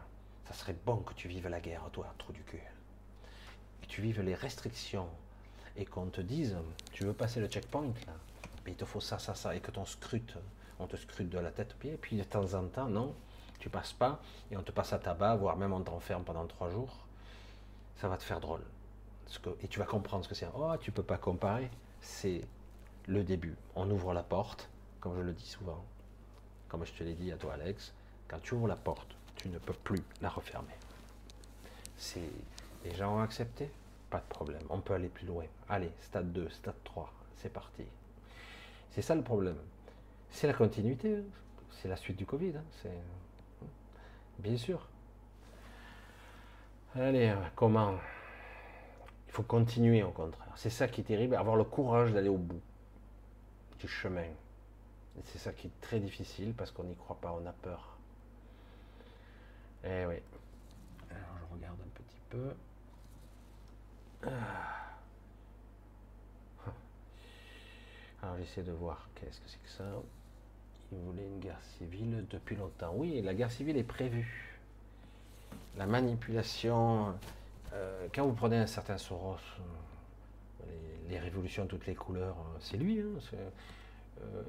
ça 0.51 0.57
serait 0.57 0.77
bon 0.85 0.97
que 0.97 1.15
tu 1.15 1.29
vives 1.29 1.47
la 1.47 1.61
guerre, 1.61 1.89
toi, 1.93 2.13
trou 2.19 2.33
du 2.33 2.43
cul. 2.43 2.61
Que 3.83 3.87
tu 3.87 4.03
vives 4.03 4.21
les 4.21 4.35
restrictions 4.35 5.09
et 5.77 5.85
qu'on 5.85 6.07
te 6.07 6.21
dise 6.21 6.57
tu 6.93 7.05
veux 7.05 7.13
passer 7.13 7.39
le 7.39 7.47
checkpoint 7.47 7.93
là, 8.07 8.15
mais 8.65 8.73
il 8.73 8.77
te 8.77 8.85
faut 8.85 8.99
ça, 9.01 9.21
ça, 9.21 9.37
ça, 9.37 9.55
et 9.55 9.61
que 9.61 9.71
ton 9.71 9.85
scrute, 9.85 10.35
on 10.81 10.89
te 10.89 10.97
scrute 10.97 11.29
de 11.29 11.39
la 11.39 11.53
tête 11.53 11.75
aux 11.75 11.79
pieds, 11.79 11.93
et 11.93 11.97
puis 11.97 12.17
de 12.17 12.25
temps 12.25 12.55
en 12.55 12.67
temps, 12.67 12.89
non, 12.89 13.15
tu 13.61 13.71
passes 13.71 13.93
pas, 13.93 14.21
et 14.51 14.57
on 14.57 14.63
te 14.63 14.73
passe 14.73 14.93
à 14.93 14.99
tabac, 14.99 15.37
voire 15.37 15.57
même 15.57 15.73
on 15.73 15.83
t'enferme 15.83 16.25
pendant 16.25 16.47
trois 16.47 16.69
jours, 16.69 17.07
ça 17.97 18.09
va 18.09 18.17
te 18.17 18.25
faire 18.25 18.41
drôle. 18.41 18.65
et 19.63 19.69
tu 19.69 19.79
vas 19.79 19.85
comprendre 19.85 20.25
ce 20.25 20.29
que 20.29 20.35
c'est. 20.35 20.49
Oh, 20.57 20.75
tu 20.81 20.91
peux 20.91 21.05
pas 21.05 21.19
comparer. 21.19 21.71
C'est 22.01 22.43
le 23.07 23.23
début. 23.23 23.55
On 23.77 23.89
ouvre 23.89 24.15
la 24.15 24.25
porte, 24.25 24.69
comme 24.99 25.15
je 25.17 25.21
le 25.21 25.33
dis 25.33 25.47
souvent, 25.47 25.85
comme 26.69 26.85
je 26.85 26.93
te 26.93 27.05
l'ai 27.05 27.15
dit 27.15 27.31
à 27.31 27.37
toi 27.37 27.55
Alex, 27.55 27.93
quand 28.27 28.41
tu 28.41 28.55
ouvres 28.55 28.69
la 28.69 28.77
porte, 28.77 29.15
tu 29.41 29.49
ne 29.49 29.59
peux 29.59 29.73
plus 29.73 30.03
la 30.21 30.29
refermer. 30.29 30.75
Les 32.85 32.95
gens 32.95 33.17
ont 33.17 33.23
accepté, 33.23 33.71
pas 34.11 34.19
de 34.19 34.25
problème, 34.29 34.62
on 34.69 34.81
peut 34.81 34.95
aller 34.95 35.09
plus 35.09 35.27
loin. 35.27 35.45
Allez, 35.69 35.91
stade 36.01 36.33
2, 36.33 36.49
stade 36.51 36.75
3, 36.85 37.11
c'est 37.37 37.53
parti. 37.53 37.85
C'est 38.91 39.03
ça 39.03 39.15
le 39.15 39.23
problème. 39.23 39.57
C'est 40.31 40.47
la 40.47 40.53
continuité, 40.53 41.17
hein. 41.17 41.23
c'est 41.71 41.89
la 41.89 41.97
suite 41.97 42.17
du 42.17 42.27
Covid, 42.27 42.53
hein. 42.57 42.65
c'est 42.83 42.91
bien 44.39 44.57
sûr. 44.57 44.87
Allez, 46.95 47.29
euh, 47.29 47.37
comment? 47.55 47.95
Il 49.29 49.33
faut 49.33 49.43
continuer 49.43 50.03
au 50.03 50.11
contraire. 50.11 50.53
C'est 50.57 50.71
ça 50.71 50.89
qui 50.89 51.01
est 51.01 51.05
terrible, 51.05 51.35
avoir 51.35 51.57
le 51.57 51.65
courage 51.65 52.12
d'aller 52.12 52.29
au 52.29 52.37
bout 52.37 52.61
du 53.79 53.89
chemin. 53.89 54.27
C'est 55.25 55.39
ça 55.39 55.53
qui 55.53 55.69
est 55.69 55.81
très 55.81 56.01
difficile 56.01 56.53
parce 56.55 56.71
qu'on 56.71 56.85
n'y 56.85 56.97
croit 56.97 57.19
pas, 57.21 57.33
on 57.41 57.47
a 57.47 57.53
peur. 57.53 57.90
Eh 59.85 60.07
oui. 60.07 60.16
Alors 61.11 61.36
je 61.39 61.55
regarde 61.55 61.78
un 61.81 62.02
petit 62.02 62.20
peu. 62.28 62.55
Ah. 64.27 64.81
Alors 68.23 68.36
j'essaie 68.36 68.62
de 68.62 68.73
voir 68.73 69.09
qu'est-ce 69.15 69.40
que 69.40 69.48
c'est 69.48 69.62
que 69.62 69.70
ça. 69.70 69.85
Il 70.93 70.98
voulait 70.98 71.27
une 71.27 71.39
guerre 71.39 71.62
civile 71.78 72.27
depuis 72.31 72.57
longtemps. 72.57 72.93
Oui, 72.94 73.23
la 73.23 73.32
guerre 73.32 73.51
civile 73.51 73.77
est 73.77 73.85
prévue. 73.85 74.59
La 75.78 75.86
manipulation. 75.86 77.15
Euh, 77.73 78.09
quand 78.12 78.27
vous 78.27 78.35
prenez 78.35 78.57
un 78.57 78.66
certain 78.66 78.98
Soros, 78.98 79.36
euh, 80.61 80.65
les, 81.09 81.19
révolutions 81.19 81.66
toutes 81.66 81.86
les 81.86 81.94
couleurs, 81.94 82.36
euh, 82.36 82.59
c'est 82.61 82.77
lui. 82.77 83.01
Hein, 83.01 83.40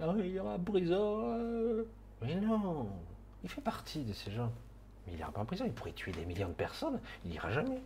ah, 0.01 0.13
il 0.17 0.31
y 0.31 0.39
aura 0.39 0.57
prison. 0.57 1.85
Mais 2.21 2.35
non, 2.35 2.89
il 3.43 3.49
fait 3.49 3.61
partie 3.61 4.03
de 4.03 4.13
ces 4.13 4.31
gens. 4.31 4.51
Mais 5.05 5.13
il 5.13 5.15
n'ira 5.17 5.31
pas 5.31 5.41
en 5.41 5.45
prison, 5.45 5.65
il 5.65 5.73
pourrait 5.73 5.93
tuer 5.93 6.11
des 6.11 6.25
millions 6.25 6.49
de 6.49 6.53
personnes, 6.53 6.99
il 7.25 7.31
n'ira 7.31 7.51
jamais. 7.51 7.81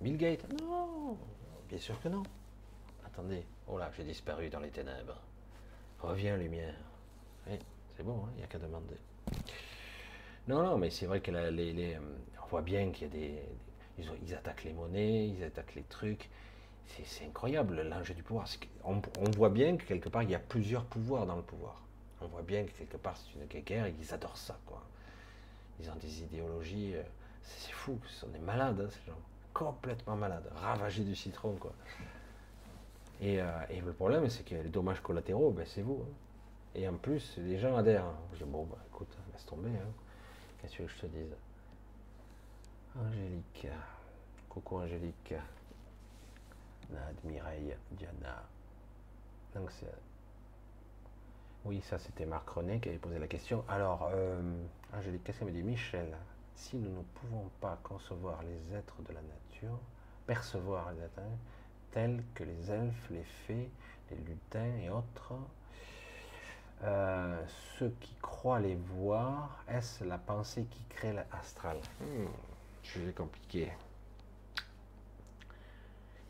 Bill 0.00 0.16
Gates, 0.16 0.46
non, 0.60 1.16
bien 1.68 1.78
sûr 1.78 2.00
que 2.00 2.08
non. 2.08 2.22
Attendez, 3.04 3.44
oh 3.68 3.78
là, 3.78 3.90
j'ai 3.96 4.04
disparu 4.04 4.48
dans 4.48 4.60
les 4.60 4.70
ténèbres. 4.70 5.20
Reviens, 6.00 6.36
lumière. 6.36 6.74
Oui, 7.48 7.58
c'est 7.96 8.02
bon, 8.02 8.22
hein, 8.24 8.30
il 8.34 8.38
n'y 8.38 8.44
a 8.44 8.46
qu'à 8.46 8.58
demander. 8.58 8.96
Non, 10.48 10.62
non, 10.62 10.78
mais 10.78 10.90
c'est 10.90 11.06
vrai 11.06 11.20
que 11.20 11.30
les, 11.30 11.94
euh, 11.94 12.00
on 12.44 12.46
voit 12.46 12.62
bien 12.62 12.90
qu'il 12.90 13.08
y 13.08 13.10
a 13.10 13.12
des, 13.12 13.42
ils, 13.98 14.34
attaquent 14.34 14.64
les 14.64 14.72
monnaies, 14.72 15.28
ils 15.28 15.42
attaquent 15.42 15.74
les 15.74 15.82
trucs. 15.82 16.28
C'est 16.86 17.24
incroyable 17.24 17.82
l'enjeu 17.82 18.14
du 18.14 18.22
pouvoir. 18.22 18.46
On, 18.84 19.00
voit 19.36 19.50
bien 19.50 19.76
que 19.76 19.84
quelque 19.84 20.08
part 20.08 20.22
il 20.22 20.30
y 20.30 20.36
a 20.36 20.38
plusieurs 20.38 20.84
pouvoirs 20.84 21.26
dans 21.26 21.34
le 21.34 21.42
pouvoir. 21.42 21.82
On 22.20 22.28
voit 22.28 22.42
bien 22.42 22.64
que 22.64 22.70
quelque 22.70 22.96
part 22.96 23.16
c'est 23.16 23.32
une 23.34 23.62
guerre 23.62 23.88
ils 23.88 24.14
adorent 24.14 24.36
ça, 24.36 24.56
quoi. 24.66 24.82
Ils 25.80 25.90
ont 25.90 25.96
des 25.96 26.22
idéologies, 26.22 26.94
euh, 26.94 27.02
c'est 27.42 27.72
fou, 27.72 27.98
ce 28.06 28.20
sont 28.20 28.28
des 28.28 28.38
malades, 28.38 28.80
hein, 28.80 28.88
ces 28.90 29.10
gens, 29.10 29.18
complètement 29.52 30.16
malades, 30.16 30.50
ravagés 30.54 31.04
du 31.04 31.14
citron, 31.14 31.56
quoi. 31.56 31.72
Et, 33.20 33.40
euh, 33.40 33.46
et 33.70 33.80
le 33.80 33.92
problème, 33.92 34.28
c'est 34.28 34.44
que 34.44 34.54
les 34.54 34.68
dommages 34.68 35.00
collatéraux, 35.00 35.50
ben, 35.50 35.64
c'est 35.66 35.82
vous. 35.82 36.02
Hein. 36.02 36.12
Et 36.74 36.86
en 36.86 36.96
plus, 36.96 37.38
les 37.38 37.58
gens 37.58 37.76
adhèrent. 37.76 38.04
Hein. 38.04 38.18
Je 38.34 38.44
dis, 38.44 38.50
bon, 38.50 38.64
bah, 38.64 38.76
écoute, 38.88 39.08
laisse 39.32 39.46
tomber. 39.46 39.70
Qu'est-ce 40.60 40.72
que 40.72 40.76
tu 40.76 40.82
veux 40.82 40.88
que 40.88 40.94
je 40.94 41.00
te 41.00 41.06
dise? 41.06 41.36
Angélique. 42.98 43.68
Coucou 44.50 44.76
Angélique. 44.78 45.34
Nad, 46.90 47.16
Mireille, 47.24 47.74
Diana. 47.92 48.42
Donc 49.54 49.70
c'est 49.72 49.86
oui, 51.66 51.82
ça 51.82 51.98
c'était 51.98 52.26
Marc 52.26 52.48
René 52.50 52.78
qui 52.80 52.88
avait 52.88 52.98
posé 52.98 53.18
la 53.18 53.26
question. 53.26 53.64
Alors, 53.68 54.08
euh, 54.12 54.40
Angélique, 54.96 55.24
qu'est-ce 55.24 55.40
qu'elle 55.40 55.48
me 55.48 55.52
dit? 55.52 55.62
Michel, 55.62 56.16
si 56.54 56.76
nous 56.76 56.90
ne 56.90 57.02
pouvons 57.02 57.50
pas 57.60 57.78
concevoir 57.82 58.42
les 58.42 58.76
êtres 58.76 59.02
de 59.02 59.12
la 59.12 59.20
nature, 59.20 59.78
percevoir 60.26 60.92
les 60.92 61.02
êtres 61.02 61.20
tels 61.90 62.22
que 62.34 62.44
les 62.44 62.70
elfes, 62.70 63.10
les 63.10 63.24
fées, 63.46 63.70
les 64.10 64.16
lutins 64.18 64.76
et 64.80 64.90
autres, 64.90 65.34
euh, 66.84 67.42
ceux 67.78 67.92
qui 68.00 68.14
croient 68.22 68.60
les 68.60 68.76
voir, 68.76 69.64
est-ce 69.68 70.04
la 70.04 70.18
pensée 70.18 70.64
qui 70.70 70.82
crée 70.88 71.12
l'astral? 71.12 71.78
Hmm, 72.00 72.26
Sujet 72.82 73.12
compliqué. 73.12 73.72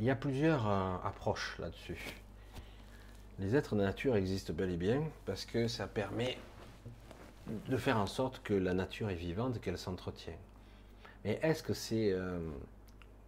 Il 0.00 0.06
y 0.06 0.10
a 0.10 0.16
plusieurs 0.16 0.66
euh, 0.66 0.96
approches 1.04 1.58
là-dessus. 1.58 2.14
Les 3.38 3.54
êtres 3.54 3.76
de 3.76 3.82
nature 3.82 4.16
existent 4.16 4.52
bel 4.54 4.70
et 4.70 4.76
bien 4.76 5.02
parce 5.26 5.44
que 5.44 5.68
ça 5.68 5.86
permet 5.86 6.38
de 7.46 7.76
faire 7.76 7.98
en 7.98 8.06
sorte 8.06 8.42
que 8.42 8.54
la 8.54 8.72
nature 8.72 9.10
est 9.10 9.14
vivante 9.16 9.60
qu'elle 9.60 9.76
s'entretient. 9.76 10.36
Mais 11.24 11.38
est-ce 11.42 11.62
que 11.62 11.74
c'est 11.74 12.12
euh, 12.12 12.38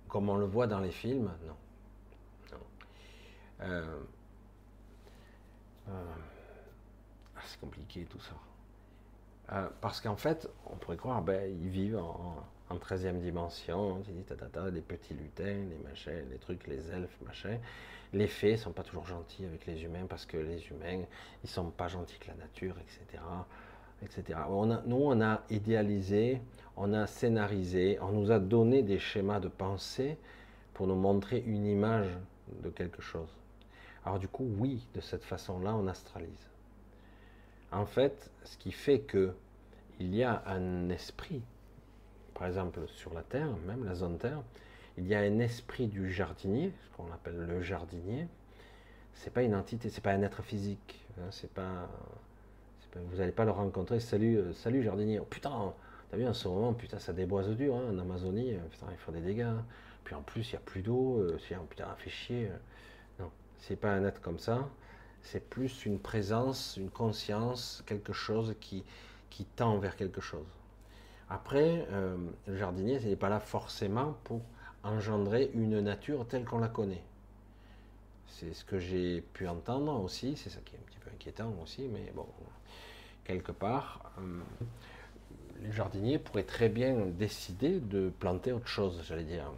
comme 0.08 0.30
on 0.30 0.36
le 0.36 0.46
voit 0.46 0.66
dans 0.66 0.80
les 0.80 0.90
films? 0.90 1.30
Non. 1.46 1.56
Euh, 3.60 3.98
euh, 5.88 6.04
ah, 7.36 7.40
c'est 7.44 7.60
compliqué 7.60 8.06
tout 8.08 8.20
ça. 8.20 9.70
parce 9.80 10.00
qu'en 10.00 10.16
fait, 10.16 10.48
on 10.66 10.76
pourrait 10.76 10.96
croire, 10.96 11.22
ben, 11.22 11.50
ils 11.50 11.68
vivent 11.68 11.98
en, 11.98 12.10
en 12.10 12.44
13e 12.76 13.18
dimension, 13.20 14.02
les 14.72 14.80
petits 14.80 15.14
lutins, 15.14 15.64
les 15.70 15.78
machins, 15.88 16.24
les 16.30 16.38
trucs, 16.38 16.66
les 16.66 16.90
elfes, 16.90 17.18
machin. 17.24 17.58
Les 18.12 18.26
fées 18.26 18.56
sont 18.56 18.72
pas 18.72 18.82
toujours 18.82 19.06
gentils 19.06 19.44
avec 19.44 19.66
les 19.66 19.82
humains 19.82 20.06
parce 20.08 20.26
que 20.26 20.36
les 20.36 20.66
humains, 20.68 21.04
ils 21.44 21.50
sont 21.50 21.70
pas 21.70 21.88
gentils 21.88 22.18
que 22.18 22.28
la 22.28 22.34
nature, 22.34 22.76
etc. 22.78 23.22
etc. 24.02 24.38
On 24.48 24.66
nous, 24.66 24.96
on 24.96 25.20
a 25.20 25.42
idéalisé, 25.50 26.40
on 26.76 26.92
a 26.94 27.06
scénarisé, 27.06 27.98
on 28.00 28.12
nous 28.12 28.30
a 28.30 28.38
donné 28.38 28.82
des 28.82 28.98
schémas 28.98 29.40
de 29.40 29.48
pensée 29.48 30.16
pour 30.74 30.86
nous 30.86 30.94
montrer 30.94 31.42
une 31.46 31.66
image 31.66 32.08
de 32.62 32.70
quelque 32.70 33.02
chose. 33.02 33.28
Alors 34.04 34.18
du 34.18 34.28
coup, 34.28 34.48
oui, 34.58 34.86
de 34.94 35.00
cette 35.00 35.24
façon-là, 35.24 35.74
on 35.74 35.86
astralise. 35.86 36.48
En 37.72 37.84
fait, 37.84 38.30
ce 38.44 38.56
qui 38.56 38.72
fait 38.72 39.00
que 39.00 39.34
il 40.00 40.14
y 40.14 40.22
a 40.22 40.42
un 40.46 40.88
esprit 40.90 41.42
par 42.38 42.46
exemple 42.46 42.80
sur 42.86 43.12
la 43.14 43.22
Terre, 43.22 43.50
même 43.66 43.84
la 43.84 43.94
zone 43.94 44.18
Terre, 44.18 44.42
il 44.96 45.06
y 45.06 45.14
a 45.14 45.20
un 45.20 45.38
esprit 45.38 45.86
du 45.86 46.12
jardinier, 46.12 46.72
ce 46.84 46.96
qu'on 46.96 47.12
appelle 47.12 47.36
le 47.36 47.62
jardinier. 47.62 48.26
C'est 49.14 49.32
pas 49.32 49.42
une 49.42 49.54
entité, 49.54 49.90
c'est 49.90 50.00
pas 50.00 50.12
un 50.12 50.22
être 50.22 50.42
physique. 50.42 51.04
Hein, 51.18 51.28
c'est 51.30 51.52
pas, 51.52 51.88
vous 52.94 53.16
n'allez 53.16 53.32
pas 53.32 53.44
le 53.44 53.50
rencontrer. 53.50 54.00
Salut, 54.00 54.38
euh, 54.38 54.52
salut 54.52 54.82
jardinier. 54.82 55.18
Oh, 55.18 55.26
putain, 55.28 55.72
t'as 56.10 56.16
vu 56.16 56.26
en 56.26 56.34
ce 56.34 56.48
moment, 56.48 56.72
putain, 56.72 56.98
ça 56.98 57.12
déboise 57.12 57.48
dur 57.50 57.76
hein, 57.76 57.92
en 57.92 57.98
Amazonie. 57.98 58.54
Euh, 58.54 58.60
putain, 58.70 58.86
il 58.90 58.98
faut 58.98 59.12
des 59.12 59.20
dégâts. 59.20 59.54
Puis 60.04 60.14
en 60.14 60.22
plus, 60.22 60.48
il 60.50 60.52
n'y 60.52 60.58
a 60.58 60.62
plus 60.64 60.82
d'eau. 60.82 61.18
Euh, 61.20 61.38
putain, 61.68 61.86
fait 61.96 62.10
chier. 62.10 62.50
Non, 63.18 63.30
c'est 63.58 63.76
pas 63.76 63.92
un 63.92 64.04
être 64.04 64.20
comme 64.20 64.38
ça. 64.38 64.68
C'est 65.22 65.48
plus 65.48 65.86
une 65.86 65.98
présence, 65.98 66.76
une 66.76 66.90
conscience, 66.90 67.82
quelque 67.86 68.12
chose 68.12 68.54
qui, 68.60 68.84
qui 69.28 69.44
tend 69.44 69.78
vers 69.78 69.96
quelque 69.96 70.20
chose. 70.20 70.57
Après, 71.30 71.86
euh, 71.90 72.16
le 72.46 72.56
jardinier, 72.56 72.98
il 73.02 73.08
n'est 73.08 73.16
pas 73.16 73.28
là 73.28 73.40
forcément 73.40 74.16
pour 74.24 74.40
engendrer 74.82 75.50
une 75.54 75.80
nature 75.80 76.26
telle 76.26 76.44
qu'on 76.44 76.58
la 76.58 76.68
connaît. 76.68 77.02
C'est 78.28 78.54
ce 78.54 78.64
que 78.64 78.78
j'ai 78.78 79.20
pu 79.20 79.46
entendre 79.46 80.00
aussi, 80.02 80.36
c'est 80.36 80.48
ça 80.48 80.60
qui 80.64 80.74
est 80.74 80.78
un 80.78 80.82
petit 80.82 80.98
peu 80.98 81.10
inquiétant 81.10 81.52
aussi, 81.62 81.88
mais 81.88 82.12
bon, 82.14 82.26
quelque 83.24 83.52
part, 83.52 84.12
euh, 84.18 84.40
le 85.62 85.72
jardinier 85.72 86.18
pourrait 86.18 86.44
très 86.44 86.68
bien 86.68 86.94
décider 87.06 87.80
de 87.80 88.10
planter 88.20 88.52
autre 88.52 88.68
chose, 88.68 89.02
j'allais 89.06 89.24
dire, 89.24 89.50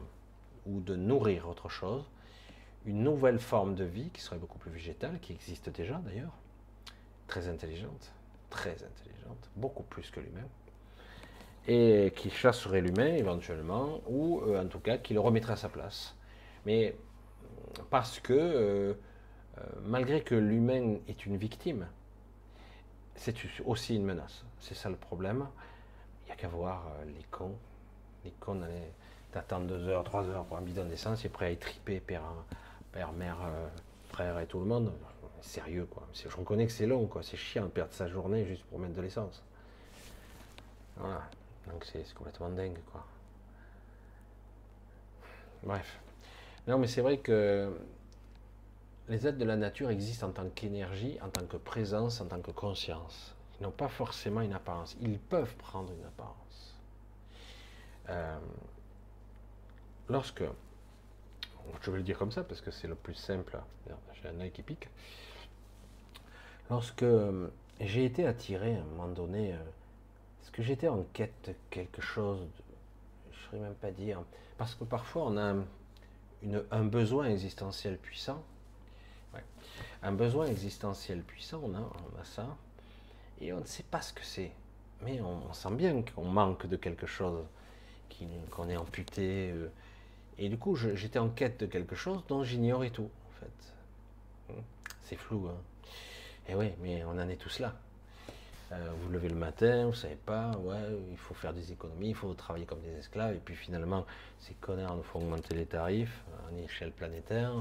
ou 0.66 0.80
de 0.80 0.96
nourrir 0.96 1.48
autre 1.48 1.68
chose, 1.68 2.04
une 2.86 3.02
nouvelle 3.02 3.38
forme 3.38 3.74
de 3.74 3.84
vie 3.84 4.10
qui 4.10 4.22
serait 4.22 4.38
beaucoup 4.38 4.58
plus 4.58 4.70
végétale, 4.70 5.20
qui 5.20 5.32
existe 5.32 5.68
déjà 5.68 5.98
d'ailleurs, 5.98 6.32
très 7.28 7.48
intelligente, 7.48 8.12
très 8.48 8.72
intelligente, 8.82 9.50
beaucoup 9.56 9.84
plus 9.84 10.10
que 10.10 10.20
lui-même 10.20 10.48
et 11.66 12.12
qui 12.16 12.30
chasserait 12.30 12.80
l'humain 12.80 13.14
éventuellement, 13.14 14.00
ou 14.08 14.40
euh, 14.40 14.62
en 14.62 14.68
tout 14.68 14.80
cas 14.80 14.98
qui 14.98 15.14
le 15.14 15.20
remettrait 15.20 15.52
à 15.52 15.56
sa 15.56 15.68
place. 15.68 16.16
Mais 16.66 16.96
parce 17.90 18.20
que, 18.20 18.32
euh, 18.32 18.94
euh, 19.58 19.62
malgré 19.84 20.22
que 20.22 20.34
l'humain 20.34 20.96
est 21.08 21.26
une 21.26 21.36
victime, 21.36 21.86
c'est 23.14 23.34
aussi 23.64 23.96
une 23.96 24.04
menace. 24.04 24.44
C'est 24.58 24.74
ça 24.74 24.88
le 24.88 24.96
problème. 24.96 25.46
Il 26.22 26.26
n'y 26.26 26.32
a 26.32 26.36
qu'à 26.36 26.48
voir 26.48 26.86
les 27.06 27.24
cons. 27.30 27.56
Les 28.24 28.32
cons, 28.40 28.60
t'attends 29.32 29.60
deux 29.60 29.88
heures, 29.88 30.04
trois 30.04 30.26
heures 30.28 30.44
pour 30.44 30.56
un 30.56 30.62
bidon 30.62 30.86
d'essence, 30.86 31.24
et 31.24 31.28
prêt 31.28 31.46
à 31.46 31.50
étriper 31.50 32.00
père, 32.00 32.22
père, 32.92 33.12
mère, 33.12 33.38
frère 34.08 34.38
et 34.38 34.46
tout 34.46 34.58
le 34.58 34.66
monde. 34.66 34.92
Sérieux, 35.42 35.86
quoi. 35.86 36.06
Je 36.14 36.34
reconnais 36.34 36.66
que 36.66 36.72
c'est 36.72 36.86
long, 36.86 37.06
quoi. 37.06 37.22
C'est 37.22 37.36
chiant 37.36 37.64
de 37.64 37.70
perdre 37.70 37.92
sa 37.92 38.08
journée 38.08 38.44
juste 38.46 38.64
pour 38.64 38.78
mettre 38.78 38.94
de 38.94 39.02
l'essence. 39.02 39.42
Voilà. 40.96 41.22
Donc 41.70 41.84
c'est 41.84 42.12
complètement 42.14 42.50
dingue, 42.50 42.78
quoi. 42.92 43.04
Bref. 45.62 46.00
Non, 46.66 46.78
mais 46.78 46.86
c'est 46.86 47.00
vrai 47.00 47.18
que 47.18 47.72
les 49.08 49.26
êtres 49.26 49.38
de 49.38 49.44
la 49.44 49.56
nature 49.56 49.90
existent 49.90 50.28
en 50.28 50.32
tant 50.32 50.48
qu'énergie, 50.48 51.18
en 51.20 51.28
tant 51.28 51.44
que 51.44 51.56
présence, 51.56 52.20
en 52.20 52.26
tant 52.26 52.40
que 52.40 52.50
conscience. 52.50 53.34
Ils 53.58 53.64
n'ont 53.64 53.70
pas 53.70 53.88
forcément 53.88 54.40
une 54.40 54.52
apparence. 54.52 54.96
Ils 55.00 55.18
peuvent 55.18 55.54
prendre 55.56 55.92
une 55.92 56.04
apparence. 56.04 56.76
Euh, 58.08 58.38
lorsque, 60.08 60.44
je 61.82 61.90
vais 61.90 61.98
le 61.98 62.02
dire 62.02 62.18
comme 62.18 62.32
ça 62.32 62.42
parce 62.42 62.60
que 62.60 62.70
c'est 62.70 62.88
le 62.88 62.94
plus 62.94 63.14
simple, 63.14 63.58
j'ai 64.14 64.28
un 64.28 64.40
œil 64.40 64.50
qui 64.50 64.62
pique. 64.62 64.88
Lorsque 66.70 67.02
euh, 67.02 67.48
j'ai 67.80 68.04
été 68.04 68.26
attiré 68.26 68.76
à 68.76 68.80
un 68.80 68.84
moment 68.84 69.08
donné, 69.08 69.52
euh, 69.52 69.56
j'étais 70.60 70.88
en 70.88 71.04
quête 71.12 71.34
de 71.48 71.54
quelque 71.70 72.02
chose, 72.02 72.38
je 73.30 73.36
ne 73.36 73.42
saurais 73.42 73.58
même 73.60 73.74
pas 73.74 73.90
dire, 73.90 74.22
parce 74.58 74.74
que 74.74 74.84
parfois 74.84 75.24
on 75.26 75.36
a 75.36 75.54
un 76.70 76.84
besoin 76.84 77.28
existentiel 77.28 77.98
puissant, 77.98 78.42
un 80.02 80.12
besoin 80.12 80.46
existentiel 80.46 81.22
puissant, 81.22 81.60
on 81.62 81.74
a, 81.74 82.24
ça, 82.24 82.56
et 83.40 83.52
on 83.52 83.60
ne 83.60 83.66
sait 83.66 83.82
pas 83.82 84.00
ce 84.00 84.12
que 84.12 84.24
c'est, 84.24 84.52
mais 85.02 85.20
on, 85.20 85.52
sent 85.52 85.72
bien 85.72 86.02
qu'on 86.02 86.24
manque 86.24 86.66
de 86.66 86.76
quelque 86.76 87.06
chose, 87.06 87.44
qu'on 88.50 88.68
est 88.68 88.76
amputé, 88.76 89.50
euh, 89.50 89.70
et 90.38 90.48
du 90.48 90.58
coup 90.58 90.76
j'étais 90.76 91.18
en 91.18 91.28
quête 91.28 91.60
de 91.60 91.66
quelque 91.66 91.94
chose 91.94 92.22
dont 92.28 92.44
j'ignorais 92.44 92.90
tout, 92.90 93.10
en 93.28 93.40
fait. 93.40 94.62
C'est 95.02 95.16
flou, 95.16 95.48
hein. 95.48 95.56
Et 96.48 96.54
oui, 96.54 96.72
mais 96.80 97.04
on 97.04 97.10
en 97.10 97.28
est 97.28 97.36
tous 97.36 97.60
là. 97.60 97.74
Euh, 98.72 98.90
vous 99.00 99.10
levez 99.10 99.28
le 99.28 99.34
matin, 99.34 99.86
vous 99.86 99.94
savez 99.94 100.14
pas, 100.14 100.52
ouais, 100.58 100.78
il 101.10 101.16
faut 101.16 101.34
faire 101.34 101.52
des 101.52 101.72
économies, 101.72 102.10
il 102.10 102.14
faut 102.14 102.32
travailler 102.34 102.66
comme 102.66 102.80
des 102.82 102.98
esclaves, 102.98 103.34
et 103.34 103.40
puis 103.40 103.56
finalement, 103.56 104.06
ces 104.38 104.54
connards 104.54 104.96
nous 104.96 105.02
font 105.02 105.18
augmenter 105.18 105.56
les 105.56 105.66
tarifs 105.66 106.22
à 106.48 106.56
échelle 106.60 106.92
planétaire. 106.92 107.52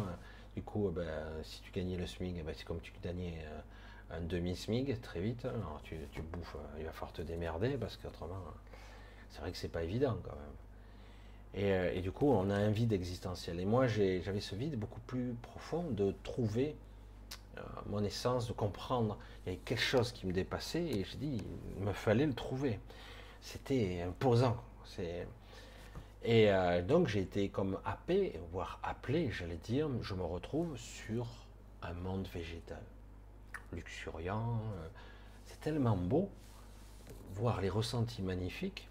Du 0.56 0.62
coup, 0.62 0.90
eh 0.90 0.96
ben, 0.96 1.08
si 1.44 1.62
tu 1.62 1.72
gagnais 1.72 1.98
le 1.98 2.06
SMIC, 2.06 2.36
eh 2.40 2.44
ben, 2.44 2.54
c'est 2.56 2.66
comme 2.66 2.82
tu 2.82 2.94
gagnais 3.04 3.34
euh, 3.46 4.18
un 4.18 4.22
demi-SMIC 4.22 5.02
très 5.02 5.20
vite. 5.22 5.46
Alors 5.46 5.80
tu, 5.84 5.96
bouffes, 6.22 6.56
euh, 6.56 6.80
il 6.80 6.86
va 6.86 6.92
falloir 6.92 7.14
te 7.14 7.22
démerder 7.22 7.78
parce 7.78 7.98
qu'autrement, 7.98 8.44
c'est 9.30 9.42
vrai 9.42 9.52
que 9.52 9.58
c'est 9.58 9.70
pas 9.70 9.84
évident 9.84 10.18
quand 10.24 10.36
même. 10.36 11.96
Et, 11.96 12.02
du 12.02 12.12
coup, 12.12 12.30
on 12.30 12.52
a 12.52 12.56
un 12.56 12.70
vide 12.70 12.94
existentiel. 12.94 13.60
Et 13.60 13.66
moi, 13.66 13.88
j'avais 13.88 14.40
ce 14.40 14.54
vide 14.54 14.78
beaucoup 14.78 15.00
plus 15.02 15.34
profond 15.42 15.84
de 15.90 16.14
trouver 16.24 16.70
euh, 16.70 16.89
mon 17.88 18.04
essence, 18.04 18.48
de 18.48 18.54
comprendre. 18.54 19.18
Il 19.46 19.50
y 19.50 19.52
avait 19.54 19.62
quelque 19.64 19.82
chose 19.82 20.12
qui 20.12 20.28
me 20.28 20.34
dépassait 20.34 20.84
et 20.84 21.04
j'ai 21.04 21.18
dit, 21.18 21.42
il 21.78 21.84
me 21.84 21.94
fallait 21.94 22.26
le 22.26 22.34
trouver. 22.34 22.80
C'était 23.42 24.02
imposant. 24.02 24.58
Et 26.24 26.52
euh, 26.52 26.82
donc 26.82 27.08
j'ai 27.08 27.22
été 27.22 27.50
comme 27.50 27.80
happé, 27.86 28.40
voire 28.52 28.80
appelé, 28.84 29.32
j'allais 29.32 29.58
dire, 29.58 29.88
je 30.02 30.14
me 30.14 30.24
retrouve 30.24 30.78
sur 30.78 31.28
un 31.82 31.94
monde 31.94 32.28
végétal, 32.34 32.82
luxuriant. 33.72 34.60
Euh, 34.78 34.88
c'est 35.46 35.62
tellement 35.62 35.96
beau, 35.96 36.30
voir 37.36 37.62
les 37.62 37.70
ressentis 37.70 38.22
magnifiques. 38.22 38.90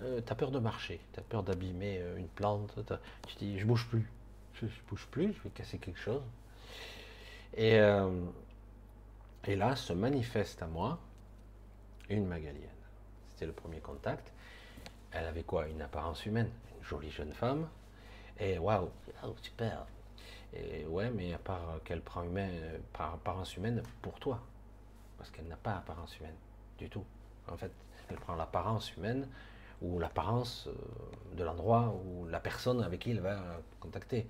tu 0.00 0.32
as 0.32 0.34
peur 0.36 0.50
de 0.52 0.60
marcher, 0.60 1.00
tu 1.12 1.20
as 1.20 1.22
peur 1.22 1.42
d'abîmer 1.42 2.00
une 2.16 2.28
plante. 2.28 2.78
Tu 3.26 3.36
dis, 3.36 3.58
je 3.58 3.66
bouge 3.66 3.86
plus, 3.88 4.08
je, 4.54 4.66
je 4.66 4.80
bouge 4.88 5.08
plus, 5.10 5.32
je 5.32 5.42
vais 5.42 5.50
casser 5.50 5.78
quelque 5.78 5.98
chose. 5.98 6.22
Et, 7.56 7.78
euh, 7.78 8.10
et 9.46 9.56
là 9.56 9.76
se 9.76 9.92
manifeste 9.92 10.62
à 10.62 10.66
moi 10.66 10.98
une 12.08 12.26
Magalienne. 12.26 12.68
C'était 13.32 13.46
le 13.46 13.52
premier 13.52 13.80
contact. 13.80 14.32
Elle 15.12 15.26
avait 15.26 15.42
quoi? 15.42 15.66
Une 15.68 15.82
apparence 15.82 16.26
humaine, 16.26 16.50
une 16.76 16.84
jolie 16.84 17.10
jeune 17.10 17.32
femme. 17.32 17.68
Et 18.38 18.58
waouh, 18.58 18.90
super. 19.40 19.86
Et 20.52 20.84
ouais, 20.86 21.10
mais 21.10 21.32
à 21.32 21.38
part 21.38 21.80
qu'elle 21.84 22.02
prend 22.02 22.24
apparence 22.98 23.56
humaine 23.56 23.82
pour 24.02 24.18
toi, 24.18 24.40
parce 25.18 25.30
qu'elle 25.30 25.46
n'a 25.46 25.56
pas 25.56 25.76
apparence 25.76 26.18
humaine 26.18 26.36
du 26.78 26.88
tout. 26.88 27.04
En 27.48 27.56
fait, 27.56 27.72
elle 28.08 28.16
prend 28.16 28.34
l'apparence 28.34 28.94
humaine 28.96 29.26
ou 29.82 29.98
l'apparence 29.98 30.68
euh, 30.68 31.36
de 31.36 31.44
l'endroit 31.44 31.94
ou 32.04 32.26
la 32.26 32.40
personne 32.40 32.82
avec 32.82 33.00
qui 33.00 33.10
elle 33.10 33.20
va 33.20 33.60
contacter. 33.80 34.26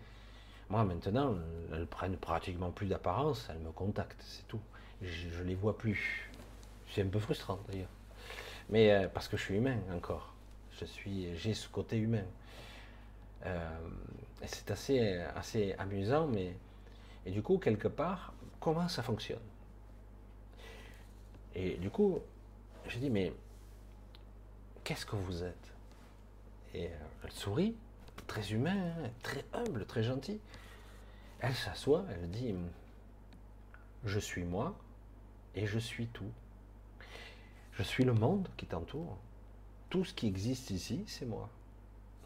Moi, 0.69 0.85
maintenant, 0.85 1.37
elles 1.73 1.87
prennent 1.87 2.17
pratiquement 2.17 2.71
plus 2.71 2.89
d'apparence, 2.89 3.47
elles 3.51 3.59
me 3.59 3.71
contactent, 3.71 4.23
c'est 4.27 4.47
tout. 4.49 4.61
Je, 5.03 5.29
ne 5.39 5.45
les 5.45 5.55
vois 5.55 5.77
plus. 5.77 6.31
C'est 6.91 7.03
un 7.03 7.09
peu 7.09 7.19
frustrant 7.19 7.59
d'ailleurs. 7.69 7.91
Mais 8.69 8.91
euh, 8.93 9.09
parce 9.09 9.29
que 9.29 9.37
je 9.37 9.43
suis 9.43 9.57
humain 9.57 9.79
encore. 9.95 10.35
Je 10.81 10.85
suis, 10.85 11.37
j'ai 11.37 11.55
ce 11.55 11.69
côté 11.69 11.99
humain. 11.99 12.25
Euh, 13.45 13.79
c'est 14.45 14.71
assez, 14.71 15.19
assez 15.35 15.75
amusant, 15.79 16.27
mais 16.27 16.57
et 17.27 17.33
du 17.33 17.43
coup, 17.43 17.59
quelque 17.59 17.89
part, 17.89 18.33
comment 18.61 18.87
ça 18.87 19.03
fonctionne? 19.03 19.43
Et 21.57 21.77
du 21.77 21.91
coup, 21.91 22.21
je 22.87 22.99
dis, 22.99 23.11
mais 23.11 23.33
qu'est-ce 24.85 25.05
que 25.05 25.17
vous 25.17 25.43
êtes? 25.43 25.73
Et 26.73 26.87
euh, 26.87 26.91
elle 27.25 27.33
sourit, 27.33 27.75
très 28.27 28.53
humain, 28.53 28.93
très 29.23 29.45
humble, 29.53 29.87
très 29.87 30.03
gentil. 30.03 30.41
Elle 31.41 31.55
s'assoit, 31.55 32.05
elle 32.11 32.31
dit 32.31 32.55
Je 34.05 34.19
suis 34.19 34.45
moi 34.45 34.77
et 35.55 35.67
je 35.67 35.79
suis 35.79 36.07
tout. 36.09 36.31
Je 37.73 37.83
suis 37.83 38.05
le 38.05 38.15
monde 38.15 38.49
qui 38.57 38.67
t'entoure. 38.67 39.19
Tout 39.91 40.05
ce 40.05 40.15
qui 40.15 40.27
existe 40.27 40.71
ici, 40.71 41.05
c'est 41.07 41.27
moi. 41.27 41.49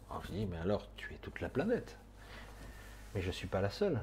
Alors 0.09 0.23
je 0.25 0.31
dis 0.31 0.45
Mais 0.45 0.57
alors, 0.57 0.87
tu 0.95 1.13
es 1.13 1.17
toute 1.17 1.41
la 1.41 1.49
planète. 1.49 1.97
Mais 3.13 3.21
je 3.21 3.27
ne 3.27 3.33
suis 3.33 3.47
pas 3.47 3.61
la 3.61 3.69
seule. 3.69 3.99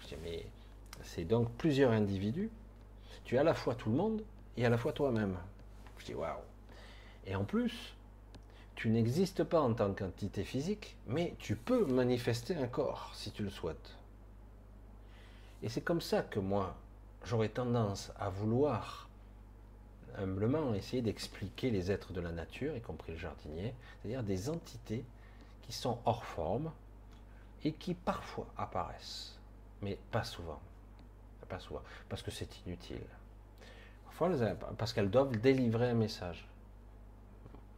Je 0.00 0.08
dis 0.08 0.16
Mais 0.22 0.46
c'est 1.02 1.24
donc 1.24 1.50
plusieurs 1.56 1.92
individus. 1.92 2.50
Tu 3.24 3.36
es 3.36 3.38
à 3.38 3.44
la 3.44 3.54
fois 3.54 3.74
tout 3.74 3.90
le 3.90 3.96
monde 3.96 4.22
et 4.56 4.64
à 4.64 4.70
la 4.70 4.78
fois 4.78 4.92
toi-même. 4.92 5.36
Je 5.98 6.06
dis 6.06 6.14
Waouh 6.14 6.40
Et 7.26 7.34
en 7.34 7.44
plus, 7.44 7.94
tu 8.80 8.88
n'existes 8.88 9.44
pas 9.44 9.60
en 9.60 9.74
tant 9.74 9.92
qu'entité 9.92 10.42
physique, 10.42 10.96
mais 11.06 11.34
tu 11.38 11.54
peux 11.54 11.84
manifester 11.84 12.54
un 12.56 12.66
corps 12.66 13.10
si 13.14 13.30
tu 13.30 13.42
le 13.42 13.50
souhaites. 13.50 13.94
Et 15.62 15.68
c'est 15.68 15.82
comme 15.82 16.00
ça 16.00 16.22
que 16.22 16.40
moi, 16.40 16.74
j'aurais 17.26 17.50
tendance 17.50 18.10
à 18.18 18.30
vouloir 18.30 19.10
humblement 20.16 20.72
essayer 20.72 21.02
d'expliquer 21.02 21.70
les 21.70 21.90
êtres 21.92 22.14
de 22.14 22.22
la 22.22 22.32
nature, 22.32 22.74
y 22.74 22.80
compris 22.80 23.12
le 23.12 23.18
jardinier, 23.18 23.74
c'est-à-dire 24.00 24.22
des 24.22 24.48
entités 24.48 25.04
qui 25.60 25.74
sont 25.74 25.98
hors 26.06 26.24
forme 26.24 26.72
et 27.64 27.72
qui 27.72 27.92
parfois 27.92 28.46
apparaissent, 28.56 29.36
mais 29.82 29.98
pas 30.10 30.24
souvent. 30.24 30.60
Pas 31.50 31.60
souvent, 31.60 31.82
parce 32.08 32.22
que 32.22 32.30
c'est 32.30 32.48
inutile. 32.64 33.02
Parfois, 34.06 34.30
parce 34.78 34.94
qu'elles 34.94 35.10
doivent 35.10 35.36
délivrer 35.36 35.90
un 35.90 35.94
message. 35.94 36.46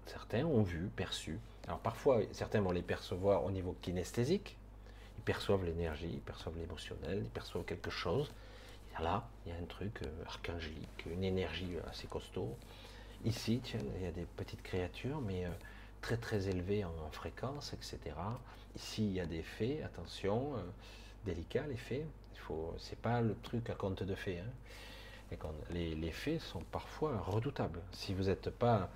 Certains 0.06 0.44
ont 0.44 0.62
vu, 0.62 0.90
perçu. 0.96 1.38
Alors 1.66 1.78
parfois, 1.78 2.20
certains 2.32 2.60
vont 2.60 2.72
les 2.72 2.82
percevoir 2.82 3.44
au 3.44 3.50
niveau 3.50 3.76
kinesthésique. 3.82 4.56
Ils 5.18 5.22
perçoivent 5.22 5.64
l'énergie, 5.64 6.10
ils 6.12 6.20
perçoivent 6.20 6.58
l'émotionnel, 6.58 7.20
ils 7.22 7.30
perçoivent 7.30 7.64
quelque 7.64 7.90
chose. 7.90 8.32
Là, 9.00 9.26
il 9.46 9.52
y 9.52 9.56
a 9.56 9.58
un 9.58 9.64
truc 9.64 10.02
euh, 10.02 10.24
archangélique, 10.26 11.06
une 11.06 11.24
énergie 11.24 11.76
euh, 11.76 11.90
assez 11.90 12.06
costaud. 12.06 12.56
Ici, 13.24 13.60
tiens, 13.62 13.80
il 13.96 14.02
y 14.02 14.06
a 14.06 14.12
des 14.12 14.26
petites 14.36 14.62
créatures, 14.62 15.20
mais 15.20 15.46
euh, 15.46 15.50
très 16.02 16.16
très 16.16 16.48
élevées 16.48 16.84
en, 16.84 17.10
fréquence, 17.10 17.72
etc. 17.72 18.16
Ici, 18.76 19.06
il 19.06 19.12
y 19.12 19.20
a 19.20 19.26
des 19.26 19.42
fées, 19.42 19.82
attention, 19.82 20.54
délicats 21.24 21.66
les 21.68 21.76
fées. 21.76 22.04
Il 22.34 22.40
faut, 22.40 22.74
c'est 22.78 22.98
pas 22.98 23.20
le 23.20 23.36
truc 23.42 23.70
à 23.70 23.74
compte 23.74 24.02
de 24.02 24.14
fées. 24.14 24.40
Hein. 24.40 25.36
les, 25.70 25.94
les 25.94 26.10
fées 26.10 26.38
sont 26.40 26.62
parfois 26.72 27.18
redoutables. 27.20 27.80
Si 27.92 28.14
vous 28.14 28.24
n'êtes 28.24 28.50
pas 28.50 28.90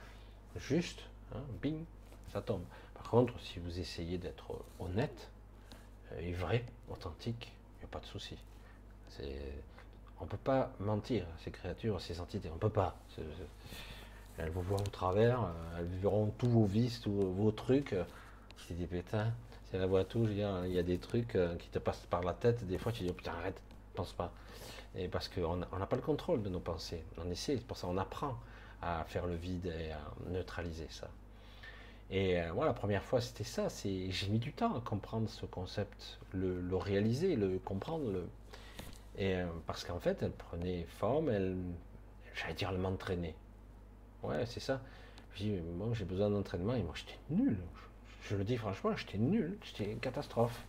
juste, 0.58 1.02
hein, 1.34 1.40
bing, 1.62 1.84
ça 2.32 2.40
tombe. 2.40 2.62
Par 2.94 3.10
contre, 3.10 3.38
si 3.40 3.58
vous 3.58 3.78
essayez 3.78 4.18
d'être 4.18 4.52
honnête 4.78 5.30
euh, 6.12 6.20
et 6.20 6.32
vrai, 6.32 6.64
authentique, 6.90 7.52
il 7.76 7.78
n'y 7.80 7.84
a 7.84 7.88
pas 7.88 8.00
de 8.00 8.06
souci. 8.06 8.36
On 10.20 10.24
ne 10.24 10.28
peut 10.28 10.36
pas 10.36 10.72
mentir, 10.80 11.26
ces 11.38 11.50
créatures, 11.50 12.00
ces 12.00 12.20
entités, 12.20 12.48
on 12.50 12.54
ne 12.54 12.58
peut 12.58 12.68
pas. 12.68 12.96
elles 14.38 14.50
vous 14.50 14.62
voient 14.62 14.80
au 14.80 14.90
travers, 14.90 15.42
euh, 15.42 15.78
elles 15.78 15.86
verront 16.00 16.32
tous 16.38 16.48
vos 16.48 16.64
vices, 16.64 17.00
tous 17.00 17.12
vos 17.12 17.50
trucs. 17.50 17.94
C'est 18.66 18.74
des 18.74 18.86
putain, 18.86 19.32
si 19.68 19.76
elles 19.76 19.86
voient 19.86 20.04
tout, 20.04 20.26
il 20.28 20.38
y 20.38 20.42
a 20.78 20.82
des 20.82 20.98
trucs 20.98 21.34
euh, 21.36 21.56
qui 21.56 21.68
te 21.68 21.78
passent 21.78 22.06
par 22.10 22.22
la 22.22 22.34
tête, 22.34 22.66
des 22.66 22.78
fois 22.78 22.92
tu 22.92 23.02
dis, 23.02 23.10
oh, 23.10 23.14
putain, 23.14 23.32
arrête, 23.32 23.60
pense 23.94 24.12
pas. 24.12 24.32
Et 24.94 25.08
parce 25.08 25.28
qu'on 25.28 25.56
n'a 25.56 25.86
pas 25.86 25.96
le 25.96 26.02
contrôle 26.02 26.42
de 26.42 26.48
nos 26.48 26.60
pensées. 26.60 27.04
On 27.18 27.30
essaie, 27.30 27.56
c'est 27.56 27.66
pour 27.66 27.76
ça 27.76 27.86
qu'on 27.86 27.98
apprend 27.98 28.38
à 28.82 29.05
faire 29.05 29.27
le 29.27 29.35
vide 29.35 29.66
et 29.66 29.93
à 29.93 30.01
neutraliser 30.31 30.86
ça. 30.90 31.09
Et 32.11 32.40
euh, 32.40 32.53
voilà, 32.53 32.70
la 32.70 32.74
première 32.74 33.03
fois, 33.03 33.20
c'était 33.20 33.44
ça. 33.44 33.69
C'est, 33.69 34.11
j'ai 34.11 34.28
mis 34.28 34.39
du 34.39 34.53
temps 34.53 34.77
à 34.77 34.81
comprendre 34.81 35.28
ce 35.28 35.44
concept, 35.47 36.19
le, 36.32 36.77
réaliser, 36.77 37.36
le 37.36 37.59
comprendre. 37.59 38.11
Le... 38.11 38.28
Et 39.19 39.36
euh, 39.36 39.47
parce 39.66 39.85
qu'en 39.85 39.98
fait, 39.98 40.23
elle 40.23 40.31
prenait 40.31 40.85
forme, 40.98 41.31
elle, 41.31 41.57
j'allais 42.35 42.55
dire, 42.55 42.70
elle 42.70 42.78
m'entraînait. 42.78 43.35
Ouais, 44.23 44.47
c'est 44.47 44.61
ça. 44.61 44.81
Je 45.35 45.43
dis, 45.43 45.51
moi, 45.77 45.89
j'ai 45.93 46.05
besoin 46.05 46.31
d'entraînement. 46.31 46.74
Et 46.74 46.82
moi, 46.82 46.94
j'étais 46.94 47.19
nul. 47.31 47.59
Je, 48.23 48.36
le 48.36 48.44
dis 48.44 48.57
franchement, 48.57 48.97
j'étais 48.97 49.19
nul. 49.19 49.59
J'étais 49.65 49.90
une 49.90 50.01
catastrophe. 50.01 50.65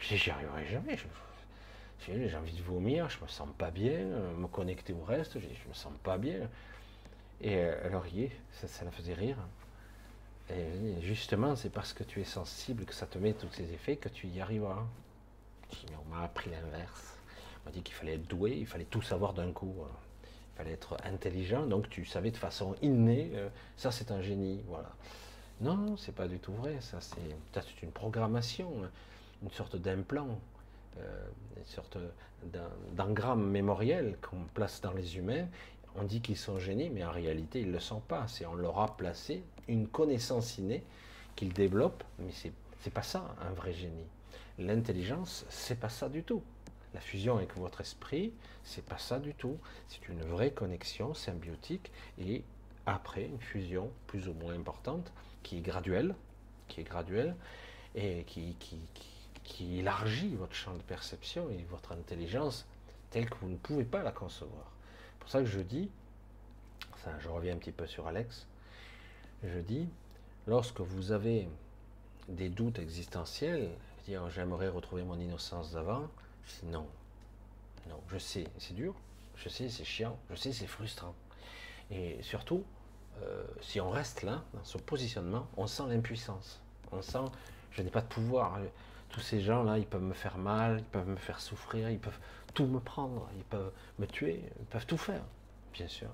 Je 0.00 0.08
dis, 0.08 0.16
j'y 0.16 0.30
arriverai 0.30 0.66
jamais. 0.66 0.96
j'ai 2.00 2.36
envie 2.36 2.52
de 2.56 2.62
vomir, 2.62 3.08
je 3.10 3.20
me 3.22 3.28
sens 3.28 3.48
pas 3.58 3.70
bien. 3.70 4.06
Me 4.38 4.48
connecter 4.48 4.92
au 4.92 5.04
reste, 5.04 5.38
je, 5.38 5.46
je 5.46 5.68
me 5.68 5.74
sens 5.74 5.92
pas 6.02 6.18
bien. 6.18 6.48
Et 7.42 7.52
elle 7.52 7.96
riait, 7.96 8.32
ça, 8.52 8.68
ça 8.68 8.84
la 8.84 8.90
faisait 8.90 9.14
rire. 9.14 9.38
Et 10.50 11.00
justement, 11.02 11.54
c'est 11.56 11.70
parce 11.70 11.92
que 11.92 12.02
tu 12.02 12.20
es 12.20 12.24
sensible, 12.24 12.84
que 12.84 12.94
ça 12.94 13.06
te 13.06 13.18
met 13.18 13.32
tous 13.32 13.50
ces 13.52 13.72
effets, 13.72 13.96
que 13.96 14.08
tu 14.08 14.26
y 14.26 14.40
arriveras. 14.40 14.84
Mais 15.88 15.96
on 16.04 16.14
m'a 16.14 16.24
appris 16.24 16.50
l'inverse. 16.50 17.16
On 17.62 17.68
m'a 17.68 17.72
dit 17.72 17.82
qu'il 17.82 17.94
fallait 17.94 18.14
être 18.14 18.26
doué, 18.26 18.56
il 18.58 18.66
fallait 18.66 18.84
tout 18.84 19.02
savoir 19.02 19.32
d'un 19.32 19.52
coup. 19.52 19.74
Il 20.24 20.56
fallait 20.56 20.72
être 20.72 20.96
intelligent, 21.04 21.66
donc 21.66 21.88
tu 21.88 22.04
savais 22.04 22.30
de 22.30 22.36
façon 22.36 22.74
innée, 22.82 23.30
euh, 23.34 23.48
ça 23.76 23.90
c'est 23.90 24.10
un 24.10 24.20
génie, 24.20 24.60
voilà. 24.66 24.90
Non, 25.60 25.96
c'est 25.96 26.14
pas 26.14 26.26
du 26.26 26.38
tout 26.38 26.52
vrai, 26.52 26.76
ça 26.80 27.00
c'est 27.00 27.82
une 27.82 27.92
programmation, 27.92 28.70
une 29.42 29.50
sorte 29.50 29.76
d'implant, 29.76 30.38
euh, 30.98 31.28
une 31.56 31.64
sorte 31.64 31.96
d'engramme 32.94 33.48
mémoriel 33.48 34.16
qu'on 34.20 34.44
place 34.54 34.80
dans 34.80 34.92
les 34.92 35.16
humains. 35.16 35.46
On 35.96 36.04
dit 36.04 36.20
qu'ils 36.20 36.36
sont 36.36 36.58
génies, 36.58 36.90
mais 36.90 37.04
en 37.04 37.10
réalité 37.10 37.60
ils 37.60 37.68
ne 37.68 37.72
le 37.72 37.80
sont 37.80 38.00
pas. 38.00 38.26
C'est 38.28 38.46
on 38.46 38.54
leur 38.54 38.78
a 38.78 38.96
placé 38.96 39.42
une 39.68 39.88
connaissance 39.88 40.58
innée 40.58 40.84
qu'ils 41.36 41.52
développent, 41.52 42.04
mais 42.18 42.32
c'est 42.32 42.52
c'est 42.82 42.92
pas 42.92 43.02
ça 43.02 43.34
un 43.42 43.52
vrai 43.52 43.72
génie. 43.74 44.06
L'intelligence, 44.58 45.44
c'est 45.50 45.78
pas 45.78 45.90
ça 45.90 46.08
du 46.08 46.22
tout. 46.22 46.42
La 46.94 47.00
fusion 47.00 47.36
avec 47.36 47.54
votre 47.56 47.82
esprit, 47.82 48.32
c'est 48.64 48.84
pas 48.84 48.98
ça 48.98 49.18
du 49.18 49.34
tout. 49.34 49.58
C'est 49.88 50.08
une 50.08 50.22
vraie 50.22 50.50
connexion 50.50 51.12
symbiotique 51.14 51.92
et 52.18 52.42
après 52.86 53.24
une 53.24 53.38
fusion 53.38 53.90
plus 54.06 54.28
ou 54.28 54.32
moins 54.32 54.54
importante 54.54 55.12
qui 55.42 55.58
est 55.58 55.60
graduelle, 55.60 56.14
qui 56.68 56.80
est 56.80 56.84
graduelle 56.84 57.36
et 57.94 58.24
qui, 58.24 58.48
élargit 59.78 60.36
votre 60.36 60.54
champ 60.54 60.74
de 60.74 60.82
perception 60.82 61.50
et 61.50 61.66
votre 61.70 61.92
intelligence 61.92 62.66
telle 63.10 63.28
que 63.28 63.36
vous 63.42 63.48
ne 63.48 63.56
pouvez 63.56 63.84
pas 63.84 64.02
la 64.02 64.12
concevoir. 64.12 64.72
Pour 65.20 65.28
ça 65.28 65.40
que 65.40 65.46
je 65.46 65.60
dis, 65.60 65.90
ça, 67.04 67.10
je 67.20 67.28
reviens 67.28 67.54
un 67.54 67.58
petit 67.58 67.72
peu 67.72 67.86
sur 67.86 68.06
Alex, 68.06 68.46
je 69.44 69.58
dis, 69.58 69.88
lorsque 70.46 70.80
vous 70.80 71.12
avez 71.12 71.48
des 72.28 72.48
doutes 72.48 72.78
existentiels, 72.78 73.70
dire 74.06 74.28
j'aimerais 74.30 74.68
retrouver 74.68 75.02
mon 75.02 75.18
innocence 75.18 75.72
d'avant, 75.72 76.08
non. 76.64 76.86
Non, 77.88 78.00
je 78.08 78.18
sais, 78.18 78.44
c'est 78.58 78.74
dur, 78.74 78.94
je 79.36 79.48
sais, 79.48 79.68
c'est 79.68 79.84
chiant, 79.84 80.18
je 80.30 80.34
sais, 80.36 80.52
c'est 80.52 80.66
frustrant. 80.66 81.14
Et 81.90 82.22
surtout, 82.22 82.64
euh, 83.22 83.44
si 83.60 83.80
on 83.80 83.90
reste 83.90 84.22
là, 84.22 84.44
dans 84.54 84.64
ce 84.64 84.78
positionnement, 84.78 85.48
on 85.56 85.66
sent 85.66 85.84
l'impuissance. 85.88 86.60
On 86.92 87.02
sent, 87.02 87.24
je 87.72 87.82
n'ai 87.82 87.90
pas 87.90 88.00
de 88.00 88.06
pouvoir. 88.06 88.58
Tous 89.10 89.20
ces 89.20 89.40
gens-là, 89.40 89.78
ils 89.78 89.86
peuvent 89.86 90.02
me 90.02 90.14
faire 90.14 90.38
mal, 90.38 90.78
ils 90.78 90.84
peuvent 90.84 91.08
me 91.08 91.16
faire 91.16 91.40
souffrir, 91.40 91.90
ils 91.90 91.98
peuvent 91.98 92.18
tout 92.54 92.66
me 92.66 92.80
prendre, 92.80 93.28
ils 93.36 93.44
peuvent 93.44 93.72
me 93.98 94.06
tuer, 94.06 94.42
ils 94.58 94.66
peuvent 94.66 94.86
tout 94.86 94.98
faire, 94.98 95.22
bien 95.72 95.88
sûr. 95.88 96.10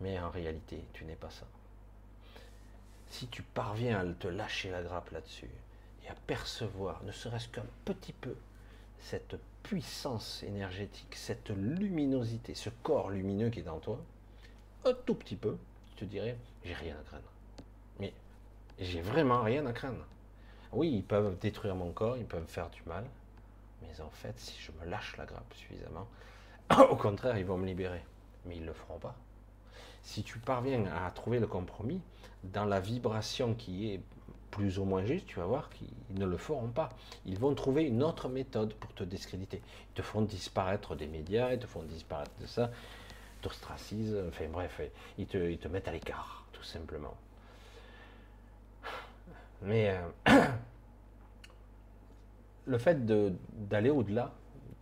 Mais 0.00 0.18
en 0.18 0.30
réalité, 0.30 0.84
tu 0.92 1.04
n'es 1.04 1.16
pas 1.16 1.30
ça. 1.30 1.46
Si 3.08 3.26
tu 3.26 3.42
parviens 3.42 4.00
à 4.00 4.04
te 4.14 4.28
lâcher 4.28 4.70
la 4.70 4.82
grappe 4.82 5.10
là-dessus 5.10 5.50
et 6.04 6.08
à 6.08 6.14
percevoir, 6.26 7.02
ne 7.04 7.12
serait-ce 7.12 7.48
qu'un 7.48 7.66
petit 7.84 8.12
peu, 8.12 8.34
cette 9.00 9.36
puissance 9.62 10.42
énergétique, 10.44 11.14
cette 11.14 11.50
luminosité, 11.50 12.54
ce 12.54 12.70
corps 12.82 13.10
lumineux 13.10 13.50
qui 13.50 13.60
est 13.60 13.68
en 13.68 13.78
toi, 13.78 13.98
un 14.84 14.94
tout 14.94 15.14
petit 15.14 15.36
peu, 15.36 15.56
tu 15.90 16.04
te 16.06 16.10
dirais, 16.10 16.36
j'ai 16.64 16.74
rien 16.74 16.96
à 16.98 17.02
craindre. 17.04 17.30
Mais 18.00 18.12
j'ai 18.78 19.00
vraiment 19.00 19.42
rien 19.42 19.66
à 19.66 19.72
craindre. 19.72 20.06
Oui, 20.72 20.90
ils 20.90 21.04
peuvent 21.04 21.38
détruire 21.38 21.74
mon 21.74 21.92
corps, 21.92 22.16
ils 22.16 22.24
peuvent 22.24 22.46
faire 22.46 22.70
du 22.70 22.82
mal, 22.86 23.04
mais 23.82 24.00
en 24.00 24.10
fait, 24.10 24.38
si 24.38 24.58
je 24.60 24.72
me 24.72 24.90
lâche 24.90 25.16
la 25.18 25.26
grappe 25.26 25.52
suffisamment, 25.54 26.06
au 26.90 26.96
contraire, 26.96 27.36
ils 27.36 27.44
vont 27.44 27.58
me 27.58 27.66
libérer. 27.66 28.02
Mais 28.46 28.56
ils 28.56 28.62
ne 28.62 28.66
le 28.66 28.72
feront 28.72 28.98
pas. 28.98 29.14
Si 30.02 30.22
tu 30.22 30.38
parviens 30.38 30.84
à 30.86 31.10
trouver 31.10 31.38
le 31.38 31.46
compromis 31.46 32.00
dans 32.42 32.64
la 32.64 32.80
vibration 32.80 33.54
qui 33.54 33.92
est 33.92 34.00
plus 34.50 34.78
ou 34.78 34.84
moins 34.84 35.04
juste, 35.04 35.26
tu 35.26 35.38
vas 35.38 35.46
voir 35.46 35.70
qu'ils 35.70 35.88
ne 36.10 36.26
le 36.26 36.36
feront 36.36 36.68
pas. 36.68 36.90
Ils 37.24 37.38
vont 37.38 37.54
trouver 37.54 37.84
une 37.84 38.02
autre 38.02 38.28
méthode 38.28 38.74
pour 38.74 38.92
te 38.94 39.04
discréditer. 39.04 39.62
Ils 39.90 39.94
te 39.94 40.02
font 40.02 40.22
disparaître 40.22 40.94
des 40.94 41.06
médias, 41.06 41.52
ils 41.52 41.58
te 41.58 41.66
font 41.66 41.82
disparaître 41.82 42.32
de 42.40 42.46
ça, 42.46 42.70
t'ostracisent, 43.40 44.16
enfin 44.28 44.46
bref, 44.50 44.80
ils 45.18 45.26
te, 45.26 45.38
ils 45.38 45.58
te 45.58 45.68
mettent 45.68 45.88
à 45.88 45.92
l'écart, 45.92 46.44
tout 46.52 46.62
simplement. 46.62 47.14
Mais 49.62 49.98
euh, 50.28 50.40
le 52.66 52.78
fait 52.78 53.04
d'aller 53.04 53.90
au-delà 53.90 54.32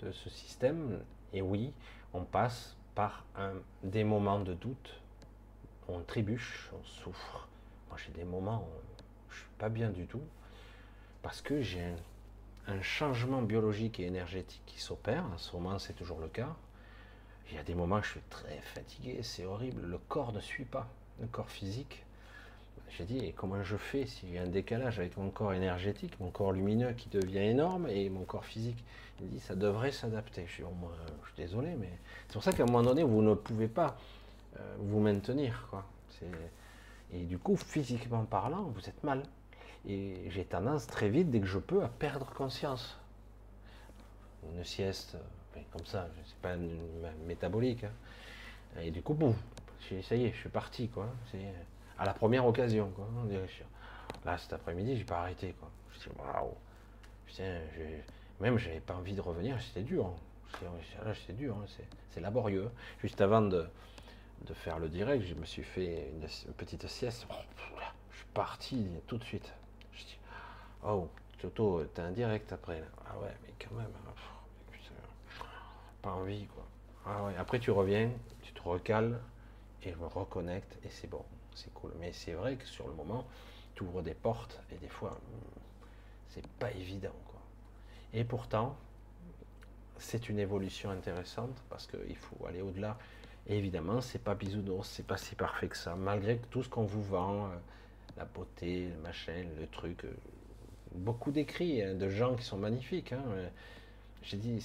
de 0.00 0.12
ce 0.12 0.30
système, 0.30 1.00
et 1.32 1.42
oui, 1.42 1.72
on 2.12 2.24
passe 2.24 2.76
par 2.94 3.24
un, 3.36 3.52
des 3.82 4.04
moments 4.04 4.40
de 4.40 4.54
doute, 4.54 5.00
on 5.88 6.00
trébuche, 6.00 6.70
on 6.72 6.84
souffre. 6.84 7.48
Moi 7.88 7.98
j'ai 7.98 8.12
des 8.12 8.24
moments 8.24 8.68
je 9.30 9.38
suis 9.38 9.48
pas 9.58 9.68
bien 9.68 9.90
du 9.90 10.06
tout, 10.06 10.22
parce 11.22 11.40
que 11.40 11.62
j'ai 11.62 11.82
un, 12.66 12.82
changement 12.82 13.42
biologique 13.42 13.98
et 14.00 14.06
énergétique 14.06 14.62
qui 14.66 14.80
s'opère. 14.80 15.24
À 15.34 15.38
ce 15.38 15.52
moment, 15.56 15.78
c'est 15.78 15.94
toujours 15.94 16.20
le 16.20 16.28
cas. 16.28 16.54
Il 17.50 17.56
y 17.56 17.58
a 17.58 17.64
des 17.64 17.74
moments 17.74 17.96
où 17.96 18.02
je 18.02 18.10
suis 18.10 18.20
très 18.30 18.60
fatigué, 18.60 19.20
c'est 19.22 19.44
horrible. 19.44 19.82
Le 19.82 19.98
corps 19.98 20.32
ne 20.32 20.40
suit 20.40 20.64
pas, 20.64 20.88
le 21.20 21.26
corps 21.26 21.50
physique. 21.50 22.04
J'ai 22.96 23.04
dit, 23.04 23.18
et 23.18 23.32
comment 23.32 23.62
je 23.62 23.76
fais 23.76 24.06
s'il 24.06 24.34
y 24.34 24.38
a 24.38 24.42
un 24.42 24.48
décalage 24.48 24.98
avec 24.98 25.16
mon 25.16 25.30
corps 25.30 25.52
énergétique, 25.52 26.18
mon 26.20 26.30
corps 26.30 26.52
lumineux 26.52 26.92
qui 26.92 27.08
devient 27.08 27.38
énorme 27.38 27.86
et 27.88 28.08
mon 28.08 28.24
corps 28.24 28.44
physique? 28.44 28.84
Il 29.20 29.28
dit, 29.28 29.40
ça 29.40 29.54
devrait 29.54 29.92
s'adapter. 29.92 30.44
Je 30.46 30.52
suis, 30.52 30.64
je 30.64 31.28
suis 31.28 31.42
désolé, 31.42 31.74
mais 31.78 31.90
c'est 32.26 32.32
pour 32.34 32.42
ça 32.42 32.52
qu'à 32.52 32.62
un 32.62 32.66
moment 32.66 32.82
donné, 32.82 33.02
vous 33.02 33.22
ne 33.22 33.34
pouvez 33.34 33.68
pas 33.68 33.96
euh, 34.58 34.76
vous 34.78 35.00
maintenir. 35.00 35.66
Quoi. 35.70 35.84
Et 37.12 37.24
du 37.24 37.38
coup, 37.38 37.56
physiquement 37.56 38.24
parlant, 38.24 38.64
vous 38.64 38.88
êtes 38.88 39.02
mal. 39.04 39.22
Et 39.88 40.28
j'ai 40.28 40.44
tendance 40.44 40.86
très 40.86 41.08
vite, 41.08 41.30
dès 41.30 41.40
que 41.40 41.46
je 41.46 41.58
peux, 41.58 41.82
à 41.82 41.88
perdre 41.88 42.26
conscience. 42.32 42.98
Une 44.54 44.64
sieste, 44.64 45.16
comme 45.72 45.86
ça, 45.86 46.08
c'est 46.26 46.36
pas 46.36 46.56
métabolique. 47.26 47.84
Hein. 47.84 48.80
Et 48.82 48.90
du 48.90 49.02
coup, 49.02 49.14
bon, 49.14 49.34
ça 50.02 50.16
y 50.16 50.24
est, 50.24 50.32
je 50.32 50.38
suis 50.38 50.48
parti, 50.48 50.88
quoi. 50.88 51.08
À 52.00 52.04
la 52.06 52.14
première 52.14 52.46
occasion, 52.46 52.90
quoi. 52.96 53.06
Là, 54.24 54.38
cet 54.38 54.52
après-midi, 54.54 54.96
j'ai 54.96 55.04
pas 55.04 55.20
arrêté, 55.20 55.54
quoi. 55.60 55.70
Je 55.92 55.98
dis, 55.98 56.16
waouh, 56.18 56.54
putain, 57.26 57.60
même 58.40 58.58
j'avais 58.58 58.80
pas 58.80 58.94
envie 58.94 59.14
de 59.14 59.20
revenir, 59.20 59.60
c'était 59.60 59.82
dur. 59.82 60.06
Hein. 60.06 60.66
Là, 61.04 61.14
c'était 61.14 61.34
dur, 61.34 61.56
hein. 61.56 61.66
c'est 62.10 62.20
laborieux. 62.20 62.70
Juste 63.02 63.20
avant 63.20 63.42
de, 63.42 63.68
faire 64.54 64.78
le 64.78 64.88
direct, 64.88 65.24
je 65.24 65.34
me 65.34 65.44
suis 65.44 65.62
fait 65.62 66.10
une, 66.10 66.26
petite 66.54 66.86
sieste. 66.88 67.26
je 68.10 68.16
suis 68.16 68.26
parti 68.34 68.88
tout 69.06 69.18
de 69.18 69.24
suite. 69.24 69.52
Je 69.92 70.04
dis, 70.04 70.18
oh, 70.84 71.06
Toto, 71.38 71.84
t'es 71.84 72.02
un 72.02 72.10
direct 72.10 72.52
après. 72.52 72.82
Ah 73.06 73.18
ouais, 73.20 73.34
mais 73.44 73.52
quand 73.58 73.76
même, 73.76 73.92
hein, 74.08 74.12
pas 76.02 76.12
envie 76.12 76.46
quoi. 76.46 76.66
Ah. 77.06 77.28
Après 77.38 77.58
tu 77.58 77.70
reviens, 77.70 78.10
tu 78.42 78.52
te 78.52 78.62
recales 78.62 79.20
et 79.82 79.92
je 79.92 79.96
me 79.96 80.06
reconnecte 80.06 80.78
et 80.84 80.88
c'est 80.90 81.08
bon, 81.08 81.24
c'est 81.54 81.72
cool. 81.74 81.92
Mais 82.00 82.12
c'est 82.12 82.32
vrai 82.32 82.56
que 82.56 82.66
sur 82.66 82.86
le 82.86 82.94
moment, 82.94 83.26
tu 83.74 83.82
ouvres 83.82 84.02
des 84.02 84.14
portes 84.14 84.60
et 84.72 84.76
des 84.76 84.88
fois, 84.88 85.10
hmm, 85.10 85.60
c'est 86.28 86.46
pas 86.46 86.70
évident 86.72 87.14
quoi. 87.26 87.40
Et 88.12 88.24
pourtant, 88.24 88.76
c'est 89.98 90.28
une 90.28 90.38
évolution 90.38 90.90
intéressante 90.90 91.56
parce 91.68 91.86
qu'il 91.86 92.16
faut 92.16 92.46
aller 92.46 92.62
au-delà. 92.62 92.98
Évidemment, 93.46 94.00
c'est 94.00 94.22
pas 94.22 94.34
bisounours, 94.34 94.88
c'est 94.88 95.06
pas 95.06 95.16
si 95.16 95.34
parfait 95.34 95.68
que 95.68 95.76
ça, 95.76 95.94
malgré 95.94 96.38
tout 96.50 96.62
ce 96.62 96.68
qu'on 96.68 96.84
vous 96.84 97.02
vend, 97.02 97.46
euh, 97.46 97.56
la 98.16 98.24
beauté, 98.24 98.88
le 98.88 99.02
machin, 99.02 99.44
le 99.58 99.66
truc. 99.66 100.04
Euh, 100.04 100.12
beaucoup 100.94 101.30
d'écrits 101.30 101.82
hein, 101.82 101.94
de 101.94 102.08
gens 102.08 102.34
qui 102.36 102.44
sont 102.44 102.58
magnifiques. 102.58 103.12
Hein, 103.12 103.22
J'ai 104.22 104.36
dit, 104.36 104.64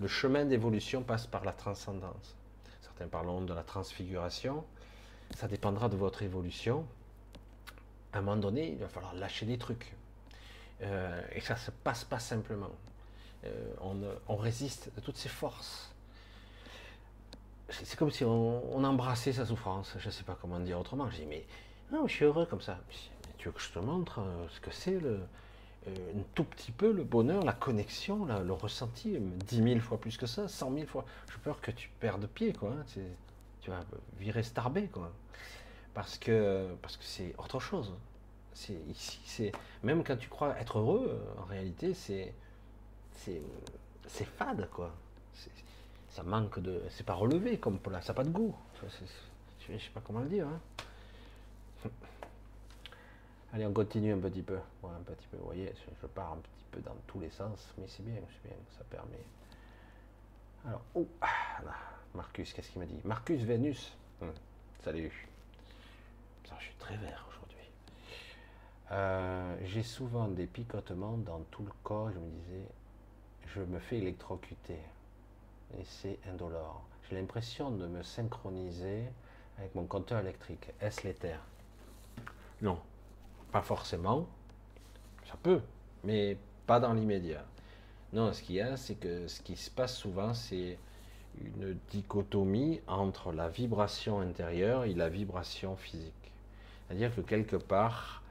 le 0.00 0.08
chemin 0.08 0.44
d'évolution 0.44 1.02
passe 1.02 1.26
par 1.26 1.44
la 1.44 1.52
transcendance. 1.52 2.36
Certains 2.82 3.06
parlent 3.06 3.46
de 3.46 3.54
la 3.54 3.62
transfiguration. 3.62 4.64
Ça 5.36 5.48
dépendra 5.48 5.88
de 5.88 5.96
votre 5.96 6.22
évolution. 6.22 6.86
À 8.12 8.18
un 8.18 8.20
moment 8.22 8.36
donné, 8.36 8.70
il 8.70 8.78
va 8.78 8.88
falloir 8.88 9.14
lâcher 9.14 9.46
des 9.46 9.58
trucs. 9.58 9.94
Euh, 10.82 11.20
et 11.32 11.40
ça 11.40 11.56
se 11.56 11.70
passe 11.70 12.04
pas 12.04 12.18
simplement. 12.18 12.70
on, 13.80 13.96
on, 14.28 14.36
résiste 14.36 14.90
de 14.94 15.00
toutes 15.00 15.16
ces 15.16 15.28
forces 15.28 15.94
c'est 17.70 17.96
comme 17.96 18.10
si 18.10 18.24
on, 18.24 18.84
embrassait 18.84 19.32
sa 19.32 19.46
souffrance. 19.46 19.94
Je 19.98 20.06
ne 20.06 20.12
sais 20.12 20.24
pas 20.24 20.36
comment 20.40 20.60
dire 20.60 20.78
autrement. 20.78 21.08
Je 21.10 21.16
dis, 21.16 21.26
mais 21.26 21.44
je 21.92 22.12
suis 22.12 22.24
heureux 22.24 22.46
comme 22.46 22.60
ça. 22.60 22.78
tu 23.38 23.48
veux 23.48 23.52
que 23.52 23.60
je 23.60 23.70
te 23.70 23.78
montre 23.78 24.20
euh, 24.20 24.46
ce 24.50 24.60
que 24.60 24.70
c'est 24.70 24.98
le, 24.98 25.20
euh, 25.88 25.90
un 26.16 26.22
tout 26.34 26.44
petit 26.44 26.72
peu 26.72 26.92
le 26.92 27.04
bonheur, 27.04 27.44
la 27.44 27.52
connexion, 27.52 28.26
le 28.26 28.52
ressenti, 28.52 29.18
dix 29.18 29.62
mille 29.62 29.80
fois 29.80 29.98
plus 29.98 30.16
que 30.16 30.26
ça, 30.26 30.48
cent 30.48 30.70
mille 30.70 30.86
fois. 30.86 31.04
J'ai 31.30 31.38
peur 31.38 31.60
que 31.60 31.70
tu 31.70 31.90
perdes 32.00 32.26
pied, 32.26 32.52
quoi. 32.52 32.72
Tu 33.64 33.70
vas 33.70 33.84
virer 34.18 34.42
starbé, 34.42 34.86
quoi. 34.86 35.10
Parce 35.94 36.18
que 36.18 36.74
parce 36.82 36.96
que 36.96 37.04
c'est 37.04 37.34
autre 37.38 37.58
chose. 37.60 37.92
C'est 38.52 38.78
ici, 38.88 39.20
c'est 39.26 39.52
même 39.82 40.04
quand 40.04 40.16
tu 40.16 40.28
crois 40.28 40.56
être 40.60 40.78
heureux, 40.78 41.08
euh, 41.10 41.40
en 41.42 41.44
réalité, 41.44 41.94
c'est 41.94 42.32
c'est 44.06 44.24
fade, 44.24 44.68
quoi 44.70 44.92
ça 46.14 46.22
manque 46.22 46.60
de. 46.60 46.80
C'est 46.90 47.04
pas 47.04 47.14
relevé 47.14 47.58
comme 47.58 47.80
plat, 47.80 48.00
ça 48.00 48.12
n'a 48.12 48.16
pas 48.16 48.24
de 48.24 48.30
goût. 48.30 48.54
Je 48.80 49.78
sais 49.78 49.90
pas 49.92 50.00
comment 50.00 50.20
le 50.20 50.28
dire. 50.28 50.46
Hein. 50.46 50.60
Allez, 53.52 53.66
on 53.66 53.72
continue 53.72 54.12
un 54.12 54.18
petit 54.18 54.42
peu. 54.42 54.58
un 54.84 55.02
petit 55.04 55.26
peu. 55.26 55.38
Vous 55.38 55.46
voyez, 55.46 55.72
je 56.00 56.06
pars 56.06 56.34
un 56.34 56.36
petit 56.36 56.64
peu 56.70 56.80
dans 56.82 56.94
tous 57.08 57.18
les 57.18 57.30
sens, 57.30 57.68
mais 57.78 57.86
c'est 57.88 58.04
bien, 58.04 58.20
c'est 58.28 58.48
bien. 58.48 58.56
Ça 58.78 58.84
permet 58.84 59.24
Alors, 60.64 60.82
oh, 60.94 61.08
ah, 61.20 61.26
Marcus, 62.14 62.52
qu'est-ce 62.52 62.70
qu'il 62.70 62.80
m'a 62.80 62.86
dit? 62.86 63.00
Marcus 63.04 63.42
Vénus. 63.42 63.92
Hum, 64.22 64.32
salut. 64.84 65.10
je 66.44 66.64
suis 66.64 66.74
très 66.78 66.96
vert 66.96 67.26
aujourd'hui. 67.28 67.68
Euh, 68.92 69.56
j'ai 69.64 69.82
souvent 69.82 70.28
des 70.28 70.46
picotements 70.46 71.16
dans 71.16 71.40
tout 71.50 71.64
le 71.64 71.72
corps. 71.82 72.10
Je 72.12 72.18
me 72.18 72.30
disais, 72.30 72.68
je 73.48 73.60
me 73.62 73.80
fais 73.80 73.98
électrocuter. 73.98 74.78
Et 75.76 75.84
c'est 75.84 76.20
indolore. 76.30 76.84
J'ai 77.08 77.16
l'impression 77.16 77.72
de 77.72 77.86
me 77.88 78.02
synchroniser 78.04 79.02
avec 79.58 79.74
mon 79.74 79.84
compteur 79.84 80.20
électrique. 80.20 80.70
Est-ce 80.80 81.02
l'éther? 81.02 81.40
Non, 82.62 82.78
pas 83.50 83.62
forcément. 83.62 84.28
Ça 85.26 85.34
peut, 85.42 85.60
mais 86.04 86.38
pas 86.66 86.78
dans 86.78 86.92
l'immédiat. 86.92 87.44
Non, 88.12 88.32
ce 88.32 88.40
qu'il 88.40 88.54
y 88.54 88.60
a, 88.60 88.76
c'est 88.76 88.94
que 88.94 89.26
ce 89.26 89.40
qui 89.42 89.56
se 89.56 89.70
passe 89.70 89.96
souvent, 89.96 90.32
c'est 90.32 90.78
une 91.42 91.76
dichotomie 91.90 92.80
entre 92.86 93.32
la 93.32 93.48
vibration 93.48 94.20
intérieure 94.20 94.84
et 94.84 94.94
la 94.94 95.08
vibration 95.08 95.76
physique. 95.76 96.12
C'est-à-dire 96.86 97.14
que 97.14 97.20
quelque 97.20 97.56
part, 97.56 98.22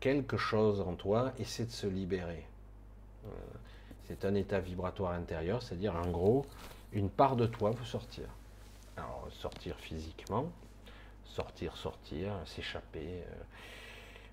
quelque 0.00 0.36
chose 0.36 0.80
en 0.80 0.94
toi 0.94 1.32
essaie 1.38 1.64
de 1.64 1.70
se 1.70 1.86
libérer. 1.86 2.44
Euh, 3.26 3.30
c'est 4.06 4.24
un 4.24 4.34
état 4.34 4.60
vibratoire 4.60 5.12
intérieur, 5.12 5.62
c'est-à-dire 5.62 5.94
en 5.96 6.08
gros, 6.10 6.46
une 6.92 7.10
part 7.10 7.36
de 7.36 7.46
toi 7.46 7.70
veut 7.70 7.84
sortir. 7.84 8.24
Alors, 8.96 9.28
sortir 9.30 9.76
physiquement, 9.76 10.50
sortir, 11.24 11.76
sortir, 11.76 12.32
s'échapper, 12.46 13.22
euh, 13.22 13.42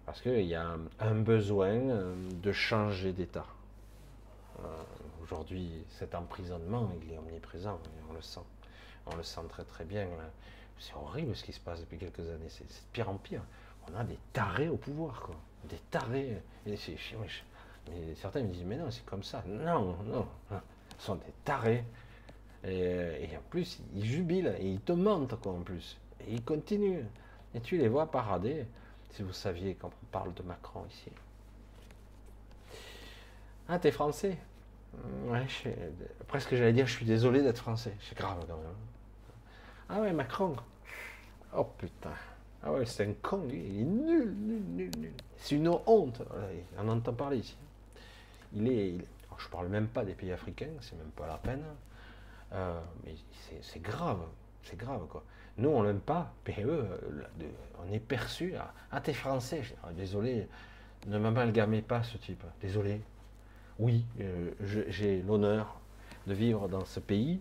parce 0.06 0.22
qu'il 0.22 0.46
y 0.46 0.56
a 0.56 0.78
un 1.00 1.16
besoin 1.16 1.74
euh, 1.74 2.16
de 2.42 2.52
changer 2.52 3.12
d'état. 3.12 3.46
Euh, 4.60 4.84
aujourd'hui, 5.24 5.86
cet 5.90 6.16
emprisonnement, 6.16 6.90
il 7.04 7.14
est 7.14 7.18
omniprésent, 7.18 7.80
on 8.10 8.14
le 8.14 8.22
sent. 8.22 8.42
On 9.08 9.16
le 9.16 9.24
sent 9.24 9.42
très 9.50 9.64
très 9.64 9.86
bien. 9.86 10.08
C'est 10.80 10.96
horrible 10.96 11.36
ce 11.36 11.44
qui 11.44 11.54
se 11.54 11.60
passe 11.60 11.82
depuis 11.82 11.98
quelques 11.98 12.20
années, 12.20 12.50
c'est 12.50 12.64
de 12.64 12.74
pire 12.92 13.10
en 13.10 13.16
pire. 13.16 13.42
On 13.92 13.96
a 13.96 14.04
des 14.04 14.18
tarés 14.34 14.70
au 14.70 14.78
pouvoir, 14.78 15.22
quoi. 15.22 15.36
Des 15.66 15.80
tarés. 15.92 16.42
mais 16.66 16.76
certains 18.16 18.42
me 18.42 18.52
disent, 18.52 18.66
mais 18.66 18.78
non, 18.78 18.90
c'est 18.90 19.06
comme 19.06 19.24
ça. 19.24 19.44
Non, 19.48 19.98
non. 20.04 20.28
Ce 20.98 21.06
sont 21.06 21.16
des 21.16 21.34
tarés 21.44 21.84
et, 22.68 23.30
en 23.38 23.50
plus, 23.50 23.80
ils 23.94 24.06
jubilent 24.06 24.56
et 24.60 24.68
ils 24.68 24.82
te 24.82 24.92
mentent, 24.92 25.40
quoi, 25.40 25.54
en 25.54 25.62
plus. 25.62 25.98
Et 26.22 26.34
ils 26.34 26.44
continuent. 26.44 27.06
Et 27.54 27.62
tu 27.62 27.78
les 27.78 27.88
vois 27.88 28.10
parader. 28.12 28.66
Si 29.12 29.24
vous 29.24 29.34
saviez 29.34 29.76
quand 29.76 29.88
on 29.90 30.06
parle 30.08 30.34
de 30.34 30.44
Macron 30.44 30.84
ici. 30.90 31.12
Ah, 33.68 33.80
t'es 33.80 33.92
français 33.92 34.38
Ouais, 35.26 35.46
presque 36.28 36.56
j'allais 36.56 36.74
dire, 36.74 36.88
je 36.88 36.94
suis 36.94 37.06
désolé 37.06 37.42
d'être 37.42 37.58
français. 37.58 37.94
C'est 38.00 38.18
grave 38.18 38.46
quand 38.48 38.58
même. 38.58 38.76
Ah 39.90 40.02
ouais, 40.02 40.14
Macron. 40.14 40.56
Oh 41.56 41.66
putain. 41.78 42.14
Ah 42.64 42.72
ouais, 42.72 42.86
c'est 42.86 43.08
un 43.08 43.14
con, 43.22 43.44
il 43.50 43.82
est 43.82 43.84
nul, 43.84 44.34
nul, 44.34 44.64
nul, 44.64 44.92
nul. 44.98 45.14
C'est 45.38 45.56
une 45.56 45.68
honte. 45.68 46.22
On 46.78 46.88
entend 46.88 47.14
parler 47.14 47.38
ici. 47.38 47.58
Il 48.54 48.68
est. 48.68 48.90
Il... 48.90 49.06
je 49.38 49.48
parle 49.50 49.68
même 49.68 49.88
pas 49.88 50.06
des 50.06 50.14
pays 50.14 50.32
africains, 50.32 50.72
c'est 50.82 50.98
même 50.98 51.12
pas 51.16 51.28
la 51.28 51.38
peine. 51.38 51.64
Euh, 52.54 52.80
mais 53.04 53.16
c'est 53.62 53.82
grave, 53.82 54.22
c'est 54.64 54.78
grave 54.78 55.08
quoi. 55.08 55.24
Nous 55.58 55.70
on 55.70 55.84
l'aime 55.84 56.00
pas, 56.00 56.34
mais 56.48 56.64
eux, 56.64 56.88
on 57.84 57.92
est 57.92 58.00
perçu. 58.00 58.54
Ah 58.92 59.02
t'es 59.02 59.14
français, 59.14 59.64
ah, 59.84 59.92
désolé, 59.94 60.48
ne 61.08 61.18
m'amalgamez 61.18 61.82
pas 61.82 62.04
ce 62.04 62.18
type, 62.18 62.44
désolé. 62.62 63.02
Oui, 63.80 64.06
euh, 64.22 64.52
j'ai 64.62 65.22
l'honneur 65.22 65.80
de 66.28 66.34
vivre 66.34 66.68
dans 66.68 66.86
ce 66.86 67.00
pays, 67.00 67.40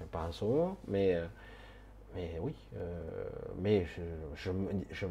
euh, 0.00 0.04
pas 0.10 0.26
en 0.28 0.32
sauveur, 0.32 0.76
mais, 0.86 1.20
mais 2.14 2.38
oui, 2.40 2.54
mais 3.58 3.86
je, 3.86 4.02
je, 4.36 4.50
je, 4.90 5.06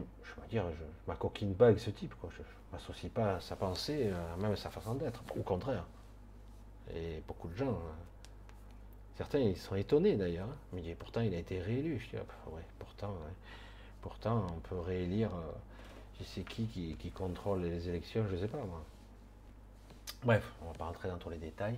je, 0.50 0.58
je 1.10 1.46
pas 1.54 1.68
avec 1.68 1.80
ce 1.80 1.90
type, 1.90 2.14
quoi. 2.16 2.30
je 2.36 2.42
ne 2.42 2.46
m'associe 2.72 3.12
pas 3.12 3.36
à 3.36 3.40
sa 3.42 3.56
pensée, 3.56 4.10
même 4.40 4.54
à 4.54 4.56
sa 4.56 4.70
façon 4.70 4.96
d'être, 4.96 5.22
au 5.38 5.44
contraire. 5.44 5.86
Et 6.96 7.22
beaucoup 7.28 7.48
de 7.48 7.56
gens 7.56 7.70
hein, 7.72 7.96
Certains 9.22 9.40
ils 9.40 9.58
sont 9.58 9.76
étonnés 9.76 10.16
d'ailleurs. 10.16 10.48
Hein. 10.50 10.58
Mais 10.74 10.96
pourtant 10.96 11.22
il 11.22 11.34
a 11.36 11.38
été 11.38 11.60
réélu. 11.60 12.00
Je 12.00 12.10
dis, 12.10 12.16
ah, 12.18 12.50
ouais, 12.50 12.64
pourtant, 12.80 13.14
pourtant 14.02 14.48
on 14.56 14.60
peut 14.62 14.80
réélire. 14.80 15.30
Euh, 15.36 15.52
je 16.20 16.26
sais 16.26 16.42
qui, 16.42 16.66
qui, 16.68 17.12
contrôle 17.12 17.62
les 17.62 17.88
élections, 17.88 18.26
je 18.30 18.36
ne 18.36 18.42
sais 18.42 18.48
pas 18.48 18.58
moi. 18.58 18.84
Bref, 20.24 20.44
on 20.62 20.68
va 20.68 20.74
pas 20.74 20.86
rentrer 20.86 21.10
dans 21.10 21.18
tous 21.18 21.30
les 21.30 21.38
détails. 21.38 21.78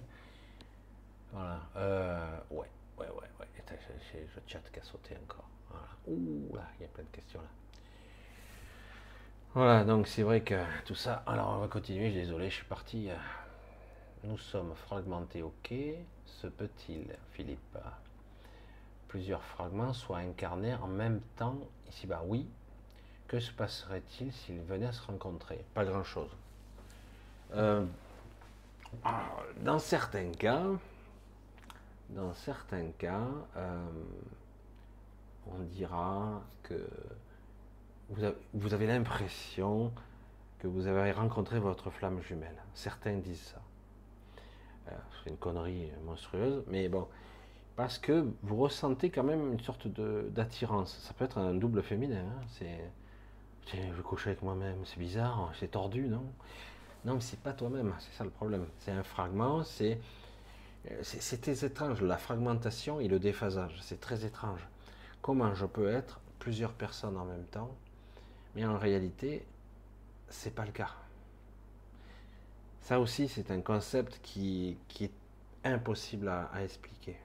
Voilà. 1.32 1.60
Euh, 1.78 2.38
ouais, 2.52 2.70
ouais, 2.98 3.08
ouais, 3.08 3.30
ouais. 3.40 3.48
J'ai 4.12 4.20
le 4.20 4.28
chat 4.45 4.60
qui 4.72 4.80
a 4.80 4.84
sauté 4.84 5.16
encore. 5.24 5.48
Ouh, 6.08 6.56
là, 6.56 6.64
il 6.78 6.84
y 6.84 6.86
a 6.86 6.90
plein 6.90 7.04
de 7.04 7.10
questions 7.10 7.41
là. 7.41 7.48
Voilà, 9.54 9.84
donc 9.84 10.08
c'est 10.08 10.24
vrai 10.24 10.41
que 10.41 10.60
tout 10.86 10.95
ça. 10.95 11.24
Alors 11.26 11.50
on 11.50 11.60
va 11.60 11.68
continuer, 11.68 12.08
je 12.08 12.12
suis 12.12 12.22
désolé, 12.22 12.50
je 12.50 12.56
suis 12.56 12.66
parti. 12.66 13.10
Euh, 13.10 13.16
nous 14.24 14.38
sommes 14.38 14.74
fragmentés, 14.76 15.41
ok. 15.41 15.74
Se 16.26 16.48
peut-il, 16.48 17.06
Philippe, 17.32 17.78
plusieurs 19.08 19.44
fragments 19.44 19.94
soient 19.94 20.18
incarnés 20.18 20.76
en 20.76 20.88
même 20.88 21.22
temps? 21.38 21.58
Ici-bas 21.90 22.24
Oui. 22.26 22.48
Que 23.28 23.40
se 23.40 23.52
passerait-il 23.52 24.32
s'ils 24.34 24.62
venaient 24.62 24.88
à 24.88 24.91
se 24.91 25.06
rencontrer? 25.06 25.64
Pas 25.74 25.86
grand-chose. 25.86 26.30
Euh, 27.54 27.86
dans 29.61 29.80
certains 29.80 30.32
cas, 30.32 30.65
dans 32.10 32.34
certains 32.34 32.91
cas, 32.98 33.28
euh, 33.57 33.86
on 35.48 35.60
dira 35.64 36.41
que 36.61 36.88
vous 38.53 38.74
avez 38.74 38.88
l'impression 38.88 39.91
que 40.60 40.68
vous 40.68 40.88
avez 40.88 41.11
rencontré 41.11 41.60
votre 41.60 41.90
flamme 41.90 42.22
jumelle. 42.22 42.56
Certains 42.74 43.18
disent 43.18 43.53
ça. 43.53 43.61
Euh, 44.90 44.95
c'est 45.24 45.30
une 45.30 45.38
connerie 45.38 45.91
monstrueuse, 46.06 46.64
mais 46.68 46.88
bon, 46.88 47.07
parce 47.76 47.98
que 47.98 48.32
vous 48.44 48.57
ressentez 48.57 49.10
quand 49.10 49.24
même 49.24 49.53
une 49.53 49.60
sorte 49.60 49.88
d'attirance. 49.88 50.98
Ça 50.99 51.14
peut 51.14 51.26
être 51.26 51.38
un 51.38 51.53
double 51.53 51.82
féminin. 51.82 52.26
Hein. 52.26 52.41
C'est, 52.49 52.91
je 53.95 54.02
couche 54.02 54.28
avec 54.28 54.41
moi-même, 54.41 54.86
c'est 54.86 54.99
bizarre, 54.99 55.52
c'est 55.60 55.72
tordu, 55.72 56.07
non? 56.07 56.24
Non, 57.05 57.15
mais 57.15 57.21
c'est 57.21 57.39
pas 57.39 57.53
toi-même, 57.53 57.93
c'est 57.99 58.17
ça 58.17 58.23
le 58.23 58.30
problème. 58.30 58.65
C'est 58.80 58.91
un 58.91 59.03
fragment, 59.03 59.63
c'est, 59.63 59.99
c'est 61.01 61.47
étrange. 61.47 62.01
La 62.01 62.17
fragmentation 62.17 62.99
et 62.99 63.07
le 63.07 63.19
déphasage, 63.19 63.77
c'est 63.81 63.99
très 63.99 64.25
étrange. 64.25 64.61
Comment 65.21 65.53
je 65.53 65.65
peux 65.65 65.89
être 65.89 66.19
plusieurs 66.39 66.73
personnes 66.73 67.17
en 67.17 67.25
même 67.25 67.45
temps, 67.45 67.73
mais 68.55 68.65
en 68.65 68.77
réalité, 68.77 69.45
c'est 70.27 70.53
pas 70.53 70.65
le 70.65 70.71
cas. 70.71 70.91
Ça 72.81 72.99
aussi, 72.99 73.30
c'est 73.30 73.49
un 73.49 73.61
concept 73.61 74.19
qui, 74.21 74.77
est 74.99 75.11
impossible 75.63 76.27
à, 76.27 76.51
expliquer. 76.61 77.15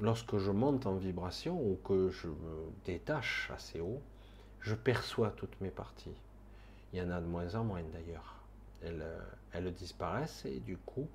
Lorsque 0.00 0.38
je 0.38 0.52
monte 0.52 0.86
en 0.86 0.94
vibration 0.94 1.60
ou 1.60 1.76
que 1.82 2.10
je 2.10 2.28
me 2.28 2.70
détache 2.84 3.50
assez 3.52 3.80
haut, 3.80 4.00
je 4.60 4.76
perçois 4.76 5.30
toutes 5.30 5.60
mes 5.60 5.70
parties. 5.70 6.14
Il 6.92 6.98
y 6.98 7.02
en 7.02 7.10
a 7.10 7.20
de 7.20 7.26
moins 7.26 7.54
en 7.54 7.64
moins 7.64 7.82
d'ailleurs. 7.92 8.36
Elles, 8.82 9.04
elles, 9.52 9.72
disparaissent 9.72 10.44
et 10.44 10.60
du 10.60 10.76
coup, 10.76 11.08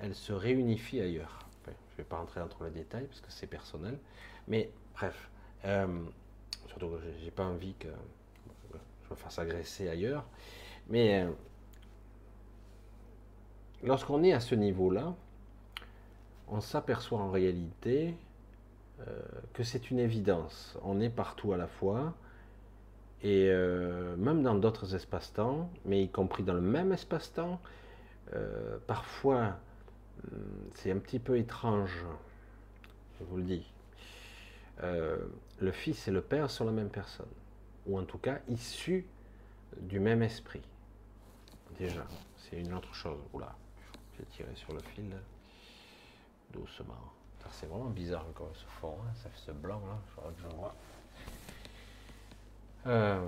elles 0.00 0.14
se 0.14 0.32
réunifient 0.32 1.00
ailleurs. 1.00 1.46
je 1.66 1.70
ne 1.70 1.96
vais 1.98 2.04
pas 2.04 2.16
rentrer 2.16 2.40
dans 2.40 2.64
les 2.64 2.70
détails 2.70 3.06
parce 3.06 3.20
que 3.20 3.30
c'est 3.30 3.46
personnel. 3.46 3.98
Mais 4.48 4.70
bref, 4.94 5.30
euh, 5.64 5.86
surtout 6.68 6.88
que 6.88 6.98
je 7.18 7.24
n'ai 7.24 7.30
pas 7.30 7.44
envie 7.44 7.74
que 7.74 7.88
je 8.72 9.10
me 9.10 9.16
fasse 9.16 9.38
agresser 9.38 9.88
ailleurs. 9.88 10.24
Mais 10.88 11.22
euh, 11.22 11.30
lorsqu'on 13.82 14.22
est 14.22 14.32
à 14.32 14.40
ce 14.40 14.54
niveau-là, 14.54 15.14
on 16.48 16.60
s'aperçoit 16.60 17.18
en 17.18 17.30
réalité 17.30 18.14
euh, 19.00 19.22
que 19.52 19.62
c'est 19.62 19.90
une 19.90 19.98
évidence. 19.98 20.78
On 20.82 21.00
est 21.00 21.10
partout 21.10 21.52
à 21.52 21.56
la 21.56 21.66
fois, 21.66 22.14
et 23.22 23.48
euh, 23.50 24.16
même 24.16 24.42
dans 24.42 24.54
d'autres 24.54 24.94
espaces-temps, 24.94 25.70
mais 25.84 26.02
y 26.02 26.08
compris 26.08 26.42
dans 26.42 26.54
le 26.54 26.60
même 26.60 26.92
espace-temps, 26.92 27.60
euh, 28.34 28.78
parfois 28.86 29.58
hmm, 30.24 30.36
c'est 30.74 30.90
un 30.90 30.98
petit 30.98 31.18
peu 31.18 31.38
étrange, 31.38 32.04
je 33.18 33.24
vous 33.24 33.36
le 33.38 33.44
dis. 33.44 33.70
le 34.82 35.72
Fils 35.72 36.08
et 36.08 36.10
le 36.10 36.20
Père 36.20 36.50
sont 36.50 36.64
la 36.64 36.72
même 36.72 36.90
personne, 36.90 37.32
ou 37.86 37.98
en 37.98 38.04
tout 38.04 38.18
cas 38.18 38.38
issus 38.48 39.06
du 39.80 40.00
même 40.00 40.22
esprit. 40.22 40.62
Déjà, 41.78 42.06
c'est 42.36 42.60
une 42.60 42.72
autre 42.74 42.94
chose. 42.94 43.18
Oula. 43.32 43.54
J'ai 44.16 44.24
tiré 44.26 44.54
sur 44.54 44.72
le 44.72 44.80
fil 44.80 45.10
doucement. 46.52 46.94
C'est 47.50 47.66
vraiment 47.66 47.90
bizarre 47.90 48.26
encore 48.28 48.50
ce 48.54 48.64
fond, 48.80 48.96
hein. 49.06 49.28
ce 49.34 49.52
blanc 49.52 49.80
là, 49.86 49.98
je 50.08 50.16
crois 50.16 50.32
que 50.32 50.40
je 50.40 50.56
vois. 50.56 50.74
Euh, 52.86 53.26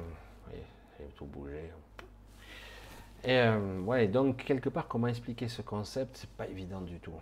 j'ai 0.99 1.07
tout 1.17 1.25
bougé. 1.25 1.71
Et 3.25 3.39
euh, 3.39 3.81
ouais, 3.81 4.07
donc 4.07 4.45
quelque 4.45 4.69
part, 4.69 4.87
comment 4.87 5.07
expliquer 5.09 5.49
ce 5.49 5.63
concept, 5.63 6.19
c'est 6.19 6.31
pas 6.31 6.47
évident 6.47 6.81
du 6.81 6.99
tout. 7.01 7.13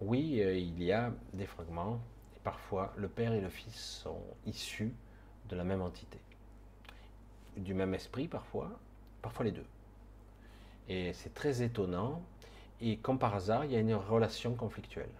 oui, 0.00 0.40
euh, 0.42 0.56
il 0.56 0.82
y 0.82 0.92
a 0.92 1.12
des 1.34 1.46
fragments, 1.46 2.00
parfois 2.42 2.92
le 2.96 3.08
père 3.08 3.32
et 3.32 3.40
le 3.40 3.48
fils 3.48 3.74
sont 4.02 4.20
issus 4.46 4.92
de 5.48 5.56
la 5.56 5.64
même 5.64 5.82
entité, 5.82 6.18
du 7.56 7.74
même 7.74 7.94
esprit 7.94 8.26
parfois, 8.26 8.70
parfois 9.22 9.44
les 9.44 9.52
deux. 9.52 9.66
Et 10.88 11.12
c'est 11.12 11.32
très 11.34 11.62
étonnant, 11.62 12.22
et 12.80 12.96
comme 12.98 13.18
par 13.18 13.34
hasard, 13.34 13.64
il 13.66 13.72
y 13.72 13.76
a 13.76 13.80
une 13.80 13.94
relation 13.94 14.54
conflictuelle, 14.54 15.12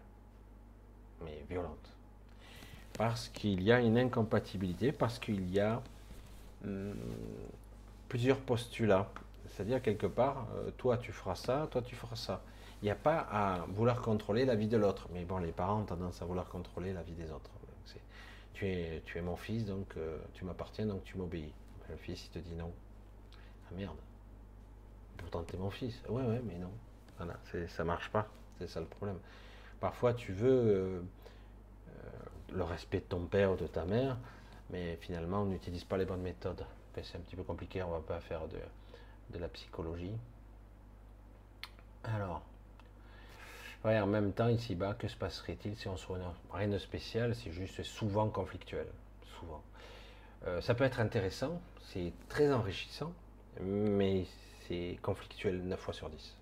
mais 1.24 1.44
violente. 1.48 1.96
Parce 2.98 3.28
qu'il 3.28 3.62
y 3.62 3.72
a 3.72 3.80
une 3.80 3.98
incompatibilité, 3.98 4.92
parce 4.92 5.18
qu'il 5.18 5.51
y 5.51 5.60
a 5.60 5.82
plusieurs 8.09 8.39
postulats. 8.39 9.11
C'est-à-dire 9.49 9.82
quelque 9.82 10.07
part, 10.07 10.49
euh, 10.57 10.70
toi 10.77 10.99
tu 10.99 11.12
feras 11.12 11.36
ça, 11.36 11.69
toi 11.70 11.82
tu 11.82 11.95
feras 11.95 12.16
ça. 12.16 12.43
Il 12.82 12.86
n'y 12.86 12.91
a 12.91 12.97
pas 12.97 13.19
à 13.31 13.65
vouloir 13.69 14.03
contrôler 14.03 14.45
la 14.45 14.57
vie 14.57 14.66
de 14.66 14.77
l'autre. 14.77 15.09
Mais 15.12 15.24
bon, 15.24 15.39
les 15.39 15.53
parents 15.53 15.81
ont 15.81 15.85
tendance 15.85 16.20
à 16.23 16.24
vouloir 16.24 16.49
contrôler 16.49 16.93
la 16.93 17.03
vie 17.03 17.15
des 17.15 17.31
autres. 17.31 17.51
Tu 18.53 18.69
es, 18.69 19.03
tu 19.05 19.19
es 19.19 19.20
mon 19.20 19.35
fils, 19.35 19.65
donc 19.65 19.97
euh, 19.97 20.19
tu 20.32 20.45
m'appartiens, 20.45 20.86
donc 20.86 21.03
tu 21.03 21.19
m'obéis. 21.19 21.53
Le 21.91 21.97
fils, 21.97 22.27
il 22.27 22.31
te 22.31 22.39
dit 22.39 22.55
non. 22.55 22.73
Ah 23.69 23.74
merde. 23.74 23.97
Pourtant, 25.16 25.43
tu 25.43 25.57
es 25.57 25.59
mon 25.59 25.70
fils. 25.70 26.01
Ouais, 26.09 26.23
ouais, 26.23 26.41
mais 26.45 26.57
non. 26.59 26.70
Voilà, 27.16 27.35
ça 27.69 27.85
marche 27.85 28.11
pas. 28.11 28.28
C'est 28.59 28.69
ça 28.69 28.81
le 28.81 28.86
problème. 28.86 29.19
Parfois, 29.81 30.15
tu 30.15 30.32
veux 30.32 30.49
euh, 30.51 31.01
le 32.53 32.62
respect 32.62 33.01
de 33.01 33.05
ton 33.05 33.27
père 33.27 33.53
ou 33.53 33.57
de 33.57 33.66
ta 33.66 33.85
mère, 33.85 34.16
mais 34.70 34.97
finalement, 34.97 35.43
on 35.43 35.47
n'utilise 35.47 35.85
pas 35.85 35.97
les 35.97 36.05
bonnes 36.05 36.23
méthodes. 36.23 36.65
C'est 37.03 37.16
un 37.16 37.20
petit 37.20 37.36
peu 37.36 37.43
compliqué, 37.43 37.82
on 37.82 37.91
va 37.91 38.01
pas 38.01 38.20
faire 38.20 38.47
de, 38.49 38.59
de 39.31 39.39
la 39.39 39.49
psychologie. 39.49 40.12
Alors, 42.05 42.43
en 43.85 44.07
même 44.07 44.32
temps, 44.32 44.49
ici-bas, 44.49 44.95
que 44.95 45.09
se 45.09 45.16
passerait-il 45.16 45.77
si 45.77 45.89
on 45.89 45.97
se 45.97 46.07
rien 46.53 46.69
de 46.69 46.78
spécial, 46.78 47.35
c'est 47.35 47.53
juste 47.53 47.82
souvent 47.82 48.28
conflictuel, 48.28 48.86
souvent. 49.39 49.62
Euh, 50.47 50.61
ça 50.61 50.74
peut 50.74 50.85
être 50.85 51.01
intéressant, 51.01 51.61
c'est 51.81 52.12
très 52.28 52.53
enrichissant, 52.53 53.12
mais 53.61 54.27
c'est 54.66 54.99
conflictuel 55.03 55.62
9 55.62 55.78
fois 55.78 55.95
sur 55.95 56.09
10. 56.09 56.36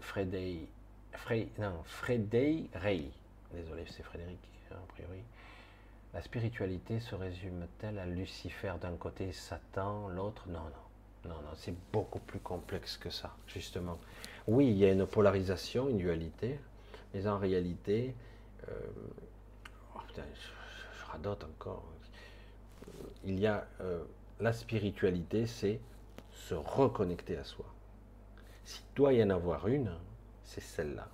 Freddy, 0.00 0.66
Fred, 1.12 1.48
non, 1.58 1.82
Freddy 1.84 2.68
Ray, 2.74 3.10
désolé, 3.54 3.84
c'est 3.88 4.02
Frédéric, 4.02 4.40
a 4.74 4.86
priori. 4.92 5.22
La 6.14 6.20
spiritualité 6.20 7.00
se 7.00 7.14
résume-t-elle 7.14 7.98
à 7.98 8.06
Lucifer 8.06 8.74
d'un 8.80 8.96
côté, 8.96 9.32
Satan 9.32 10.08
l'autre? 10.08 10.44
Non, 10.48 10.60
non. 10.60 10.82
Non, 11.24 11.36
non, 11.36 11.50
c'est 11.54 11.74
beaucoup 11.92 12.18
plus 12.18 12.40
complexe 12.40 12.96
que 12.96 13.08
ça, 13.08 13.36
justement. 13.46 13.98
Oui, 14.48 14.68
il 14.68 14.76
y 14.76 14.84
a 14.84 14.90
une 14.90 15.06
polarisation, 15.06 15.88
une 15.88 15.98
dualité, 15.98 16.58
mais 17.14 17.28
en 17.28 17.38
réalité, 17.38 18.14
euh, 18.68 18.72
oh 19.94 20.00
putain, 20.08 20.24
je, 20.34 21.12
radote 21.12 21.44
encore. 21.44 21.84
Il 23.24 23.38
y 23.38 23.46
a 23.46 23.66
euh, 23.80 24.02
la 24.40 24.52
spiritualité, 24.52 25.46
c'est 25.46 25.80
se 26.32 26.54
reconnecter 26.54 27.36
à 27.36 27.44
soi. 27.44 27.66
S'il 28.64 28.84
doit 28.96 29.12
y 29.12 29.22
en 29.22 29.30
avoir 29.30 29.68
une, 29.68 29.92
c'est 30.42 30.60
celle-là. 30.60 31.08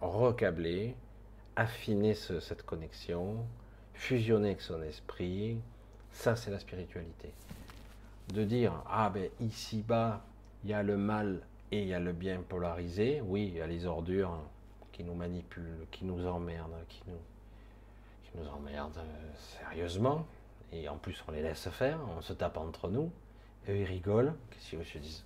Recabler, 0.00 0.94
affiner 1.58 2.14
cette 2.14 2.64
connexion, 2.64 3.44
fusionner 3.92 4.50
avec 4.50 4.60
son 4.60 4.80
esprit, 4.80 5.58
ça 6.12 6.36
c'est 6.36 6.52
la 6.52 6.60
spiritualité. 6.60 7.32
De 8.32 8.44
dire, 8.44 8.72
ah 8.88 9.10
ben 9.10 9.28
ici-bas, 9.40 10.22
il 10.62 10.70
y 10.70 10.72
a 10.72 10.84
le 10.84 10.96
mal 10.96 11.40
et 11.72 11.82
il 11.82 11.88
y 11.88 11.94
a 11.94 11.98
le 11.98 12.12
bien 12.12 12.40
polarisé, 12.48 13.20
oui, 13.22 13.48
il 13.48 13.58
y 13.58 13.60
a 13.60 13.66
les 13.66 13.86
ordures 13.86 14.38
qui 14.92 15.02
nous 15.02 15.14
manipulent, 15.14 15.86
qui 15.90 16.04
nous 16.04 16.24
emmerdent, 16.28 16.86
qui 16.88 17.02
nous, 17.08 17.18
qui 18.22 18.38
nous 18.38 18.48
emmerdent 18.48 18.98
euh, 18.98 19.32
sérieusement, 19.58 20.26
et 20.72 20.88
en 20.88 20.96
plus 20.96 21.24
on 21.26 21.32
les 21.32 21.42
laisse 21.42 21.68
faire, 21.70 21.98
on 22.16 22.20
se 22.22 22.34
tape 22.34 22.56
entre 22.56 22.88
nous, 22.88 23.10
eux 23.68 23.76
ils 23.76 23.84
rigolent, 23.84 24.32
qu'est-ce 24.50 24.76
qu'ils 24.76 24.84
se 24.84 24.98
disent 24.98 25.24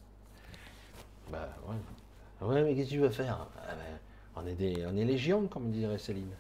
Bah 1.31 1.51
ouais, 1.69 2.47
ouais 2.47 2.63
mais 2.63 2.75
qu'est-ce 2.75 2.89
que 2.89 2.95
tu 2.95 3.01
veux 3.01 3.11
faire? 3.11 3.47
Ah 3.69 3.75
ben, 3.75 3.99
on, 4.37 4.47
est 4.47 4.55
des, 4.55 4.85
on 4.87 4.97
est 4.97 5.05
légion, 5.05 5.47
comme 5.47 5.71
dirait 5.71 5.99
Céline. 5.99 6.33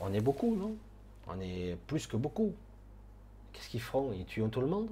On 0.00 0.12
est 0.12 0.20
beaucoup, 0.20 0.54
non? 0.54 0.74
On 1.26 1.40
est 1.40 1.76
plus 1.86 2.06
que 2.06 2.16
beaucoup. 2.16 2.54
Qu'est-ce 3.52 3.68
qu'ils 3.68 3.80
feront 3.80 4.12
Ils 4.12 4.24
tuent 4.24 4.48
tout 4.50 4.60
le 4.60 4.66
monde? 4.66 4.88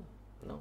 Non. 0.47 0.61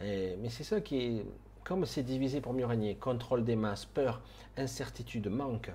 mais 0.00 0.48
c'est 0.48 0.64
ça 0.64 0.80
qui 0.80 0.96
est. 0.98 1.26
Comme 1.64 1.84
c'est 1.84 2.04
divisé 2.04 2.40
pour 2.40 2.52
mieux 2.52 2.66
régner, 2.66 2.94
contrôle 2.94 3.44
des 3.44 3.56
masses, 3.56 3.86
peur, 3.86 4.20
incertitude, 4.56 5.26
manque, 5.26 5.72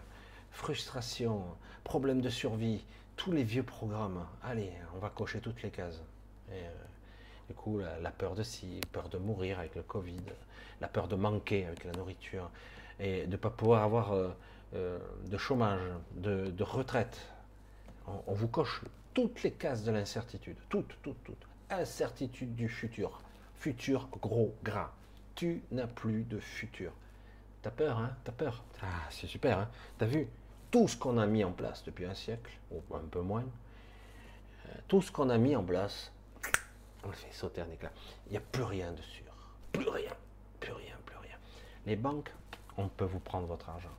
frustration, 0.51 1.43
problème 1.83 2.21
de 2.21 2.29
survie, 2.29 2.85
tous 3.17 3.33
les 3.33 3.43
vieux 3.43 3.63
programmes. 3.63 4.25
Allez, 4.41 4.71
on 4.95 4.99
va 4.99 5.09
cocher 5.09 5.41
toutes 5.41 5.61
les 5.63 5.69
cases. 5.69 6.01
Euh, 6.51 6.71
du 7.49 7.55
coup, 7.55 7.79
la, 7.79 8.11
peur 8.11 8.35
de 8.35 8.43
si, 8.43 8.79
peur 8.91 9.09
de 9.09 9.17
mourir 9.17 9.59
avec 9.59 9.75
le 9.75 9.83
Covid, 9.83 10.23
la 10.79 10.87
peur 10.87 11.07
de 11.07 11.15
manquer 11.15 11.65
avec 11.65 11.83
la 11.83 11.91
nourriture, 11.91 12.49
et 12.99 13.25
de 13.25 13.31
ne 13.31 13.35
pas 13.35 13.49
pouvoir 13.49 13.83
avoir 13.83 14.13
euh, 14.13 14.29
euh, 14.73 14.99
de 15.25 15.37
chômage, 15.37 15.81
de 16.15 16.63
retraite, 16.63 17.19
on, 18.27 18.33
vous 18.33 18.47
coche 18.47 18.81
toutes 19.13 19.43
les 19.43 19.51
cases 19.51 19.83
de 19.83 19.91
l'incertitude. 19.91 20.57
Toutes, 20.69 20.95
toutes, 21.01 21.23
toutes. 21.23 21.47
Incertitude 21.69 22.55
du 22.55 22.69
futur. 22.69 23.21
Futur 23.55 24.07
gros, 24.21 24.55
gras. 24.63 24.91
Tu 25.35 25.63
n'as 25.71 25.87
plus 25.87 26.23
de 26.23 26.39
futur. 26.39 26.91
T'as 27.61 27.71
peur, 27.71 27.99
hein? 27.99 28.15
T'as 28.23 28.31
peur? 28.31 28.63
Ah, 28.81 28.87
c'est 29.09 29.27
super, 29.27 29.59
hein? 29.59 29.69
T'as 29.97 30.07
vu? 30.07 30.27
Tout 30.71 30.87
ce 30.87 30.97
qu'on 30.97 31.17
a 31.17 31.27
mis 31.27 31.43
en 31.43 31.51
place 31.51 31.83
depuis 31.83 32.05
un 32.05 32.13
siècle, 32.13 32.51
ou 32.71 32.81
un 32.95 32.99
peu 32.99 33.21
moins, 33.21 33.43
euh, 34.65 34.69
tout 34.87 35.01
ce 35.01 35.11
qu'on 35.11 35.29
a 35.29 35.37
mis 35.37 35.55
en 35.55 35.63
place, 35.63 36.11
on 37.03 37.09
le 37.09 37.13
fait 37.13 37.31
sauter 37.33 37.61
un 37.61 37.69
éclat. 37.69 37.91
Il 38.27 38.31
n'y 38.31 38.37
a 38.37 38.41
plus 38.41 38.63
rien 38.63 38.91
de 38.91 39.01
sûr. 39.01 39.25
Plus 39.73 39.89
rien, 39.89 40.11
plus 40.59 40.71
rien, 40.71 40.95
plus 41.05 41.17
rien. 41.17 41.35
Les 41.85 41.95
banques, 41.95 42.33
on 42.77 42.87
peut 42.87 43.05
vous 43.05 43.19
prendre 43.19 43.47
votre 43.47 43.69
argent. 43.69 43.89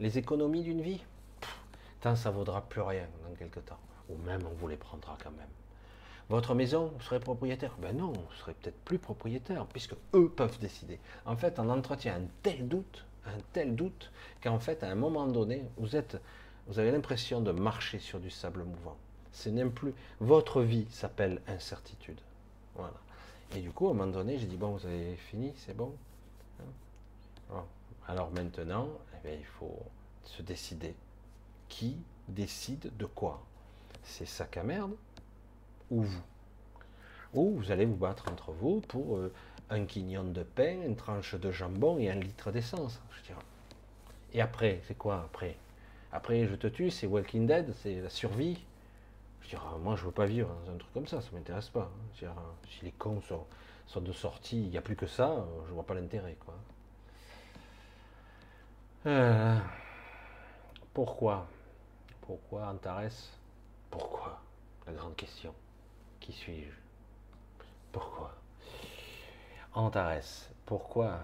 Les 0.00 0.18
économies 0.18 0.62
d'une 0.62 0.80
vie, 0.80 1.00
ça 2.14 2.30
vaudra 2.30 2.60
plus 2.60 2.82
rien 2.82 3.06
dans 3.26 3.34
quelques 3.34 3.64
temps. 3.64 3.78
Ou 4.10 4.16
même 4.26 4.42
on 4.46 4.54
vous 4.54 4.68
les 4.68 4.76
prendra 4.76 5.16
quand 5.22 5.30
même. 5.30 5.48
Votre 6.28 6.54
maison, 6.54 6.92
vous 6.94 7.02
serez 7.02 7.20
propriétaire 7.20 7.74
Ben 7.80 7.96
non, 7.96 8.12
vous 8.12 8.32
serez 8.38 8.52
peut-être 8.54 8.78
plus 8.84 8.98
propriétaire, 8.98 9.66
puisque 9.66 9.94
eux 10.14 10.28
peuvent 10.28 10.58
décider. 10.58 10.98
En 11.24 11.36
fait, 11.36 11.58
on 11.58 11.70
entretient 11.70 12.16
un 12.16 12.26
tel 12.42 12.68
doute, 12.68 13.04
un 13.26 13.38
tel 13.54 13.74
doute, 13.74 14.10
qu'en 14.42 14.58
fait, 14.58 14.82
à 14.82 14.90
un 14.90 14.94
moment 14.94 15.26
donné, 15.26 15.64
vous 15.78 15.96
êtes, 15.96 16.20
vous 16.66 16.78
avez 16.78 16.90
l'impression 16.90 17.40
de 17.40 17.52
marcher 17.52 17.98
sur 17.98 18.20
du 18.20 18.30
sable 18.30 18.64
mouvant. 18.64 18.96
C'est 19.32 19.50
même 19.50 19.72
plus. 19.72 19.94
Votre 20.20 20.62
vie 20.62 20.86
s'appelle 20.90 21.40
incertitude. 21.48 22.20
Voilà. 22.74 22.94
Et 23.56 23.60
du 23.60 23.70
coup, 23.70 23.88
à 23.88 23.90
un 23.90 23.94
moment 23.94 24.12
donné, 24.12 24.38
j'ai 24.38 24.46
dit 24.46 24.56
bon, 24.56 24.72
vous 24.72 24.86
avez 24.86 25.16
fini, 25.16 25.52
c'est 25.56 25.76
bon. 25.76 25.92
Hein 27.52 27.64
Alors 28.08 28.30
maintenant, 28.30 28.88
bien, 29.24 29.34
il 29.38 29.44
faut 29.44 29.78
se 30.24 30.42
décider 30.42 30.94
qui 31.68 31.96
décide 32.28 32.96
de 32.96 33.06
quoi 33.06 33.42
C'est 34.02 34.26
sac 34.26 34.56
à 34.56 34.62
merde 34.62 34.94
ou 35.90 36.02
vous 36.02 36.22
Ou 37.34 37.56
vous 37.56 37.70
allez 37.70 37.84
vous 37.84 37.96
battre 37.96 38.30
entre 38.30 38.52
vous 38.52 38.80
pour 38.80 39.16
euh, 39.16 39.32
un 39.70 39.84
quignon 39.84 40.24
de 40.24 40.42
pain, 40.42 40.82
une 40.82 40.96
tranche 40.96 41.34
de 41.34 41.50
jambon 41.50 41.98
et 41.98 42.10
un 42.10 42.14
litre 42.14 42.50
d'essence. 42.50 43.00
Je 43.16 43.22
dirais. 43.26 43.44
Et 44.32 44.40
après, 44.40 44.80
c'est 44.86 44.96
quoi 44.96 45.22
après? 45.24 45.56
Après, 46.12 46.46
je 46.46 46.54
te 46.54 46.66
tue, 46.66 46.90
c'est 46.90 47.06
Walking 47.06 47.46
Dead, 47.46 47.72
c'est 47.82 48.00
la 48.00 48.10
survie. 48.10 48.62
Je 49.42 49.48
dirais, 49.50 49.62
moi, 49.82 49.96
je 49.96 50.04
veux 50.04 50.12
pas 50.12 50.26
vivre 50.26 50.48
dans 50.64 50.72
un 50.72 50.76
truc 50.76 50.92
comme 50.92 51.06
ça, 51.06 51.20
ça 51.20 51.28
m'intéresse 51.32 51.68
pas. 51.68 51.90
Je 52.14 52.26
si 52.70 52.84
les 52.84 52.92
cons 52.92 53.20
sont, 53.20 54.00
de 54.00 54.12
sortie, 54.12 54.62
il 54.62 54.70
n'y 54.70 54.78
a 54.78 54.80
plus 54.80 54.96
que 54.96 55.06
ça, 55.06 55.44
je 55.68 55.72
vois 55.72 55.84
pas 55.84 55.94
l'intérêt, 55.94 56.36
quoi. 56.44 56.54
Euh, 59.06 59.58
pourquoi? 60.94 61.46
Pourquoi 62.22 62.68
Antares? 62.68 63.28
Pourquoi? 63.90 64.40
La 64.86 64.92
grande 64.94 65.14
question. 65.14 65.54
Qui 66.20 66.32
suis-je? 66.32 66.72
Pourquoi? 67.92 68.34
Antares, 69.74 70.48
pourquoi 70.64 71.18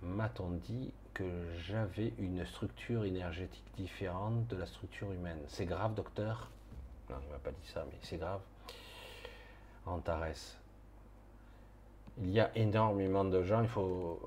m'a-t-on 0.00 0.52
dit 0.52 0.90
que 1.12 1.52
j'avais 1.66 2.14
une 2.18 2.46
structure 2.46 3.04
énergétique 3.04 3.64
différente 3.76 4.46
de 4.46 4.56
la 4.56 4.64
structure 4.64 5.12
humaine? 5.12 5.40
C'est 5.48 5.66
grave, 5.66 5.94
docteur? 5.94 6.48
Non, 7.10 7.16
il 7.26 7.32
m'a 7.32 7.38
pas 7.38 7.50
dit 7.50 7.68
ça, 7.74 7.84
mais 7.90 7.98
c'est 8.02 8.16
grave. 8.16 8.40
Antares. 9.84 10.56
Il 12.20 12.30
y 12.30 12.40
a 12.40 12.50
énormément 12.56 13.24
de 13.24 13.42
gens, 13.42 13.62
il 13.62 13.68
faut. 13.68 14.18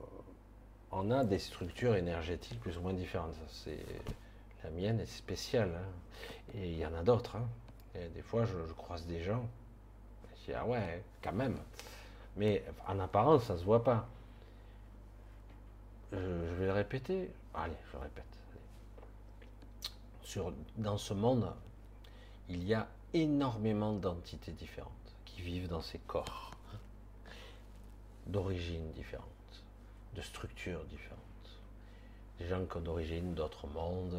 On 0.92 1.12
a 1.12 1.24
des 1.24 1.40
structures 1.40 1.96
énergétiques 1.96 2.60
plus 2.60 2.78
ou 2.78 2.82
moins 2.82 2.94
différentes. 2.94 3.36
C'est 3.48 3.86
la 4.64 4.70
mienne 4.70 5.00
est 5.00 5.06
spéciale. 5.06 5.72
Hein. 5.76 6.56
Et 6.56 6.72
il 6.72 6.78
y 6.78 6.86
en 6.86 6.94
a 6.94 7.04
d'autres. 7.04 7.38
Hein. 7.38 7.48
Des 8.14 8.22
fois, 8.22 8.46
je, 8.46 8.74
croise 8.74 9.06
des 9.06 9.22
gens. 9.22 9.46
Je 10.40 10.46
dis, 10.46 10.54
ah 10.54 10.66
ouais, 10.66 11.04
quand 11.22 11.34
même. 11.34 11.58
Mais 12.38 12.64
en 12.88 13.00
apparence, 13.00 13.46
ça 13.46 13.54
ne 13.54 13.60
se 13.60 13.64
voit 13.64 13.84
pas. 13.84 14.08
je, 16.12 16.18
vais 16.18 16.66
le 16.66 16.74
répéter. 16.74 17.32
Allez, 17.54 17.74
je 17.88 17.98
le 17.98 18.04
répète. 18.04 18.26
Dans 20.78 20.98
ce 20.98 21.14
monde, 21.14 21.52
il 22.48 22.64
y 22.64 22.74
a 22.74 22.88
énormément 23.14 23.92
d'entités 23.94 24.54
différentes 24.54 24.92
qui 25.26 25.42
vivent 25.42 25.68
dans 25.68 25.82
ces 25.82 26.00
corps, 26.00 26.52
d'origines 28.28 28.92
différentes, 28.94 29.28
de 30.16 30.22
structures 30.22 30.84
différentes. 30.86 31.20
Des 32.40 32.48
gens 32.48 32.66
qui 32.66 32.78
ont 32.78 32.82
d'origine 32.82 33.34
d'autres 33.34 33.68
mondes, 33.68 34.18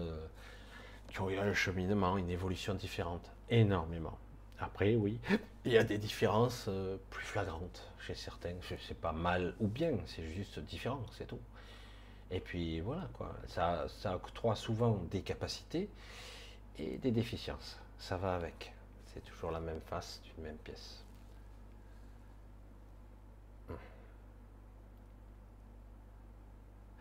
qui 1.12 1.20
ont 1.20 1.30
eu 1.30 1.38
un 1.38 1.52
cheminement, 1.52 2.16
une 2.16 2.30
évolution 2.30 2.74
différente, 2.74 3.30
énormément. 3.50 4.18
Après, 4.58 4.94
oui, 4.94 5.18
il 5.64 5.72
y 5.72 5.78
a 5.78 5.84
des 5.84 5.98
différences 5.98 6.66
euh, 6.68 6.96
plus 7.10 7.24
flagrantes 7.24 7.90
chez 8.00 8.14
certains. 8.14 8.54
Je 8.60 8.76
sais 8.76 8.94
pas 8.94 9.12
mal 9.12 9.54
ou 9.60 9.66
bien, 9.66 9.92
c'est 10.06 10.24
juste 10.24 10.58
différent, 10.60 11.04
c'est 11.12 11.26
tout. 11.26 11.40
Et 12.30 12.40
puis 12.40 12.80
voilà, 12.80 13.08
quoi. 13.12 13.34
Ça, 13.48 13.86
ça 13.88 14.16
octroie 14.16 14.54
souvent 14.54 15.02
des 15.10 15.22
capacités 15.22 15.88
et 16.78 16.96
des 16.98 17.10
déficiences. 17.10 17.78
Ça 17.98 18.16
va 18.16 18.34
avec. 18.36 18.72
C'est 19.12 19.24
toujours 19.24 19.50
la 19.50 19.60
même 19.60 19.80
face 19.80 20.22
d'une 20.24 20.44
même 20.44 20.56
pièce. 20.58 21.04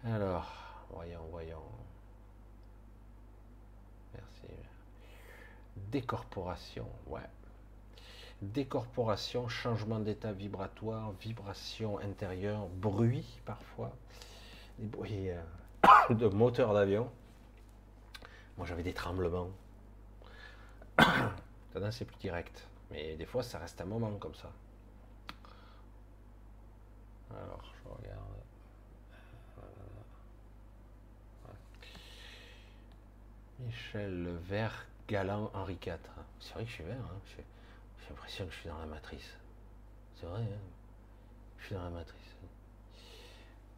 Alors, 0.03 0.51
voyons, 0.89 1.21
voyons. 1.29 1.61
Merci. 4.15 4.47
Décorporation, 5.91 6.87
ouais. 7.07 7.21
Décorporation, 8.41 9.47
changement 9.47 9.99
d'état 9.99 10.31
vibratoire, 10.31 11.11
vibration 11.21 11.99
intérieure, 11.99 12.67
bruit 12.67 13.39
parfois, 13.45 13.91
des 14.79 14.87
bruits 14.87 15.29
euh, 15.29 15.39
de 16.09 16.27
moteur 16.27 16.73
d'avion. 16.73 17.07
Moi 18.57 18.65
j'avais 18.65 18.81
des 18.81 18.93
tremblements. 18.93 19.51
Maintenant 20.97 21.91
c'est 21.91 22.05
plus 22.05 22.17
direct, 22.17 22.67
mais 22.89 23.15
des 23.15 23.27
fois 23.27 23.43
ça 23.43 23.59
reste 23.59 23.79
un 23.79 23.85
moment 23.85 24.17
comme 24.17 24.35
ça. 24.35 24.51
Alors 27.29 27.63
je 27.63 27.89
regarde. 27.89 28.40
Michel 33.65 34.23
le 34.23 34.35
vert 34.37 34.85
galant 35.07 35.51
Henri 35.53 35.77
IV. 35.85 35.97
C'est 36.39 36.53
vrai 36.53 36.63
que 36.63 36.69
je 36.69 36.75
suis 36.75 36.83
vert, 36.83 36.95
hein. 36.95 37.19
j'ai 37.37 38.09
l'impression 38.09 38.45
que 38.45 38.51
je 38.51 38.57
suis 38.57 38.69
dans 38.69 38.79
la 38.79 38.85
matrice. 38.85 39.37
C'est 40.15 40.25
vrai, 40.25 40.41
hein 40.41 40.59
je 41.61 41.67
suis 41.67 41.75
dans 41.75 41.83
la 41.83 41.89
matrice. 41.89 42.35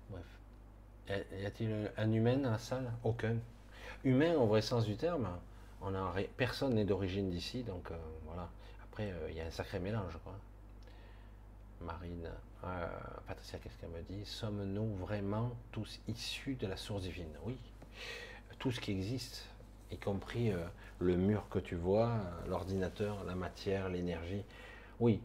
Bref. 0.09 0.25
Y 1.09 1.45
a-t-il 1.45 1.91
un 1.97 2.11
humain 2.11 2.37
dans 2.37 2.51
la 2.51 2.57
salle? 2.57 2.91
Aucun. 3.03 3.35
Humain 4.03 4.35
au 4.35 4.47
vrai 4.47 4.61
sens 4.61 4.85
du 4.85 4.95
terme, 4.95 5.27
personne 6.37 6.75
n'est 6.75 6.85
d'origine 6.85 7.29
d'ici, 7.29 7.63
donc 7.63 7.91
euh, 7.91 7.97
voilà. 8.25 8.49
Après, 8.83 9.11
euh, 9.11 9.29
il 9.29 9.35
y 9.35 9.41
a 9.41 9.45
un 9.45 9.51
sacré 9.51 9.79
mélange, 9.79 10.17
quoi. 10.23 10.33
Marine, 11.81 12.29
euh, 12.63 12.87
Patricia, 13.27 13.59
qu'est-ce 13.59 13.77
qu'elle 13.77 13.89
me 13.89 14.01
dit? 14.03 14.25
Sommes-nous 14.25 14.95
vraiment 14.95 15.51
tous 15.71 15.99
issus 16.07 16.55
de 16.55 16.67
la 16.67 16.77
source 16.77 17.03
divine? 17.03 17.35
Oui. 17.43 17.57
Tout 18.59 18.71
ce 18.71 18.79
qui 18.79 18.91
existe, 18.91 19.45
y 19.93 19.97
compris 19.97 20.51
euh, 20.51 20.57
le 20.99 21.15
mur 21.15 21.47
que 21.49 21.59
tu 21.59 21.75
vois, 21.75 22.09
euh, 22.09 22.49
l'ordinateur, 22.49 23.23
la 23.25 23.35
matière, 23.35 23.89
l'énergie. 23.89 24.43
Oui. 24.99 25.21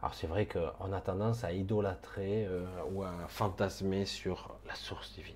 Alors 0.00 0.14
c'est 0.14 0.26
vrai 0.26 0.46
qu'on 0.46 0.92
a 0.92 1.00
tendance 1.00 1.44
à 1.44 1.52
idolâtrer 1.52 2.46
euh, 2.46 2.64
ou 2.90 3.02
à 3.02 3.12
fantasmer 3.28 4.06
sur 4.06 4.54
la 4.66 4.74
source 4.74 5.12
divine. 5.14 5.34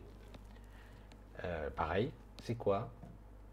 pareil, 1.77 2.11
c'est 2.43 2.55
quoi? 2.55 2.89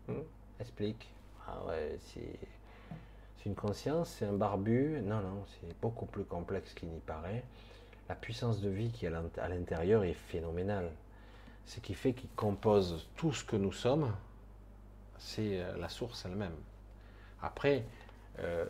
Hmm? 0.08 0.22
Explique. 0.60 1.10
Ah 1.48 1.60
c'est 2.08 3.46
une 3.46 3.56
conscience, 3.56 4.16
c'est 4.18 4.26
un 4.26 4.34
barbu. 4.34 5.02
Non, 5.04 5.20
non, 5.20 5.44
c'est 5.48 5.82
beaucoup 5.82 6.06
plus 6.06 6.24
complexe 6.24 6.74
qu'il 6.74 6.90
n'y 6.90 7.00
paraît. 7.00 7.44
La 8.08 8.16
puissance 8.16 8.62
de 8.62 8.70
vie 8.70 8.92
qui 8.92 9.06
est 9.06 9.12
à 9.40 9.50
l'intérieur 9.50 10.04
est 10.06 10.14
phénoménale. 10.14 10.92
Ce 11.66 11.80
qui 11.80 11.94
fait 11.94 12.14
qu'il 12.14 12.30
compose 12.36 13.10
tout 13.18 13.34
ce 13.34 13.44
que 13.44 13.56
nous 13.58 13.74
sommes, 13.74 14.14
c'est 15.22 15.62
euh, 15.62 15.78
la 15.78 15.88
source 15.88 16.26
elle-même. 16.26 16.56
Après, 17.42 17.86
euh, 18.40 18.66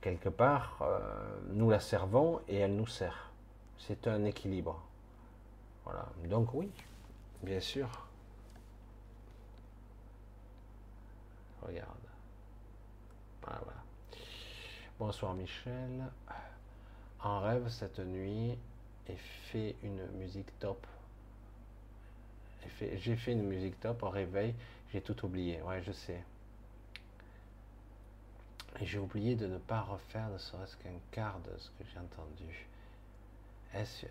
quelque 0.00 0.28
part, 0.28 0.78
euh, 0.82 0.98
nous 1.50 1.68
la 1.70 1.80
servons 1.80 2.40
et 2.48 2.58
elle 2.58 2.76
nous 2.76 2.86
sert. 2.86 3.30
C'est 3.78 4.06
un 4.06 4.24
équilibre. 4.24 4.80
Voilà. 5.84 6.06
Donc 6.24 6.54
oui, 6.54 6.70
bien 7.42 7.60
sûr. 7.60 7.88
Regarde. 11.62 11.88
Voilà, 13.42 13.60
voilà. 13.64 13.80
Bonsoir 14.98 15.34
Michel. 15.34 16.04
En 17.20 17.40
rêve 17.40 17.68
cette 17.68 17.98
nuit 17.98 18.56
et 19.08 19.16
fait 19.16 19.74
une 19.82 20.06
musique 20.18 20.58
top. 20.60 20.86
J'ai 22.78 23.16
fait 23.16 23.32
une 23.32 23.42
musique 23.42 23.78
top 23.80 24.02
au 24.04 24.10
réveil. 24.10 24.54
J'ai 24.92 25.00
tout 25.00 25.24
oublié, 25.24 25.62
ouais, 25.62 25.82
je 25.82 25.92
sais. 25.92 26.22
Et 28.80 28.84
j'ai 28.84 28.98
oublié 28.98 29.36
de 29.36 29.46
ne 29.46 29.56
pas 29.56 29.80
refaire 29.80 30.28
ne 30.28 30.36
serait-ce 30.36 30.76
qu'un 30.76 30.90
quart 31.10 31.38
de 31.40 31.58
ce 31.58 31.68
que 31.70 31.84
j'ai 31.90 31.98
entendu. 31.98 32.66
Est-ce 33.74 34.06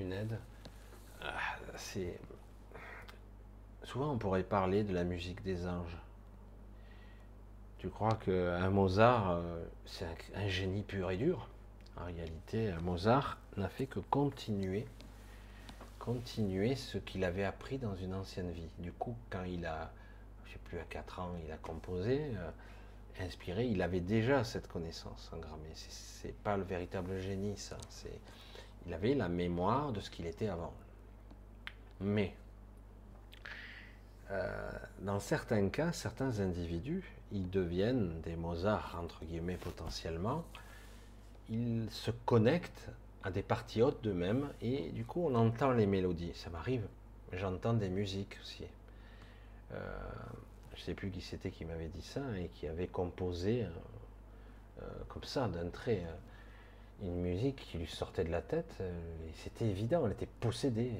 une 0.00 0.12
aide? 0.12 0.38
Ah, 1.22 1.56
C'est 1.76 2.18
souvent 3.84 4.12
on 4.12 4.18
pourrait 4.18 4.42
parler 4.42 4.82
de 4.82 4.92
la 4.92 5.04
musique 5.04 5.42
des 5.44 5.66
anges. 5.68 5.96
Tu 7.78 7.88
crois 7.88 8.14
qu'un 8.14 8.70
Mozart, 8.70 9.30
euh, 9.30 9.64
c'est 9.86 10.06
un, 10.34 10.48
génie 10.48 10.82
pur 10.82 11.12
et 11.12 11.16
dur? 11.16 11.48
En 11.96 12.06
réalité, 12.06 12.72
Mozart 12.82 13.38
n'a 13.56 13.68
fait 13.68 13.86
que 13.86 14.00
continuer, 14.00 14.84
continuer 16.00 16.74
ce 16.74 16.98
qu'il 16.98 17.22
avait 17.22 17.44
appris 17.44 17.78
dans 17.78 17.94
une 17.94 18.14
ancienne 18.14 18.50
vie. 18.50 18.68
Du 18.78 18.90
coup, 18.90 19.16
quand 19.30 19.44
il 19.44 19.64
a 19.64 19.92
plus, 20.68 20.78
à 20.78 20.84
4 20.84 21.20
ans, 21.20 21.30
il 21.44 21.50
a 21.50 21.56
composé, 21.56 22.20
euh, 22.36 22.50
inspiré, 23.20 23.66
il 23.66 23.82
avait 23.82 24.00
déjà 24.00 24.44
cette 24.44 24.68
connaissance 24.68 25.30
engrammée. 25.34 25.72
C'est 25.74 26.34
pas 26.34 26.56
le 26.56 26.62
véritable 26.62 27.18
génie, 27.20 27.56
ça. 27.56 27.76
C'est, 27.88 28.20
il 28.86 28.94
avait 28.94 29.14
la 29.14 29.28
mémoire 29.28 29.92
de 29.92 30.00
ce 30.00 30.10
qu'il 30.10 30.26
était 30.26 30.48
avant. 30.48 30.72
Mais, 32.00 32.34
euh, 34.30 34.70
dans 35.00 35.20
certains 35.20 35.68
cas, 35.68 35.92
certains 35.92 36.40
individus, 36.40 37.04
ils 37.32 37.50
deviennent 37.50 38.20
des 38.20 38.36
Mozart, 38.36 38.96
entre 39.00 39.24
guillemets, 39.24 39.56
potentiellement. 39.56 40.44
Ils 41.50 41.88
se 41.90 42.10
connectent 42.10 42.88
à 43.24 43.30
des 43.30 43.42
parties 43.42 43.82
hautes 43.82 44.02
d'eux-mêmes 44.02 44.48
et 44.60 44.90
du 44.90 45.04
coup, 45.04 45.26
on 45.26 45.34
entend 45.34 45.72
les 45.72 45.86
mélodies. 45.86 46.32
Ça 46.34 46.50
m'arrive. 46.50 46.86
J'entends 47.32 47.74
des 47.74 47.88
musiques 47.88 48.38
aussi. 48.42 48.64
Euh, 49.72 49.76
je 50.78 50.82
ne 50.82 50.86
sais 50.86 50.94
plus 50.94 51.10
qui 51.10 51.20
c'était 51.20 51.50
qui 51.50 51.64
m'avait 51.64 51.88
dit 51.88 52.02
ça 52.02 52.22
et 52.38 52.46
qui 52.48 52.68
avait 52.68 52.86
composé 52.86 53.64
euh, 53.64 53.68
euh, 54.82 54.86
comme 55.08 55.24
ça 55.24 55.48
d'un 55.48 55.68
trait 55.70 56.04
une 57.02 57.20
musique 57.20 57.56
qui 57.56 57.78
lui 57.78 57.86
sortait 57.88 58.22
de 58.22 58.30
la 58.30 58.42
tête 58.42 58.80
et 58.80 59.32
c'était 59.34 59.66
évident, 59.66 60.06
elle 60.06 60.12
était 60.12 60.28
possédée. 60.40 60.92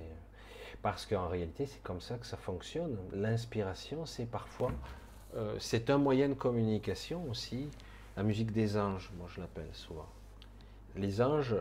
Parce 0.82 1.06
qu'en 1.06 1.26
réalité, 1.26 1.66
c'est 1.66 1.82
comme 1.82 2.00
ça 2.00 2.18
que 2.18 2.26
ça 2.26 2.36
fonctionne. 2.36 2.96
L'inspiration, 3.12 4.06
c'est 4.06 4.26
parfois, 4.26 4.70
c'est 5.58 5.90
un 5.90 5.98
moyen 5.98 6.28
de 6.28 6.34
communication 6.34 7.28
aussi. 7.28 7.68
La 8.16 8.22
musique 8.22 8.52
des 8.52 8.76
anges, 8.76 9.10
moi 9.18 9.26
je 9.34 9.40
l'appelle 9.40 9.70
souvent. 9.72 10.06
Les 10.94 11.20
anges, 11.20 11.56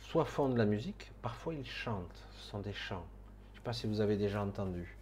soit 0.00 0.26
font 0.26 0.50
de 0.50 0.58
la 0.58 0.66
musique, 0.66 1.10
parfois 1.22 1.54
ils 1.54 1.66
chantent, 1.66 2.22
ce 2.36 2.50
sont 2.50 2.60
des 2.60 2.74
chants. 2.74 3.06
Je 3.52 3.52
ne 3.52 3.60
sais 3.60 3.64
pas 3.64 3.72
si 3.72 3.86
vous 3.86 4.02
avez 4.02 4.18
déjà 4.18 4.42
entendu. 4.42 4.96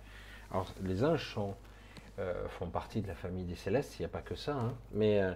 Alors, 0.52 0.72
les 0.82 1.02
anges 1.02 1.34
euh, 2.18 2.46
font 2.48 2.68
partie 2.68 3.00
de 3.00 3.08
la 3.08 3.14
famille 3.14 3.44
des 3.44 3.54
célestes, 3.54 3.98
il 3.98 4.02
n'y 4.02 4.06
a 4.06 4.10
pas 4.10 4.20
que 4.20 4.34
ça, 4.34 4.54
hein. 4.54 4.74
mais 4.92 5.22
euh, 5.22 5.32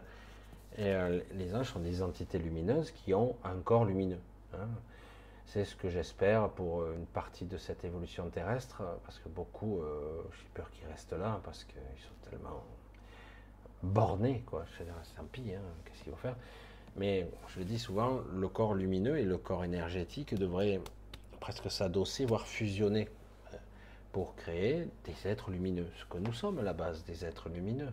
euh, 0.78 1.20
les 1.32 1.54
anges 1.54 1.72
sont 1.72 1.80
des 1.80 2.02
entités 2.02 2.38
lumineuses 2.38 2.90
qui 2.90 3.14
ont 3.14 3.34
un 3.44 3.56
corps 3.60 3.86
lumineux. 3.86 4.20
Hein. 4.52 4.68
C'est 5.46 5.64
ce 5.64 5.74
que 5.74 5.88
j'espère 5.88 6.50
pour 6.50 6.84
une 6.90 7.06
partie 7.06 7.46
de 7.46 7.56
cette 7.56 7.84
évolution 7.84 8.28
terrestre, 8.28 8.82
parce 9.04 9.18
que 9.20 9.28
beaucoup, 9.28 9.80
j'ai 10.32 10.48
peur 10.54 10.68
qu'ils 10.72 10.88
restent 10.88 11.12
là, 11.12 11.40
parce 11.44 11.62
qu'ils 11.62 11.78
sont 11.78 12.28
tellement 12.30 12.64
bornés, 13.84 14.42
quoi. 14.44 14.64
C'est 14.76 14.88
un 15.20 15.24
pire, 15.30 15.60
hein, 15.60 15.74
qu'est-ce 15.84 16.02
qu'ils 16.02 16.10
vont 16.10 16.18
faire? 16.18 16.34
Mais 16.96 17.28
je 17.46 17.60
le 17.60 17.64
dis 17.64 17.78
souvent, 17.78 18.22
le 18.34 18.48
corps 18.48 18.74
lumineux 18.74 19.18
et 19.18 19.24
le 19.24 19.38
corps 19.38 19.62
énergétique 19.64 20.34
devraient 20.34 20.80
presque 21.38 21.70
s'adosser, 21.70 22.26
voire 22.26 22.46
fusionner 22.46 23.08
pour 24.16 24.34
créer 24.34 24.88
des 25.04 25.28
êtres 25.28 25.50
lumineux, 25.50 25.90
ce 26.00 26.06
que 26.06 26.16
nous 26.16 26.32
sommes 26.32 26.58
à 26.58 26.62
la 26.62 26.72
base 26.72 27.04
des 27.04 27.26
êtres 27.26 27.50
lumineux. 27.50 27.92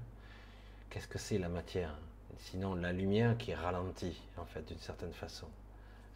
Qu'est-ce 0.89 1.09
que 1.09 1.17
c'est 1.17 1.37
la 1.37 1.49
matière? 1.49 1.97
Sinon 2.37 2.75
la 2.75 2.93
lumière 2.93 3.37
qui 3.37 3.53
ralentit, 3.53 4.21
en 4.37 4.45
fait, 4.45 4.65
d'une 4.65 4.79
certaine 4.79 5.11
façon. 5.11 5.47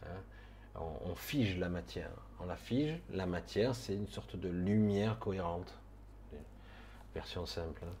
Hein. 0.04 0.76
on, 0.76 1.14
fige 1.14 1.58
la 1.58 1.68
matière. 1.68 2.08
On 2.40 2.46
la 2.46 2.56
fige, 2.56 2.98
la 3.10 3.26
matière, 3.26 3.74
c'est 3.74 3.92
une 3.92 4.08
sorte 4.08 4.34
de 4.34 4.48
lumière 4.48 5.18
cohérente. 5.18 5.74
Version 7.14 7.44
simple. 7.44 7.82
Hein. 7.84 7.94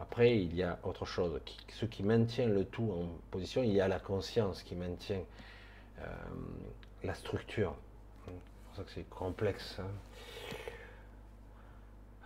Après, 0.00 0.36
il 0.36 0.54
y 0.54 0.62
a 0.62 0.78
autre 0.82 1.06
chose. 1.06 1.40
Ce 1.70 1.86
qui 1.86 2.02
maintient 2.02 2.46
le 2.46 2.66
tout 2.66 2.92
en 2.92 3.08
position, 3.30 3.62
il 3.62 3.72
y 3.72 3.80
a 3.80 3.88
la 3.88 4.00
conscience 4.00 4.62
qui 4.62 4.74
maintient 4.74 5.22
euh, 5.98 6.04
la 7.02 7.14
structure. 7.14 7.74
C'est 8.26 8.32
pour 8.32 8.76
ça 8.76 8.82
que 8.82 8.90
c'est 8.90 9.08
complexe. 9.08 9.78
Hein. 9.78 9.86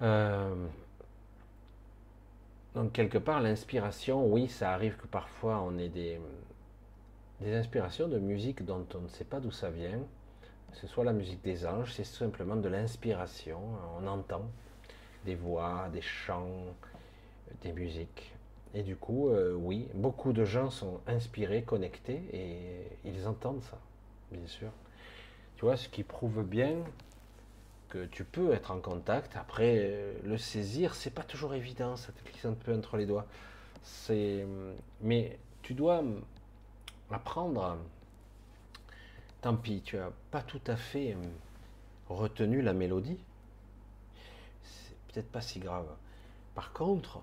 Euh, 0.03 0.67
donc 2.75 2.93
quelque 2.93 3.19
part, 3.19 3.41
l'inspiration, 3.41 4.27
oui, 4.27 4.49
ça 4.49 4.73
arrive 4.73 4.97
que 4.97 5.07
parfois 5.07 5.63
on 5.63 5.79
ait 5.79 5.89
des, 5.89 6.21
des 7.41 7.55
inspirations 7.55 8.09
de 8.09 8.19
musique 8.19 8.65
dont 8.65 8.87
on 8.95 9.01
ne 9.01 9.09
sait 9.09 9.25
pas 9.25 9.41
d'où 9.41 9.51
ça 9.51 9.71
vient. 9.71 10.01
Ce 10.73 10.87
soit 10.87 11.05
la 11.05 11.13
musique 11.13 11.43
des 11.43 11.67
anges, 11.67 11.95
c'est 11.95 12.05
simplement 12.05 12.57
de 12.57 12.69
l'inspiration. 12.69 13.59
On 13.99 14.07
entend 14.07 14.45
des 15.25 15.35
voix, 15.35 15.89
des 15.93 16.03
chants, 16.03 16.75
des 17.63 17.73
musiques. 17.73 18.33
Et 18.75 18.83
du 18.83 18.97
coup, 18.97 19.31
euh, 19.31 19.55
oui, 19.55 19.89
beaucoup 19.95 20.35
de 20.35 20.45
gens 20.45 20.71
sont 20.71 21.01
inspirés, 21.07 21.63
connectés, 21.63 22.23
et 22.33 22.99
ils 23.07 23.27
entendent 23.27 23.63
ça, 23.63 23.79
bien 24.31 24.47
sûr. 24.47 24.71
Tu 25.57 25.65
vois, 25.65 25.77
ce 25.77 25.89
qui 25.89 26.03
prouve 26.03 26.43
bien 26.43 26.75
tu 28.05 28.25
peux 28.25 28.53
être 28.53 28.71
en 28.71 28.81
contact. 28.81 29.37
Après, 29.37 29.79
euh, 29.79 30.13
le 30.25 30.39
saisir, 30.39 30.95
c'est 30.95 31.11
pas 31.11 31.23
toujours 31.23 31.55
évident, 31.55 31.97
ça 31.97 32.13
te 32.13 32.29
glisse 32.29 32.45
un 32.45 32.55
peu 32.55 32.75
entre 32.75 32.97
les 32.97 33.07
doigts. 33.07 33.27
C'est, 33.83 34.47
mais 35.01 35.39
tu 35.63 35.75
dois 35.75 36.03
apprendre. 37.11 37.79
Tant 39.41 39.57
pis, 39.57 39.83
tu 39.83 39.99
as 39.99 40.11
pas 40.31 40.43
tout 40.43 40.61
à 40.67 40.77
fait 40.77 41.17
retenu 42.09 42.63
la 42.63 42.73
mélodie. 42.73 43.19
C'est 44.63 44.97
peut-être 45.09 45.31
pas 45.31 45.41
si 45.41 45.61
grave. 45.61 45.89
Par 46.55 46.73
contre, 46.73 47.21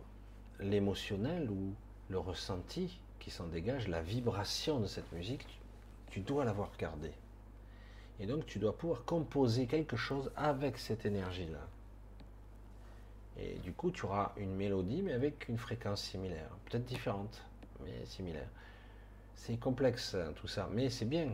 l'émotionnel 0.59 1.49
ou 1.49 1.73
le 2.09 2.19
ressenti 2.19 2.99
qui 3.19 3.31
s'en 3.31 3.47
dégage, 3.47 3.87
la 3.87 4.01
vibration 4.01 4.79
de 4.79 4.87
cette 4.87 5.11
musique, 5.11 5.45
tu, 6.11 6.19
dois 6.19 6.45
l'avoir 6.45 6.69
gardé. 6.77 7.11
Et 8.19 8.25
donc 8.25 8.45
tu 8.45 8.59
dois 8.59 8.77
pouvoir 8.77 9.03
composer 9.05 9.67
quelque 9.67 9.95
chose 9.95 10.31
avec 10.35 10.77
cette 10.77 11.05
énergie-là. 11.05 11.67
Et 13.39 13.55
du 13.63 13.73
coup, 13.73 13.91
tu 13.91 14.05
auras 14.05 14.31
une 14.37 14.53
mélodie, 14.55 15.01
mais 15.01 15.13
avec 15.13 15.49
une 15.49 15.57
fréquence 15.57 16.03
similaire. 16.03 16.49
Peut-être 16.65 16.85
différente, 16.85 17.43
mais 17.83 18.05
similaire. 18.05 18.47
C'est 19.35 19.57
complexe 19.57 20.15
hein, 20.15 20.33
tout 20.35 20.47
ça, 20.47 20.69
mais 20.71 20.89
c'est 20.89 21.05
bien. 21.05 21.29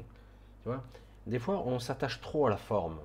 Tu 0.64 0.70
vois 0.70 0.84
Des 1.28 1.40
fois, 1.40 1.62
on 1.66 1.80
s'attache 1.80 2.22
trop 2.22 2.48
à 2.48 2.50
la 2.50 2.58
forme. 2.58 3.00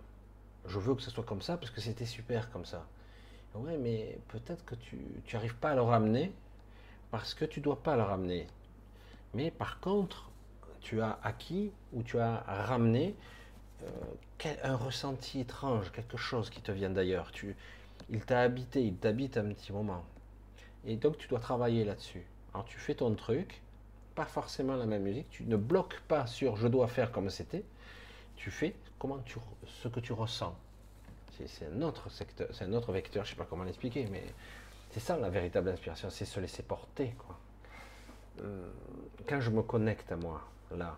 Je 0.67 0.79
veux 0.79 0.95
que 0.95 1.03
ce 1.03 1.11
soit 1.11 1.25
comme 1.25 1.43
ça 1.43 1.57
parce 1.57 1.71
que 1.71 1.81
c'était 1.81 2.07
super 2.07 2.51
comme 2.51 2.65
ça. 2.65 2.87
Oui, 3.55 3.73
mais 3.79 4.19
peut-être 4.29 4.65
que 4.65 4.75
tu 4.75 4.99
n'arrives 5.33 5.57
pas 5.57 5.71
à 5.71 5.75
le 5.75 5.83
ramener 5.83 6.33
parce 7.11 7.35
que 7.35 7.45
tu 7.45 7.61
dois 7.61 7.83
pas 7.83 7.97
le 7.97 8.03
ramener. 8.03 8.47
Mais 9.35 9.51
par 9.51 9.81
contre, 9.81 10.31
tu 10.81 11.01
as 11.01 11.19
acquis 11.23 11.71
ou 11.93 12.03
tu 12.03 12.19
as 12.19 12.39
ramené 12.47 13.15
un 14.63 14.77
ressenti 14.77 15.41
étrange, 15.41 15.91
quelque 15.93 16.17
chose 16.17 16.51
qui 16.51 16.61
te 16.61 16.73
vient 16.73 16.91
d'ailleurs. 16.91 17.33
Tu, 17.33 17.57
il 18.11 18.25
t'a 18.25 18.41
habité, 18.41 18.83
il 18.83 18.97
t'habite 18.97 19.37
un 19.37 19.47
petit 19.53 19.73
moment. 19.73 20.05
Et 20.85 20.97
donc 20.97 21.19
tu 21.19 21.29
dois 21.29 21.41
travailler 21.41 21.85
là-dessus. 21.85 22.25
Alors 22.53 22.67
tu 22.67 22.79
fais 22.79 22.95
ton 22.95 23.15
truc, 23.15 23.63
pas 24.15 24.27
forcément 24.27 24.77
la 24.77 24.87
même 24.87 25.03
musique, 25.03 25.29
tu 25.31 25.45
ne 25.45 25.57
bloques 25.57 26.01
pas 26.09 26.27
sur 26.27 26.57
je 26.57 26.69
dois 26.69 26.87
faire 26.89 27.11
comme 27.11 27.31
c'était, 27.31 27.65
tu 28.37 28.51
fais 28.51 28.75
comment 28.99 29.19
tu, 29.19 29.39
ce 29.67 29.89
que 29.89 30.01
tu 30.01 30.13
ressens. 30.13 30.57
C'est 31.47 31.67
un 31.67 31.83
autre 31.83 32.11
secteur, 32.11 32.47
c'est 32.53 32.65
un 32.65 32.73
autre 32.75 32.93
vecteur, 32.93 33.25
je 33.25 33.31
sais 33.31 33.37
pas 33.37 33.47
comment 33.49 33.65
l'expliquer, 33.65 34.07
mais 34.11 34.23
c'est 34.91 35.01
ça 35.01 35.17
la 35.17 35.31
véritable 35.31 35.69
inspiration, 35.69 36.09
c'est 36.11 36.25
se 36.25 36.39
laisser 36.39 36.63
porter. 36.63 37.13
Quoi. 37.19 37.37
Euh, 38.43 38.71
quand 39.27 39.41
je 39.41 39.51
me 39.51 39.63
connecte 39.63 40.13
à 40.13 40.17
moi, 40.17 40.41
là, 40.71 40.97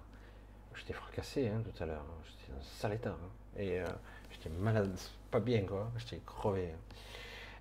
j'étais 0.76 0.92
fracassé 0.92 1.48
hein, 1.48 1.62
tout 1.62 1.82
à 1.82 1.86
l'heure, 1.86 2.04
hein. 2.08 2.22
j'étais 2.24 2.52
dans 2.52 2.58
un 2.58 2.62
sale 2.62 2.94
état, 2.94 3.10
hein. 3.10 3.58
et 3.58 3.80
euh, 3.80 3.86
j'étais 4.30 4.48
malade, 4.50 4.96
pas 5.30 5.40
bien 5.40 5.64
quoi, 5.64 5.90
j'étais 5.98 6.20
crevé. 6.24 6.72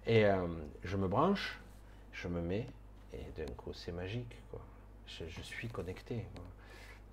Et 0.05 0.25
euh, 0.25 0.47
je 0.83 0.97
me 0.97 1.07
branche, 1.07 1.59
je 2.13 2.27
me 2.27 2.41
mets, 2.41 2.67
et 3.13 3.25
d'un 3.37 3.51
coup 3.53 3.73
c'est 3.73 3.91
magique 3.91 4.37
quoi 4.51 4.61
je, 5.07 5.41
suis 5.41 5.67
connecté. 5.67 6.25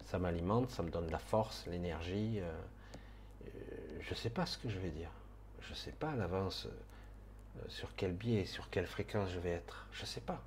Ça 0.06 0.18
m'alimente, 0.18 0.70
ça 0.70 0.82
me 0.82 0.90
donne 0.90 1.10
la 1.10 1.18
force, 1.18 1.66
l'énergie. 1.66 2.40
Euh, 2.40 2.52
euh, 3.46 3.48
je 4.00 4.14
sais 4.14 4.30
pas 4.30 4.46
ce 4.46 4.58
que 4.58 4.68
je 4.68 4.78
vais 4.78 4.90
dire. 4.90 5.10
Je 5.60 5.74
sais 5.74 5.92
pas 5.92 6.10
à 6.10 6.16
l'avance 6.16 6.68
sur 7.68 7.94
quel 7.96 8.12
biais, 8.12 8.44
sur 8.44 8.70
quelle 8.70 8.86
fréquence 8.86 9.30
je 9.30 9.38
vais 9.38 9.50
être. 9.50 9.86
Je 9.92 10.04
sais 10.04 10.20
pas. 10.20 10.42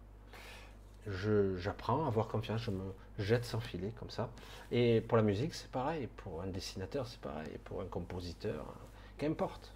J'apprends 1.07 2.05
à 2.05 2.07
avoir 2.07 2.27
confiance, 2.27 2.61
je 2.61 2.71
me 2.71 2.93
jette 3.19 3.45
sans 3.45 3.59
filet 3.59 3.91
comme 3.99 4.09
ça. 4.09 4.29
Et 4.71 5.01
pour 5.01 5.17
la 5.17 5.23
musique, 5.23 5.53
c'est 5.53 5.69
pareil. 5.69 6.07
Pour 6.17 6.41
un 6.41 6.47
dessinateur, 6.47 7.07
c'est 7.07 7.19
pareil. 7.19 7.57
Pour 7.63 7.81
un 7.81 7.85
compositeur, 7.85 8.73
qu'importe. 9.17 9.71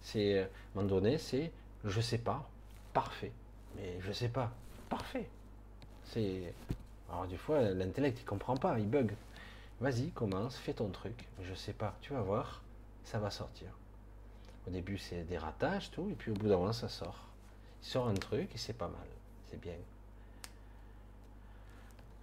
C'est 0.00 0.40
à 0.40 0.42
un 0.44 0.48
moment 0.74 0.88
donné, 0.88 1.18
c'est 1.18 1.52
je 1.84 2.00
sais 2.00 2.18
pas, 2.18 2.48
parfait. 2.92 3.32
Mais 3.76 3.98
je 4.00 4.12
sais 4.12 4.28
pas, 4.28 4.52
parfait. 4.88 5.28
C'est 6.04 6.52
alors 7.12 7.26
des 7.26 7.36
fois, 7.36 7.60
l'intellect, 7.60 8.20
il 8.20 8.24
comprend 8.24 8.56
pas, 8.56 8.78
il 8.78 8.88
bug. 8.88 9.14
Vas-y, 9.80 10.10
commence, 10.10 10.56
fais 10.56 10.72
ton 10.72 10.88
truc. 10.88 11.28
Je 11.42 11.54
sais 11.54 11.74
pas, 11.74 11.94
tu 12.00 12.14
vas 12.14 12.22
voir, 12.22 12.62
ça 13.04 13.18
va 13.18 13.30
sortir. 13.30 13.68
Au 14.66 14.70
début, 14.70 14.96
c'est 14.96 15.24
des 15.24 15.36
ratages, 15.36 15.90
tout, 15.90 16.08
et 16.10 16.14
puis 16.14 16.30
au 16.30 16.34
bout 16.34 16.48
d'un 16.48 16.56
moment, 16.56 16.72
ça 16.72 16.88
sort. 16.88 17.28
Il 17.82 17.86
sort 17.86 18.08
un 18.08 18.14
truc 18.14 18.54
et 18.54 18.58
c'est 18.58 18.72
pas 18.72 18.88
mal. 18.88 19.06
C'est 19.50 19.60
bien. 19.60 19.74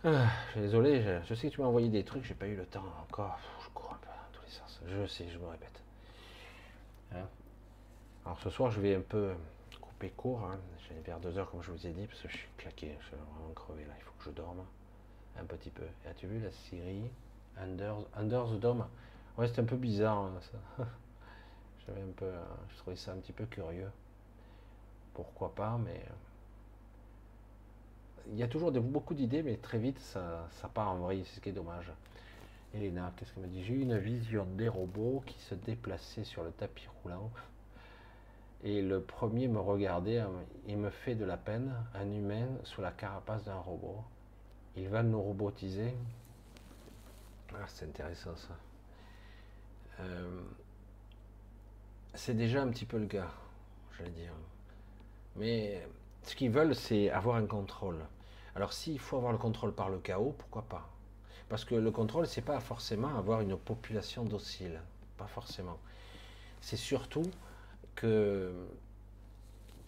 Ah, 0.06 0.30
désolé, 0.56 1.04
je, 1.26 1.34
sais 1.34 1.50
que 1.50 1.56
tu 1.56 1.60
m'as 1.60 1.68
envoyé 1.68 1.90
des 1.90 2.06
trucs, 2.06 2.24
j'ai 2.24 2.34
pas 2.34 2.48
eu 2.48 2.56
le 2.56 2.66
temps 2.66 2.86
encore. 3.02 3.38
Je 3.62 3.70
cours 3.74 3.92
un 3.92 3.98
peu 3.98 4.08
dans 4.08 4.32
tous 4.32 4.46
les 4.46 4.52
sens. 4.52 4.80
Je 4.88 5.06
sais, 5.06 5.28
je 5.28 5.38
me 5.38 5.48
répète. 5.48 5.84
Hein. 7.14 7.28
Alors 8.26 8.40
ce 8.40 8.50
soir, 8.50 8.72
je 8.72 8.80
vais 8.80 8.96
un 8.96 9.02
peu 9.02 9.34
couper 9.82 10.12
court. 10.12 10.46
Hein. 10.46 10.58
J'ai 10.88 10.96
vers 11.02 11.20
deux 11.20 11.38
heures, 11.38 11.52
comme 11.52 11.62
je 11.62 11.72
vous 11.72 11.86
ai 11.86 11.92
dit, 11.92 12.08
parce 12.08 12.22
que 12.22 12.30
je 12.30 12.38
suis 12.38 12.48
claqué, 12.58 12.96
je 13.02 13.08
suis 13.08 13.16
vraiment 13.18 13.54
crevé 13.54 13.84
là. 13.84 13.94
Il 13.98 14.04
faut 14.04 14.14
que 14.20 14.24
je 14.24 14.30
dorme 14.30 14.64
un 15.38 15.44
petit 15.44 15.70
peu. 15.70 15.84
As-tu 16.10 16.28
vu 16.28 16.40
la 16.40 16.52
série 16.52 17.04
Under, 17.58 17.98
the 18.16 18.60
Dome? 18.60 18.88
Ouais, 19.38 19.50
c'était 19.50 19.62
un 19.62 19.66
peu 19.66 19.76
bizarre 19.76 20.18
hein, 20.18 20.40
ça. 20.40 20.86
J'avais 21.86 22.04
un 22.04 22.14
peu, 22.16 22.32
je 22.70 22.78
trouvais 22.78 22.96
ça 22.96 23.12
un 23.12 23.18
petit 23.18 23.34
peu 23.34 23.46
curieux. 23.48 23.92
Pourquoi 25.14 25.54
pas, 25.54 25.78
mais 25.78 26.06
euh, 26.08 26.14
il 28.32 28.38
y 28.38 28.44
a 28.44 28.48
toujours 28.48 28.72
beaucoup 28.72 29.14
d'idées, 29.14 29.44
mais 29.44 29.58
très 29.58 29.78
vite 29.78 30.00
ça, 30.00 30.48
part 30.74 30.90
en 30.90 30.98
vrille, 30.98 31.24
c'est 31.26 31.38
ce 31.38 31.42
qui 31.42 31.50
est 31.50 31.54
dommage. 31.54 31.92
Elena, 32.74 33.12
qu'est-ce 33.16 33.34
qu'elle 33.34 33.44
me 33.44 33.50
dit? 33.50 33.64
J'ai 33.64 33.74
eu 33.74 33.82
une 33.82 33.98
vision 33.98 34.46
des 34.58 34.68
robots 34.68 35.24
qui 35.26 35.40
se 35.40 35.56
déplaçaient 35.56 36.24
sur 36.24 36.44
le 36.44 36.52
tapis 36.52 36.88
roulant. 37.02 37.32
Et 38.64 38.82
le 38.82 39.02
premier 39.02 39.48
me 39.48 39.60
regardait, 39.60 40.22
il 40.68 40.78
me 40.78 40.90
fait 40.90 41.16
de 41.16 41.26
la 41.26 41.38
peine, 41.38 41.74
un 41.96 42.12
humain 42.12 42.48
sous 42.64 42.82
la 42.82 42.92
carapace 42.92 43.46
d'un 43.46 43.58
robot 43.58 44.04
il 44.80 44.88
va 44.88 45.04
nous 45.04 45.22
robotiser. 45.22 45.94
Ah, 47.54 47.66
c'est 47.68 47.86
intéressant 47.86 48.36
ça. 48.36 48.56
Euh, 50.00 50.42
c'est 52.14 52.36
déjà 52.36 52.62
un 52.62 52.70
petit 52.70 52.86
peu 52.86 52.98
le 52.98 53.08
cas, 53.08 53.30
j'allais 53.98 54.12
dire. 54.12 54.34
Mais 55.36 55.86
ce 56.24 56.36
qu'ils 56.36 56.52
veulent, 56.52 56.76
c'est 56.76 57.10
avoir 57.10 57.36
un 57.36 57.46
contrôle. 57.46 58.00
Alors 58.60 58.74
s'il 58.74 59.00
faut 59.00 59.16
avoir 59.16 59.32
le 59.32 59.38
contrôle 59.38 59.74
par 59.74 59.90
le 59.90 60.00
chaos, 60.00 60.36
pourquoi 60.38 60.64
pas? 60.64 60.90
Parce 61.48 61.64
que 61.64 61.76
le 61.76 61.92
contrôle, 61.92 62.28
c'est 62.28 62.42
pas 62.42 62.60
forcément 62.60 63.18
avoir 63.18 63.40
une 63.40 63.58
population 63.58 64.26
docile, 64.26 64.82
pas 65.18 65.28
forcément. 65.28 65.80
C'est 66.60 66.76
surtout 66.76 67.24
que 67.96 68.52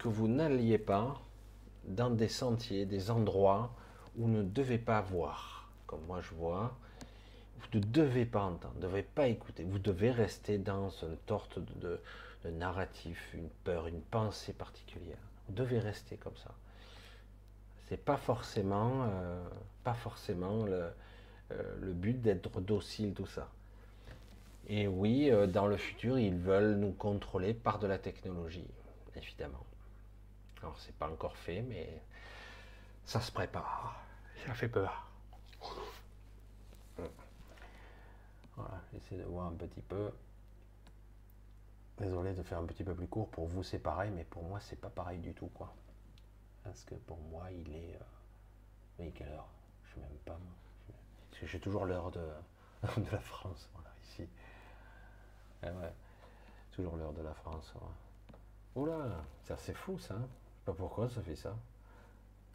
vous 0.04 0.30
n'alliez 0.30 0.78
pas 0.78 1.22
dans 1.84 2.10
des 2.10 2.30
sentiers, 2.30 2.86
des 2.86 3.12
endroits 3.12 3.76
vous 4.16 4.30
ne 4.30 4.42
devez 4.42 4.78
pas 4.78 5.02
voir, 5.02 5.70
comme 5.86 6.06
moi 6.06 6.22
je 6.22 6.34
vois, 6.34 6.74
vous 7.60 7.80
ne 7.80 7.84
devez 7.84 8.26
pas 8.26 8.44
entendre, 8.44 8.74
vous 8.76 8.82
ne 8.82 8.88
devez 8.88 9.04
pas 9.04 9.28
écouter, 9.28 9.64
vous 9.64 9.80
devez 9.80 10.12
rester 10.12 10.58
dans 10.58 10.90
une 10.90 11.18
sorte 11.28 11.60
de, 11.60 12.00
narratif, 12.46 13.34
une 13.34 13.50
peur, 13.66 13.88
une 13.88 14.02
pensée 14.02 14.54
particulière. 14.54 15.20
Vous 15.48 15.54
devez 15.54 15.80
rester 15.80 16.16
comme 16.16 16.38
ça. 16.38 16.56
C'est 17.92 17.98
pas 17.98 18.16
forcément, 18.16 19.04
euh, 19.04 19.44
pas 19.84 19.94
forcément 19.94 20.64
le, 20.64 20.94
euh, 21.52 21.76
le 21.82 21.92
but 21.92 22.22
d'être 22.22 22.62
docile, 22.62 23.14
tout 23.14 23.26
ça. 23.26 23.50
Et 24.70 24.88
oui, 24.88 25.30
euh, 25.30 25.46
dans 25.46 25.68
le 25.68 25.76
futur, 25.76 26.18
ils 26.18 26.38
veulent 26.38 26.76
nous 26.76 26.94
contrôler 26.94 27.54
par 27.54 27.80
de 27.80 27.88
la 27.88 27.98
technologie, 27.98 28.66
évidemment. 29.14 29.66
Alors, 30.62 30.80
c'est 30.80 30.96
pas 30.96 31.10
encore 31.10 31.36
fait, 31.36 31.64
mais 31.64 32.02
ça 33.04 33.20
se 33.20 33.30
prépare. 33.30 34.02
Ça 34.46 34.54
fait 34.54 34.70
peur. 34.70 35.12
Voilà, 38.56 38.82
j'essaie 38.94 39.18
de 39.18 39.24
voir 39.24 39.48
un 39.48 39.56
petit 39.56 39.82
peu. 39.82 40.12
Désolé 41.98 42.32
de 42.36 42.44
faire 42.44 42.60
un 42.60 42.66
petit 42.68 42.86
peu 42.86 42.96
plus 42.96 43.08
court. 43.08 43.28
Pour 43.28 43.48
vous, 43.48 43.64
c'est 43.64 43.80
pareil, 43.80 44.12
mais 44.16 44.24
pour 44.24 44.44
moi, 44.44 44.62
c'est 44.62 44.80
pas 44.80 44.90
pareil 44.90 45.20
du 45.20 45.34
tout, 45.34 45.48
quoi. 45.48 45.74
Parce 46.64 46.84
que 46.84 46.96
pour 46.96 47.18
moi, 47.18 47.52
il 47.52 47.76
est. 47.76 47.96
Euh... 47.96 49.00
Oui, 49.00 49.12
quelle 49.14 49.30
heure? 49.30 49.48
Je 49.84 49.96
sais 49.96 50.00
même 50.02 50.18
pas. 50.26 50.38
J'ai 51.44 51.60
toujours 51.60 51.86
l'heure 51.86 52.12
de... 52.12 52.22
la 53.12 53.20
France, 53.20 53.70
voilà, 53.74 53.90
ici. 54.04 54.28
Eh 55.64 55.70
ouais. 55.70 55.94
Toujours 56.72 56.96
l'heure 56.96 57.14
de 57.14 57.22
la 57.22 57.34
France. 57.34 57.74
Oula, 58.76 59.24
ça 59.44 59.58
c'est 59.58 59.74
fou 59.74 59.98
ça. 59.98 60.14
Hein. 60.14 60.28
Je 60.28 60.60
sais 60.60 60.66
pas 60.66 60.74
pourquoi 60.74 61.10
ça 61.10 61.22
fait 61.22 61.36
ça. 61.36 61.56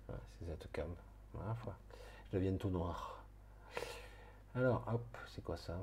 c'est 0.08 0.46
cette 0.46 0.70
cam. 0.72 0.94
Je 1.34 2.36
deviens 2.38 2.56
tout 2.56 2.70
noir. 2.70 3.24
Alors, 4.54 4.84
hop, 4.88 5.16
c'est 5.26 5.44
quoi 5.44 5.56
ça? 5.56 5.76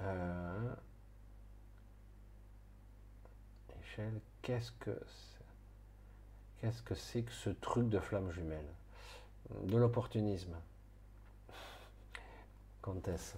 Euh... 0.00 0.74
Michel, 3.76 4.20
qu'est-ce 4.42 4.72
que 4.72 4.98
c'est 5.06 5.33
Qu'est-ce 6.64 6.82
que 6.82 6.94
c'est 6.94 7.20
que 7.20 7.32
ce 7.32 7.50
truc 7.50 7.90
de 7.90 7.98
flamme 7.98 8.32
jumelle? 8.32 8.64
De 9.64 9.76
l'opportunisme. 9.76 10.56
Comtesse. 12.80 13.36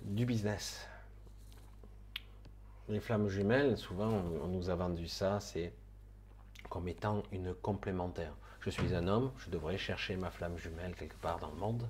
Du 0.00 0.24
business. 0.24 0.88
Les 2.88 3.00
flammes 3.00 3.28
jumelles, 3.28 3.76
souvent, 3.76 4.08
on 4.08 4.46
nous 4.46 4.70
a 4.70 4.74
vendu 4.74 5.06
ça, 5.06 5.38
c'est 5.38 5.74
comme 6.70 6.88
étant 6.88 7.24
une 7.30 7.52
complémentaire. 7.52 8.32
Je 8.60 8.70
suis 8.70 8.94
un 8.94 9.06
homme, 9.06 9.30
je 9.36 9.50
devrais 9.50 9.76
chercher 9.76 10.16
ma 10.16 10.30
flamme 10.30 10.56
jumelle 10.56 10.94
quelque 10.94 11.20
part 11.20 11.38
dans 11.40 11.50
le 11.50 11.56
monde. 11.56 11.86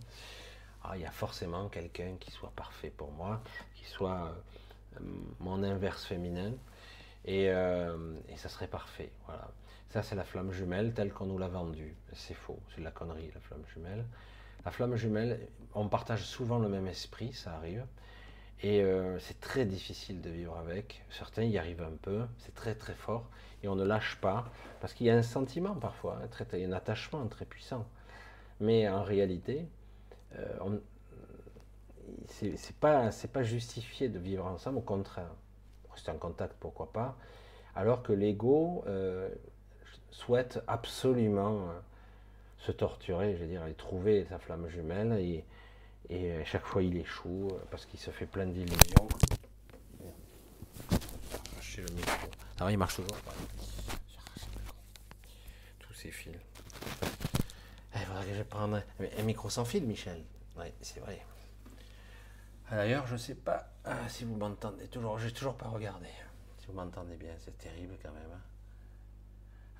Ah, 0.82 0.96
il 0.96 1.02
y 1.02 1.06
a 1.06 1.12
forcément 1.12 1.68
quelqu'un 1.68 2.16
qui 2.18 2.32
soit 2.32 2.52
parfait 2.56 2.90
pour 2.90 3.12
moi, 3.12 3.40
qui 3.76 3.84
soit 3.84 4.34
euh, 4.96 5.00
mon 5.38 5.62
inverse 5.62 6.04
féminin, 6.04 6.54
et, 7.24 7.50
euh, 7.50 8.16
et, 8.28 8.36
ça 8.36 8.48
serait 8.48 8.66
parfait. 8.66 9.12
Voilà. 9.26 9.48
Ça, 9.94 10.02
c'est 10.02 10.16
la 10.16 10.24
flamme 10.24 10.50
jumelle 10.50 10.92
telle 10.92 11.12
qu'on 11.12 11.26
nous 11.26 11.38
l'a 11.38 11.46
vendue. 11.46 11.94
C'est 12.14 12.34
faux, 12.34 12.58
c'est 12.70 12.80
de 12.80 12.84
la 12.84 12.90
connerie, 12.90 13.30
la 13.32 13.40
flamme 13.40 13.62
jumelle. 13.72 14.04
La 14.64 14.72
flamme 14.72 14.96
jumelle, 14.96 15.46
on 15.72 15.88
partage 15.88 16.24
souvent 16.24 16.58
le 16.58 16.68
même 16.68 16.88
esprit, 16.88 17.32
ça 17.32 17.54
arrive. 17.54 17.86
Et 18.60 18.82
euh, 18.82 19.20
c'est 19.20 19.38
très 19.38 19.64
difficile 19.64 20.20
de 20.20 20.30
vivre 20.30 20.58
avec. 20.58 21.04
Certains 21.10 21.44
y 21.44 21.58
arrivent 21.58 21.84
un 21.84 21.94
peu, 22.02 22.24
c'est 22.38 22.56
très 22.56 22.74
très 22.74 22.94
fort. 22.94 23.30
Et 23.62 23.68
on 23.68 23.76
ne 23.76 23.84
lâche 23.84 24.18
pas, 24.20 24.50
parce 24.80 24.94
qu'il 24.94 25.06
y 25.06 25.10
a 25.10 25.14
un 25.14 25.22
sentiment 25.22 25.76
parfois, 25.76 26.18
hein, 26.24 26.46
un 26.54 26.72
attachement 26.72 27.24
très 27.28 27.44
puissant. 27.44 27.86
Mais 28.58 28.88
en 28.88 29.04
réalité, 29.04 29.64
euh, 30.34 30.80
c'est 32.26 32.76
pas, 32.80 33.10
pas 33.32 33.42
justifié 33.44 34.08
de 34.08 34.18
vivre 34.18 34.44
ensemble, 34.44 34.78
au 34.78 34.80
contraire. 34.80 35.30
Rester 35.92 36.10
en 36.10 36.18
contact, 36.18 36.56
pourquoi 36.58 36.92
pas. 36.92 37.16
Alors 37.76 38.02
que 38.02 38.12
l'ego 38.12 38.82
euh, 38.88 39.28
souhaite 40.14 40.60
absolument 40.66 41.68
euh, 41.68 41.80
se 42.58 42.72
torturer, 42.72 43.36
je 43.36 43.42
veux 43.42 43.48
dire, 43.48 43.66
et 43.66 43.74
trouver 43.74 44.24
sa 44.28 44.38
flamme 44.38 44.68
jumelle. 44.68 45.12
Et, 45.18 45.44
et 46.08 46.44
chaque 46.44 46.64
fois, 46.64 46.82
il 46.82 46.96
échoue 46.96 47.48
euh, 47.50 47.58
parce 47.70 47.84
qu'il 47.86 48.00
se 48.00 48.10
fait 48.10 48.26
plein 48.26 48.46
d'illusions. 48.46 49.08
le 51.76 51.92
micro. 51.94 52.28
Ah, 52.60 52.70
il 52.70 52.78
marche 52.78 52.96
toujours. 52.96 53.18
Tous 55.80 55.94
ces 55.94 56.10
fils. 56.12 56.36
Eh, 57.94 57.98
il 57.98 58.06
faudrait 58.06 58.26
que 58.26 58.34
je 58.34 58.42
prenne 58.44 58.82
un 59.18 59.22
micro 59.22 59.50
sans 59.50 59.64
fil, 59.64 59.84
Michel. 59.84 60.22
Oui, 60.56 60.66
c'est 60.80 61.00
vrai. 61.00 61.20
D'ailleurs, 62.70 63.06
je 63.08 63.14
ne 63.14 63.18
sais 63.18 63.34
pas 63.34 63.68
ah, 63.84 64.08
si 64.08 64.24
vous 64.24 64.36
m'entendez 64.36 64.86
toujours. 64.86 65.18
J'ai 65.18 65.32
toujours 65.32 65.56
pas 65.56 65.68
regardé. 65.68 66.08
Si 66.60 66.66
vous 66.68 66.74
m'entendez 66.74 67.16
bien, 67.16 67.34
c'est 67.44 67.58
terrible 67.58 67.96
quand 68.00 68.12
même. 68.12 68.30
Hein. 68.32 68.53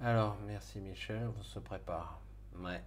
Alors, 0.01 0.37
merci 0.47 0.81
Michel, 0.81 1.31
on 1.39 1.43
se 1.43 1.59
prépare. 1.61 2.21
Ouais. 2.59 2.83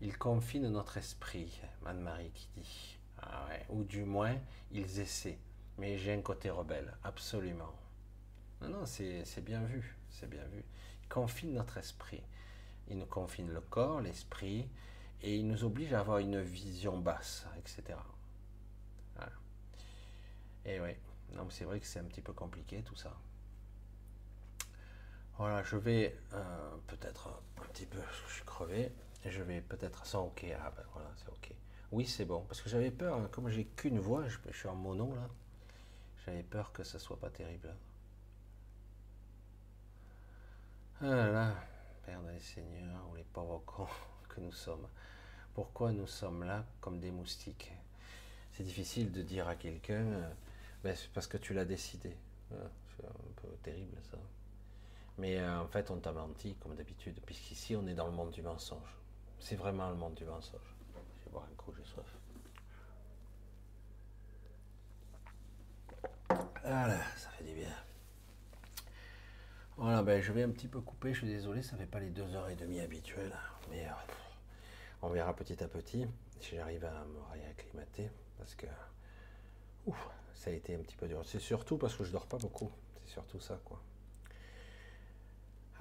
Ils 0.00 0.16
confinent 0.16 0.68
notre 0.68 0.96
esprit, 0.96 1.60
Anne-Marie 1.84 2.30
qui 2.30 2.48
dit. 2.56 2.98
Ah 3.20 3.46
Ou 3.70 3.82
du 3.84 4.04
moins, 4.04 4.36
ils 4.70 5.00
essaient. 5.00 5.38
Mais 5.78 5.98
j'ai 5.98 6.12
un 6.12 6.22
côté 6.22 6.48
rebelle, 6.50 6.94
absolument. 7.02 7.72
Non, 8.60 8.68
non, 8.68 8.86
c'est 8.86 9.44
bien 9.44 9.62
vu, 9.62 9.96
c'est 10.10 10.28
bien 10.28 10.44
vu. 10.44 10.64
Ils 11.02 11.08
confinent 11.08 11.54
notre 11.54 11.78
esprit. 11.78 12.22
Ils 12.88 12.98
nous 12.98 13.06
confinent 13.06 13.52
le 13.52 13.60
corps, 13.60 14.00
l'esprit, 14.00 14.68
et 15.22 15.36
ils 15.36 15.46
nous 15.46 15.64
obligent 15.64 15.94
à 15.94 16.00
avoir 16.00 16.18
une 16.18 16.40
vision 16.40 16.98
basse, 16.98 17.46
etc. 17.58 17.98
Voilà. 19.16 19.32
Et 20.64 20.80
oui, 20.80 20.96
c'est 21.50 21.64
vrai 21.64 21.80
que 21.80 21.86
c'est 21.86 21.98
un 21.98 22.04
petit 22.04 22.22
peu 22.22 22.32
compliqué 22.32 22.82
tout 22.82 22.96
ça. 22.96 23.16
Voilà, 25.38 25.62
je 25.62 25.76
vais 25.76 26.16
euh, 26.34 26.76
peut-être 26.86 27.28
un 27.58 27.62
petit 27.72 27.86
peu, 27.86 27.98
je 28.26 28.34
suis 28.34 28.44
crevé, 28.44 28.92
je 29.24 29.42
vais 29.42 29.60
peut-être 29.60 30.06
sans 30.06 30.26
ok. 30.26 30.46
Ah 30.58 30.72
ben 30.76 30.84
voilà, 30.92 31.08
c'est 31.16 31.28
ok. 31.28 31.52
Oui, 31.90 32.06
c'est 32.06 32.24
bon. 32.24 32.42
Parce 32.48 32.60
que 32.60 32.68
j'avais 32.68 32.90
peur, 32.90 33.16
hein, 33.18 33.28
comme 33.32 33.48
j'ai 33.48 33.64
qu'une 33.64 33.98
voix, 33.98 34.26
je, 34.28 34.38
suis 34.52 34.68
en 34.68 34.74
mono 34.74 35.14
là. 35.14 35.28
J'avais 36.24 36.42
peur 36.42 36.72
que 36.72 36.84
ça 36.84 36.98
soit 36.98 37.18
pas 37.18 37.30
terrible. 37.30 37.74
Ah 41.00 41.26
là, 41.26 41.54
Père 42.06 42.22
des 42.22 42.38
Seigneurs, 42.38 43.08
ou 43.10 43.16
les 43.16 43.24
pauvres 43.24 43.62
que 44.28 44.40
nous 44.40 44.52
sommes. 44.52 44.86
Pourquoi 45.54 45.92
nous 45.92 46.06
sommes 46.06 46.44
là 46.44 46.64
comme 46.80 47.00
des 47.00 47.10
moustiques? 47.10 47.72
C'est 48.52 48.64
difficile 48.64 49.12
de 49.12 49.22
dire 49.22 49.48
à 49.48 49.56
quelqu'un, 49.56 50.04
euh, 50.04 50.32
ben, 50.84 50.94
c'est 50.94 51.10
parce 51.12 51.26
que 51.26 51.38
tu 51.38 51.54
l'as 51.54 51.64
décidé. 51.64 52.16
C'est 52.50 53.06
un 53.06 53.32
peu 53.36 53.48
terrible 53.62 53.96
ça. 54.10 54.18
Mais 55.22 55.38
euh, 55.38 55.60
en 55.60 55.68
fait, 55.68 55.88
on 55.92 55.98
t'a 56.00 56.10
menti 56.10 56.56
comme 56.56 56.74
d'habitude, 56.74 57.20
puisqu'ici 57.24 57.76
on 57.76 57.86
est 57.86 57.94
dans 57.94 58.06
le 58.06 58.12
monde 58.12 58.32
du 58.32 58.42
mensonge. 58.42 58.98
C'est 59.38 59.54
vraiment 59.54 59.88
le 59.88 59.94
monde 59.94 60.14
du 60.14 60.24
mensonge. 60.24 60.74
Je 61.20 61.24
vais 61.24 61.30
boire 61.30 61.44
un 61.48 61.54
coup, 61.54 61.72
j'ai 61.78 61.84
soif. 61.84 62.18
Voilà, 66.28 66.98
ça 67.16 67.30
fait 67.30 67.44
du 67.44 67.54
bien. 67.54 67.70
Voilà, 69.76 70.02
ben 70.02 70.20
je 70.20 70.32
vais 70.32 70.42
un 70.42 70.50
petit 70.50 70.66
peu 70.66 70.80
couper, 70.80 71.14
je 71.14 71.18
suis 71.18 71.28
désolé, 71.28 71.62
ça 71.62 71.76
fait 71.76 71.86
pas 71.86 72.00
les 72.00 72.10
deux 72.10 72.34
heures 72.34 72.48
et 72.48 72.56
demie 72.56 72.80
habituelles, 72.80 73.36
mais 73.70 73.86
euh, 73.86 73.92
on 75.02 75.08
verra 75.08 75.36
petit 75.36 75.62
à 75.62 75.68
petit 75.68 76.04
si 76.40 76.56
j'arrive 76.56 76.84
à 76.84 77.04
me 77.04 77.20
réacclimater, 77.30 78.10
parce 78.38 78.56
que 78.56 78.66
ouf, 79.86 80.08
ça 80.34 80.50
a 80.50 80.52
été 80.52 80.74
un 80.74 80.78
petit 80.78 80.96
peu 80.96 81.06
dur. 81.06 81.22
C'est 81.24 81.38
surtout 81.38 81.78
parce 81.78 81.94
que 81.94 82.02
je 82.02 82.10
dors 82.10 82.26
pas 82.26 82.38
beaucoup, 82.38 82.72
c'est 83.04 83.12
surtout 83.12 83.38
ça, 83.38 83.60
quoi. 83.64 83.80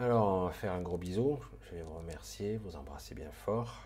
Alors, 0.04 0.26
on 0.26 0.46
va 0.48 0.52
faire 0.52 0.72
un 0.72 0.82
gros 0.82 0.98
bisou. 0.98 1.38
Je 1.70 1.76
vais 1.76 1.84
vous 1.84 1.94
remercier, 1.94 2.58
vous 2.58 2.76
embrasser 2.76 3.14
bien 3.14 3.30
fort. 3.30 3.84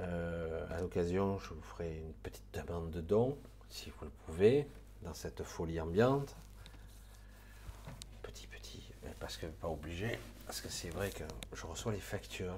Euh, 0.00 0.66
à 0.70 0.80
l'occasion, 0.80 1.38
je 1.38 1.52
vous 1.52 1.60
ferai 1.60 1.98
une 1.98 2.14
petite 2.14 2.46
demande 2.54 2.90
de 2.92 3.02
dons, 3.02 3.36
si 3.68 3.90
vous 3.90 4.06
le 4.06 4.10
pouvez, 4.24 4.66
dans 5.02 5.12
cette 5.12 5.42
folie 5.42 5.78
ambiante. 5.82 6.34
Petit, 8.22 8.46
petit, 8.46 8.90
parce 9.20 9.36
que 9.36 9.44
pas 9.44 9.68
obligé, 9.68 10.18
parce 10.46 10.62
que 10.62 10.70
c'est 10.70 10.88
vrai 10.88 11.10
que 11.10 11.24
je 11.52 11.66
reçois 11.66 11.92
les 11.92 12.00
factures 12.00 12.56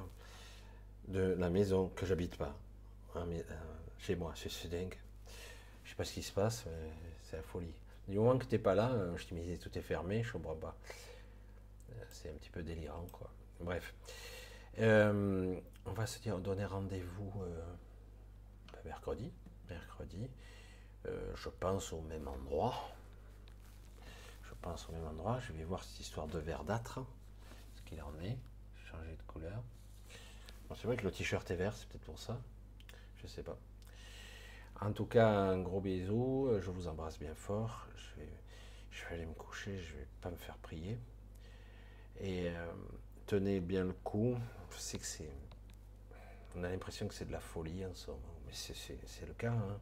de 1.09 1.35
la 1.40 1.51
maison 1.51 1.89
que 1.97 2.06
j'habite 2.06 2.36
pas, 2.36 2.55
hein, 3.16 3.24
mais, 3.27 3.40
euh, 3.51 3.55
chez 3.98 4.15
moi, 4.15 4.32
c'est 4.36 4.69
dingue. 4.69 4.97
Je 5.82 5.90
sais 5.90 5.97
pas 5.97 6.05
ce 6.05 6.12
qui 6.12 6.23
se 6.23 6.32
passe, 6.32 6.66
c'est 7.24 7.36
la 7.36 7.43
folie. 7.43 7.74
Du 8.06 8.16
moment 8.16 8.39
que 8.39 8.44
tu 8.44 8.55
n'es 8.55 8.60
pas 8.60 8.77
là, 8.77 8.93
euh, 8.93 9.16
je 9.16 9.27
te 9.27 9.35
disais 9.35 9.56
tout 9.56 9.77
est 9.77 9.82
fermé, 9.82 10.23
je 10.23 10.32
comprends 10.32 10.55
pas. 10.55 10.77
Euh, 11.99 12.05
c'est 12.11 12.31
un 12.31 12.35
petit 12.35 12.51
peu 12.51 12.62
délirant, 12.62 13.07
quoi. 13.12 13.31
Bref. 13.61 13.95
Euh, 14.79 15.59
on 15.87 15.93
va 15.93 16.07
se 16.07 16.29
donner 16.29 16.65
rendez-vous 16.65 17.33
euh, 17.43 17.75
mercredi. 18.85 19.33
Mercredi. 19.69 20.31
je 21.05 21.49
pense 21.49 21.93
au 21.93 22.01
même 22.03 22.29
endroit. 22.29 22.75
Je 24.45 24.55
pense 24.62 24.89
au 24.89 24.93
même 24.93 25.07
endroit. 25.07 25.41
Je 25.41 25.53
vais 25.53 25.65
voir 25.65 25.83
cette 25.83 26.01
histoire 26.01 26.27
de 26.27 26.39
verdâtre. 26.39 27.01
Ce 27.77 27.83
qu'il 27.83 28.01
en 28.03 28.15
est. 28.20 28.39
Changer 28.91 29.16
de 29.16 29.23
couleur. 29.23 29.62
c'est 30.75 30.87
vrai 30.87 30.97
que 30.97 31.05
le 31.05 31.11
t-shirt 31.11 31.51
est 31.51 31.57
vert, 31.57 31.75
c'est 31.77 31.87
peut-être 31.89 32.05
pour 32.05 32.19
ça. 32.19 32.41
Je 33.19 33.27
sais 33.27 33.43
pas. 33.43 33.59
En 34.81 34.93
tout 34.93 35.05
cas, 35.05 35.29
un 35.29 35.61
gros 35.61 35.81
bisou. 35.81 36.51
Je 36.61 36.70
vous 36.70 36.89
embrasse 36.89 37.19
bien 37.19 37.35
fort. 37.35 37.87
Je 37.97 38.20
vais, 38.20 38.33
je 38.91 39.05
vais 39.05 39.15
aller 39.15 39.27
me 39.27 39.35
coucher. 39.35 39.79
Je 39.79 39.97
vais 39.97 40.07
pas 40.23 40.31
me 40.31 40.37
faire 40.37 40.57
prier. 40.59 40.99
Et 42.20 42.49
euh, 42.49 42.73
tenez 43.27 43.61
bien 43.61 43.85
le 43.85 43.93
coup. 43.93 44.36
Je 44.70 44.78
sais 44.78 44.99
que 44.99 45.07
c'est. 45.07 45.31
On 46.57 46.65
a 46.65 46.70
l'impression 46.70 47.07
que 47.07 47.15
c'est 47.15 47.27
de 47.27 47.32
la 47.32 47.40
folie 47.40 47.85
en 47.86 47.95
somme, 47.95 48.16
mais 48.47 48.53
c'est 48.53 49.27
le 49.27 49.35
cas. 49.35 49.53
Hein. 49.53 49.78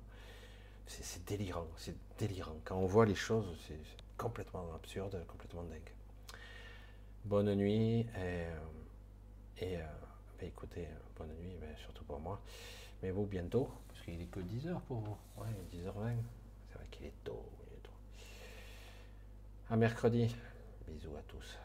C'est 0.86 1.24
délirant, 1.24 1.66
c'est 1.76 1.96
délirant. 2.18 2.56
Quand 2.64 2.76
on 2.76 2.86
voit 2.86 3.06
les 3.06 3.14
choses, 3.14 3.46
c'est 3.66 3.78
complètement 4.16 4.72
absurde, 4.74 5.24
complètement 5.26 5.64
dingue. 5.64 5.92
Bonne 7.24 7.54
nuit 7.54 8.00
et, 8.00 8.06
euh, 8.16 8.60
et 9.58 9.76
euh, 9.78 9.86
ben, 10.38 10.46
écoutez, 10.46 10.86
bonne 11.18 11.34
nuit, 11.40 11.56
ben, 11.60 11.74
surtout 11.76 12.04
pour 12.04 12.20
moi. 12.20 12.40
Mais 13.02 13.10
vous 13.10 13.26
bientôt, 13.26 13.70
parce 13.88 14.02
qu'il 14.02 14.20
est 14.20 14.26
que 14.26 14.40
10h 14.40 14.80
pour 14.82 14.98
vous. 14.98 15.16
Ouais, 15.38 15.48
10h20. 15.72 16.16
C'est 16.68 16.78
vrai 16.78 16.86
qu'il 16.90 17.06
est 17.06 17.24
tôt. 17.24 17.44
Est 17.74 17.82
tôt. 17.82 17.90
À 19.70 19.76
mercredi. 19.76 20.34
Bisous 20.86 21.16
à 21.16 21.22
tous. 21.22 21.58